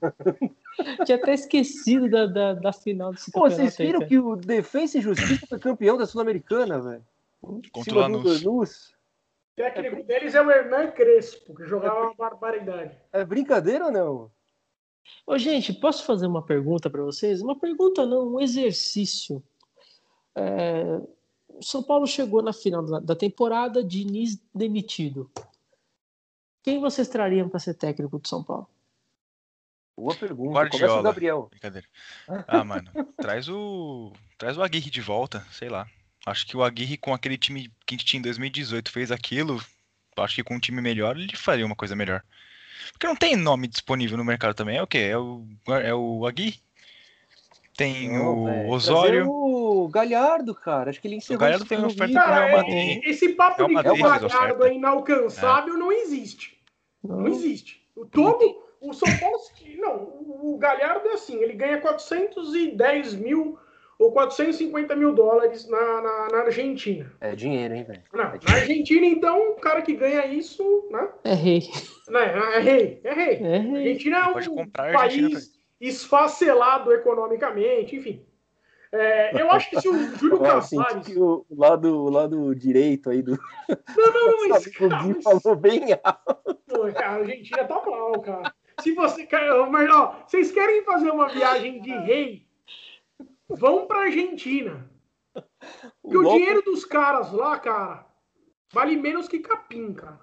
Tinha 1.06 1.16
até 1.16 1.34
esquecido 1.34 2.10
da, 2.10 2.26
da, 2.26 2.54
da 2.54 2.72
final 2.72 3.12
desse 3.12 3.30
Pô, 3.30 3.48
vocês 3.48 3.76
viram 3.76 4.00
aí, 4.00 4.08
que 4.08 4.18
o 4.18 4.34
Defensa 4.34 4.98
e 4.98 5.00
Justiça 5.00 5.46
foi 5.46 5.60
campeão 5.60 5.96
da 5.96 6.06
Sul-Americana, 6.06 6.80
velho? 6.80 7.04
Contra 7.70 7.94
o 7.94 7.98
Lanús. 7.98 8.92
O 9.52 9.56
técnico 9.56 10.02
deles 10.04 10.34
é 10.34 10.42
o 10.42 10.50
Hernan 10.50 10.90
Crespo, 10.90 11.54
que 11.54 11.64
jogava 11.66 11.98
é 11.98 12.02
uma 12.02 12.14
barbaridade. 12.14 12.96
É 13.12 13.24
brincadeira 13.24 13.86
ou 13.86 13.92
não? 13.92 14.30
Ô, 15.26 15.38
gente, 15.38 15.72
posso 15.72 16.04
fazer 16.04 16.26
uma 16.26 16.42
pergunta 16.42 16.90
para 16.90 17.02
vocês? 17.02 17.40
Uma 17.40 17.58
pergunta 17.58 18.04
não, 18.06 18.34
um 18.34 18.40
exercício. 18.40 19.42
É, 20.34 21.00
São 21.60 21.82
Paulo 21.82 22.06
chegou 22.06 22.42
na 22.42 22.52
final 22.52 23.00
da, 23.00 23.14
temporada, 23.14 23.84
Diniz 23.84 24.40
demitido. 24.54 25.30
Quem 26.62 26.80
vocês 26.80 27.08
trariam 27.08 27.48
para 27.48 27.60
ser 27.60 27.74
técnico 27.74 28.20
de 28.20 28.28
São 28.28 28.42
Paulo? 28.42 28.68
Boa 29.96 30.14
pergunta. 30.14 30.52
Guardiola. 30.52 30.86
Começa 30.86 31.00
o 31.00 31.02
Gabriel. 31.02 31.48
Brincadeira. 31.50 31.86
Ah, 32.48 32.64
mano, 32.64 32.90
traz 33.16 33.48
o 33.48 34.12
traz 34.38 34.56
o 34.56 34.62
Aguirre 34.62 34.90
de 34.90 35.00
volta, 35.00 35.46
sei 35.52 35.68
lá. 35.68 35.86
Acho 36.24 36.46
que 36.46 36.56
o 36.56 36.62
Aguirre 36.62 36.96
com 36.96 37.12
aquele 37.12 37.36
time 37.36 37.70
que 37.86 37.94
a 37.94 37.98
gente 37.98 38.06
tinha 38.06 38.18
em 38.18 38.22
2018 38.22 38.90
fez 38.90 39.10
aquilo. 39.10 39.60
Acho 40.16 40.36
que 40.36 40.44
com 40.44 40.54
um 40.54 40.60
time 40.60 40.80
melhor 40.80 41.16
ele 41.16 41.36
faria 41.36 41.66
uma 41.66 41.76
coisa 41.76 41.94
melhor. 41.96 42.22
Porque 42.92 43.06
não 43.06 43.16
tem 43.16 43.36
nome 43.36 43.68
disponível 43.68 44.16
no 44.16 44.24
mercado 44.24 44.54
também. 44.54 44.76
É 44.76 44.82
o 44.82 44.86
quê? 44.86 44.98
É 44.98 45.18
o, 45.18 45.44
é 45.68 45.94
o 45.94 46.26
Agui? 46.26 46.60
Tem 47.76 48.10
não, 48.12 48.38
o 48.38 48.44
véio. 48.44 48.68
Osório. 48.68 49.30
o 49.30 49.88
Galhardo, 49.88 50.54
cara. 50.54 50.90
Acho 50.90 51.00
que 51.00 51.08
ele 51.08 51.16
encerrou. 51.16 51.36
O 51.36 51.40
Galhardo 51.40 51.64
tem 51.64 51.84
oferta 51.84 52.26
Real 52.26 52.56
Madrid. 52.58 53.02
Esse 53.04 53.30
papo 53.30 53.66
de 53.66 53.74
que 53.74 53.88
o 53.88 53.96
Galhardo 53.96 54.64
é 54.64 54.74
inalcançável 54.74 55.74
é. 55.74 55.78
não 55.78 55.90
existe. 55.90 56.58
Não, 57.02 57.20
não 57.20 57.28
existe. 57.28 57.82
O 57.96 58.04
todo. 58.04 58.62
O 58.80 58.92
São 58.92 59.08
Paulo. 59.18 59.38
Não, 59.78 59.96
o 60.42 60.58
Galhardo 60.58 61.08
é 61.08 61.12
assim. 61.12 61.36
Ele 61.36 61.54
ganha 61.54 61.80
410 61.80 63.14
mil 63.14 63.58
ou 63.98 64.12
450 64.12 64.96
mil 64.96 65.14
dólares 65.14 65.68
na, 65.68 66.02
na, 66.02 66.28
na 66.30 66.38
Argentina. 66.38 67.12
É 67.20 67.34
dinheiro, 67.34 67.74
hein, 67.74 67.84
velho? 67.84 68.02
É 68.12 68.16
na 68.16 68.54
Argentina, 68.54 69.06
então, 69.06 69.50
o 69.50 69.54
cara 69.56 69.82
que 69.82 69.94
ganha 69.94 70.26
isso, 70.26 70.88
né? 70.90 71.08
É 71.24 71.34
rei. 71.34 71.62
Né? 72.08 72.24
É 72.54 72.58
rei, 72.58 73.00
é 73.04 73.14
rei. 73.14 73.34
É 73.34 73.58
rei. 73.58 73.74
A 73.74 73.78
Argentina 73.78 74.16
é 74.18 74.50
um 74.50 74.70
país 74.70 75.52
esfacelado 75.80 76.92
economicamente, 76.92 77.96
enfim. 77.96 78.24
É, 78.94 79.40
eu 79.40 79.50
acho 79.50 79.70
que 79.70 79.80
se 79.80 79.88
o 79.88 80.16
Júlio 80.16 80.38
Casares... 80.42 81.16
o 81.16 81.46
lado, 81.50 82.04
o 82.04 82.10
lado 82.10 82.54
direito 82.54 83.08
aí 83.08 83.22
do... 83.22 83.38
Não, 83.96 84.12
não, 84.12 84.48
mas... 84.48 84.66
Cara, 84.76 85.22
falou 85.22 85.56
bem 85.56 85.84
alto. 86.04 86.60
Pô, 86.68 86.82
a 86.94 87.08
Argentina 87.08 87.64
tá 87.64 87.82
mal, 87.86 88.20
cara. 88.20 88.54
Se 88.80 88.92
você... 88.92 89.26
Mas, 89.70 89.90
ó, 89.90 90.24
vocês 90.26 90.52
querem 90.52 90.82
fazer 90.84 91.10
uma 91.10 91.28
viagem 91.28 91.80
de 91.80 91.90
rei 91.90 92.46
vão 93.56 93.86
pra 93.86 94.02
Argentina. 94.02 94.88
Porque 96.02 96.16
o, 96.16 96.20
o 96.20 96.32
dinheiro 96.32 96.62
dos 96.62 96.84
caras 96.84 97.32
lá, 97.32 97.58
cara, 97.58 98.06
vale 98.72 98.96
menos 98.96 99.28
que 99.28 99.38
capim, 99.40 99.92
cara. 99.92 100.20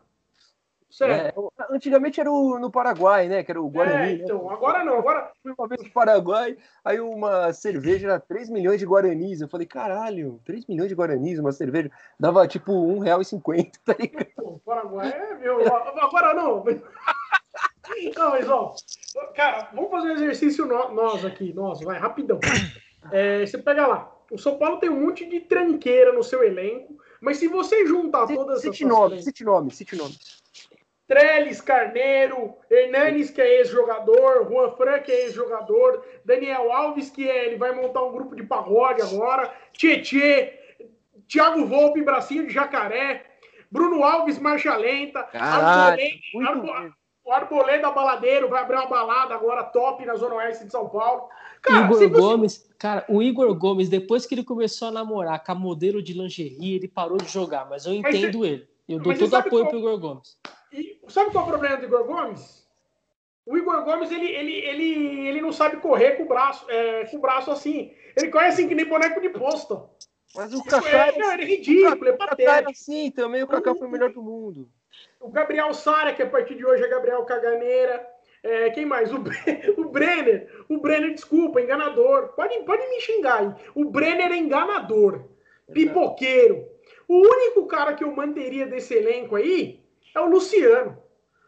Certo. 0.89 1.53
É, 1.59 1.75
antigamente 1.75 2.19
era 2.19 2.31
o, 2.31 2.57
no 2.57 2.71
Paraguai, 2.71 3.27
né? 3.27 3.43
Que 3.43 3.51
era 3.51 3.61
o 3.61 3.69
Guarani. 3.69 4.11
É, 4.11 4.23
então, 4.23 4.47
né? 4.47 4.53
agora 4.53 4.83
não. 4.83 4.97
Agora... 4.97 5.31
Fui 5.41 5.53
uma 5.57 5.67
vez 5.67 5.83
no 5.83 5.91
Paraguai, 5.91 6.57
aí 6.83 6.99
uma 6.99 7.53
cerveja 7.53 8.07
era 8.07 8.19
3 8.19 8.49
milhões 8.49 8.79
de 8.79 8.87
guaranis. 8.87 9.39
Eu 9.39 9.47
falei, 9.47 9.67
caralho, 9.67 10.41
3 10.45 10.65
milhões 10.65 10.89
de 10.89 10.95
guaranis, 10.95 11.37
uma 11.37 11.51
cerveja. 11.51 11.91
Dava 12.19 12.47
tipo 12.47 12.99
R$1,50, 12.99 13.71
tá 13.85 13.95
ligado? 13.99 14.29
O 14.39 14.59
Paraguai 14.59 15.11
é 15.11 15.35
meu. 15.35 15.61
Agora 15.73 16.33
não. 16.33 16.63
Não, 18.15 18.29
mas 18.29 18.47
ó, 18.47 18.75
cara, 19.35 19.69
vamos 19.73 19.89
fazer 19.89 20.11
um 20.11 20.15
exercício 20.15 20.65
nós 20.65 21.25
aqui, 21.25 21.51
nós, 21.53 21.81
vai, 21.81 21.97
rapidão. 21.97 22.39
É, 23.11 23.45
você 23.45 23.57
pega 23.57 23.87
lá, 23.87 24.15
o 24.31 24.37
São 24.37 24.57
Paulo 24.57 24.77
tem 24.77 24.89
um 24.89 25.05
monte 25.05 25.25
de 25.25 25.39
tranqueira 25.39 26.13
no 26.13 26.23
seu 26.23 26.43
elenco, 26.43 26.97
mas 27.21 27.37
se 27.37 27.47
você 27.47 27.85
juntar 27.85 28.27
C 28.27 28.35
todas 28.35 28.61
cite 28.61 28.83
essas... 28.83 28.97
Nome, 28.97 29.21
cite 29.21 29.43
nome, 29.43 29.71
cite 29.71 29.95
nome. 29.95 30.15
Trellis, 31.07 31.59
Carneiro, 31.59 32.55
Hernanes, 32.69 33.31
que 33.31 33.41
é 33.41 33.57
ex-jogador, 33.57 34.47
Juan 34.47 34.69
Fran, 34.75 34.99
que 34.99 35.11
é 35.11 35.25
ex-jogador, 35.25 36.05
Daniel 36.23 36.71
Alves, 36.71 37.09
que 37.09 37.27
é, 37.27 37.47
ele 37.47 37.57
vai 37.57 37.71
montar 37.71 38.03
um 38.03 38.11
grupo 38.11 38.35
de 38.35 38.43
pagode 38.43 39.01
agora, 39.01 39.51
Tietê, 39.73 40.59
Thiago 41.27 41.65
Volpe, 41.65 42.03
Bracinho 42.03 42.45
de 42.45 42.53
Jacaré, 42.53 43.25
Bruno 43.71 44.03
Alves, 44.03 44.37
Marcha 44.37 44.75
Lenta, 44.75 45.27
Arboleda, 45.33 46.93
o 47.23 47.31
Arboleda 47.31 47.91
Baladeiro 47.91 48.49
vai 48.49 48.61
abrir 48.61 48.75
uma 48.75 48.87
balada 48.87 49.35
agora 49.35 49.63
top 49.63 50.03
na 50.05 50.15
Zona 50.15 50.35
Oeste 50.35 50.65
de 50.65 50.71
São 50.71 50.89
Paulo. 50.89 51.29
Cara, 51.61 51.85
Igor 51.85 51.97
você... 51.97 52.07
Gomes, 52.07 52.69
cara, 52.77 53.05
o 53.09 53.21
Igor 53.21 53.53
Gomes, 53.55 53.89
depois 53.89 54.25
que 54.25 54.35
ele 54.35 54.43
começou 54.43 54.87
a 54.87 54.91
namorar 54.91 55.43
com 55.43 55.51
a 55.51 55.55
modelo 55.55 56.01
de 56.01 56.13
lingerie, 56.13 56.75
ele 56.75 56.87
parou 56.87 57.17
de 57.17 57.29
jogar, 57.29 57.69
mas 57.69 57.85
eu 57.85 57.93
entendo 57.93 58.39
mas, 58.39 58.49
ele. 58.49 58.67
Eu 58.87 58.99
dou 58.99 59.15
todo 59.15 59.35
apoio 59.35 59.65
qual... 59.65 59.69
pro 59.69 59.79
Igor 59.79 59.99
Gomes. 59.99 60.37
E, 60.71 60.99
sabe 61.07 61.31
qual 61.31 61.43
é 61.43 61.47
o 61.47 61.49
problema 61.49 61.77
do 61.77 61.85
Igor 61.85 62.05
Gomes? 62.05 62.67
O 63.45 63.57
Igor 63.57 63.83
Gomes, 63.83 64.11
ele, 64.11 64.27
ele, 64.27 64.53
ele, 64.53 65.27
ele 65.27 65.41
não 65.41 65.51
sabe 65.51 65.77
correr 65.77 66.11
com 66.11 66.23
o 66.23 66.27
braço, 66.27 66.69
é, 66.69 67.05
com 67.05 67.17
o 67.17 67.21
braço 67.21 67.51
assim. 67.51 67.91
Ele 68.15 68.29
corre 68.29 68.47
assim 68.47 68.67
que 68.67 68.75
nem 68.75 68.85
boneco 68.85 69.19
de 69.19 69.29
posto. 69.29 69.89
Mas 70.35 70.53
o 70.53 70.63
Kaká 70.63 71.07
é, 71.07 71.17
não, 71.17 71.33
ele 71.33 71.43
é 71.43 71.45
ridículo, 71.45 72.07
é 72.07 72.13
patético. 72.13 72.71
Assim 72.71 73.09
também, 73.11 73.41
o 73.41 73.47
Kaká 73.47 73.73
foi 73.73 73.87
o 73.87 73.91
melhor 73.91 74.11
do 74.11 74.21
mundo. 74.21 74.69
O 75.19 75.29
Gabriel 75.29 75.73
Sara, 75.73 76.13
que 76.13 76.21
a 76.21 76.29
partir 76.29 76.55
de 76.55 76.65
hoje 76.65 76.83
é 76.83 76.87
Gabriel 76.87 77.23
Caganeira. 77.25 78.05
É, 78.43 78.69
quem 78.69 78.85
mais? 78.85 79.11
O, 79.13 79.17
o 79.77 79.89
Brenner. 79.89 80.49
O 80.69 80.77
Brenner, 80.77 81.13
desculpa, 81.13 81.61
enganador. 81.61 82.29
Pode, 82.29 82.57
pode 82.59 82.87
me 82.89 83.01
xingar 83.01 83.39
aí. 83.41 83.53
O 83.75 83.85
Brenner 83.85 84.31
é 84.31 84.37
enganador. 84.37 85.23
Pipoqueiro. 85.71 86.65
O 87.07 87.17
único 87.17 87.65
cara 87.67 87.93
que 87.93 88.03
eu 88.03 88.15
manteria 88.15 88.65
desse 88.67 88.93
elenco 88.93 89.35
aí 89.35 89.83
é 90.15 90.19
o 90.19 90.27
Luciano. 90.27 90.97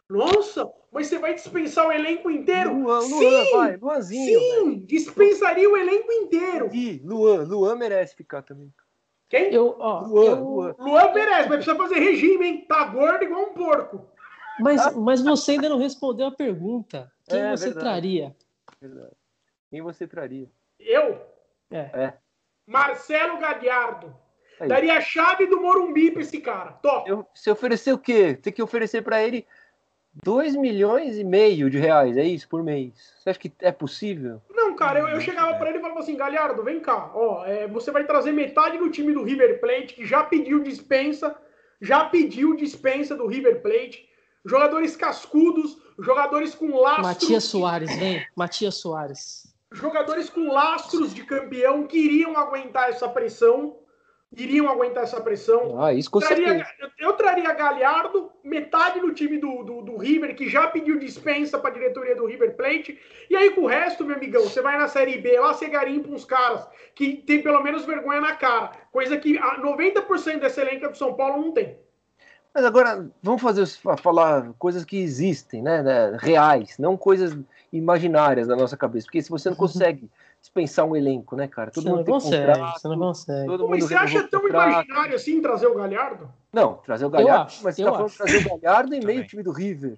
Nossa, 0.08 0.70
mas 0.92 1.06
você 1.06 1.18
vai 1.18 1.34
dispensar 1.34 1.86
o 1.86 1.92
elenco 1.92 2.30
inteiro? 2.30 2.74
Luan, 2.74 2.98
Luan, 2.98 3.44
sim, 3.44 3.52
vai, 3.52 3.76
Luanzinho. 3.76 4.40
Sim, 4.40 4.64
vai. 4.64 4.74
dispensaria 4.80 5.70
o 5.70 5.76
elenco 5.76 6.12
inteiro. 6.12 6.68
E 6.72 7.00
Luan, 7.02 7.44
Luan 7.44 7.76
merece 7.76 8.14
ficar 8.14 8.42
também. 8.42 8.72
Quem? 9.30 9.54
Eu, 9.54 9.74
ó, 9.78 10.00
Luan, 10.00 10.24
eu... 10.24 10.44
Luan. 10.44 10.74
Luan 10.78 11.12
merece, 11.14 11.48
mas 11.48 11.64
precisa 11.64 11.76
fazer 11.76 11.94
regime, 11.94 12.46
hein? 12.46 12.66
Tá 12.68 12.84
gordo 12.84 13.24
igual 13.24 13.44
um 13.44 13.54
porco. 13.54 14.06
Mas, 14.62 14.94
mas 14.96 15.22
você 15.22 15.52
ainda 15.52 15.68
não 15.68 15.78
respondeu 15.78 16.26
a 16.26 16.32
pergunta. 16.32 17.10
Quem 17.28 17.40
é, 17.40 17.50
você 17.50 17.66
verdade. 17.66 17.84
traria? 17.84 18.36
Verdade. 18.80 19.16
Quem 19.70 19.82
você 19.82 20.06
traria? 20.06 20.50
Eu? 20.78 21.20
É. 21.70 21.78
é. 21.78 22.14
Marcelo 22.66 23.38
Gadiardo. 23.38 24.14
Aí. 24.60 24.68
Daria 24.68 24.98
a 24.98 25.00
chave 25.00 25.46
do 25.46 25.60
Morumbi 25.60 26.10
pra 26.10 26.22
esse 26.22 26.40
cara. 26.40 26.72
Top. 26.72 27.08
Eu, 27.08 27.26
se 27.34 27.50
oferecer 27.50 27.92
o 27.92 27.98
quê? 27.98 28.34
Tem 28.34 28.52
que 28.52 28.62
oferecer 28.62 29.02
para 29.02 29.22
ele 29.22 29.46
2 30.22 30.56
milhões 30.56 31.16
e 31.18 31.24
meio 31.24 31.70
de 31.70 31.78
reais, 31.78 32.16
é 32.16 32.24
isso, 32.24 32.48
por 32.48 32.62
mês. 32.62 32.92
Você 33.18 33.30
acha 33.30 33.38
que 33.38 33.52
é 33.60 33.72
possível? 33.72 34.42
Não, 34.50 34.76
cara, 34.76 35.00
eu, 35.00 35.08
eu 35.08 35.20
chegava 35.20 35.54
para 35.54 35.70
ele 35.70 35.78
e 35.78 35.80
falava 35.80 36.00
assim, 36.00 36.16
Galhardo, 36.16 36.62
vem 36.62 36.80
cá, 36.80 37.10
ó, 37.14 37.44
é, 37.46 37.66
você 37.66 37.90
vai 37.90 38.04
trazer 38.04 38.32
metade 38.32 38.76
do 38.76 38.90
time 38.90 39.12
do 39.14 39.22
River 39.22 39.58
Plate, 39.60 39.94
que 39.94 40.04
já 40.04 40.22
pediu 40.22 40.62
dispensa, 40.62 41.34
já 41.80 42.04
pediu 42.04 42.54
dispensa 42.54 43.16
do 43.16 43.26
River 43.26 43.62
Plate, 43.62 44.06
jogadores 44.44 44.96
cascudos, 44.96 45.78
jogadores 45.98 46.54
com 46.54 46.76
lastros... 46.80 47.06
Matias 47.06 47.44
Soares, 47.44 47.96
vem, 47.96 48.26
Matias 48.36 48.76
Soares. 48.76 49.52
Jogadores 49.72 50.28
com 50.28 50.52
lastros 50.52 51.14
de 51.14 51.24
campeão 51.24 51.86
que 51.86 51.98
iriam 51.98 52.36
aguentar 52.36 52.90
essa 52.90 53.08
pressão, 53.08 53.78
iriam 54.36 54.68
aguentar 54.68 55.04
essa 55.04 55.20
pressão. 55.20 55.82
Ah, 55.82 55.94
isso 55.94 56.10
com 56.10 56.18
traria, 56.18 56.66
eu, 56.98 57.12
traria 57.14 57.52
Galhardo, 57.54 58.30
metade 58.44 59.00
do 59.00 59.14
time 59.14 59.38
do, 59.38 59.62
do, 59.62 59.82
do 59.82 59.96
River, 59.96 60.34
que 60.34 60.48
já 60.48 60.66
pediu 60.66 60.98
dispensa 60.98 61.58
para 61.58 61.70
a 61.70 61.72
diretoria 61.72 62.14
do 62.14 62.26
River 62.26 62.54
Plate. 62.54 62.98
E 63.30 63.36
aí, 63.36 63.50
com 63.50 63.62
o 63.62 63.66
resto, 63.66 64.04
meu 64.04 64.16
amigão, 64.16 64.42
você 64.42 64.60
vai 64.60 64.76
na 64.76 64.88
Série 64.88 65.18
B, 65.18 65.38
lá 65.38 65.54
você 65.54 65.68
garimpa 65.68 66.08
uns 66.08 66.24
caras 66.24 66.66
que 66.94 67.16
tem 67.16 67.42
pelo 67.42 67.62
menos 67.62 67.84
vergonha 67.84 68.20
na 68.20 68.36
cara. 68.36 68.72
Coisa 68.90 69.16
que 69.16 69.38
90% 69.38 70.40
dessa 70.40 70.60
elenca 70.60 70.88
do 70.88 70.98
São 70.98 71.14
Paulo 71.14 71.42
não 71.42 71.52
tem. 71.52 71.78
Mas 72.54 72.64
agora, 72.64 73.08
vamos 73.22 73.40
fazer 73.40 73.66
falar 73.98 74.52
coisas 74.58 74.84
que 74.84 74.98
existem, 74.98 75.62
né, 75.62 75.82
né 75.82 76.16
reais, 76.20 76.76
não 76.78 76.96
coisas 76.96 77.36
imaginárias 77.72 78.46
da 78.46 78.54
nossa 78.54 78.76
cabeça. 78.76 79.06
Porque 79.06 79.22
se 79.22 79.30
você 79.30 79.48
não 79.48 79.56
consegue 79.56 80.10
dispensar 80.38 80.84
um 80.84 80.94
elenco, 80.94 81.34
né, 81.34 81.48
cara? 81.48 81.70
Todo 81.70 81.84
você 81.84 81.90
mundo 81.90 81.98
não 81.98 82.04
consegue, 82.04 82.46
contrato, 82.46 82.80
você 82.80 82.88
não 82.88 82.98
consegue. 82.98 83.46
Todo 83.46 83.68
mundo 83.68 83.80
você 83.80 83.94
acha 83.94 84.28
tão 84.28 84.42
contrato. 84.42 84.70
imaginário 84.70 85.14
assim 85.14 85.40
trazer 85.40 85.66
o 85.66 85.74
Galhardo? 85.74 86.30
Não, 86.52 86.74
trazer 86.74 87.06
o 87.06 87.10
Galhardo, 87.10 87.46
acho, 87.46 87.64
mas 87.64 87.74
você 87.74 87.84
tá 87.84 87.92
falando 87.92 88.10
de 88.10 88.16
trazer 88.18 88.46
o 88.46 88.58
Galhardo 88.58 88.94
em 88.94 89.00
meio 89.00 89.20
ao 89.20 89.26
time 89.26 89.42
do 89.42 89.52
River. 89.52 89.96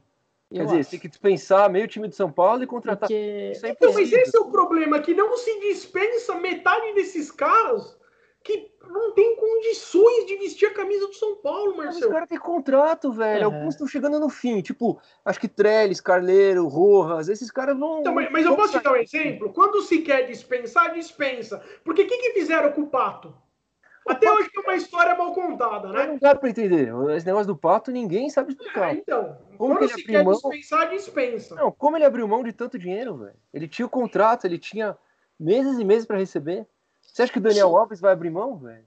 Quer 0.52 0.66
dizer, 0.66 0.80
acho. 0.80 0.90
tem 0.90 1.00
que 1.00 1.08
dispensar 1.08 1.68
meio 1.68 1.88
time 1.88 2.06
de 2.06 2.14
São 2.14 2.30
Paulo 2.30 2.62
e 2.62 2.66
contratar. 2.66 3.08
Porque... 3.08 3.52
É 3.64 3.68
então, 3.70 3.92
mas 3.92 4.12
esse 4.12 4.36
é 4.36 4.40
o 4.40 4.50
problema, 4.50 5.00
que 5.00 5.12
não 5.12 5.36
se 5.36 5.58
dispensa 5.60 6.36
metade 6.36 6.94
desses 6.94 7.32
caras 7.32 7.96
que 8.44 8.70
não 8.86 9.12
tem 9.12 9.34
condições 9.64 10.26
de 10.26 10.36
vestir 10.36 10.66
a 10.66 10.74
camisa 10.74 11.06
do 11.06 11.14
São 11.14 11.36
Paulo, 11.36 11.76
Marcelo. 11.76 12.06
Os 12.06 12.12
caras 12.12 12.28
têm 12.28 12.38
contrato, 12.38 13.10
velho. 13.12 13.42
É. 13.42 13.44
Alguns 13.44 13.74
estão 13.74 13.86
chegando 13.86 14.20
no 14.20 14.28
fim. 14.28 14.60
Tipo, 14.60 15.00
acho 15.24 15.40
que 15.40 15.48
Trellis, 15.48 16.00
Carleiro, 16.00 16.68
Rojas, 16.68 17.28
esses 17.28 17.50
caras 17.50 17.78
vão. 17.78 18.00
Então, 18.00 18.14
mas, 18.14 18.30
mas 18.30 18.44
eu 18.44 18.54
posso 18.54 18.78
te 18.78 18.82
dar 18.82 18.92
um 18.92 18.96
exemplo? 18.96 19.52
Quando 19.52 19.80
se 19.82 19.98
quer 20.02 20.26
dispensar, 20.26 20.92
dispensa. 20.92 21.62
Porque 21.82 22.02
o 22.02 22.06
que, 22.06 22.18
que 22.18 22.32
fizeram 22.32 22.72
com 22.72 22.82
o 22.82 22.88
Pato? 22.88 23.34
Até 24.06 24.30
hoje 24.30 24.50
é 24.54 24.60
uma 24.60 24.74
história 24.74 25.14
mal 25.14 25.32
contada, 25.32 25.88
né? 25.88 26.06
Não 26.06 26.18
dá 26.18 26.34
para 26.34 26.50
entender. 26.50 26.92
Esse 27.16 27.24
negócio 27.24 27.46
do 27.46 27.56
Pato, 27.56 27.90
ninguém 27.90 28.28
sabe 28.28 28.52
explicar. 28.52 28.90
É, 28.90 28.98
então, 28.98 29.38
como 29.56 29.78
ele 29.78 29.90
abriu 29.90 30.06
quer 30.06 30.22
mão... 30.22 30.34
dispensar, 30.34 30.90
dispensa. 30.90 31.54
Não, 31.54 31.72
como 31.72 31.96
ele 31.96 32.04
abriu 32.04 32.28
mão 32.28 32.42
de 32.42 32.52
tanto 32.52 32.78
dinheiro, 32.78 33.16
velho? 33.16 33.36
Ele 33.52 33.66
tinha 33.66 33.86
o 33.86 33.88
contrato, 33.88 34.44
ele 34.44 34.58
tinha 34.58 34.94
meses 35.40 35.78
e 35.78 35.84
meses 35.84 36.04
para 36.04 36.18
receber. 36.18 36.66
Você 37.00 37.22
acha 37.22 37.32
que 37.32 37.38
o 37.38 37.42
Daniel 37.42 37.68
Sim. 37.70 37.76
Alves 37.76 38.00
vai 38.00 38.12
abrir 38.12 38.28
mão, 38.28 38.58
velho? 38.58 38.84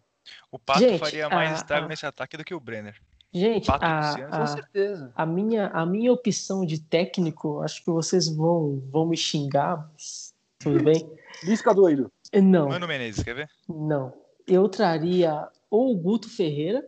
O 0.51 0.59
Pato 0.59 0.79
Gente, 0.79 0.99
faria 0.99 1.29
mais 1.29 1.51
a, 1.51 1.55
estrago 1.55 1.85
a... 1.85 1.89
nesse 1.89 2.05
ataque 2.05 2.37
do 2.37 2.43
que 2.43 2.53
o 2.53 2.59
Brenner. 2.59 2.95
Gente, 3.33 3.69
a, 3.69 4.13
a, 4.13 4.39
com 4.39 4.47
certeza. 4.47 5.11
A 5.15 5.25
minha, 5.25 5.67
a 5.67 5.85
minha 5.85 6.11
opção 6.11 6.65
de 6.65 6.79
técnico, 6.79 7.61
acho 7.61 7.83
que 7.83 7.91
vocês 7.91 8.27
vão, 8.33 8.81
vão 8.89 9.05
me 9.05 9.17
xingar, 9.17 9.89
mas 9.91 10.33
tudo 10.59 10.83
bem. 10.83 11.07
Lisca 11.43 11.73
doido. 11.73 12.11
Não. 12.33 12.69
Mano 12.69 12.87
Menezes, 12.87 13.23
quer 13.23 13.35
ver? 13.35 13.49
Não. 13.67 14.13
Eu 14.47 14.67
traria 14.69 15.47
ou 15.69 15.93
o 15.93 15.97
Guto 15.97 16.29
Ferreira 16.29 16.87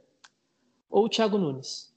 ou 0.90 1.06
o 1.06 1.10
Thiago 1.10 1.38
Nunes. 1.38 1.94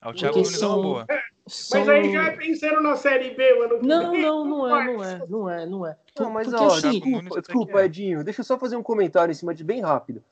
Ah, 0.00 0.10
o 0.10 0.14
Thiago 0.14 0.36
Nunes 0.36 0.56
são, 0.56 0.72
é 0.72 0.74
uma 0.74 0.82
boa. 0.82 1.06
São... 1.46 1.80
Mas 1.80 1.88
aí 1.88 2.12
já 2.12 2.24
é 2.28 2.36
pensando 2.36 2.80
na 2.80 2.96
Série 2.96 3.34
B, 3.34 3.54
mano. 3.58 3.80
Não, 3.82 4.12
não, 4.16 4.44
não 4.44 4.76
é, 4.76 4.84
não 4.84 5.04
é, 5.04 5.26
não 5.28 5.50
é, 5.50 5.66
não 5.66 5.86
é. 5.86 5.96
Não, 6.18 6.30
mas 6.30 6.48
Porque, 6.48 6.64
ó, 6.64 6.66
assim, 6.68 6.90
desculpa, 6.92 7.40
desculpa 7.40 7.84
Edinho, 7.84 8.24
deixa 8.24 8.40
eu 8.40 8.44
só 8.44 8.58
fazer 8.58 8.76
um 8.76 8.82
comentário 8.82 9.32
em 9.32 9.34
cima 9.34 9.54
de 9.54 9.64
bem 9.64 9.80
rápido. 9.80 10.22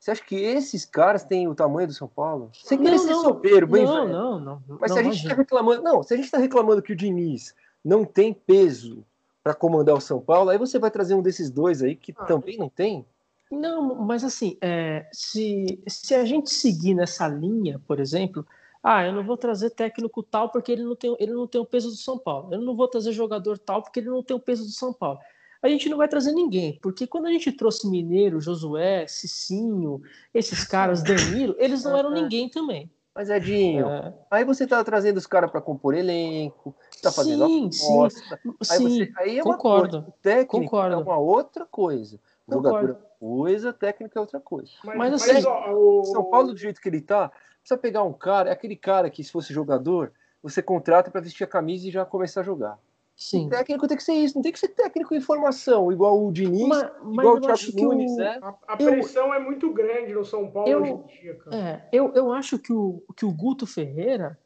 Você 0.00 0.12
acha 0.12 0.24
que 0.24 0.34
esses 0.34 0.86
caras 0.86 1.24
têm 1.24 1.46
o 1.46 1.54
tamanho 1.54 1.86
do 1.86 1.92
São 1.92 2.08
Paulo? 2.08 2.50
Sem 2.54 2.78
querer 2.78 2.98
ser 2.98 3.14
soberbo, 3.16 3.76
hein, 3.76 3.84
não, 3.84 4.08
não, 4.08 4.40
não, 4.40 4.62
Mas 4.80 4.90
não, 4.90 4.96
se 4.96 4.98
a 4.98 5.02
gente 5.02 5.22
está 5.22 5.34
reclamando, 5.34 5.82
não, 5.82 6.02
se 6.02 6.14
a 6.14 6.16
gente 6.16 6.24
está 6.24 6.38
reclamando 6.38 6.80
que 6.80 6.94
o 6.94 6.96
Diniz 6.96 7.54
não 7.84 8.02
tem 8.02 8.32
peso 8.32 9.04
para 9.44 9.52
comandar 9.52 9.94
o 9.94 10.00
São 10.00 10.18
Paulo, 10.18 10.48
aí 10.48 10.56
você 10.56 10.78
vai 10.78 10.90
trazer 10.90 11.14
um 11.14 11.20
desses 11.20 11.50
dois 11.50 11.82
aí 11.82 11.94
que 11.94 12.14
ah, 12.16 12.24
também 12.24 12.56
não 12.56 12.70
tem. 12.70 13.04
Não, 13.50 13.94
mas 13.94 14.24
assim, 14.24 14.56
é, 14.62 15.06
se, 15.12 15.78
se 15.86 16.14
a 16.14 16.24
gente 16.24 16.48
seguir 16.48 16.94
nessa 16.94 17.28
linha, 17.28 17.78
por 17.86 18.00
exemplo, 18.00 18.46
ah, 18.82 19.04
eu 19.04 19.12
não 19.12 19.22
vou 19.22 19.36
trazer 19.36 19.68
técnico 19.68 20.22
tal 20.22 20.48
porque 20.48 20.72
ele 20.72 20.82
não 20.82 20.96
tem, 20.96 21.14
ele 21.20 21.34
não 21.34 21.46
tem 21.46 21.60
o 21.60 21.66
peso 21.66 21.90
do 21.90 21.96
São 21.96 22.18
Paulo. 22.18 22.54
Eu 22.54 22.62
não 22.62 22.74
vou 22.74 22.88
trazer 22.88 23.12
jogador 23.12 23.58
tal 23.58 23.82
porque 23.82 24.00
ele 24.00 24.08
não 24.08 24.22
tem 24.22 24.34
o 24.34 24.40
peso 24.40 24.64
do 24.64 24.70
São 24.70 24.94
Paulo. 24.94 25.18
A 25.62 25.68
gente 25.68 25.88
não 25.88 25.98
vai 25.98 26.08
trazer 26.08 26.32
ninguém, 26.32 26.78
porque 26.80 27.06
quando 27.06 27.26
a 27.26 27.30
gente 27.30 27.52
trouxe 27.52 27.88
Mineiro, 27.88 28.40
Josué, 28.40 29.06
Cicinho, 29.06 30.00
esses 30.32 30.64
caras, 30.64 31.02
Danilo, 31.02 31.54
eles 31.58 31.84
não 31.84 31.96
eram 31.96 32.10
ninguém 32.10 32.48
também. 32.48 32.90
Mas 33.14 33.28
Edinho, 33.28 33.88
é. 33.88 34.14
aí 34.30 34.44
você 34.44 34.66
tá 34.66 34.82
trazendo 34.84 35.16
os 35.16 35.26
caras 35.26 35.50
para 35.50 35.60
compor 35.60 35.94
elenco, 35.94 36.74
tá 37.02 37.10
fazendo 37.10 37.46
sim, 37.46 37.66
aposta. 37.66 38.40
Sim, 38.42 38.54
aí, 38.70 38.78
sim, 38.78 38.88
você, 38.88 39.12
aí 39.16 39.38
é 39.38 39.42
concordo, 39.42 39.96
uma 39.96 40.02
coisa. 40.04 40.08
O 40.08 40.22
técnico 40.22 40.64
concordo. 40.64 40.94
é 40.94 40.96
uma 40.96 41.18
outra 41.18 41.66
coisa. 41.66 42.20
O 42.46 42.54
jogador 42.54 42.90
é 42.90 43.18
coisa, 43.18 43.72
técnica 43.72 44.18
é 44.18 44.20
outra 44.20 44.40
coisa. 44.40 44.70
Mas, 44.84 44.96
mas 44.96 45.12
assim, 45.14 45.32
mas, 45.34 45.44
ó, 45.44 45.72
o... 45.72 46.04
São 46.04 46.24
Paulo, 46.24 46.52
do 46.52 46.58
jeito 46.58 46.80
que 46.80 46.88
ele 46.88 47.00
tá, 47.00 47.30
precisa 47.58 47.76
pegar 47.76 48.04
um 48.04 48.12
cara, 48.12 48.48
é 48.48 48.52
aquele 48.52 48.76
cara 48.76 49.10
que, 49.10 49.22
se 49.22 49.30
fosse 49.30 49.52
jogador, 49.52 50.12
você 50.42 50.62
contrata 50.62 51.10
para 51.10 51.20
vestir 51.20 51.44
a 51.44 51.48
camisa 51.48 51.88
e 51.88 51.90
já 51.90 52.04
começar 52.04 52.40
a 52.40 52.44
jogar. 52.44 52.78
Sim. 53.20 53.48
O 53.48 53.50
técnico 53.50 53.86
tem 53.86 53.98
que 53.98 54.02
ser 54.02 54.14
isso, 54.14 54.34
não 54.34 54.42
tem 54.42 54.50
que 54.50 54.58
ser 54.58 54.68
técnico 54.68 55.14
em 55.14 55.20
formação, 55.20 55.92
igual 55.92 56.26
o 56.26 56.32
Diniz, 56.32 56.66
mas, 56.66 56.90
mas 57.02 57.18
igual 57.18 57.36
o 57.36 57.40
Thiago 57.40 57.82
Nunes, 57.82 58.16
né? 58.16 58.38
A, 58.40 58.54
a 58.66 58.76
pressão 58.78 59.26
eu, 59.26 59.34
é 59.34 59.38
muito 59.38 59.70
grande 59.74 60.14
no 60.14 60.24
São 60.24 60.50
Paulo 60.50 60.66
eu, 60.66 60.80
hoje 60.80 60.90
em 60.90 61.06
dia, 61.06 61.34
cara. 61.34 61.54
É, 61.54 61.88
eu, 61.92 62.14
eu 62.14 62.32
acho 62.32 62.58
que 62.58 62.72
o, 62.72 63.04
que 63.14 63.26
o 63.26 63.30
Guto 63.30 63.66
Ferreira, 63.66 64.38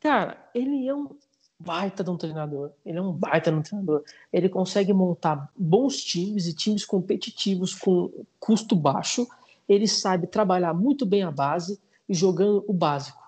cara, 0.00 0.36
ele 0.52 0.88
é 0.88 0.92
um 0.92 1.08
baita 1.56 2.02
de 2.02 2.10
um 2.10 2.16
treinador. 2.16 2.72
Ele 2.84 2.98
é 2.98 3.00
um 3.00 3.12
baita 3.12 3.52
de 3.52 3.58
um 3.58 3.62
treinador. 3.62 4.02
Ele 4.32 4.48
consegue 4.48 4.92
montar 4.92 5.48
bons 5.56 6.02
times 6.02 6.48
e 6.48 6.52
times 6.52 6.84
competitivos 6.84 7.76
com 7.76 8.10
custo 8.40 8.74
baixo. 8.74 9.24
Ele 9.68 9.86
sabe 9.86 10.26
trabalhar 10.26 10.74
muito 10.74 11.06
bem 11.06 11.22
a 11.22 11.30
base 11.30 11.80
e 12.08 12.12
jogando 12.12 12.64
o 12.66 12.72
básico. 12.72 13.22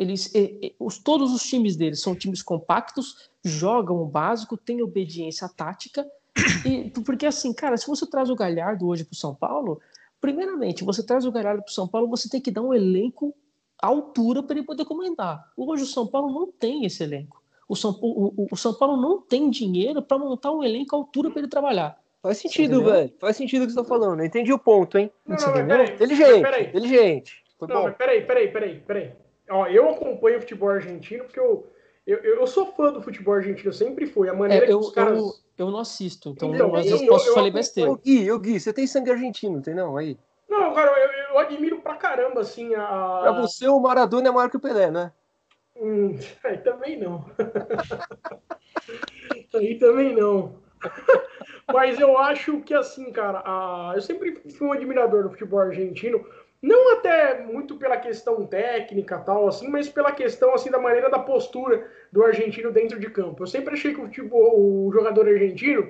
Eles, 0.00 0.32
os, 0.78 0.96
todos 0.96 1.30
os 1.30 1.42
times 1.42 1.76
dele 1.76 1.94
são 1.94 2.14
times 2.14 2.42
compactos, 2.42 3.28
jogam 3.44 4.02
o 4.02 4.06
básico, 4.06 4.56
têm 4.56 4.82
obediência 4.82 5.46
tática. 5.46 6.06
E, 6.64 6.88
porque 7.04 7.26
assim, 7.26 7.52
cara, 7.52 7.76
se 7.76 7.86
você 7.86 8.06
traz 8.06 8.30
o 8.30 8.34
Galhardo 8.34 8.86
hoje 8.86 9.04
para 9.04 9.12
o 9.12 9.16
São 9.16 9.34
Paulo, 9.34 9.78
primeiramente, 10.18 10.84
você 10.84 11.04
traz 11.04 11.26
o 11.26 11.32
Galhardo 11.32 11.62
para 11.62 11.70
o 11.70 11.74
São 11.74 11.86
Paulo, 11.86 12.08
você 12.08 12.30
tem 12.30 12.40
que 12.40 12.50
dar 12.50 12.62
um 12.62 12.72
elenco 12.72 13.34
à 13.78 13.88
altura 13.88 14.42
para 14.42 14.56
ele 14.56 14.64
poder 14.64 14.86
comentar. 14.86 15.52
Hoje 15.54 15.82
o 15.82 15.86
São 15.86 16.06
Paulo 16.06 16.32
não 16.32 16.50
tem 16.50 16.86
esse 16.86 17.02
elenco. 17.02 17.42
O 17.68 17.76
São, 17.76 17.90
o, 18.00 18.46
o 18.50 18.56
São 18.56 18.72
Paulo 18.72 18.96
não 18.96 19.20
tem 19.20 19.50
dinheiro 19.50 20.00
para 20.00 20.18
montar 20.18 20.50
um 20.50 20.64
elenco 20.64 20.96
à 20.96 20.98
altura 20.98 21.30
para 21.30 21.40
ele 21.40 21.48
trabalhar. 21.48 21.98
Faz 22.22 22.38
sentido, 22.38 22.84
velho. 22.84 23.12
Faz 23.18 23.36
sentido 23.36 23.64
o 23.64 23.66
que 23.66 23.72
você 23.72 23.82
tá 23.82 23.84
falando. 23.84 24.20
Eu 24.20 24.26
entendi 24.26 24.52
o 24.52 24.58
ponto, 24.58 24.96
hein? 24.96 25.10
Não, 25.26 25.36
não, 25.36 25.52
peraí, 25.52 25.92
inteligente, 25.92 26.42
peraí. 26.42 26.66
inteligente. 26.68 27.44
Foi 27.58 27.68
não, 27.68 27.76
bom. 27.76 27.82
mas 27.84 27.96
peraí, 27.96 28.24
peraí, 28.24 28.48
peraí, 28.48 28.80
peraí. 28.80 29.12
Ó, 29.50 29.66
eu 29.66 29.90
acompanho 29.90 30.38
o 30.38 30.40
futebol 30.40 30.70
argentino 30.70 31.24
porque 31.24 31.40
eu, 31.40 31.68
eu, 32.06 32.18
eu 32.18 32.46
sou 32.46 32.72
fã 32.72 32.92
do 32.92 33.02
futebol 33.02 33.34
argentino, 33.34 33.72
sempre 33.72 34.06
fui. 34.06 34.28
A 34.28 34.34
maneira 34.34 34.64
é, 34.64 34.72
eu, 34.72 34.78
que 34.78 34.86
os 34.86 34.92
caras. 34.92 35.18
Eu, 35.18 35.32
eu 35.58 35.70
não 35.70 35.80
assisto, 35.80 36.30
então, 36.30 36.54
então 36.54 36.74
às 36.74 36.84
vezes 36.84 37.02
eu, 37.02 37.08
posso 37.08 37.34
falar 37.34 37.50
besteira. 37.50 37.90
Ô, 37.90 37.96
Gui, 37.96 38.30
ô, 38.30 38.38
Gui, 38.38 38.58
você 38.58 38.72
tem 38.72 38.86
sangue 38.86 39.10
argentino, 39.10 39.60
tem 39.60 39.74
não? 39.74 39.96
Aí. 39.96 40.16
Não, 40.48 40.72
cara, 40.72 40.92
eu, 40.98 41.34
eu 41.34 41.38
admiro 41.38 41.80
pra 41.80 41.96
caramba, 41.96 42.40
assim, 42.40 42.74
a. 42.74 43.18
Pra 43.22 43.32
você, 43.32 43.68
o 43.68 43.80
Maradona 43.80 44.28
é 44.28 44.32
maior 44.32 44.48
que 44.48 44.56
o 44.56 44.60
Pelé, 44.60 44.90
né? 44.90 45.12
Hum, 45.76 46.16
aí 46.44 46.58
também 46.58 46.98
não. 46.98 47.24
aí 49.54 49.78
também 49.78 50.14
não. 50.14 50.54
Mas 51.72 52.00
eu 52.00 52.18
acho 52.18 52.60
que 52.60 52.74
assim, 52.74 53.12
cara, 53.12 53.42
a... 53.44 53.92
eu 53.94 54.02
sempre 54.02 54.34
fui 54.56 54.66
um 54.66 54.72
admirador 54.72 55.24
do 55.24 55.30
futebol 55.30 55.60
argentino, 55.60 56.24
não 56.62 56.92
até 56.92 57.42
muito 57.42 57.76
pela 57.76 57.96
questão 57.96 58.46
técnica 58.46 59.18
tal, 59.18 59.48
assim, 59.48 59.68
mas 59.68 59.88
pela 59.88 60.12
questão 60.12 60.54
assim 60.54 60.70
da 60.70 60.78
maneira 60.78 61.08
da 61.08 61.18
postura 61.18 61.88
do 62.12 62.22
argentino 62.22 62.70
dentro 62.70 62.98
de 62.98 63.08
campo. 63.10 63.42
Eu 63.42 63.46
sempre 63.46 63.74
achei 63.74 63.94
que 63.94 64.00
o, 64.00 64.04
futebol, 64.04 64.60
o 64.60 64.92
jogador 64.92 65.26
argentino 65.26 65.88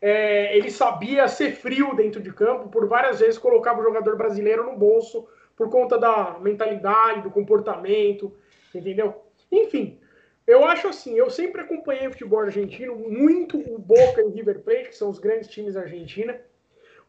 é, 0.00 0.56
ele 0.56 0.70
sabia 0.70 1.28
ser 1.28 1.52
frio 1.52 1.94
dentro 1.94 2.20
de 2.20 2.32
campo, 2.32 2.68
por 2.68 2.86
várias 2.86 3.20
vezes 3.20 3.38
colocava 3.38 3.80
o 3.80 3.84
jogador 3.84 4.16
brasileiro 4.16 4.64
no 4.64 4.76
bolso 4.76 5.26
por 5.56 5.70
conta 5.70 5.98
da 5.98 6.38
mentalidade, 6.40 7.22
do 7.22 7.30
comportamento 7.30 8.32
entendeu? 8.78 9.22
Enfim, 9.50 9.98
eu 10.46 10.64
acho 10.64 10.88
assim, 10.88 11.14
eu 11.14 11.30
sempre 11.30 11.60
acompanhei 11.60 12.06
o 12.06 12.10
futebol 12.10 12.40
argentino, 12.40 12.96
muito 12.96 13.58
o 13.58 13.78
Boca 13.78 14.20
e 14.20 14.24
o 14.24 14.30
River 14.30 14.60
Plate, 14.60 14.88
que 14.88 14.96
são 14.96 15.10
os 15.10 15.18
grandes 15.18 15.48
times 15.48 15.74
da 15.74 15.80
Argentina. 15.80 16.40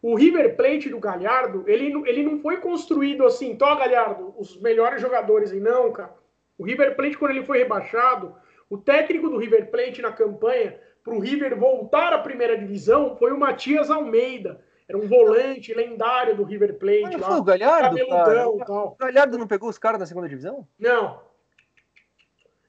O 0.03 0.15
River 0.15 0.55
Plate 0.57 0.89
do 0.89 0.99
Galhardo, 0.99 1.63
ele, 1.65 1.93
ele 2.05 2.23
não 2.23 2.37
foi 2.39 2.57
construído 2.57 3.25
assim, 3.25 3.55
tó 3.55 3.73
Galhardo, 3.75 4.35
os 4.37 4.59
melhores 4.61 5.01
jogadores, 5.01 5.51
e 5.51 5.61
não, 5.61 5.91
cara. 5.93 6.13
O 6.57 6.65
River 6.65 6.95
Plate, 6.95 7.17
quando 7.17 7.31
ele 7.31 7.45
foi 7.45 7.59
rebaixado, 7.59 8.35
o 8.69 8.77
técnico 8.77 9.29
do 9.29 9.37
River 9.37 9.71
Plate 9.71 10.01
na 10.01 10.11
campanha 10.11 10.77
para 11.01 11.13
o 11.13 11.19
River 11.19 11.57
voltar 11.57 12.11
à 12.11 12.19
primeira 12.19 12.57
divisão 12.57 13.15
foi 13.15 13.31
o 13.31 13.39
Matias 13.39 13.89
Almeida. 13.89 14.61
Era 14.89 14.97
um 14.97 15.07
volante 15.07 15.73
lendário 15.73 16.35
do 16.35 16.43
River 16.43 16.77
Plate. 16.77 17.03
Mas 17.03 17.13
não 17.13 17.19
lá, 17.21 17.27
foi 17.27 17.37
o 17.37 17.43
Galhardo, 17.43 18.07
cara? 18.07 18.49
O 18.49 18.95
Galhardo 18.99 19.37
não 19.37 19.47
pegou 19.47 19.69
os 19.69 19.77
caras 19.77 20.01
na 20.01 20.05
segunda 20.05 20.27
divisão? 20.27 20.67
Não, 20.77 21.21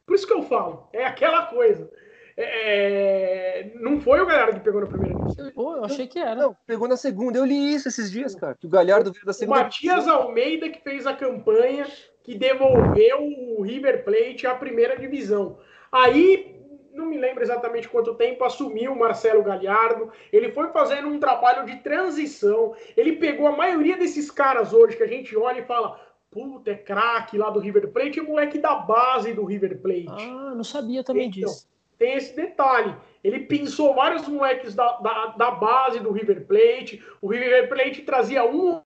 por 0.06 0.14
isso 0.14 0.26
que 0.26 0.32
eu 0.32 0.42
falo, 0.42 0.88
é 0.92 1.04
aquela 1.04 1.46
coisa. 1.46 1.90
É, 2.36 3.70
é 3.70 3.72
não 3.80 4.00
foi 4.00 4.20
o 4.20 4.26
Galhardo 4.26 4.58
que 4.58 4.64
pegou 4.64 4.80
na 4.80 4.86
primeira 4.86 5.14
divisão. 5.18 5.52
Pô, 5.52 5.76
eu 5.76 5.84
achei 5.84 6.06
que 6.06 6.18
era. 6.18 6.34
Não, 6.34 6.56
pegou 6.66 6.88
na 6.88 6.96
segunda. 6.96 7.38
Eu 7.38 7.44
li 7.44 7.74
isso 7.74 7.88
esses 7.88 8.10
dias, 8.10 8.34
cara. 8.34 8.54
Que 8.54 8.66
o 8.66 8.70
Galhardo 8.70 9.12
veio 9.12 9.24
da 9.24 9.32
segunda. 9.32 9.60
O 9.60 9.62
Matias 9.62 10.08
Almeida 10.08 10.68
que 10.68 10.80
fez 10.82 11.06
a 11.06 11.14
campanha 11.14 11.86
que 12.22 12.34
devolveu 12.34 13.22
o 13.58 13.62
River 13.62 14.02
Plate 14.04 14.46
à 14.46 14.54
primeira 14.54 14.98
divisão. 14.98 15.58
Aí, 15.92 16.58
não 16.92 17.06
me 17.06 17.18
lembro 17.18 17.42
exatamente 17.42 17.88
quanto 17.88 18.14
tempo, 18.14 18.44
assumiu 18.44 18.92
o 18.92 18.98
Marcelo 18.98 19.42
Galhardo. 19.42 20.10
Ele 20.32 20.50
foi 20.50 20.68
fazendo 20.68 21.08
um 21.08 21.20
trabalho 21.20 21.66
de 21.66 21.76
transição. 21.76 22.74
Ele 22.96 23.16
pegou 23.16 23.46
a 23.46 23.56
maioria 23.56 23.96
desses 23.96 24.30
caras 24.30 24.72
hoje 24.72 24.96
que 24.96 25.02
a 25.02 25.08
gente 25.08 25.36
olha 25.36 25.60
e 25.60 25.66
fala: 25.66 26.00
puta, 26.30 26.70
é 26.70 26.74
craque 26.74 27.36
lá 27.36 27.50
do 27.50 27.60
River 27.60 27.92
Plate, 27.92 28.20
o 28.20 28.26
moleque 28.26 28.58
da 28.58 28.74
base 28.74 29.34
do 29.34 29.44
River 29.44 29.80
Plate. 29.80 30.06
Ah, 30.08 30.54
não 30.54 30.64
sabia 30.64 31.04
também 31.04 31.28
então, 31.28 31.50
disso. 31.50 31.68
Tem 31.98 32.14
esse 32.14 32.34
detalhe. 32.34 32.94
Ele 33.22 33.40
pensou 33.40 33.94
vários 33.94 34.28
moleques 34.28 34.74
da, 34.74 34.98
da, 34.98 35.26
da, 35.28 35.50
base 35.52 36.00
do 36.00 36.12
River 36.12 36.46
Plate. 36.46 37.02
O 37.22 37.28
River 37.28 37.68
Plate 37.68 38.02
trazia 38.02 38.44
um 38.44 38.82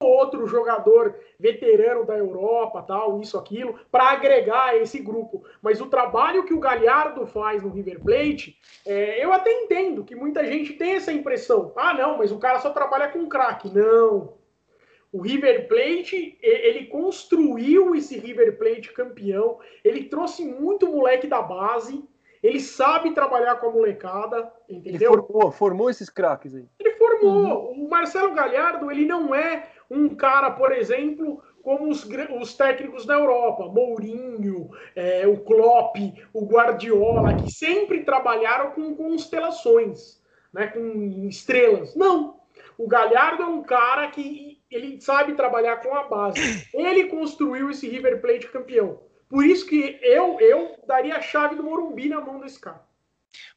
outro 0.00 0.46
jogador 0.46 1.14
veterano 1.38 2.04
da 2.04 2.16
Europa, 2.16 2.82
tal, 2.82 3.20
isso, 3.20 3.38
aquilo, 3.38 3.78
para 3.90 4.10
agregar 4.10 4.76
esse 4.76 4.98
grupo. 4.98 5.44
Mas 5.60 5.80
o 5.80 5.86
trabalho 5.86 6.44
que 6.44 6.54
o 6.54 6.60
Galhardo 6.60 7.26
faz 7.26 7.62
no 7.62 7.70
River 7.70 8.00
Plate, 8.00 8.58
é, 8.86 9.24
eu 9.24 9.32
até 9.32 9.52
entendo 9.52 10.04
que 10.04 10.14
muita 10.14 10.44
gente 10.44 10.72
tem 10.72 10.94
essa 10.94 11.12
impressão. 11.12 11.72
Ah, 11.76 11.94
não, 11.94 12.18
mas 12.18 12.32
o 12.32 12.38
cara 12.38 12.58
só 12.60 12.70
trabalha 12.70 13.08
com 13.08 13.28
craque. 13.28 13.70
Não. 13.70 14.34
O 15.12 15.20
River 15.20 15.68
Plate, 15.68 16.38
ele 16.40 16.86
construiu 16.86 17.94
esse 17.94 18.18
River 18.18 18.56
Plate 18.56 18.94
campeão, 18.94 19.60
ele 19.84 20.04
trouxe 20.04 20.42
muito 20.42 20.90
moleque 20.90 21.26
da 21.26 21.42
base, 21.42 22.02
ele 22.42 22.58
sabe 22.60 23.12
trabalhar 23.12 23.56
com 23.56 23.68
a 23.68 23.70
molecada, 23.70 24.52
entendeu? 24.68 25.12
Ele 25.12 25.22
formou, 25.22 25.52
formou 25.52 25.90
esses 25.90 26.10
craques 26.10 26.54
aí. 26.54 26.66
Ele 26.80 26.92
formou. 26.94 27.70
Uhum. 27.70 27.84
O 27.84 27.90
Marcelo 27.90 28.34
Galhardo, 28.34 28.90
ele 28.90 29.06
não 29.06 29.34
é 29.34 29.68
um 29.88 30.08
cara, 30.08 30.50
por 30.50 30.72
exemplo, 30.72 31.40
como 31.62 31.88
os, 31.88 32.04
os 32.40 32.54
técnicos 32.54 33.06
da 33.06 33.14
Europa, 33.14 33.68
Mourinho, 33.68 34.70
é, 34.96 35.26
o 35.26 35.38
Klopp, 35.38 35.96
o 36.32 36.44
Guardiola, 36.44 37.36
que 37.36 37.52
sempre 37.52 38.02
trabalharam 38.02 38.72
com 38.72 38.94
constelações, 38.96 40.20
né, 40.52 40.66
com 40.66 41.26
estrelas. 41.28 41.94
Não. 41.94 42.40
O 42.76 42.88
Galhardo 42.88 43.42
é 43.42 43.46
um 43.46 43.62
cara 43.62 44.08
que 44.08 44.60
ele 44.70 45.00
sabe 45.00 45.34
trabalhar 45.34 45.76
com 45.76 45.94
a 45.94 46.04
base. 46.04 46.66
Ele 46.74 47.04
construiu 47.04 47.70
esse 47.70 47.88
River 47.88 48.20
Plate 48.20 48.48
campeão. 48.48 48.98
Por 49.32 49.46
isso 49.46 49.64
que 49.64 49.98
eu, 50.02 50.38
eu 50.40 50.78
daria 50.86 51.16
a 51.16 51.22
chave 51.22 51.56
do 51.56 51.62
Morumbi 51.62 52.06
na 52.06 52.20
mão 52.20 52.38
desse 52.38 52.60
cara. 52.60 52.82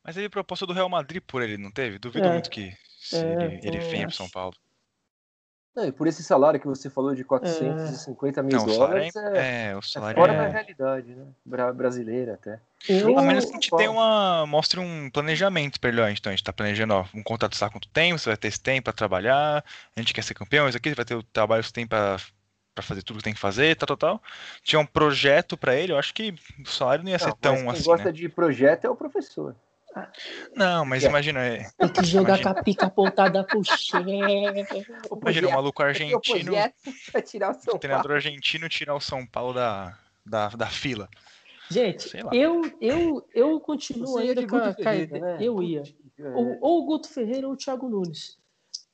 Mas 0.02 0.16
teve 0.16 0.30
proposta 0.30 0.66
do 0.66 0.72
Real 0.72 0.88
Madrid 0.88 1.22
por 1.22 1.42
ele, 1.42 1.58
não 1.58 1.70
teve? 1.70 2.00
Duvido 2.00 2.28
é. 2.28 2.32
muito 2.32 2.50
que 2.50 2.74
é, 3.12 3.18
ele, 3.18 3.60
ele 3.62 3.80
venha 3.80 4.08
para 4.08 4.16
São 4.16 4.30
Paulo. 4.30 4.56
Não, 5.76 5.86
e 5.86 5.92
por 5.92 6.08
esse 6.08 6.24
salário 6.24 6.58
que 6.62 6.66
você 6.66 6.90
falou 6.90 7.14
de 7.14 7.26
450 7.26 8.40
é. 8.40 8.44
mil 8.44 8.58
não, 8.58 8.66
dólares, 8.66 9.14
é, 9.18 9.72
é, 9.72 9.76
o 9.76 9.82
salário 9.82 10.18
é 10.18 10.22
fora 10.22 10.34
da 10.34 10.48
realidade, 10.48 11.14
né? 11.14 11.26
Bra 11.44 11.74
brasileira 11.74 12.36
até. 12.36 12.62
Eu... 12.88 13.20
A 13.20 13.22
menos 13.22 13.44
que 13.44 13.52
a 13.52 13.54
gente 13.56 13.70
tenha 13.76 13.92
uma. 13.92 14.46
mostre 14.46 14.80
um 14.80 15.10
planejamento 15.10 15.78
para 15.78 15.90
ele. 15.90 16.00
Ó, 16.00 16.08
então 16.08 16.32
a 16.32 16.36
gente 16.38 16.46
tá 16.46 16.54
planejando, 16.54 16.94
ó, 16.94 17.06
um 17.14 17.22
contrato 17.22 17.58
sabe 17.58 17.74
quanto 17.74 17.90
tempo, 17.90 18.18
você 18.18 18.30
vai 18.30 18.38
ter 18.38 18.48
esse 18.48 18.62
tempo 18.62 18.86
para 18.86 18.94
trabalhar, 18.94 19.66
a 19.94 20.00
gente 20.00 20.14
quer 20.14 20.24
ser 20.24 20.36
campeão, 20.36 20.70
isso 20.70 20.78
aqui, 20.78 20.88
você 20.88 20.96
vai 20.96 21.04
ter 21.04 21.16
o 21.16 21.24
trabalho 21.24 21.62
que 21.62 21.68
você 21.68 21.74
tem 21.74 21.86
para 21.86 22.18
para 22.76 22.84
fazer 22.84 23.02
tudo 23.02 23.18
que 23.18 23.24
tem 23.24 23.34
que 23.34 23.40
fazer, 23.40 23.76
tal, 23.78 23.88
tal, 23.88 23.98
tal. 23.98 24.24
Tinha 24.62 24.80
um 24.80 24.86
projeto 24.86 25.56
para 25.56 25.74
ele, 25.74 25.94
eu 25.94 25.98
acho 25.98 26.14
que 26.14 26.36
o 26.60 26.68
salário 26.68 27.04
não 27.04 27.10
ia 27.10 27.18
não, 27.18 27.26
ser 27.26 27.34
tão 27.36 27.56
quem 27.56 27.70
assim. 27.70 27.84
Quem 27.84 27.86
gosta 27.86 28.06
né? 28.06 28.12
de 28.12 28.30
projeto 28.30 28.86
é 28.86 28.90
o 28.90 28.96
professor. 28.96 29.56
Não, 30.54 30.84
mas 30.84 31.06
é. 31.06 31.08
imagina. 31.08 31.40
É, 31.40 31.70
tem 31.78 31.88
que 31.88 32.04
jogar 32.04 32.38
imagina. 32.38 32.54
com 32.54 32.60
a 32.60 32.64
pica 32.64 32.86
apontada 32.88 33.44
pro 33.46 33.64
chefe. 33.64 34.12
Imagina 35.22 35.48
o 35.48 35.52
maluco 35.52 35.82
argentino. 35.82 36.52
O 36.52 37.22
tirar 37.22 37.52
o, 37.52 37.54
São 37.54 37.76
o 37.76 37.80
treinador 37.80 38.04
Paulo. 38.04 38.16
argentino 38.16 38.68
tirar 38.68 38.94
o 38.94 39.00
São 39.00 39.26
Paulo 39.26 39.54
da, 39.54 39.98
da, 40.26 40.50
da 40.50 40.68
fila. 40.68 41.08
Gente, 41.72 42.12
eu, 42.34 42.62
eu, 42.82 43.26
eu 43.34 43.60
continuo 43.62 44.18
ainda 44.18 44.46
com 44.46 44.58
a, 44.58 44.74
Ferreira, 44.74 45.18
né? 45.18 45.38
Eu 45.40 45.64
ia. 45.64 45.84
Ou, 46.20 46.58
ou 46.60 46.84
o 46.84 46.86
Guto 46.86 47.08
Ferreira 47.08 47.48
ou 47.48 47.54
o 47.54 47.58
Thiago 47.58 47.88
Nunes 47.88 48.38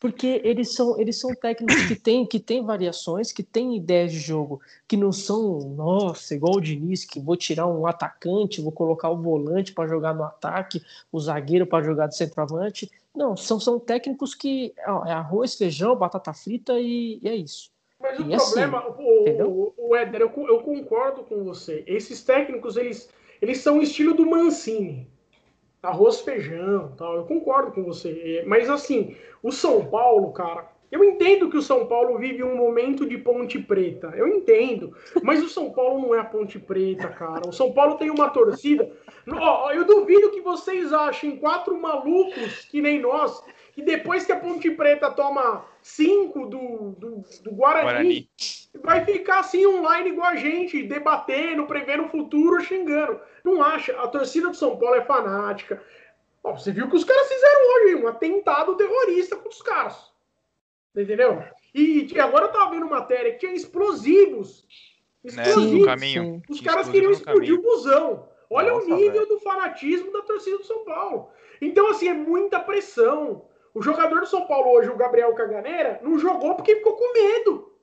porque 0.02 0.42
eles 0.44 0.74
são, 0.74 1.00
eles 1.00 1.20
são 1.20 1.30
técnicos 1.36 1.86
que 1.86 1.96
têm 1.96 2.26
que 2.26 2.40
tem 2.40 2.66
variações, 2.66 3.32
que 3.32 3.44
têm 3.44 3.78
ideias 3.78 4.12
de 4.12 4.18
jogo, 4.18 4.60
que 4.88 4.98
não 4.98 5.12
são, 5.12 5.60
nossa, 5.60 6.34
igual 6.34 6.56
o 6.56 6.60
Diniz, 6.60 7.06
que 7.06 7.20
vou 7.20 7.38
tirar 7.38 7.68
um 7.68 7.86
atacante, 7.86 8.62
vou 8.62 8.72
colocar 8.72 9.12
o 9.12 9.22
volante 9.22 9.72
para 9.72 9.88
jogar 9.88 10.16
no 10.16 10.24
ataque, 10.24 10.82
o 11.12 11.20
zagueiro 11.20 11.68
para 11.68 11.86
jogar 11.86 12.08
de 12.08 12.18
centroavante. 12.18 12.90
Não, 13.16 13.38
são, 13.38 13.60
são 13.60 13.80
técnicos 13.80 14.34
que 14.34 14.74
ó, 14.88 15.06
é 15.06 15.12
arroz, 15.12 15.54
feijão, 15.54 15.96
batata 15.96 16.34
frita 16.34 16.80
e, 16.80 17.20
e 17.22 17.30
é 17.30 17.36
isso. 17.36 17.70
Mas 18.00 18.18
e 18.18 18.24
o 18.24 18.34
assim, 18.34 18.46
problema, 18.46 18.80
assim, 18.80 19.42
o, 19.44 19.74
o, 19.78 19.90
o 19.90 19.96
Éder, 19.96 20.22
eu, 20.22 20.34
eu 20.48 20.62
concordo 20.62 21.22
com 21.22 21.44
você. 21.44 21.84
Esses 21.86 22.24
técnicos, 22.24 22.76
eles, 22.76 23.08
eles 23.40 23.60
são 23.60 23.78
o 23.78 23.84
estilo 23.84 24.16
do 24.16 24.26
Mancini 24.26 25.11
arroz, 25.82 26.22
feijão, 26.22 26.94
tal. 26.98 27.18
Eu 27.18 27.26
concordo 27.26 27.72
com 27.72 27.84
você. 27.84 28.44
Mas 28.46 28.70
assim, 28.70 29.16
o 29.42 29.52
São 29.52 29.86
Paulo, 29.86 30.32
cara, 30.32 30.70
eu 30.92 31.04
entendo 31.06 31.50
que 31.50 31.56
o 31.56 31.62
São 31.62 31.88
Paulo 31.88 32.18
vive 32.18 32.44
um 32.44 32.56
momento 32.56 33.08
de 33.08 33.18
Ponte 33.18 33.58
Preta. 33.58 34.14
Eu 34.14 34.28
entendo. 34.28 34.94
Mas 35.24 35.42
o 35.42 35.48
São 35.48 35.72
Paulo 35.72 36.02
não 36.02 36.14
é 36.14 36.20
a 36.20 36.26
Ponte 36.26 36.60
Preta, 36.60 37.08
cara. 37.08 37.48
O 37.48 37.54
São 37.54 37.72
Paulo 37.72 37.98
tem 37.98 38.10
uma 38.10 38.30
torcida. 38.30 38.92
Eu 39.74 39.86
duvido 39.86 40.32
que 40.32 40.42
vocês 40.42 40.92
achem 40.92 41.38
quatro 41.38 41.80
malucos 41.80 42.66
que 42.66 42.82
nem 42.82 43.00
nós, 43.00 43.42
que 43.72 43.82
depois 43.82 44.26
que 44.26 44.34
a 44.34 44.40
Ponte 44.40 44.70
Preta 44.72 45.10
toma 45.12 45.66
cinco 45.82 46.46
do, 46.48 46.92
do, 46.98 47.24
do 47.42 47.52
Guarani, 47.52 47.84
Guarani, 47.84 48.30
vai 48.84 49.06
ficar 49.06 49.40
assim 49.40 49.66
online 49.66 50.10
igual 50.10 50.28
a 50.28 50.36
gente, 50.36 50.84
debatendo, 50.84 51.66
prevendo 51.68 52.04
o 52.04 52.10
futuro, 52.10 52.62
xingando. 52.62 53.18
Não 53.46 53.64
acha? 53.64 53.94
A 53.94 54.10
torcida 54.10 54.50
do 54.50 54.58
São 54.58 54.78
Paulo 54.78 54.96
é 54.96 55.06
fanática. 55.06 55.82
Ó, 56.44 56.54
você 56.54 56.72
viu 56.74 56.90
que 56.90 56.98
os 56.98 57.06
caras 57.06 57.30
fizeram 57.30 57.62
hoje, 57.76 57.96
um 57.96 58.08
atentado 58.10 58.76
terrorista 58.76 59.38
contra 59.38 59.52
os 59.52 59.62
caras. 59.62 60.11
Entendeu? 60.96 61.44
E, 61.74 62.08
e 62.14 62.20
agora 62.20 62.46
eu 62.46 62.52
tava 62.52 62.72
vendo 62.72 62.90
matéria 62.90 63.32
que 63.32 63.40
tinha 63.40 63.54
explosivos. 63.54 64.66
Explosivos. 65.24 65.72
Né? 65.72 65.80
No 65.80 65.86
caminho. 65.86 66.42
Os 66.50 66.62
caras 66.62 66.90
queriam 66.90 67.12
explodir 67.12 67.54
o 67.54 67.62
busão. 67.62 68.28
Olha 68.50 68.74
Nossa, 68.74 68.88
o 68.88 68.96
nível 68.96 69.14
velho. 69.14 69.28
do 69.28 69.40
fanatismo 69.40 70.12
da 70.12 70.22
torcida 70.24 70.58
do 70.58 70.66
São 70.66 70.84
Paulo. 70.84 71.30
Então, 71.62 71.90
assim, 71.90 72.10
é 72.10 72.14
muita 72.14 72.60
pressão. 72.60 73.46
O 73.74 73.82
jogador 73.82 74.20
do 74.20 74.26
São 74.26 74.46
Paulo 74.46 74.72
hoje, 74.72 74.90
o 74.90 74.98
Gabriel 74.98 75.34
Caganeira, 75.34 76.00
não 76.04 76.20
jogou 76.20 76.56
porque 76.56 76.76
ficou 76.76 76.98
com 76.98 77.14
medo. 77.14 77.74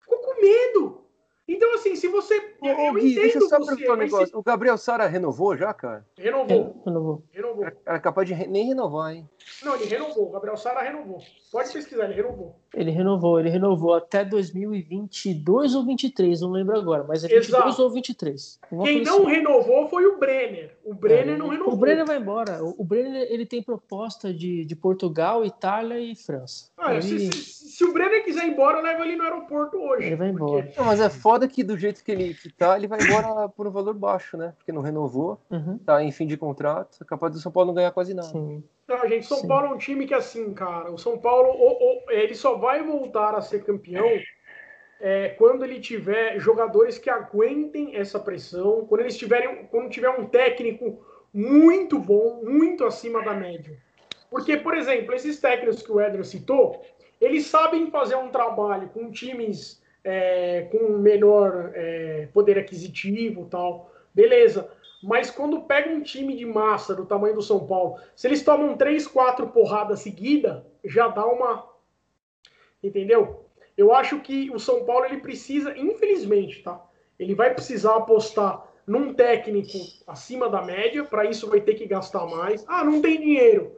Ficou 0.00 0.18
com 0.18 0.40
medo. 0.40 1.06
Então, 1.46 1.74
assim, 1.74 1.94
se 1.94 2.08
você. 2.08 2.55
Ô, 2.60 2.66
eu 2.66 2.94
Gui, 2.94 3.14
deixa 3.14 3.38
eu 3.38 3.48
só 3.48 3.64
perguntar 3.64 3.92
um 3.92 3.96
negócio. 3.96 4.26
Se... 4.28 4.36
O 4.36 4.42
Gabriel 4.42 4.78
Sara 4.78 5.06
renovou 5.06 5.56
já, 5.56 5.72
cara? 5.74 6.04
Renovou. 6.16 6.82
Renovou. 6.84 7.22
renovou. 7.32 7.66
Era 7.84 8.00
capaz 8.00 8.26
de 8.26 8.34
re... 8.34 8.46
nem 8.46 8.66
renovar, 8.66 9.14
hein? 9.14 9.28
Não, 9.62 9.74
ele 9.76 9.86
renovou. 9.86 10.28
O 10.28 10.32
Gabriel 10.32 10.56
Sara 10.56 10.80
renovou. 10.80 11.22
Pode 11.50 11.72
pesquisar, 11.72 12.04
ele 12.04 12.14
renovou. 12.14 12.56
Ele 12.74 12.90
renovou, 12.90 13.40
ele 13.40 13.48
renovou 13.48 13.94
até 13.94 14.24
2022 14.24 15.74
ou 15.74 15.86
23, 15.86 16.40
não 16.42 16.50
lembro 16.50 16.76
agora, 16.76 17.04
mas 17.04 17.24
é 17.24 17.28
22 17.28 17.64
Exato. 17.64 17.82
ou 17.82 17.90
23. 17.90 18.60
Quem 18.82 19.02
não 19.02 19.22
assim. 19.22 19.30
renovou 19.30 19.88
foi 19.88 20.04
o 20.06 20.18
Brenner. 20.18 20.76
O 20.84 20.92
Brenner 20.92 21.34
é, 21.34 21.38
não 21.38 21.48
renovou. 21.48 21.74
O 21.74 21.76
Brenner 21.76 22.04
vai 22.04 22.18
embora. 22.18 22.62
O, 22.62 22.84
Brenner 22.84 23.26
ele 23.30 23.46
tem 23.46 23.62
proposta 23.62 24.34
de, 24.34 24.64
de 24.64 24.76
Portugal, 24.76 25.44
Itália 25.44 25.98
e 25.98 26.14
França. 26.14 26.70
Ah, 26.76 26.94
ele... 26.94 27.02
se, 27.02 27.32
se, 27.32 27.68
se, 27.70 27.84
o 27.84 27.92
Brenner 27.92 28.24
quiser 28.24 28.46
ir 28.46 28.50
embora, 28.50 28.80
leva 28.80 29.04
ele 29.04 29.16
no 29.16 29.22
aeroporto 29.22 29.78
hoje. 29.78 30.06
Ele 30.06 30.16
vai 30.16 30.28
embora. 30.28 30.64
Porque... 30.64 30.78
Não, 30.78 30.86
mas 30.86 31.00
é 31.00 31.08
foda 31.08 31.48
que 31.48 31.64
do 31.64 31.78
jeito 31.78 32.04
que 32.04 32.12
ele 32.12 32.34
que 32.34 32.45
tá, 32.52 32.76
ele 32.76 32.86
vai 32.86 33.00
embora 33.00 33.48
por 33.48 33.66
um 33.66 33.70
valor 33.70 33.94
baixo, 33.94 34.36
né? 34.36 34.52
Porque 34.56 34.72
não 34.72 34.82
renovou, 34.82 35.40
uhum. 35.50 35.78
tá 35.78 36.02
em 36.02 36.12
fim 36.12 36.26
de 36.26 36.36
contrato, 36.36 36.98
é 37.02 37.04
capaz 37.04 37.32
do 37.32 37.38
São 37.38 37.52
Paulo 37.52 37.68
não 37.68 37.74
ganhar 37.74 37.92
quase 37.92 38.14
nada. 38.14 38.28
Sim. 38.28 38.62
Não, 38.86 39.08
gente, 39.08 39.26
São 39.26 39.38
Sim. 39.38 39.48
Paulo 39.48 39.66
é 39.66 39.70
um 39.70 39.78
time 39.78 40.06
que 40.06 40.14
assim, 40.14 40.54
cara, 40.54 40.90
o 40.90 40.98
São 40.98 41.18
Paulo 41.18 41.48
ou, 41.48 41.82
ou, 41.82 42.10
ele 42.10 42.34
só 42.34 42.56
vai 42.56 42.82
voltar 42.82 43.34
a 43.34 43.40
ser 43.40 43.64
campeão 43.64 44.06
é, 45.00 45.30
quando 45.30 45.64
ele 45.64 45.80
tiver 45.80 46.38
jogadores 46.38 46.98
que 46.98 47.10
aguentem 47.10 47.96
essa 47.96 48.18
pressão, 48.18 48.86
quando 48.86 49.00
eles 49.02 49.16
tiverem, 49.16 49.66
quando 49.66 49.90
tiver 49.90 50.10
um 50.10 50.26
técnico 50.26 51.04
muito 51.32 51.98
bom, 51.98 52.42
muito 52.44 52.84
acima 52.84 53.22
da 53.22 53.34
média. 53.34 53.76
Porque, 54.30 54.56
por 54.56 54.76
exemplo, 54.76 55.14
esses 55.14 55.40
técnicos 55.40 55.82
que 55.82 55.92
o 55.92 56.00
Edro 56.00 56.24
citou, 56.24 56.82
eles 57.20 57.46
sabem 57.46 57.90
fazer 57.90 58.16
um 58.16 58.30
trabalho 58.30 58.88
com 58.88 59.10
times 59.10 59.82
é, 60.06 60.68
com 60.70 60.98
menor 60.98 61.72
é, 61.74 62.28
poder 62.32 62.56
aquisitivo 62.56 63.46
tal, 63.50 63.92
beleza. 64.14 64.70
Mas 65.02 65.30
quando 65.30 65.62
pega 65.62 65.90
um 65.90 66.00
time 66.00 66.36
de 66.36 66.46
massa 66.46 66.94
do 66.94 67.04
tamanho 67.04 67.34
do 67.34 67.42
São 67.42 67.66
Paulo, 67.66 68.00
se 68.14 68.26
eles 68.28 68.42
tomam 68.42 68.76
três, 68.76 69.06
quatro 69.06 69.48
porradas 69.48 70.00
seguida, 70.00 70.64
já 70.84 71.08
dá 71.08 71.26
uma. 71.26 71.68
Entendeu? 72.82 73.44
Eu 73.76 73.92
acho 73.92 74.20
que 74.20 74.48
o 74.50 74.58
São 74.58 74.84
Paulo 74.84 75.04
ele 75.04 75.20
precisa, 75.20 75.76
infelizmente, 75.76 76.62
tá? 76.62 76.80
Ele 77.18 77.34
vai 77.34 77.52
precisar 77.52 77.96
apostar 77.96 78.64
num 78.86 79.12
técnico 79.12 79.76
acima 80.06 80.48
da 80.48 80.62
média, 80.62 81.04
para 81.04 81.24
isso 81.24 81.48
vai 81.48 81.60
ter 81.60 81.74
que 81.74 81.86
gastar 81.86 82.24
mais. 82.26 82.64
Ah, 82.68 82.84
não 82.84 83.02
tem 83.02 83.20
dinheiro. 83.20 83.76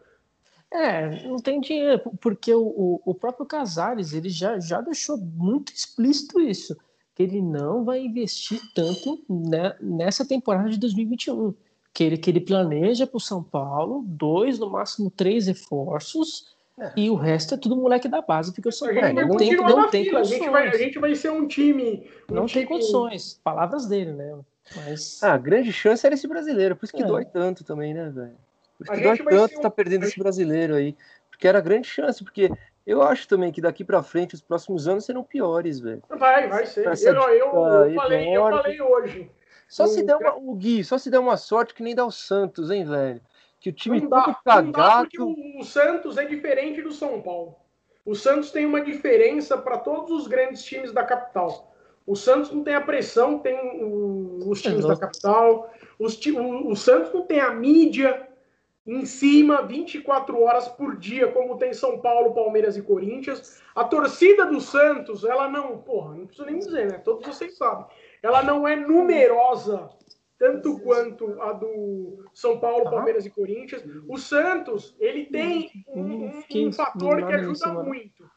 É, 0.73 1.27
não 1.27 1.39
tem 1.39 1.61
dinheiro, 1.61 2.03
porque 2.21 2.53
o, 2.55 3.01
o 3.05 3.15
próprio 3.15 3.47
Casares 3.47 4.13
ele 4.13 4.29
já, 4.29 4.61
já 4.61 4.81
deixou 4.81 5.17
muito 5.17 5.73
explícito 5.73 6.39
isso, 6.41 6.77
que 7.15 7.23
ele 7.23 7.41
não 7.41 7.85
vai 7.85 8.05
investir 8.05 8.61
tanto 8.75 9.25
né, 9.29 9.75
nessa 9.81 10.27
temporada 10.27 10.69
de 10.69 10.79
2021. 10.79 11.55
Que 11.95 12.05
ele, 12.05 12.19
que 12.19 12.31
ele 12.31 12.41
planeja 12.41 13.07
para 13.07 13.17
o 13.17 13.21
São 13.21 13.43
Paulo 13.43 14.05
dois, 14.07 14.59
no 14.59 14.71
máximo 14.71 15.11
três 15.11 15.47
reforços, 15.47 16.55
é. 16.79 16.93
e 16.97 17.11
o 17.11 17.15
resto 17.15 17.55
é 17.55 17.57
tudo 17.57 17.75
moleque 17.75 18.07
da 18.07 18.21
base, 18.21 18.53
porque 18.53 18.69
o 18.69 18.73
São 18.73 18.89
Paulo 18.95 19.27
não 19.27 19.37
tem, 19.37 19.57
não 19.57 19.91
tem 19.91 20.11
condições. 20.11 20.33
A 20.33 20.39
gente, 20.39 20.51
vai, 20.51 20.69
a 20.69 20.77
gente 20.77 20.99
vai 20.99 21.15
ser 21.15 21.33
um 21.33 21.49
time. 21.49 22.07
Um 22.31 22.35
não 22.35 22.47
time... 22.47 22.67
tem 22.67 22.69
condições, 22.69 23.41
palavras 23.43 23.87
dele, 23.87 24.13
né? 24.13 24.39
Mas... 24.77 25.23
Ah, 25.23 25.33
a 25.33 25.39
grande 25.39 25.73
chance 25.73 26.05
era 26.05 26.15
esse 26.15 26.29
brasileiro, 26.29 26.77
por 26.77 26.85
isso 26.85 26.95
que 26.95 27.03
é. 27.03 27.07
dói 27.07 27.25
tanto 27.25 27.65
também, 27.65 27.95
né, 27.95 28.11
velho? 28.11 28.37
Que 28.85 29.03
dói 29.03 29.19
tanto 29.19 29.59
um... 29.59 29.61
tá 29.63 29.71
perdendo 29.71 30.05
esse 30.05 30.19
brasileiro 30.19 30.75
aí. 30.75 30.97
Porque 31.31 31.47
era 31.47 31.61
grande 31.61 31.87
chance, 31.87 32.23
porque 32.23 32.51
Eu 32.89 33.03
acho 33.03 33.29
também 33.29 33.53
que 33.53 33.61
daqui 33.61 33.85
para 33.85 34.03
frente 34.03 34.35
os 34.35 34.41
próximos 34.41 34.89
anos 34.89 35.05
serão 35.05 35.23
piores, 35.23 35.79
velho. 35.79 36.03
Vai, 36.09 36.49
vai 36.49 36.65
ser. 36.65 36.87
Eu, 36.87 37.15
eu, 37.15 37.47
eu, 37.85 37.95
falei, 37.95 38.35
eu 38.35 38.43
falei 38.49 38.81
hoje. 38.81 39.31
Só 39.69 39.87
se 39.87 40.03
der 40.03 40.17
uma, 40.17 40.35
o 40.37 40.55
Gui, 40.55 40.83
só 40.83 40.97
se 40.97 41.11
der 41.11 41.19
uma 41.19 41.37
sorte 41.37 41.75
que 41.75 41.83
nem 41.83 41.95
dá 41.95 42.07
o 42.07 42.11
Santos, 42.11 42.71
hein, 42.71 42.87
velho? 42.87 43.21
Que 43.61 43.69
o 43.69 43.73
time 43.75 44.01
não 44.01 44.09
dá, 44.09 44.35
cagado. 44.43 44.65
Não 44.65 44.73
dá 44.73 44.99
porque 45.01 45.21
o, 45.21 45.59
o 45.59 45.65
Santos 45.65 46.17
é 46.17 46.25
diferente 46.25 46.81
do 46.81 46.91
São 46.91 47.21
Paulo. 47.21 47.57
O 48.07 48.15
Santos 48.15 48.51
tem 48.51 48.65
uma 48.65 48.81
diferença 48.81 49.59
para 49.59 49.77
todos 49.77 50.11
os 50.11 50.27
grandes 50.27 50.63
times 50.65 50.91
da 50.91 51.05
capital. 51.05 51.75
O 52.07 52.17
Santos 52.17 52.51
não 52.51 52.65
tem 52.65 52.75
a 52.75 52.81
pressão, 52.81 53.39
tem 53.39 53.55
os 54.47 54.63
times 54.63 54.87
da 54.87 54.97
capital. 54.97 55.71
Os, 55.99 56.19
o, 56.25 56.69
o 56.71 56.75
Santos 56.75 57.13
não 57.13 57.27
tem 57.27 57.39
a 57.39 57.51
mídia 57.51 58.28
em 58.89 59.05
cima 59.05 59.61
24 59.61 60.43
horas 60.43 60.67
por 60.67 60.97
dia, 60.97 61.31
como 61.31 61.59
tem 61.59 61.75
São 61.75 62.01
Paulo, 62.01 62.33
Palmeiras 62.33 62.75
e 62.75 62.83
Corinthians. 62.83 63.63
A 63.75 63.85
torcida 63.85 64.47
do 64.47 64.63
Santos, 64.63 65.25
ela 65.25 65.47
não, 65.47 65.77
porra, 65.77 66.15
não 66.15 66.27
preciso 66.27 66.47
nem 66.47 66.59
dizer, 66.59 66.91
né? 66.91 66.99
Todos 66.99 67.27
vocês 67.27 67.55
sabem. 67.59 67.85
Ela 68.23 68.43
não 68.43 68.67
é 68.67 68.75
numerosa 68.75 69.91
tanto 70.39 70.79
quanto 70.81 71.39
a 71.43 71.53
do 71.53 72.25
São 72.33 72.59
Paulo. 72.59 72.91
Palmeiras 72.91 73.27
e 73.27 73.31
Corinthians. 73.31 73.85
O 74.09 74.17
Santos, 74.17 74.97
ele 74.99 75.27
tem 75.27 75.71
um, 75.89 76.01
um, 76.01 76.43
um 76.55 76.73
fator 76.73 77.27
que 77.27 77.33
ajuda 77.35 77.75
muito, 77.75 78.31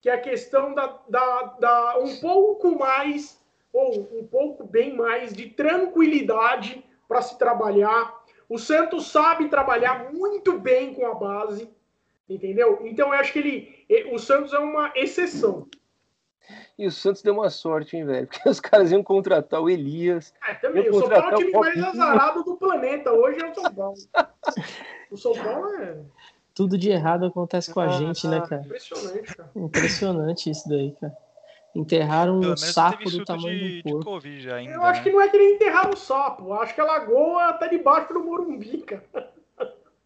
que 0.00 0.08
é 0.08 0.14
a 0.14 0.20
questão 0.20 0.72
da, 0.74 0.98
da, 1.10 1.42
da 1.60 1.98
um 1.98 2.16
pouco 2.20 2.78
mais, 2.78 3.38
ou 3.70 4.00
um 4.18 4.26
pouco 4.26 4.64
bem 4.64 4.96
mais 4.96 5.34
de 5.34 5.50
tranquilidade 5.50 6.82
para 7.06 7.20
se 7.20 7.38
trabalhar 7.38 8.23
o 8.48 8.58
Santos 8.58 9.10
sabe 9.10 9.48
trabalhar 9.48 10.12
muito 10.12 10.58
bem 10.58 10.94
com 10.94 11.06
a 11.06 11.14
base, 11.14 11.68
entendeu? 12.28 12.80
Então 12.84 13.08
eu 13.08 13.14
acho 13.14 13.32
que 13.32 13.38
ele, 13.38 14.12
o 14.12 14.18
Santos 14.18 14.52
é 14.52 14.58
uma 14.58 14.92
exceção. 14.94 15.66
E 16.76 16.86
o 16.86 16.90
Santos 16.90 17.22
deu 17.22 17.34
uma 17.34 17.48
sorte, 17.48 17.96
hein, 17.96 18.04
velho? 18.04 18.26
Porque 18.28 18.48
os 18.48 18.60
caras 18.60 18.90
iam 18.90 19.02
contratar 19.02 19.60
o 19.60 19.70
Elias. 19.70 20.34
É, 20.46 20.54
também. 20.54 20.88
O 20.90 21.00
São 21.00 21.08
Paulo 21.08 21.30
é 21.30 21.34
o 21.34 21.38
time 21.38 21.52
mais 21.52 21.82
azarado 21.82 22.44
do 22.44 22.56
planeta. 22.56 23.12
Hoje 23.12 23.40
é 23.40 23.50
o 23.50 23.54
São 23.54 23.74
Paulo. 23.74 23.96
o 25.10 25.16
São 25.16 25.32
Paulo 25.32 25.68
é. 25.76 25.98
Tudo 26.54 26.78
de 26.78 26.90
errado 26.90 27.26
acontece 27.26 27.72
com 27.72 27.80
a 27.80 27.86
ah, 27.86 27.88
gente, 27.88 28.28
né, 28.28 28.40
cara? 28.48 28.62
Impressionante, 28.62 29.36
cara. 29.36 29.50
Impressionante 29.56 30.50
isso 30.50 30.68
daí, 30.68 30.92
cara. 31.00 31.16
Enterraram 31.74 32.38
um 32.38 32.56
sapo 32.56 33.10
do 33.10 33.24
tamanho 33.24 33.58
de, 33.58 33.82
do 33.82 33.90
corpo. 33.90 34.04
Covid 34.04 34.50
ainda, 34.52 34.74
eu 34.74 34.82
acho 34.84 35.00
né? 35.00 35.04
que 35.04 35.10
não 35.10 35.20
é 35.20 35.28
que 35.28 35.36
nem 35.36 35.54
enterraram 35.54 35.90
o 35.90 35.96
sapo. 35.96 36.44
Eu 36.44 36.54
acho 36.54 36.74
que 36.74 36.80
a 36.80 36.84
lagoa 36.84 37.52
tá 37.54 37.66
debaixo 37.66 38.12
do 38.12 38.20
Morumbi, 38.20 38.78
cara. 38.82 39.02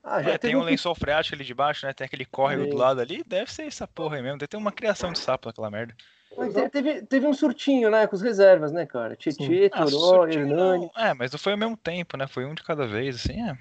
Ah, 0.03 0.23
já 0.23 0.31
é, 0.31 0.39
tem 0.39 0.57
um 0.57 0.63
lençol 0.63 0.95
freático 0.95 1.35
ali 1.35 1.45
debaixo, 1.45 1.85
né? 1.85 1.93
Tem 1.93 2.07
aquele 2.07 2.25
córrego 2.25 2.65
é. 2.65 2.67
do 2.69 2.77
lado 2.77 3.01
ali. 3.01 3.23
Deve 3.27 3.53
ser 3.53 3.65
essa 3.65 3.87
porra 3.87 4.17
aí 4.17 4.23
mesmo. 4.23 4.39
Deve 4.39 4.49
ter 4.49 4.57
uma 4.57 4.73
criação 4.73 5.13
de 5.13 5.19
sapo 5.19 5.49
naquela 5.49 5.71
merda. 5.71 5.95
Mas 6.37 6.55
teve, 6.71 7.03
teve 7.03 7.27
um 7.27 7.35
surtinho, 7.35 7.91
né? 7.91 8.07
Com 8.07 8.17
as 8.17 8.23
reservas, 8.23 8.73
né, 8.73 8.87
cara? 8.87 9.15
Tietê, 9.15 9.71
ah, 9.73 9.85
Toró, 9.85 10.27
Hernani. 10.27 10.91
É, 10.97 11.13
mas 11.13 11.31
não 11.33 11.39
foi 11.39 11.53
ao 11.53 11.59
mesmo 11.59 11.77
tempo, 11.77 12.17
né? 12.17 12.27
Foi 12.27 12.47
um 12.47 12.55
de 12.55 12.63
cada 12.63 12.87
vez, 12.87 13.17
assim, 13.17 13.43
é. 13.43 13.59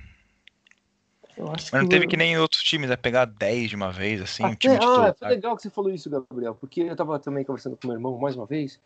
Mas 1.40 1.72
não 1.72 1.88
teve 1.88 2.08
que 2.08 2.18
nem 2.18 2.38
outros 2.38 2.62
times, 2.62 2.90
né? 2.90 2.96
Pegar 2.96 3.26
10 3.26 3.70
de 3.70 3.76
uma 3.76 3.92
vez, 3.92 4.22
assim, 4.22 4.44
Até, 4.44 4.54
um 4.54 4.56
time 4.56 4.80
de 4.80 4.86
Ah, 4.86 4.90
todo, 4.90 5.18
foi 5.18 5.28
legal 5.28 5.56
que 5.56 5.62
você 5.62 5.70
falou 5.70 5.92
isso, 5.92 6.10
Gabriel, 6.10 6.56
porque 6.56 6.82
eu 6.82 6.96
tava 6.96 7.20
também 7.20 7.44
conversando 7.44 7.78
com 7.78 7.88
meu 7.88 7.96
irmão 7.96 8.18
mais 8.18 8.36
uma 8.36 8.46
vez, 8.46 8.80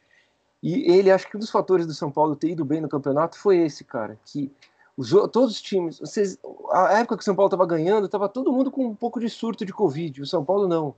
e 0.62 0.92
ele, 0.92 1.10
acho 1.10 1.28
que 1.28 1.38
um 1.38 1.40
dos 1.40 1.50
fatores 1.50 1.88
do 1.88 1.94
São 1.94 2.12
Paulo 2.12 2.36
ter 2.36 2.50
ido 2.50 2.64
bem 2.64 2.82
no 2.82 2.90
campeonato 2.90 3.38
foi 3.38 3.58
esse, 3.58 3.84
cara, 3.84 4.20
que 4.26 4.52
os, 4.96 5.10
todos 5.10 5.52
os 5.52 5.62
times, 5.62 6.00
vocês, 6.00 6.38
a 6.72 7.00
época 7.00 7.18
que 7.18 7.22
o 7.22 7.26
São 7.26 7.36
Paulo 7.36 7.50
tava 7.50 7.66
ganhando, 7.66 8.08
tava 8.08 8.30
todo 8.30 8.52
mundo 8.52 8.70
com 8.70 8.86
um 8.86 8.96
pouco 8.96 9.20
de 9.20 9.30
surto 9.30 9.66
de 9.66 9.74
Covid, 9.74 10.22
o 10.22 10.26
São 10.26 10.46
Paulo 10.46 10.68
não. 10.68 10.94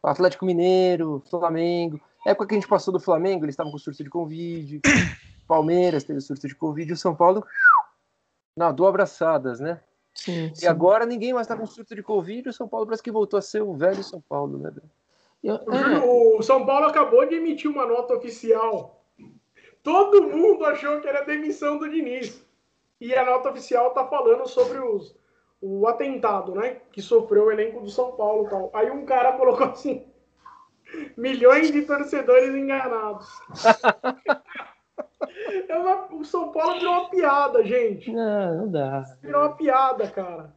O 0.00 0.06
Atlético 0.06 0.46
Mineiro, 0.46 1.22
Flamengo, 1.28 2.00
a 2.24 2.30
época 2.30 2.46
que 2.46 2.54
a 2.54 2.58
gente 2.58 2.68
passou 2.68 2.92
do 2.92 3.00
Flamengo, 3.00 3.44
eles 3.44 3.54
estavam 3.54 3.72
com 3.72 3.78
surto 3.78 4.04
de 4.04 4.10
Covid, 4.10 4.80
Palmeiras 5.48 6.04
teve 6.04 6.20
surto 6.20 6.46
de 6.46 6.54
Covid, 6.54 6.88
e 6.88 6.92
o 6.92 6.96
São 6.96 7.14
Paulo 7.14 7.44
nadou 8.56 8.86
abraçadas, 8.86 9.58
né? 9.58 9.80
Sim, 10.18 10.52
sim. 10.52 10.64
E 10.64 10.68
agora 10.68 11.06
ninguém 11.06 11.32
mais 11.32 11.46
está 11.46 11.56
com 11.56 11.64
surto 11.64 11.94
de 11.94 12.02
Covid, 12.02 12.48
o 12.48 12.52
São 12.52 12.68
Paulo 12.68 12.86
parece 12.86 13.02
que 13.02 13.10
voltou 13.10 13.38
a 13.38 13.42
ser 13.42 13.62
o 13.62 13.72
velho 13.74 14.02
São 14.02 14.20
Paulo, 14.20 14.58
né? 14.58 14.72
Eu, 15.42 15.54
é... 15.54 15.98
O 16.04 16.42
São 16.42 16.66
Paulo 16.66 16.86
acabou 16.86 17.24
de 17.24 17.36
emitir 17.36 17.70
uma 17.70 17.86
nota 17.86 18.14
oficial. 18.14 19.04
Todo 19.80 20.24
mundo 20.24 20.64
achou 20.64 21.00
que 21.00 21.06
era 21.06 21.24
demissão 21.24 21.78
do 21.78 21.88
Diniz. 21.88 22.44
E 23.00 23.14
a 23.14 23.24
nota 23.24 23.50
oficial 23.50 23.88
está 23.88 24.04
falando 24.06 24.48
sobre 24.48 24.78
os, 24.78 25.14
o 25.60 25.86
atentado, 25.86 26.52
né? 26.52 26.80
Que 26.90 27.00
sofreu 27.00 27.44
o 27.44 27.52
elenco 27.52 27.80
do 27.80 27.88
São 27.88 28.10
Paulo 28.16 28.48
tal. 28.50 28.70
Aí 28.74 28.90
um 28.90 29.06
cara 29.06 29.34
colocou 29.34 29.68
assim: 29.68 30.04
milhões 31.16 31.70
de 31.70 31.82
torcedores 31.82 32.52
enganados. 32.56 33.28
É 35.68 35.76
uma, 35.76 36.06
o 36.14 36.24
São 36.24 36.52
Paulo 36.52 36.78
virou 36.78 36.92
uma 36.94 37.10
piada, 37.10 37.64
gente. 37.64 38.12
Não, 38.12 38.58
não 38.58 38.70
dá. 38.70 39.04
Virou 39.22 39.42
uma 39.42 39.56
piada, 39.56 40.08
cara. 40.08 40.52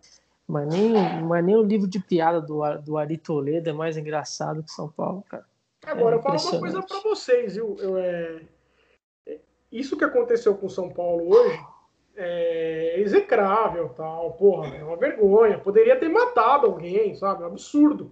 Mas 0.48 0.68
nem, 0.68 1.22
mas 1.24 1.46
nem 1.46 1.56
o 1.56 1.64
livro 1.64 1.88
de 1.88 2.00
piada 2.00 2.42
do, 2.42 2.62
do 2.80 2.98
Ari 2.98 3.18
Toledo 3.18 3.70
é 3.70 3.74
mais 3.74 3.96
engraçado 3.96 4.64
que 4.64 4.72
São 4.72 4.89
Paulo, 4.89 5.24
cara. 5.30 5.46
Agora, 5.86 6.16
é 6.16 6.20
eu 6.20 6.22
falo 6.22 6.38
uma 6.38 6.60
coisa 6.60 6.82
para 6.82 7.00
vocês, 7.00 7.56
viu? 7.56 7.76
Eu, 7.80 7.98
é... 7.98 8.42
Isso 9.72 9.98
que 9.98 10.04
aconteceu 10.04 10.56
com 10.56 10.66
o 10.66 10.70
São 10.70 10.89
Paulo 10.89 11.34
hoje 11.34 11.60
é 12.18 13.00
execrável, 13.00 13.89
tal. 13.89 14.34
Porra, 14.34 14.76
é 14.76 14.84
uma 14.84 14.98
vergonha. 14.98 15.58
Poderia 15.58 15.96
ter 15.96 16.10
matado 16.10 16.68
alguém, 16.68 17.16
sabe? 17.16 17.44
É 17.44 17.46
um 17.46 17.50
absurdo. 17.50 18.12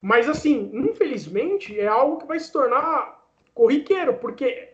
Mas, 0.00 0.28
assim, 0.28 0.70
infelizmente, 0.74 1.80
é 1.80 1.86
algo 1.86 2.18
que 2.18 2.26
vai 2.26 2.38
se 2.38 2.52
tornar 2.52 3.24
corriqueiro, 3.54 4.14
porque 4.18 4.73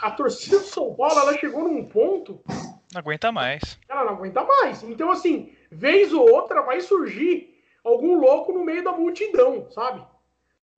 a 0.00 0.10
torcida 0.10 0.58
do 0.58 0.64
São 0.64 0.94
Paulo 0.94 1.18
ela 1.18 1.38
chegou 1.38 1.64
num 1.64 1.84
ponto. 1.84 2.40
Não 2.92 3.00
aguenta 3.00 3.32
mais. 3.32 3.78
Ela 3.88 4.04
não 4.04 4.12
aguenta 4.14 4.44
mais. 4.44 4.82
Então, 4.82 5.10
assim, 5.10 5.52
vez 5.70 6.12
ou 6.12 6.30
outra 6.30 6.62
vai 6.62 6.80
surgir 6.80 7.54
algum 7.84 8.18
louco 8.18 8.52
no 8.52 8.64
meio 8.64 8.84
da 8.84 8.92
multidão, 8.92 9.70
sabe? 9.70 10.04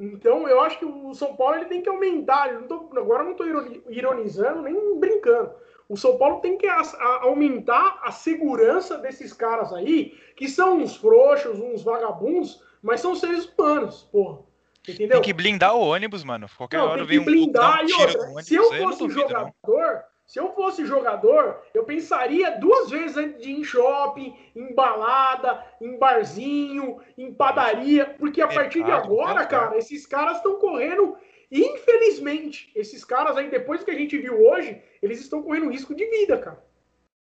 Então, 0.00 0.48
eu 0.48 0.60
acho 0.60 0.78
que 0.78 0.84
o 0.84 1.14
São 1.14 1.36
Paulo 1.36 1.56
ele 1.56 1.66
tem 1.66 1.82
que 1.82 1.88
aumentar. 1.88 2.52
Não 2.52 2.66
tô, 2.66 2.98
agora 2.98 3.22
eu 3.22 3.24
não 3.24 3.32
estou 3.32 3.46
ironizando 3.90 4.62
nem 4.62 4.98
brincando. 4.98 5.52
O 5.88 5.96
São 5.96 6.16
Paulo 6.16 6.40
tem 6.40 6.56
que 6.56 6.66
a, 6.66 6.80
a, 6.80 7.22
aumentar 7.24 8.00
a 8.02 8.10
segurança 8.10 8.98
desses 8.98 9.32
caras 9.32 9.72
aí, 9.72 10.18
que 10.36 10.48
são 10.48 10.78
uns 10.78 10.96
frouxos, 10.96 11.60
uns 11.60 11.82
vagabundos, 11.82 12.62
mas 12.82 13.00
são 13.00 13.14
seres 13.14 13.46
humanos, 13.46 14.02
porra. 14.10 14.38
Entendeu? 14.86 15.16
Tem 15.16 15.22
que 15.22 15.32
blindar 15.32 15.74
o 15.74 15.80
ônibus, 15.80 16.22
mano. 16.22 16.46
Qualquer 16.56 16.78
não, 16.78 16.88
hora 16.88 17.04
vem 17.04 17.18
um, 17.18 17.24
blindar 17.24 17.82
um 17.82 17.86
tiro 17.86 18.00
outra, 18.00 18.22
ônibus, 18.22 18.46
Se 18.46 18.54
eu 18.54 18.72
fosse 18.72 19.02
eu 19.02 19.10
jogador, 19.10 19.52
não. 19.66 20.02
se 20.26 20.38
eu 20.38 20.52
fosse 20.54 20.86
jogador, 20.86 21.62
eu 21.72 21.84
pensaria 21.84 22.58
duas 22.58 22.90
vezes 22.90 23.16
antes 23.16 23.42
de 23.42 23.50
ir 23.50 23.60
em 23.60 23.64
shopping, 23.64 24.36
em 24.54 24.74
balada, 24.74 25.64
em 25.80 25.98
barzinho, 25.98 27.00
em 27.16 27.32
padaria, 27.32 28.06
porque 28.18 28.42
a 28.42 28.46
é 28.46 28.54
partir 28.54 28.84
de 28.84 28.90
agora, 28.90 29.42
é 29.42 29.46
cara, 29.46 29.78
esses 29.78 30.06
caras 30.06 30.36
estão 30.36 30.58
correndo. 30.58 31.16
Infelizmente, 31.50 32.70
esses 32.74 33.04
caras 33.04 33.36
aí, 33.36 33.48
depois 33.48 33.84
que 33.84 33.90
a 33.90 33.94
gente 33.94 34.18
viu 34.18 34.46
hoje, 34.46 34.82
eles 35.00 35.20
estão 35.20 35.42
correndo 35.42 35.70
risco 35.70 35.94
de 35.94 36.04
vida, 36.06 36.36
cara. 36.38 36.62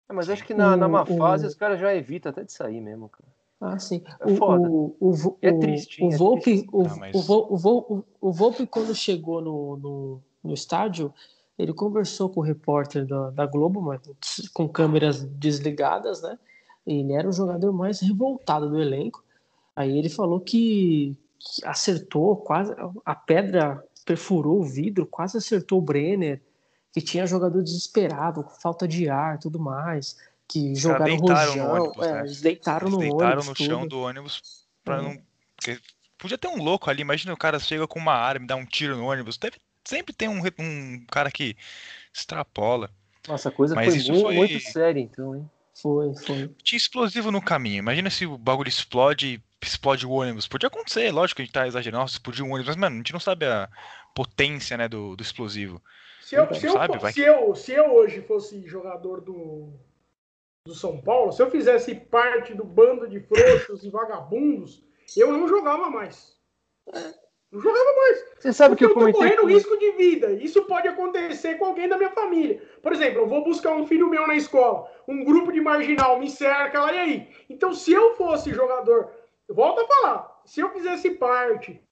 É, 0.08 0.12
mas 0.12 0.28
acho 0.28 0.44
que 0.44 0.54
na, 0.54 0.76
na 0.76 0.88
má 0.88 1.06
fase 1.06 1.46
os 1.46 1.54
caras 1.54 1.80
já 1.80 1.94
evitam 1.94 2.30
até 2.30 2.44
de 2.44 2.52
sair 2.52 2.80
mesmo, 2.80 3.08
cara. 3.08 3.28
Ah, 3.60 3.78
sim. 3.78 4.02
É 4.20 4.34
foda. 4.36 4.68
O, 4.68 4.96
o, 4.98 5.38
é 5.42 5.52
triste. 5.52 6.02
O, 6.02 6.10
é 6.10 6.16
Volpe, 6.16 6.66
o, 6.72 6.86
ah, 6.86 6.96
mas... 6.98 7.28
o, 7.28 8.04
o, 8.20 8.32
Volpe, 8.32 8.66
quando 8.66 8.94
chegou 8.94 9.42
no, 9.42 9.76
no, 9.76 10.22
no 10.42 10.54
estádio, 10.54 11.12
ele 11.58 11.74
conversou 11.74 12.30
com 12.30 12.40
o 12.40 12.42
repórter 12.42 13.06
da, 13.06 13.30
da 13.30 13.46
Globo, 13.46 13.82
mas 13.82 14.00
com 14.54 14.66
câmeras 14.66 15.22
desligadas, 15.22 16.22
né? 16.22 16.38
Ele 16.86 17.12
era 17.12 17.28
o 17.28 17.32
jogador 17.32 17.70
mais 17.72 18.00
revoltado 18.00 18.70
do 18.70 18.80
elenco. 18.80 19.22
Aí 19.76 19.96
ele 19.96 20.08
falou 20.08 20.40
que, 20.40 21.14
que 21.38 21.64
acertou 21.66 22.36
quase 22.36 22.74
a 23.04 23.14
pedra 23.14 23.84
perfurou 24.06 24.60
o 24.60 24.64
vidro, 24.64 25.06
quase 25.06 25.36
acertou 25.36 25.78
o 25.78 25.82
Brenner, 25.82 26.40
que 26.92 27.02
tinha 27.02 27.26
jogador 27.26 27.62
desesperado, 27.62 28.42
com 28.42 28.50
falta 28.50 28.88
de 28.88 29.08
ar, 29.10 29.38
tudo 29.38 29.60
mais 29.60 30.16
que 30.50 30.74
jogaram 30.74 31.16
rojão, 31.16 31.56
no 31.56 31.74
ônibus, 31.74 32.06
é, 32.06 32.12
né? 32.12 32.20
eles 32.20 32.40
deitaram 32.40 32.88
eles 32.88 32.94
no 32.94 32.98
deitaram 32.98 33.42
ônibus. 33.42 33.46
no 33.46 33.66
chão 33.66 33.86
do 33.86 34.00
ônibus 34.00 34.42
pra 34.84 34.98
é. 34.98 35.02
não. 35.02 35.22
Porque 35.54 35.78
podia 36.18 36.36
ter 36.36 36.48
um 36.48 36.62
louco 36.62 36.90
ali, 36.90 37.02
imagina 37.02 37.32
o 37.32 37.36
cara 37.36 37.58
chega 37.60 37.86
com 37.86 37.98
uma 37.98 38.14
arma 38.14 38.44
e 38.44 38.48
dá 38.48 38.56
um 38.56 38.66
tiro 38.66 38.96
no 38.96 39.04
ônibus. 39.04 39.38
Deve, 39.38 39.58
sempre 39.84 40.12
tem 40.12 40.28
um, 40.28 40.42
um 40.58 41.04
cara 41.06 41.30
que 41.30 41.56
extrapola. 42.12 42.90
Nossa, 43.28 43.48
a 43.48 43.52
coisa 43.52 43.74
Mas 43.76 43.94
foi, 43.94 44.12
muito, 44.12 44.22
foi 44.22 44.34
muito 44.34 44.60
séria, 44.60 45.00
então, 45.00 45.36
hein? 45.36 45.50
Foi, 45.74 46.14
foi. 46.14 46.50
Tinha 46.62 46.76
explosivo 46.76 47.30
no 47.30 47.40
caminho. 47.40 47.78
Imagina 47.78 48.10
se 48.10 48.26
o 48.26 48.36
bagulho 48.36 48.68
explode 48.68 49.42
explode 49.62 50.06
o 50.06 50.10
ônibus. 50.10 50.48
Podia 50.48 50.68
acontecer, 50.68 51.12
lógico 51.12 51.36
que 51.36 51.42
a 51.42 51.44
gente 51.44 51.52
tá 51.52 51.66
exagerando, 51.66 52.00
nossa, 52.00 52.14
explodiu 52.14 52.46
um 52.46 52.52
ônibus, 52.52 52.68
mas, 52.68 52.76
mano, 52.76 52.96
a 52.96 52.98
gente 52.98 53.12
não 53.12 53.20
sabe 53.20 53.44
a 53.44 53.68
potência, 54.14 54.76
né, 54.76 54.88
do, 54.88 55.14
do 55.14 55.22
explosivo. 55.22 55.82
Se 56.22 56.34
eu, 56.34 56.54
se, 56.54 56.70
sabe, 56.70 56.94
eu, 56.94 57.12
se, 57.12 57.20
eu, 57.20 57.54
se 57.54 57.72
eu 57.72 57.92
hoje 57.92 58.22
fosse 58.22 58.66
jogador 58.66 59.20
do, 59.20 59.74
do 60.70 60.76
São 60.76 61.00
Paulo, 61.00 61.32
se 61.32 61.42
eu 61.42 61.50
fizesse 61.50 61.94
parte 61.94 62.54
do 62.54 62.64
bando 62.64 63.08
de 63.08 63.18
frouxos 63.20 63.84
e 63.84 63.90
vagabundos, 63.90 64.82
eu 65.16 65.32
não 65.32 65.48
jogava 65.48 65.90
mais. 65.90 66.38
Não 67.50 67.60
jogava 67.60 67.92
mais. 67.96 68.24
Você 68.38 68.52
sabe 68.52 68.76
que 68.76 68.84
eu, 68.84 68.90
eu 68.90 68.94
tô 68.94 69.12
correndo 69.12 69.46
risco 69.46 69.76
de 69.76 69.90
vida. 69.92 70.30
Isso 70.32 70.62
pode 70.66 70.86
acontecer 70.86 71.56
com 71.58 71.64
alguém 71.64 71.88
da 71.88 71.98
minha 71.98 72.10
família. 72.10 72.62
Por 72.80 72.92
exemplo, 72.92 73.22
eu 73.22 73.26
vou 73.26 73.42
buscar 73.42 73.72
um 73.72 73.84
filho 73.84 74.08
meu 74.08 74.28
na 74.28 74.36
escola, 74.36 74.88
um 75.08 75.24
grupo 75.24 75.50
de 75.50 75.60
marginal 75.60 76.20
me 76.20 76.30
cerca 76.30 76.80
lá 76.80 76.94
e 76.94 76.98
aí. 76.98 77.28
Então, 77.48 77.74
se 77.74 77.92
eu 77.92 78.14
fosse 78.14 78.54
jogador, 78.54 79.10
volta 79.48 79.82
a 79.82 79.86
falar, 79.88 80.40
se 80.44 80.60
eu 80.60 80.70
fizesse 80.70 81.10
parte 81.10 81.82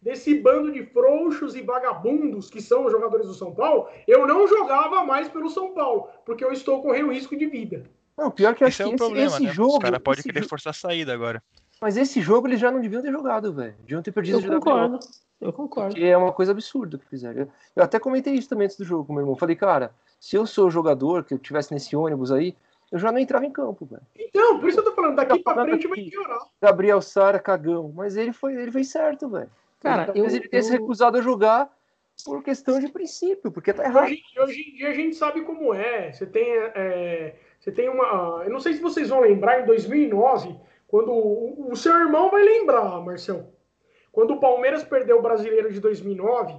desse 0.00 0.34
bando 0.34 0.72
de 0.72 0.86
frouxos 0.86 1.54
e 1.54 1.60
vagabundos 1.60 2.48
que 2.48 2.62
são 2.62 2.86
os 2.86 2.92
jogadores 2.92 3.26
do 3.26 3.34
São 3.34 3.54
Paulo, 3.54 3.88
eu 4.08 4.26
não 4.26 4.48
jogava 4.48 5.04
mais 5.04 5.28
pelo 5.28 5.50
São 5.50 5.74
Paulo, 5.74 6.08
porque 6.24 6.42
eu 6.42 6.50
estou 6.50 6.80
correndo 6.80 7.12
risco 7.12 7.36
de 7.36 7.46
vida. 7.46 7.84
Não, 8.16 8.30
pior 8.30 8.54
que 8.54 8.64
esse 8.64 8.82
é 8.82 8.86
o 8.86 8.88
esse, 8.88 8.96
problema, 8.96 9.26
esse 9.26 9.42
né? 9.42 9.52
jogo. 9.52 9.74
Os 9.74 9.78
caras 9.78 10.00
podem 10.02 10.22
querer 10.22 10.46
forçar 10.46 10.70
a 10.70 10.74
saída 10.74 11.12
agora. 11.12 11.42
Mas 11.80 11.96
esse 11.96 12.20
jogo 12.20 12.46
eles 12.46 12.60
já 12.60 12.70
não 12.70 12.80
deviam 12.80 13.02
ter 13.02 13.10
jogado, 13.10 13.52
velho. 13.52 13.74
Deviam 13.80 14.02
ter 14.02 14.12
perdido 14.12 14.38
eu 14.40 14.60
concordo. 14.60 14.98
Eu 15.40 15.52
concordo. 15.52 15.94
Porque 15.94 16.06
é 16.06 16.16
uma 16.16 16.32
coisa 16.32 16.52
absurda 16.52 16.96
que 16.96 17.08
fizeram. 17.08 17.48
Eu, 17.74 17.82
até 17.82 17.98
comentei 17.98 18.34
isso 18.34 18.48
também 18.48 18.66
antes 18.66 18.76
do 18.76 18.84
jogo 18.84 19.04
com 19.04 19.12
meu 19.12 19.22
irmão. 19.22 19.34
Falei, 19.34 19.56
cara, 19.56 19.92
se 20.20 20.36
eu 20.36 20.46
sou 20.46 20.70
jogador, 20.70 21.24
que 21.24 21.34
eu 21.34 21.38
tivesse 21.38 21.74
nesse 21.74 21.96
ônibus 21.96 22.30
aí, 22.30 22.54
eu 22.92 22.98
já 22.98 23.10
não 23.10 23.18
entrava 23.18 23.44
em 23.44 23.50
campo, 23.50 23.84
velho. 23.84 24.02
Então, 24.16 24.60
por 24.60 24.68
isso 24.68 24.78
eu 24.78 24.84
tô 24.84 24.92
falando, 24.92 25.16
daqui 25.16 25.42
tá 25.42 25.54
pra 25.54 25.64
frente 25.64 25.88
vai 25.88 25.98
piorar. 26.04 26.38
Gabriel 26.60 27.02
Sara, 27.02 27.40
cagão. 27.40 27.92
Mas 27.92 28.16
ele 28.16 28.32
foi, 28.32 28.54
ele 28.54 28.70
fez 28.70 28.88
certo, 28.88 29.28
velho. 29.28 29.50
Cara, 29.80 30.04
talvez 30.04 30.32
eu, 30.32 30.40
ele 30.40 30.48
tenha 30.48 30.60
eu... 30.60 30.64
se 30.64 30.70
recusado 30.70 31.18
a 31.18 31.22
jogar 31.22 31.68
por 32.24 32.42
questão 32.44 32.78
de 32.78 32.88
princípio, 32.88 33.50
porque 33.50 33.72
tá 33.72 33.84
errado. 33.84 34.04
Hoje, 34.04 34.22
hoje 34.38 34.60
em 34.60 34.76
dia 34.76 34.90
a 34.90 34.94
gente 34.94 35.16
sabe 35.16 35.40
como 35.40 35.74
é. 35.74 36.12
Você 36.12 36.26
tem, 36.26 36.44
é, 36.46 37.34
você 37.62 37.70
tem 37.70 37.88
uma. 37.88 38.42
Eu 38.44 38.50
não 38.50 38.58
sei 38.58 38.74
se 38.74 38.82
vocês 38.82 39.08
vão 39.08 39.20
lembrar, 39.20 39.60
em 39.60 39.66
2009, 39.66 40.58
quando 40.88 41.12
o, 41.12 41.70
o 41.70 41.76
seu 41.76 41.96
irmão 41.96 42.28
vai 42.28 42.42
lembrar, 42.42 43.00
Marcelo. 43.00 43.46
Quando 44.10 44.34
o 44.34 44.40
Palmeiras 44.40 44.82
perdeu 44.82 45.20
o 45.20 45.22
brasileiro 45.22 45.72
de 45.72 45.78
2009, 45.78 46.58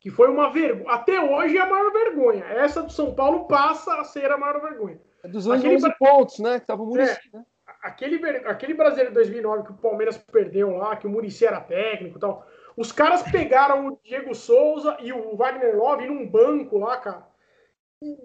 que 0.00 0.10
foi 0.10 0.28
uma 0.28 0.52
vergonha. 0.52 0.90
Até 0.90 1.20
hoje 1.20 1.56
é 1.56 1.60
a 1.60 1.70
maior 1.70 1.92
vergonha. 1.92 2.44
Essa 2.46 2.82
do 2.82 2.90
São 2.90 3.14
Paulo 3.14 3.46
passa 3.46 3.94
a 4.00 4.02
ser 4.02 4.28
a 4.32 4.36
maior 4.36 4.60
vergonha. 4.60 5.00
É 5.22 5.28
dos 5.28 5.46
11 5.46 5.94
pontos, 5.96 6.40
né? 6.40 6.58
Que 6.58 6.66
tava 6.66 6.82
o 6.82 6.86
Muricy, 6.86 7.30
é, 7.32 7.36
né? 7.36 7.46
Aquele, 7.80 8.16
aquele 8.38 8.74
brasileiro 8.74 9.10
de 9.10 9.14
2009 9.14 9.62
que 9.62 9.70
o 9.70 9.76
Palmeiras 9.76 10.18
perdeu 10.18 10.76
lá, 10.76 10.96
que 10.96 11.06
o 11.06 11.10
Muricy 11.10 11.46
era 11.46 11.60
técnico 11.60 12.18
e 12.18 12.20
tal. 12.20 12.44
Os 12.76 12.90
caras 12.90 13.22
pegaram 13.22 13.86
o 13.86 14.00
Diego 14.02 14.34
Souza 14.34 14.96
e 15.00 15.12
o 15.12 15.36
Wagner 15.36 15.76
Love 15.76 16.08
num 16.08 16.26
banco 16.26 16.76
lá, 16.76 16.96
cara. 16.96 17.29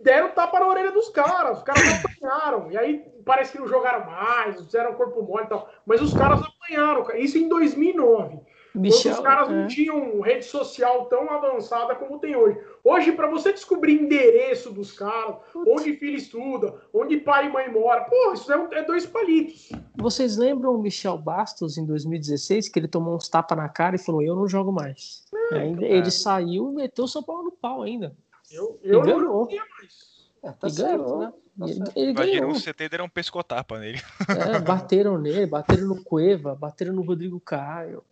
Deram 0.01 0.31
tapa 0.31 0.59
na 0.59 0.67
orelha 0.67 0.91
dos 0.91 1.09
caras. 1.09 1.57
Os 1.57 1.63
caras 1.63 1.83
apanharam. 2.05 2.71
E 2.71 2.77
aí 2.77 3.05
parece 3.25 3.51
que 3.51 3.59
não 3.59 3.67
jogaram 3.67 4.05
mais, 4.05 4.61
fizeram 4.61 4.93
corpo 4.93 5.21
mole 5.21 5.45
e 5.45 5.49
tal. 5.49 5.69
Mas 5.85 6.01
os 6.01 6.13
caras 6.13 6.41
apanharam. 6.41 7.05
Isso 7.15 7.37
em 7.37 7.49
2009. 7.49 8.39
Michel, 8.75 9.13
os 9.13 9.19
caras 9.19 9.49
é. 9.49 9.53
não 9.53 9.67
tinham 9.67 10.19
rede 10.19 10.45
social 10.45 11.05
tão 11.05 11.29
avançada 11.29 11.95
como 11.95 12.19
tem 12.19 12.35
hoje. 12.35 12.59
Hoje, 12.83 13.11
para 13.13 13.29
você 13.29 13.53
descobrir 13.53 14.01
endereço 14.01 14.71
dos 14.71 14.91
caras, 14.91 15.37
Putz. 15.53 15.71
onde 15.71 15.95
filho 15.95 16.17
estuda, 16.17 16.75
onde 16.93 17.17
pai 17.17 17.47
e 17.47 17.51
mãe 17.51 17.71
mora, 17.71 18.01
pô, 18.01 18.33
isso 18.33 18.51
é, 18.51 18.57
um, 18.57 18.71
é, 18.73 18.83
dois 18.83 19.05
palitos. 19.05 19.69
Vocês 19.95 20.37
lembram 20.37 20.75
o 20.75 20.77
Michel 20.77 21.17
Bastos 21.17 21.77
em 21.77 21.85
2016, 21.85 22.69
que 22.69 22.77
ele 22.77 22.87
tomou 22.87 23.15
uns 23.15 23.29
tapas 23.29 23.57
na 23.57 23.69
cara 23.69 23.95
e 23.95 23.99
falou: 23.99 24.21
Eu 24.21 24.35
não 24.35 24.47
jogo 24.47 24.71
mais. 24.71 25.23
É, 25.51 25.57
ainda, 25.57 25.85
Ele 25.85 26.11
saiu 26.11 26.71
e 26.71 26.75
meteu 26.75 27.05
o 27.05 27.07
São 27.07 27.23
Paulo 27.23 27.43
no 27.43 27.51
pau 27.51 27.81
ainda. 27.81 28.15
Eu, 28.51 28.79
eu 28.83 29.03
não 29.03 29.19
joguei 29.19 29.59
mais. 29.77 30.15
É, 30.43 30.51
tá 30.51 30.67
e 30.67 30.71
certo, 30.71 31.03
ganhou, 31.03 31.19
né? 31.19 31.33
Tá 31.57 31.65
ele, 31.67 31.83
ele 31.95 32.13
ganhou. 32.13 32.51
um 32.51 32.59
CT 32.59 32.89
deram 32.89 33.05
um 33.05 33.09
pescotapa 33.09 33.79
nele. 33.79 33.99
É, 34.29 34.59
bateram 34.59 35.17
nele, 35.17 35.45
bateram 35.45 35.87
no 35.87 36.03
Cueva, 36.03 36.53
bateram 36.53 36.93
no 36.93 37.01
Rodrigo 37.01 37.39
Caio. 37.39 38.03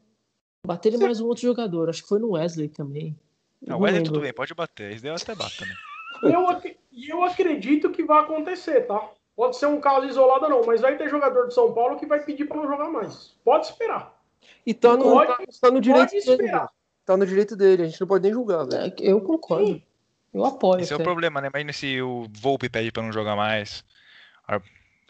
Bateram 0.66 1.00
mais 1.00 1.20
um 1.20 1.28
outro 1.28 1.44
jogador, 1.44 1.90
acho 1.90 2.04
que 2.04 2.10
foi 2.10 2.20
no 2.20 2.32
Wesley 2.32 2.70
também. 2.70 3.20
Não, 3.62 3.78
o 3.78 3.82
Wesley 3.82 4.00
lembro. 4.00 4.14
tudo 4.14 4.22
bem, 4.22 4.34
pode 4.34 4.54
bater. 4.54 4.92
Eles 4.92 5.02
deu 5.02 5.14
até 5.14 5.36
bata, 5.36 5.66
né? 5.66 5.74
E 6.24 6.34
eu, 6.34 6.48
eu 7.10 7.24
acredito 7.24 7.90
que 7.90 8.04
vai 8.04 8.24
acontecer, 8.24 8.82
tá? 8.82 9.10
Pode 9.36 9.58
ser 9.58 9.66
um 9.66 9.82
caso 9.82 10.06
isolado, 10.08 10.48
não, 10.48 10.64
mas 10.64 10.82
vai 10.82 10.98
ter 10.98 11.10
jogador 11.10 11.48
de 11.48 11.54
São 11.54 11.74
Paulo 11.74 11.98
que 11.98 12.06
vai 12.06 12.24
pedir 12.24 12.46
para 12.46 12.58
não 12.58 12.68
jogar 12.68 12.90
mais. 12.90 13.36
Pode 13.44 13.66
esperar. 13.66 14.18
E 14.66 14.74
tá 14.74 14.96
no, 14.96 15.04
pode, 15.04 15.28
tá, 15.28 15.44
tá 15.62 15.72
no 15.72 15.82
direito 15.82 16.12
dele. 16.12 16.52
Tá 17.06 17.18
no 17.18 17.26
direito 17.26 17.56
dele, 17.56 17.84
a 17.84 17.86
gente 17.88 18.00
não 18.00 18.08
pode 18.08 18.24
nem 18.24 18.32
julgar, 18.32 18.66
velho. 18.66 18.94
É, 19.00 19.12
eu 19.12 19.20
concordo. 19.20 19.68
Sim. 19.68 19.84
Eu 20.34 20.46
apoio. 20.46 20.82
Esse 20.82 20.94
é 20.94 20.96
o 20.96 21.04
problema, 21.04 21.40
né? 21.40 21.50
Imagina 21.50 21.74
se 21.74 22.02
o 22.02 22.28
Volpe 22.32 22.70
pede 22.70 22.92
para 22.92 23.04
não 23.04 23.12
jogar 23.12 23.36
mais. 23.36 23.84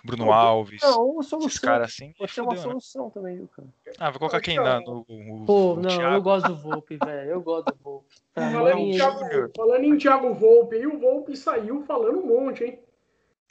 Bruno 0.04 0.26
não, 0.26 0.34
Alves. 0.34 0.82
Não, 0.82 1.12
uma 1.12 1.24
solução. 1.24 1.48
Esses 1.48 1.60
caras 1.60 1.94
assim. 1.94 2.14
Pode 2.18 2.34
ser 2.34 2.42
uma 2.42 2.54
né? 2.54 2.60
solução 2.60 3.10
também, 3.10 3.38
viu, 3.38 3.48
cara? 3.48 3.68
Ah, 3.98 4.10
vou 4.10 4.20
colocar 4.20 4.42
quem 4.42 4.60
lá 4.60 4.82
no. 4.82 5.06
O, 5.08 5.46
Pô, 5.46 5.76
não, 5.76 5.90
Thiago. 5.90 6.16
eu 6.16 6.22
gosto 6.22 6.48
do 6.50 6.56
Volpe, 6.58 6.98
velho. 6.98 7.30
Eu 7.30 7.42
gosto 7.42 7.74
do 7.74 7.80
Volpe. 7.82 8.08
falando, 8.36 8.80
em 8.80 8.92
Thiago, 8.92 9.52
falando 9.56 9.84
em 9.86 9.98
Thiago 9.98 10.34
Volpe, 10.34 10.76
e 10.76 10.88
o 10.88 11.00
Volpe 11.00 11.38
saiu 11.38 11.84
falando 11.84 12.20
um 12.20 12.28
monte, 12.28 12.66
hein? 12.66 12.80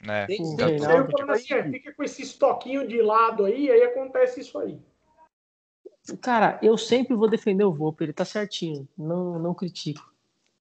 É, 0.07 0.27
saiu 0.27 1.09
falando 1.09 1.31
assim, 1.31 1.53
é, 1.53 1.63
fica 1.63 1.93
com 1.93 2.03
esse 2.03 2.21
estoquinho 2.21 2.87
de 2.87 3.01
lado 3.01 3.45
aí, 3.45 3.71
aí 3.71 3.81
acontece 3.83 4.41
isso 4.41 4.59
aí. 4.59 4.79
Cara, 6.21 6.59
eu 6.61 6.77
sempre 6.77 7.15
vou 7.15 7.29
defender 7.29 7.63
o 7.63 7.73
Volpe, 7.73 8.03
ele 8.03 8.13
tá 8.13 8.25
certinho. 8.25 8.87
Não, 8.95 9.39
não 9.39 9.53
critico. 9.55 10.12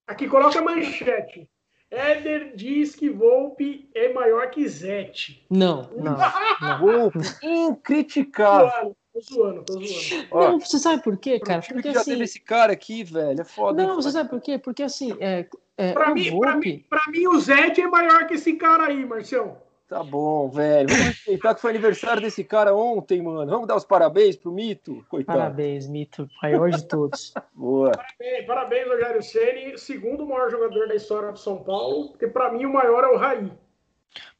Aqui, 0.06 0.28
coloca 0.28 0.58
a 0.58 0.62
manchete. 0.62 1.48
Éder 1.90 2.56
diz 2.56 2.94
que 2.94 3.10
Volpe 3.10 3.90
é 3.94 4.12
maior 4.12 4.48
que 4.50 4.66
Zete. 4.66 5.44
Não, 5.50 5.90
não. 5.94 6.16
não. 6.16 6.78
Volpe, 6.80 7.18
incriticável. 7.42 8.96
Tô 9.12 9.20
zoando, 9.20 9.62
tô 9.62 9.74
zoando. 9.74 10.28
Não, 10.32 10.58
você 10.58 10.78
sabe 10.78 11.02
por 11.02 11.18
quê, 11.18 11.38
cara? 11.38 11.60
Porque 11.60 11.92
já 11.92 12.00
assim. 12.00 12.12
Teve 12.12 12.24
esse 12.24 12.40
cara 12.40 12.72
aqui, 12.72 13.04
velho, 13.04 13.42
é 13.42 13.44
foda. 13.44 13.86
Não, 13.86 13.96
você 13.96 14.10
sabe 14.10 14.30
por 14.30 14.40
quê? 14.40 14.58
Porque 14.58 14.82
assim, 14.82 15.14
é, 15.20 15.46
é, 15.76 15.92
pra, 15.92 16.14
mim, 16.14 16.30
Volpe... 16.30 16.46
pra, 16.46 16.56
mim, 16.56 16.84
pra 16.88 17.02
mim, 17.08 17.26
o 17.26 17.38
Zete 17.38 17.82
é 17.82 17.86
maior 17.86 18.26
que 18.26 18.34
esse 18.34 18.54
cara 18.54 18.86
aí, 18.86 19.04
Marcião. 19.04 19.58
Tá 19.92 20.02
bom, 20.02 20.48
velho. 20.48 20.88
Vamos 20.88 21.04
respeitar 21.04 21.54
que 21.54 21.60
foi 21.60 21.70
aniversário 21.70 22.22
desse 22.22 22.42
cara 22.42 22.74
ontem, 22.74 23.20
mano. 23.20 23.50
Vamos 23.50 23.68
dar 23.68 23.76
os 23.76 23.84
parabéns 23.84 24.36
pro 24.36 24.50
Mito, 24.50 25.04
coitado. 25.06 25.38
Parabéns, 25.38 25.86
Mito, 25.86 26.26
maior 26.42 26.70
de 26.70 26.82
todos. 26.88 27.34
Boa. 27.52 27.90
Parabéns, 27.90 28.46
parabéns, 28.46 28.88
Rogério 28.88 29.22
Ceni, 29.22 29.78
segundo 29.78 30.24
maior 30.24 30.50
jogador 30.50 30.88
da 30.88 30.94
história 30.94 31.30
do 31.30 31.38
São 31.38 31.62
Paulo, 31.62 32.08
porque 32.08 32.26
para 32.26 32.50
mim 32.50 32.64
o 32.64 32.72
maior 32.72 33.04
é 33.04 33.08
o 33.08 33.18
Raí. 33.18 33.52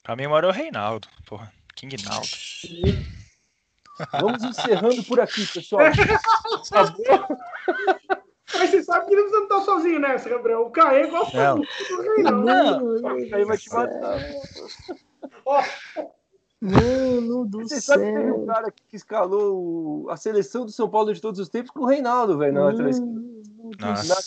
Pra 0.02 0.16
mim 0.16 0.24
o 0.24 0.30
maior 0.30 0.44
é 0.44 0.46
o 0.46 0.52
Reinaldo, 0.52 1.06
porra. 1.26 1.52
King 1.76 2.02
Naldo. 2.02 2.26
Vamos 4.22 4.42
encerrando 4.42 5.04
por 5.04 5.20
aqui, 5.20 5.46
pessoal. 5.46 5.82
tá 6.70 6.84
bom? 6.96 7.36
Mas 8.54 8.70
você 8.70 8.82
sabe 8.82 9.06
que 9.06 9.16
não 9.16 9.48
tá 9.48 9.60
sozinho 9.60 10.00
nessa, 10.00 10.30
Gabriel. 10.30 10.62
O 10.62 10.70
Caê 10.70 11.08
gosta 11.08 11.56
muito 11.56 11.68
do 11.90 12.02
Reinaldo. 12.02 12.42
Não, 13.02 13.18
o 13.18 13.30
Caê 13.30 13.44
vai 13.44 13.58
te 13.58 13.70
matar. 13.70 14.18
Mano 16.60 17.44
do 17.44 17.58
Você 17.62 17.80
céu. 17.80 17.96
sabe 17.96 18.06
que 18.06 18.18
teve 18.18 18.30
um 18.30 18.46
cara 18.46 18.70
que 18.70 18.96
escalou 18.96 20.08
a 20.08 20.16
seleção 20.16 20.64
do 20.64 20.70
São 20.70 20.88
Paulo 20.88 21.12
de 21.12 21.20
todos 21.20 21.40
os 21.40 21.48
tempos 21.48 21.72
com 21.72 21.80
o 21.80 21.86
Reinaldo, 21.86 22.38
velho, 22.38 22.54
na 22.54 22.66
outra 22.66 22.88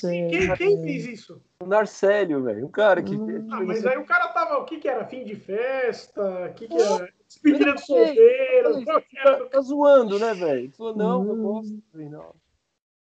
quem, 0.02 0.54
quem, 0.56 0.82
fez 0.82 1.06
isso? 1.06 1.42
O 1.62 1.66
Narcélio, 1.66 2.44
velho. 2.44 2.66
Um 2.66 2.70
cara 2.70 3.02
que. 3.02 3.16
Ah, 3.52 3.64
mas 3.64 3.86
aí 3.86 3.98
o 3.98 4.06
cara 4.06 4.30
tava. 4.30 4.58
O 4.58 4.66
que 4.66 4.78
que 4.78 4.88
era? 4.88 5.06
Fim 5.06 5.24
de 5.24 5.36
festa? 5.36 6.48
O 6.50 6.54
que 6.54 6.68
que 6.68 6.82
era? 6.82 7.10
Despedida 7.28 7.74
do 7.74 7.80
solteiro? 7.80 8.86
Tá, 8.86 9.46
tá 9.52 9.62
zoando, 9.62 10.20
né, 10.20 10.34
velho? 10.34 10.60
Ele 10.60 10.72
falou, 10.72 10.96
não, 10.96 11.22
hum. 11.22 11.28
eu 11.28 11.36
gosto 11.38 11.74
do 11.74 11.98
Reinaldo. 11.98 12.36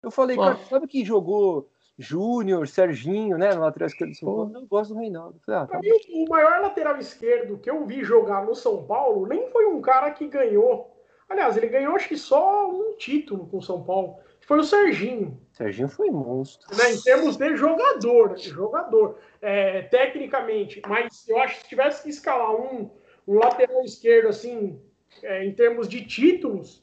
Eu 0.02 0.10
falei, 0.10 0.36
cara, 0.36 0.58
sabe 0.68 0.86
que 0.86 1.04
jogou 1.04 1.70
Júnior, 2.02 2.66
Serginho, 2.66 3.38
né? 3.38 3.54
No 3.54 3.60
lateral 3.60 3.86
esquerdo 3.86 4.10
do 4.10 4.16
São 4.16 4.28
Paulo. 4.28 4.52
Eu 4.54 4.66
gosto 4.66 4.92
do 4.92 5.00
Reinaldo. 5.00 5.40
Falei, 5.46 5.60
ah, 5.60 5.66
tá 5.66 5.78
mim, 5.78 5.90
o 6.14 6.28
maior 6.28 6.60
lateral 6.60 6.98
esquerdo 6.98 7.58
que 7.58 7.70
eu 7.70 7.86
vi 7.86 8.02
jogar 8.02 8.44
no 8.44 8.54
São 8.54 8.84
Paulo 8.84 9.26
nem 9.26 9.48
foi 9.50 9.66
um 9.66 9.80
cara 9.80 10.10
que 10.10 10.26
ganhou. 10.26 10.92
Aliás, 11.28 11.56
ele 11.56 11.68
ganhou 11.68 11.94
acho 11.96 12.08
que 12.08 12.16
só 12.16 12.70
um 12.70 12.96
título 12.96 13.46
com 13.46 13.58
o 13.58 13.62
São 13.62 13.82
Paulo. 13.82 14.16
Foi 14.40 14.58
o 14.58 14.64
Serginho. 14.64 15.40
Serginho 15.52 15.88
foi 15.88 16.10
monstro. 16.10 16.76
Né, 16.76 16.92
em 16.92 17.00
termos 17.00 17.36
de 17.36 17.56
jogador, 17.56 18.36
jogador. 18.36 19.18
É, 19.40 19.82
tecnicamente. 19.82 20.82
Mas 20.86 21.26
eu 21.28 21.38
acho 21.38 21.54
que 21.54 21.62
se 21.62 21.68
tivesse 21.68 22.02
que 22.02 22.10
escalar 22.10 22.54
um, 22.54 22.90
um 23.26 23.38
lateral 23.38 23.82
esquerdo, 23.84 24.28
assim, 24.28 24.78
é, 25.22 25.44
em 25.44 25.54
termos 25.54 25.88
de 25.88 26.04
títulos, 26.04 26.82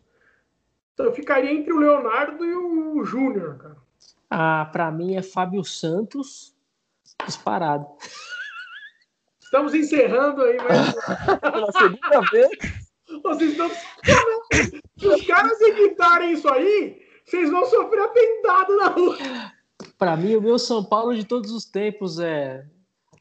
eu 0.97 1.13
ficaria 1.13 1.51
entre 1.51 1.74
o 1.74 1.78
Leonardo 1.78 2.45
e 2.45 2.55
o 2.55 3.03
Júnior, 3.03 3.57
cara. 3.57 3.89
Ah, 4.30 4.70
para 4.72 4.91
mim 4.91 5.16
é 5.16 5.22
Fábio 5.22 5.64
Santos 5.64 6.54
disparado. 7.26 7.86
Estamos 9.41 9.74
encerrando 9.74 10.43
aí, 10.43 10.58
mas. 10.58 11.39
Pela 11.39 11.72
segunda 11.72 12.22
vez. 12.32 12.50
Vocês 13.24 13.52
estão. 13.52 13.70
Se 14.97 15.08
os 15.08 15.26
caras 15.26 15.60
editarem 15.62 16.34
isso 16.34 16.47
aí, 16.47 17.02
vocês 17.26 17.50
vão 17.50 17.66
sofrer 17.66 18.02
atentado 18.02 18.78
na 18.78 18.88
rua. 18.89 19.18
Para 19.97 20.16
mim, 20.16 20.36
o 20.36 20.41
meu 20.41 20.60
São 20.60 20.84
Paulo 20.84 21.16
de 21.16 21.26
todos 21.26 21.52
os 21.52 21.66
tempos 21.66 22.20
é. 22.20 22.66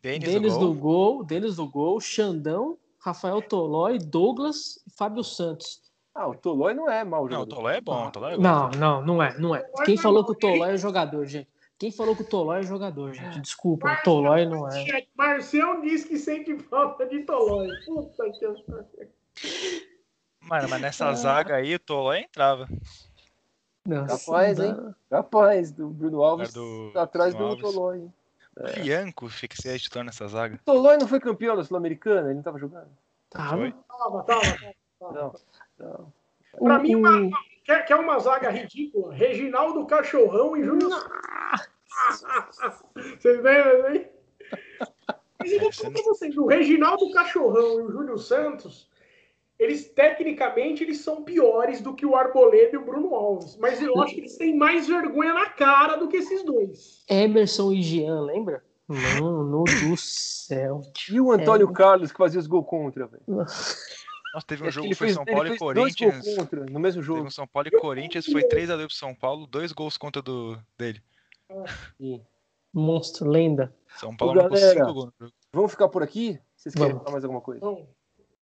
Denis, 0.02 0.28
Denis 0.28 0.52
do, 0.54 0.58
gol. 0.58 0.74
do 0.74 0.74
gol, 0.74 1.24
Denis 1.24 1.56
do 1.56 1.66
gol, 1.66 2.00
Xandão, 2.00 2.78
Rafael 3.00 3.40
Tolói, 3.42 3.98
Douglas 3.98 4.78
e 4.86 4.90
Fábio 4.90 5.24
Santos. 5.24 5.80
Ah, 6.18 6.26
o 6.26 6.34
Tolói 6.34 6.74
não 6.74 6.90
é 6.90 7.04
mau 7.04 7.20
Não, 7.20 7.26
o 7.28 7.30
jogador. 7.30 7.54
Tolói 7.54 7.76
é 7.76 7.80
bom. 7.80 8.06
o 8.08 8.10
Tolói 8.10 8.32
é 8.32 8.36
bom. 8.36 8.42
Não, 8.42 8.70
não, 8.70 9.02
não 9.06 9.22
é, 9.22 9.38
não 9.38 9.54
é. 9.54 9.62
Quem 9.84 9.96
falou 9.96 10.24
que 10.24 10.32
o 10.32 10.34
Tolói 10.34 10.74
é 10.74 10.76
jogador, 10.76 11.24
gente? 11.26 11.48
Quem 11.78 11.92
falou 11.92 12.16
que 12.16 12.22
o 12.22 12.24
Tolói 12.28 12.58
é 12.58 12.62
jogador, 12.64 13.14
gente? 13.14 13.40
Desculpa, 13.40 13.92
o 13.92 14.02
Tolói 14.02 14.44
não 14.44 14.68
é. 14.68 15.06
Marcel 15.16 15.80
diz 15.80 16.04
que 16.04 16.18
sente 16.18 16.58
falta 16.58 17.06
de 17.06 17.22
Tolói. 17.22 17.68
Puta 17.86 18.24
que. 18.32 19.08
Mano, 20.40 20.68
mas 20.68 20.80
nessa 20.80 21.12
zaga 21.14 21.54
aí 21.54 21.76
o 21.76 21.78
Tolói 21.78 22.18
entrava. 22.22 22.66
Nossa, 23.86 24.18
Capaz, 24.26 24.58
hein? 24.58 24.94
Capaz, 25.08 25.70
do 25.70 25.86
Bruno 25.88 26.24
Alves 26.24 26.52
do- 26.52 26.90
tá 26.92 27.02
atrás 27.02 27.32
Bruno 27.32 27.54
do 27.54 27.64
Alves. 27.64 27.74
Tolói. 27.74 27.98
hein? 27.98 28.12
Bianco 28.82 29.28
fica 29.28 29.54
ser 29.54 29.78
titular 29.78 30.04
nessa 30.04 30.26
zaga. 30.26 30.56
O 30.56 30.64
Tolói 30.64 30.96
não 30.96 31.06
foi 31.06 31.20
campeão 31.20 31.54
da 31.54 31.62
Sul-Americana? 31.62 32.26
Ele 32.26 32.34
não 32.34 32.42
tava 32.42 32.58
jogando? 32.58 32.88
Tava. 33.30 33.70
Tava, 33.70 34.22
tava, 34.24 34.56
tava. 34.98 35.12
Não. 35.14 35.32
Não. 35.78 36.12
Pra 36.58 36.78
mim, 36.78 36.94
uma- 36.96 37.30
Quer, 37.64 37.84
quer 37.84 37.96
uma 37.96 38.18
zaga 38.18 38.48
ridícula? 38.50 39.12
Reginaldo 39.12 39.84
Cachorrão 39.86 40.56
e 40.56 40.64
Júnior 40.64 40.90
Vocês 43.18 43.42
lembram 43.42 43.86
aí? 43.86 44.06
Mas 45.38 45.52
eu 45.52 45.60
vou 45.60 45.72
falar 45.72 45.92
pra 45.92 46.02
vocês, 46.02 46.36
o 46.36 46.46
Reginaldo 46.46 47.10
Cachorrão 47.12 47.78
e 47.80 47.82
o 47.82 47.90
Júlio 47.92 48.18
Santos, 48.18 48.88
eles 49.58 49.88
tecnicamente 49.88 50.82
eles 50.82 51.00
são 51.00 51.22
piores 51.22 51.80
do 51.80 51.94
que 51.94 52.06
o 52.06 52.16
Arboleda 52.16 52.70
e 52.74 52.76
o 52.78 52.84
Bruno 52.84 53.14
Alves. 53.14 53.56
Mas 53.56 53.80
eu 53.82 54.00
acho 54.00 54.14
que 54.14 54.20
eles 54.20 54.36
têm 54.36 54.56
mais 54.56 54.88
vergonha 54.88 55.34
na 55.34 55.50
cara 55.50 55.96
do 55.96 56.08
que 56.08 56.16
esses 56.16 56.42
dois. 56.42 57.04
Emerson 57.08 57.72
e 57.72 57.82
Jean, 57.82 58.22
lembra? 58.22 58.64
Mano 58.88 59.64
do 59.64 59.96
céu. 59.98 60.80
E 61.12 61.20
o 61.20 61.30
Antônio 61.30 61.68
É. 61.68 61.72
Carlos 61.74 62.10
que 62.10 62.16
fazia 62.18 62.40
os 62.40 62.46
gols 62.46 62.66
contra, 62.66 63.06
velho? 63.06 63.22
Nossa, 64.34 64.46
teve 64.46 64.62
um 64.62 64.66
Acho 64.68 64.74
jogo 64.76 64.88
que 64.88 64.94
foi 64.94 65.06
fez- 65.08 65.14
São 65.16 65.24
ele 65.26 65.32
Paulo 65.34 65.54
e 65.54 65.58
Corinthians. 65.58 66.24
gols 66.24 66.36
contra 66.36 66.60
no 66.66 66.80
mesmo 66.80 67.00
Teve 67.02 67.06
jogo. 67.14 67.26
um 67.26 67.30
São 67.30 67.46
Paulo 67.46 67.68
e 67.68 67.80
Corinthians, 67.80 68.26
foi 68.26 68.42
3x2 68.42 68.86
pro 68.86 68.94
São 68.94 69.14
Paulo, 69.14 69.46
dois 69.46 69.72
gols 69.72 69.96
contra 69.96 70.20
do 70.22 70.58
dele. 70.78 71.02
Sim. 71.96 72.20
Monstro, 72.72 73.28
lenda. 73.30 73.74
São 73.96 74.14
Paulo 74.16 74.38
Ô, 74.40 74.48
galera. 74.48 74.74
5 74.74 74.92
gols 74.92 75.06
no 75.06 75.12
jogo. 75.26 75.32
Vamos 75.52 75.70
ficar 75.70 75.88
por 75.88 76.02
aqui? 76.02 76.38
Vocês 76.54 76.74
querem 76.74 76.88
Vamos. 76.90 77.02
falar 77.02 77.12
mais 77.12 77.24
alguma 77.24 77.40
coisa? 77.40 77.58
Então, 77.58 77.86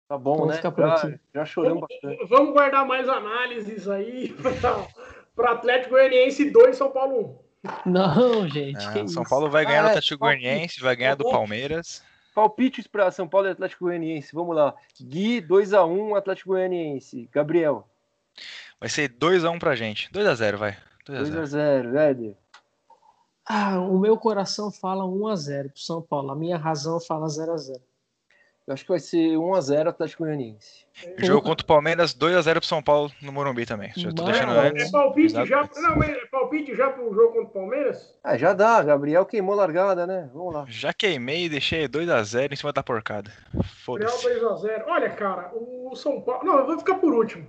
Tá 0.07 0.17
bom, 0.17 0.33
Vamos 0.35 0.49
né? 0.49 0.55
ficar 0.57 0.71
por 0.73 0.81
já, 0.85 0.93
aqui. 0.95 1.19
já 1.33 1.45
choramos 1.45 1.81
bastante. 1.87 2.25
vamos 2.27 2.51
guardar 2.51 2.85
mais 2.85 3.07
análises 3.07 3.87
aí 3.87 4.35
para 5.33 5.51
Atlético 5.53 5.91
Goianiense 5.91 6.49
2, 6.51 6.75
São 6.75 6.91
Paulo 6.91 7.41
1. 7.85 7.89
Não, 7.89 8.45
gente. 8.49 8.75
Ah, 8.85 8.91
que 8.93 9.07
São 9.07 9.21
isso? 9.21 9.29
Paulo 9.29 9.49
vai 9.49 9.65
ganhar 9.65 9.79
Ah, 9.79 9.83
do 9.83 9.87
é, 9.87 9.91
Atlético. 9.91 10.19
Goianiense, 10.19 10.81
vai 10.81 10.95
ganhar 10.97 11.15
do 11.15 11.23
Palmeiras. 11.23 12.03
Palpites 12.33 12.87
para 12.87 13.11
São 13.11 13.27
Paulo 13.27 13.47
e 13.47 13.51
Atlético 13.51 13.85
Goianiense. 13.85 14.33
Vamos 14.33 14.55
lá. 14.55 14.73
Gui, 15.01 15.41
2x1, 15.41 16.17
Atlético 16.17 16.49
Goianiense. 16.51 17.29
Gabriel, 17.31 17.87
Vai 18.79 18.89
ser 18.89 19.09
2x1 19.09 19.59
pra 19.59 19.75
gente. 19.75 20.09
2x0, 20.11 20.55
vai. 20.55 20.77
2x0. 21.07 21.43
2x0. 21.43 21.95
Éder, 21.97 22.35
Ah, 23.45 23.79
o 23.79 23.99
meu 23.99 24.17
coração 24.17 24.71
fala 24.71 25.03
1x0 25.03 25.69
pro 25.71 25.79
São 25.81 26.01
Paulo. 26.01 26.31
A 26.31 26.35
minha 26.35 26.57
razão 26.57 26.99
fala 26.99 27.27
0x0. 27.27 27.79
Eu 28.67 28.73
acho 28.73 28.83
que 28.83 28.89
vai 28.89 28.99
ser 28.99 29.17
1x0 29.37 29.87
Atlético 29.87 30.23
Goianiense. 30.23 30.85
Jogo 31.17 31.41
contra 31.41 31.63
o 31.63 31.67
Palmeiras, 31.67 32.13
2x0 32.13 32.53
pro 32.59 32.65
São 32.65 32.81
Paulo 32.81 33.11
no 33.21 33.31
Morumbi 33.31 33.65
também. 33.65 33.91
Já 33.95 34.11
tô 34.13 34.23
deixando 34.23 34.51
É, 34.53 34.67
antes. 34.69 34.87
é 34.87 34.91
palpite 34.91 35.25
Exato. 35.33 35.47
já. 35.47 35.69
Não, 35.81 36.03
é 36.03 36.25
palpite 36.27 36.75
já 36.75 36.89
para 36.89 37.03
o 37.03 37.13
jogo 37.13 37.29
contra 37.33 37.47
o 37.47 37.49
Palmeiras? 37.49 38.13
Ah, 38.23 38.37
já 38.37 38.53
dá. 38.53 38.83
Gabriel 38.83 39.25
queimou 39.25 39.55
largada, 39.55 40.05
né? 40.05 40.29
Vamos 40.33 40.53
lá. 40.53 40.65
Já 40.67 40.93
queimei 40.93 41.45
e 41.45 41.49
deixei 41.49 41.87
2x0 41.87 42.53
em 42.53 42.55
cima 42.55 42.71
da 42.71 42.83
porcada. 42.83 43.31
Real 43.53 43.63
Foda-se. 43.85 44.27
2x0. 44.27 44.83
Olha, 44.87 45.09
cara, 45.09 45.51
o 45.55 45.95
São 45.95 46.21
Paulo. 46.21 46.43
Não, 46.45 46.59
eu 46.59 46.65
vou 46.67 46.77
ficar 46.77 46.95
por 46.95 47.13
último. 47.13 47.45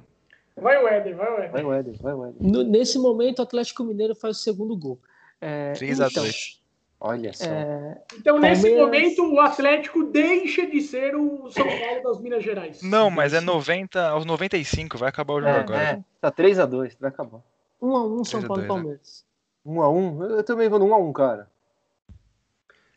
Vai 0.56 0.82
o 0.82 0.86
Éder, 0.88 1.16
vai 1.16 1.30
o 1.30 1.36
Éder. 1.38 1.50
Vai 1.52 1.64
o 1.64 1.72
Éder, 1.72 1.94
vai 2.00 2.12
o 2.14 2.26
Éder. 2.26 2.36
No- 2.42 2.62
nesse 2.62 2.98
momento, 2.98 3.38
o 3.38 3.42
Atlético 3.42 3.84
Mineiro 3.84 4.14
faz 4.14 4.36
o 4.38 4.40
segundo 4.40 4.76
gol. 4.76 4.98
É, 5.40 5.72
3x2. 5.72 6.60
Olha 7.04 7.32
só. 7.32 7.44
é, 7.44 8.00
Então, 8.16 8.38
nesse 8.38 8.62
Palmeiras. 8.62 9.16
momento, 9.18 9.34
o 9.34 9.40
Atlético 9.40 10.04
deixa 10.04 10.64
de 10.66 10.80
ser 10.80 11.16
o 11.16 11.50
São 11.50 11.66
Paulo 11.66 12.02
das 12.04 12.20
Minas 12.20 12.44
Gerais. 12.44 12.80
Não, 12.80 13.10
mas 13.10 13.34
é 13.34 13.40
90 13.40 14.00
aos 14.08 14.24
95, 14.24 14.96
vai 14.96 15.08
acabar 15.08 15.32
o 15.34 15.40
jogo 15.40 15.50
É, 15.52 15.60
agora. 15.60 15.82
é. 15.82 16.04
Tá 16.20 16.30
3x2, 16.30 16.96
vai 17.00 17.10
acabar. 17.10 17.40
1x1 17.82 18.24
São 18.24 18.40
3 18.40 18.44
a 18.44 18.46
Paulo 18.46 18.62
2, 18.62 18.64
e 18.64 18.68
Palmeiras. 18.68 19.26
1x1? 19.66 20.30
Eu 20.36 20.44
também 20.44 20.68
vou 20.68 20.78
no 20.78 20.86
1x1, 20.86 21.12
cara. 21.12 21.50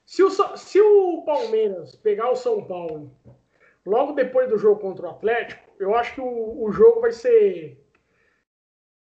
Se 0.05 0.21
o, 0.21 0.29
se 0.29 0.79
o 0.79 1.23
Palmeiras 1.25 1.95
pegar 1.95 2.29
o 2.29 2.35
São 2.35 2.63
Paulo 2.63 3.11
logo 3.83 4.13
depois 4.13 4.47
do 4.47 4.57
jogo 4.59 4.79
contra 4.79 5.07
o 5.07 5.09
Atlético, 5.09 5.63
eu 5.79 5.95
acho 5.95 6.13
que 6.13 6.21
o, 6.21 6.63
o 6.63 6.71
jogo 6.71 7.01
vai 7.01 7.11
ser 7.11 7.83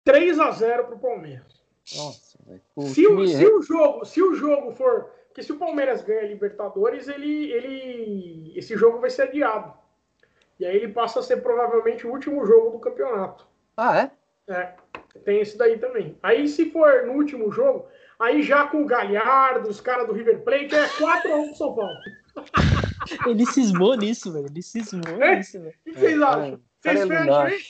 3 0.05 0.39
a 0.39 0.53
0 0.53 0.85
pro 0.87 0.99
Palmeiras. 1.01 1.56
Nossa, 1.95 2.39
velho. 2.47 2.63
Se 2.89 3.07
o, 3.07 3.27
se 3.27 3.47
o 3.47 3.63
jogo, 3.63 4.05
se 4.05 4.23
o 4.23 4.35
jogo 4.35 4.73
for, 4.73 5.05
porque 5.29 5.43
se 5.43 5.53
o 5.53 5.59
Palmeiras 5.59 6.03
ganha 6.03 6.21
a 6.23 6.27
Libertadores, 6.27 7.07
ele, 7.09 7.51
ele, 7.53 8.53
esse 8.57 8.77
jogo 8.77 8.99
vai 8.99 9.11
ser 9.11 9.23
adiado. 9.23 9.73
E 10.59 10.65
aí 10.65 10.75
ele 10.77 10.89
passa 10.89 11.21
a 11.21 11.23
ser 11.23 11.43
provavelmente 11.43 12.07
o 12.07 12.11
último 12.11 12.45
jogo 12.47 12.71
do 12.71 12.79
campeonato. 12.79 13.47
Ah, 13.77 14.01
é? 14.01 14.11
É, 14.53 14.73
tem 15.25 15.41
esse 15.41 15.57
daí 15.59 15.79
também. 15.79 16.17
Aí 16.23 16.49
se 16.49 16.71
for 16.71 17.05
no 17.07 17.13
último 17.13 17.53
jogo, 17.53 17.87
aí 18.19 18.43
já 18.43 18.67
com 18.67 18.83
o 18.83 18.87
Galhardo, 18.87 19.69
os 19.69 19.81
caras 19.81 20.07
do 20.07 20.13
River 20.15 20.43
Plate, 20.43 20.75
é 20.75 20.89
4x1 20.89 21.23
pro 21.23 21.55
São 21.57 21.75
Paulo. 21.75 21.95
Ele 23.27 23.47
cismou 23.47 23.95
nisso, 23.97 24.33
velho. 24.33 24.47
Ele 24.47 24.63
cismou 24.63 25.23
É? 25.23 25.37
nisso, 25.37 25.61
velho. 25.61 25.75
O 25.87 25.91
que 25.91 25.99
vocês 25.99 26.21
É, 26.21 26.25
acham? 26.25 26.61
É. 26.85 26.95
Cara, 27.07 27.51
é 27.51 27.55
aí? 27.55 27.63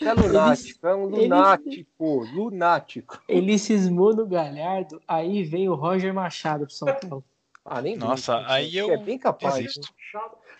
É 0.00 0.12
lunático, 0.12 0.86
é 0.86 0.94
um 0.94 1.08
Ele- 1.08 1.22
lunático, 1.22 2.24
lunático. 2.34 3.20
Ele 3.28 3.58
cismou 3.58 4.14
no 4.14 4.26
Galhardo, 4.26 5.00
aí 5.08 5.42
vem 5.42 5.68
o 5.68 5.74
Roger 5.74 6.12
Machado 6.14 6.66
pro 6.66 6.74
São 6.74 6.88
Paulo. 6.94 7.24
Ah, 7.64 7.82
nem 7.82 7.96
Nossa, 7.96 8.44
aí 8.46 8.76
eu 8.76 8.90
É 8.90 8.96
bem 8.96 9.18
capaz. 9.18 9.74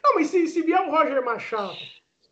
Não, 0.05 0.15
mas 0.15 0.29
se, 0.29 0.47
se 0.49 0.63
vier 0.63 0.81
o 0.81 0.91
Roger 0.91 1.25
Machado, 1.25 1.75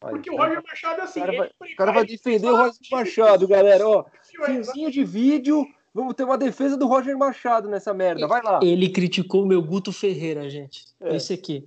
porque 0.01 0.31
o 0.31 0.37
Roger 0.37 0.63
Machado 0.63 1.01
é 1.01 1.05
assim. 1.05 1.21
o 1.21 1.25
cara 1.25 1.37
vai- 1.39 1.51
ele 1.63 1.73
o 1.73 1.77
cara 1.77 1.93
vai 1.93 2.05
defender 2.05 2.49
o 2.49 2.57
Roger 2.57 2.81
Machado, 2.91 3.49
galera. 3.49 3.89
Ó, 3.89 4.05
finzinho 4.45 4.91
de 4.91 5.05
vídeo. 5.05 5.67
Vamos 5.95 6.13
ter 6.15 6.25
uma 6.25 6.37
defesa 6.37 6.77
do 6.77 6.87
Roger 6.87 7.17
Machado 7.17 7.71
nessa 7.71 7.95
merda. 7.95 8.27
Vai 8.29 8.43
lá. 8.43 8.61
Ele 8.63 8.91
criticou 8.91 9.45
o 9.45 9.47
meu 9.47 9.63
Guto 9.63 9.91
Ferreira, 9.93 10.49
gente. 10.51 10.85
É. 11.01 11.17
Esse 11.17 11.33
aqui. 11.33 11.67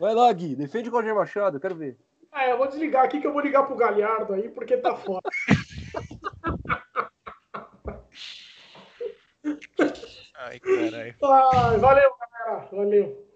Vai 0.00 0.12
lá, 0.16 0.32
Gui. 0.32 0.56
Defende 0.56 0.88
o 0.88 0.92
Roger 0.92 1.14
Machado, 1.14 1.60
quero 1.60 1.76
ver. 1.76 1.96
Ah, 2.32 2.48
eu 2.48 2.56
vou 2.56 2.66
desligar 2.66 3.04
aqui 3.04 3.20
que 3.20 3.26
eu 3.26 3.32
vou 3.32 3.42
ligar 3.42 3.64
pro 3.64 3.76
Galhardo 3.76 4.32
aí, 4.32 4.48
porque 4.48 4.78
tá 4.78 4.96
foda. 4.96 5.28
Ai, 10.34 10.58
caralho. 10.58 11.14
Ah, 11.22 11.76
valeu, 11.78 12.10
galera. 12.18 12.68
Valeu. 12.72 13.28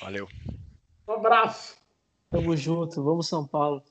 Valeu. 0.00 0.28
Um 1.08 1.12
abraço. 1.12 1.76
Tamo 2.30 2.56
junto. 2.56 3.02
Vamos 3.02 3.28
São 3.28 3.46
Paulo. 3.46 3.82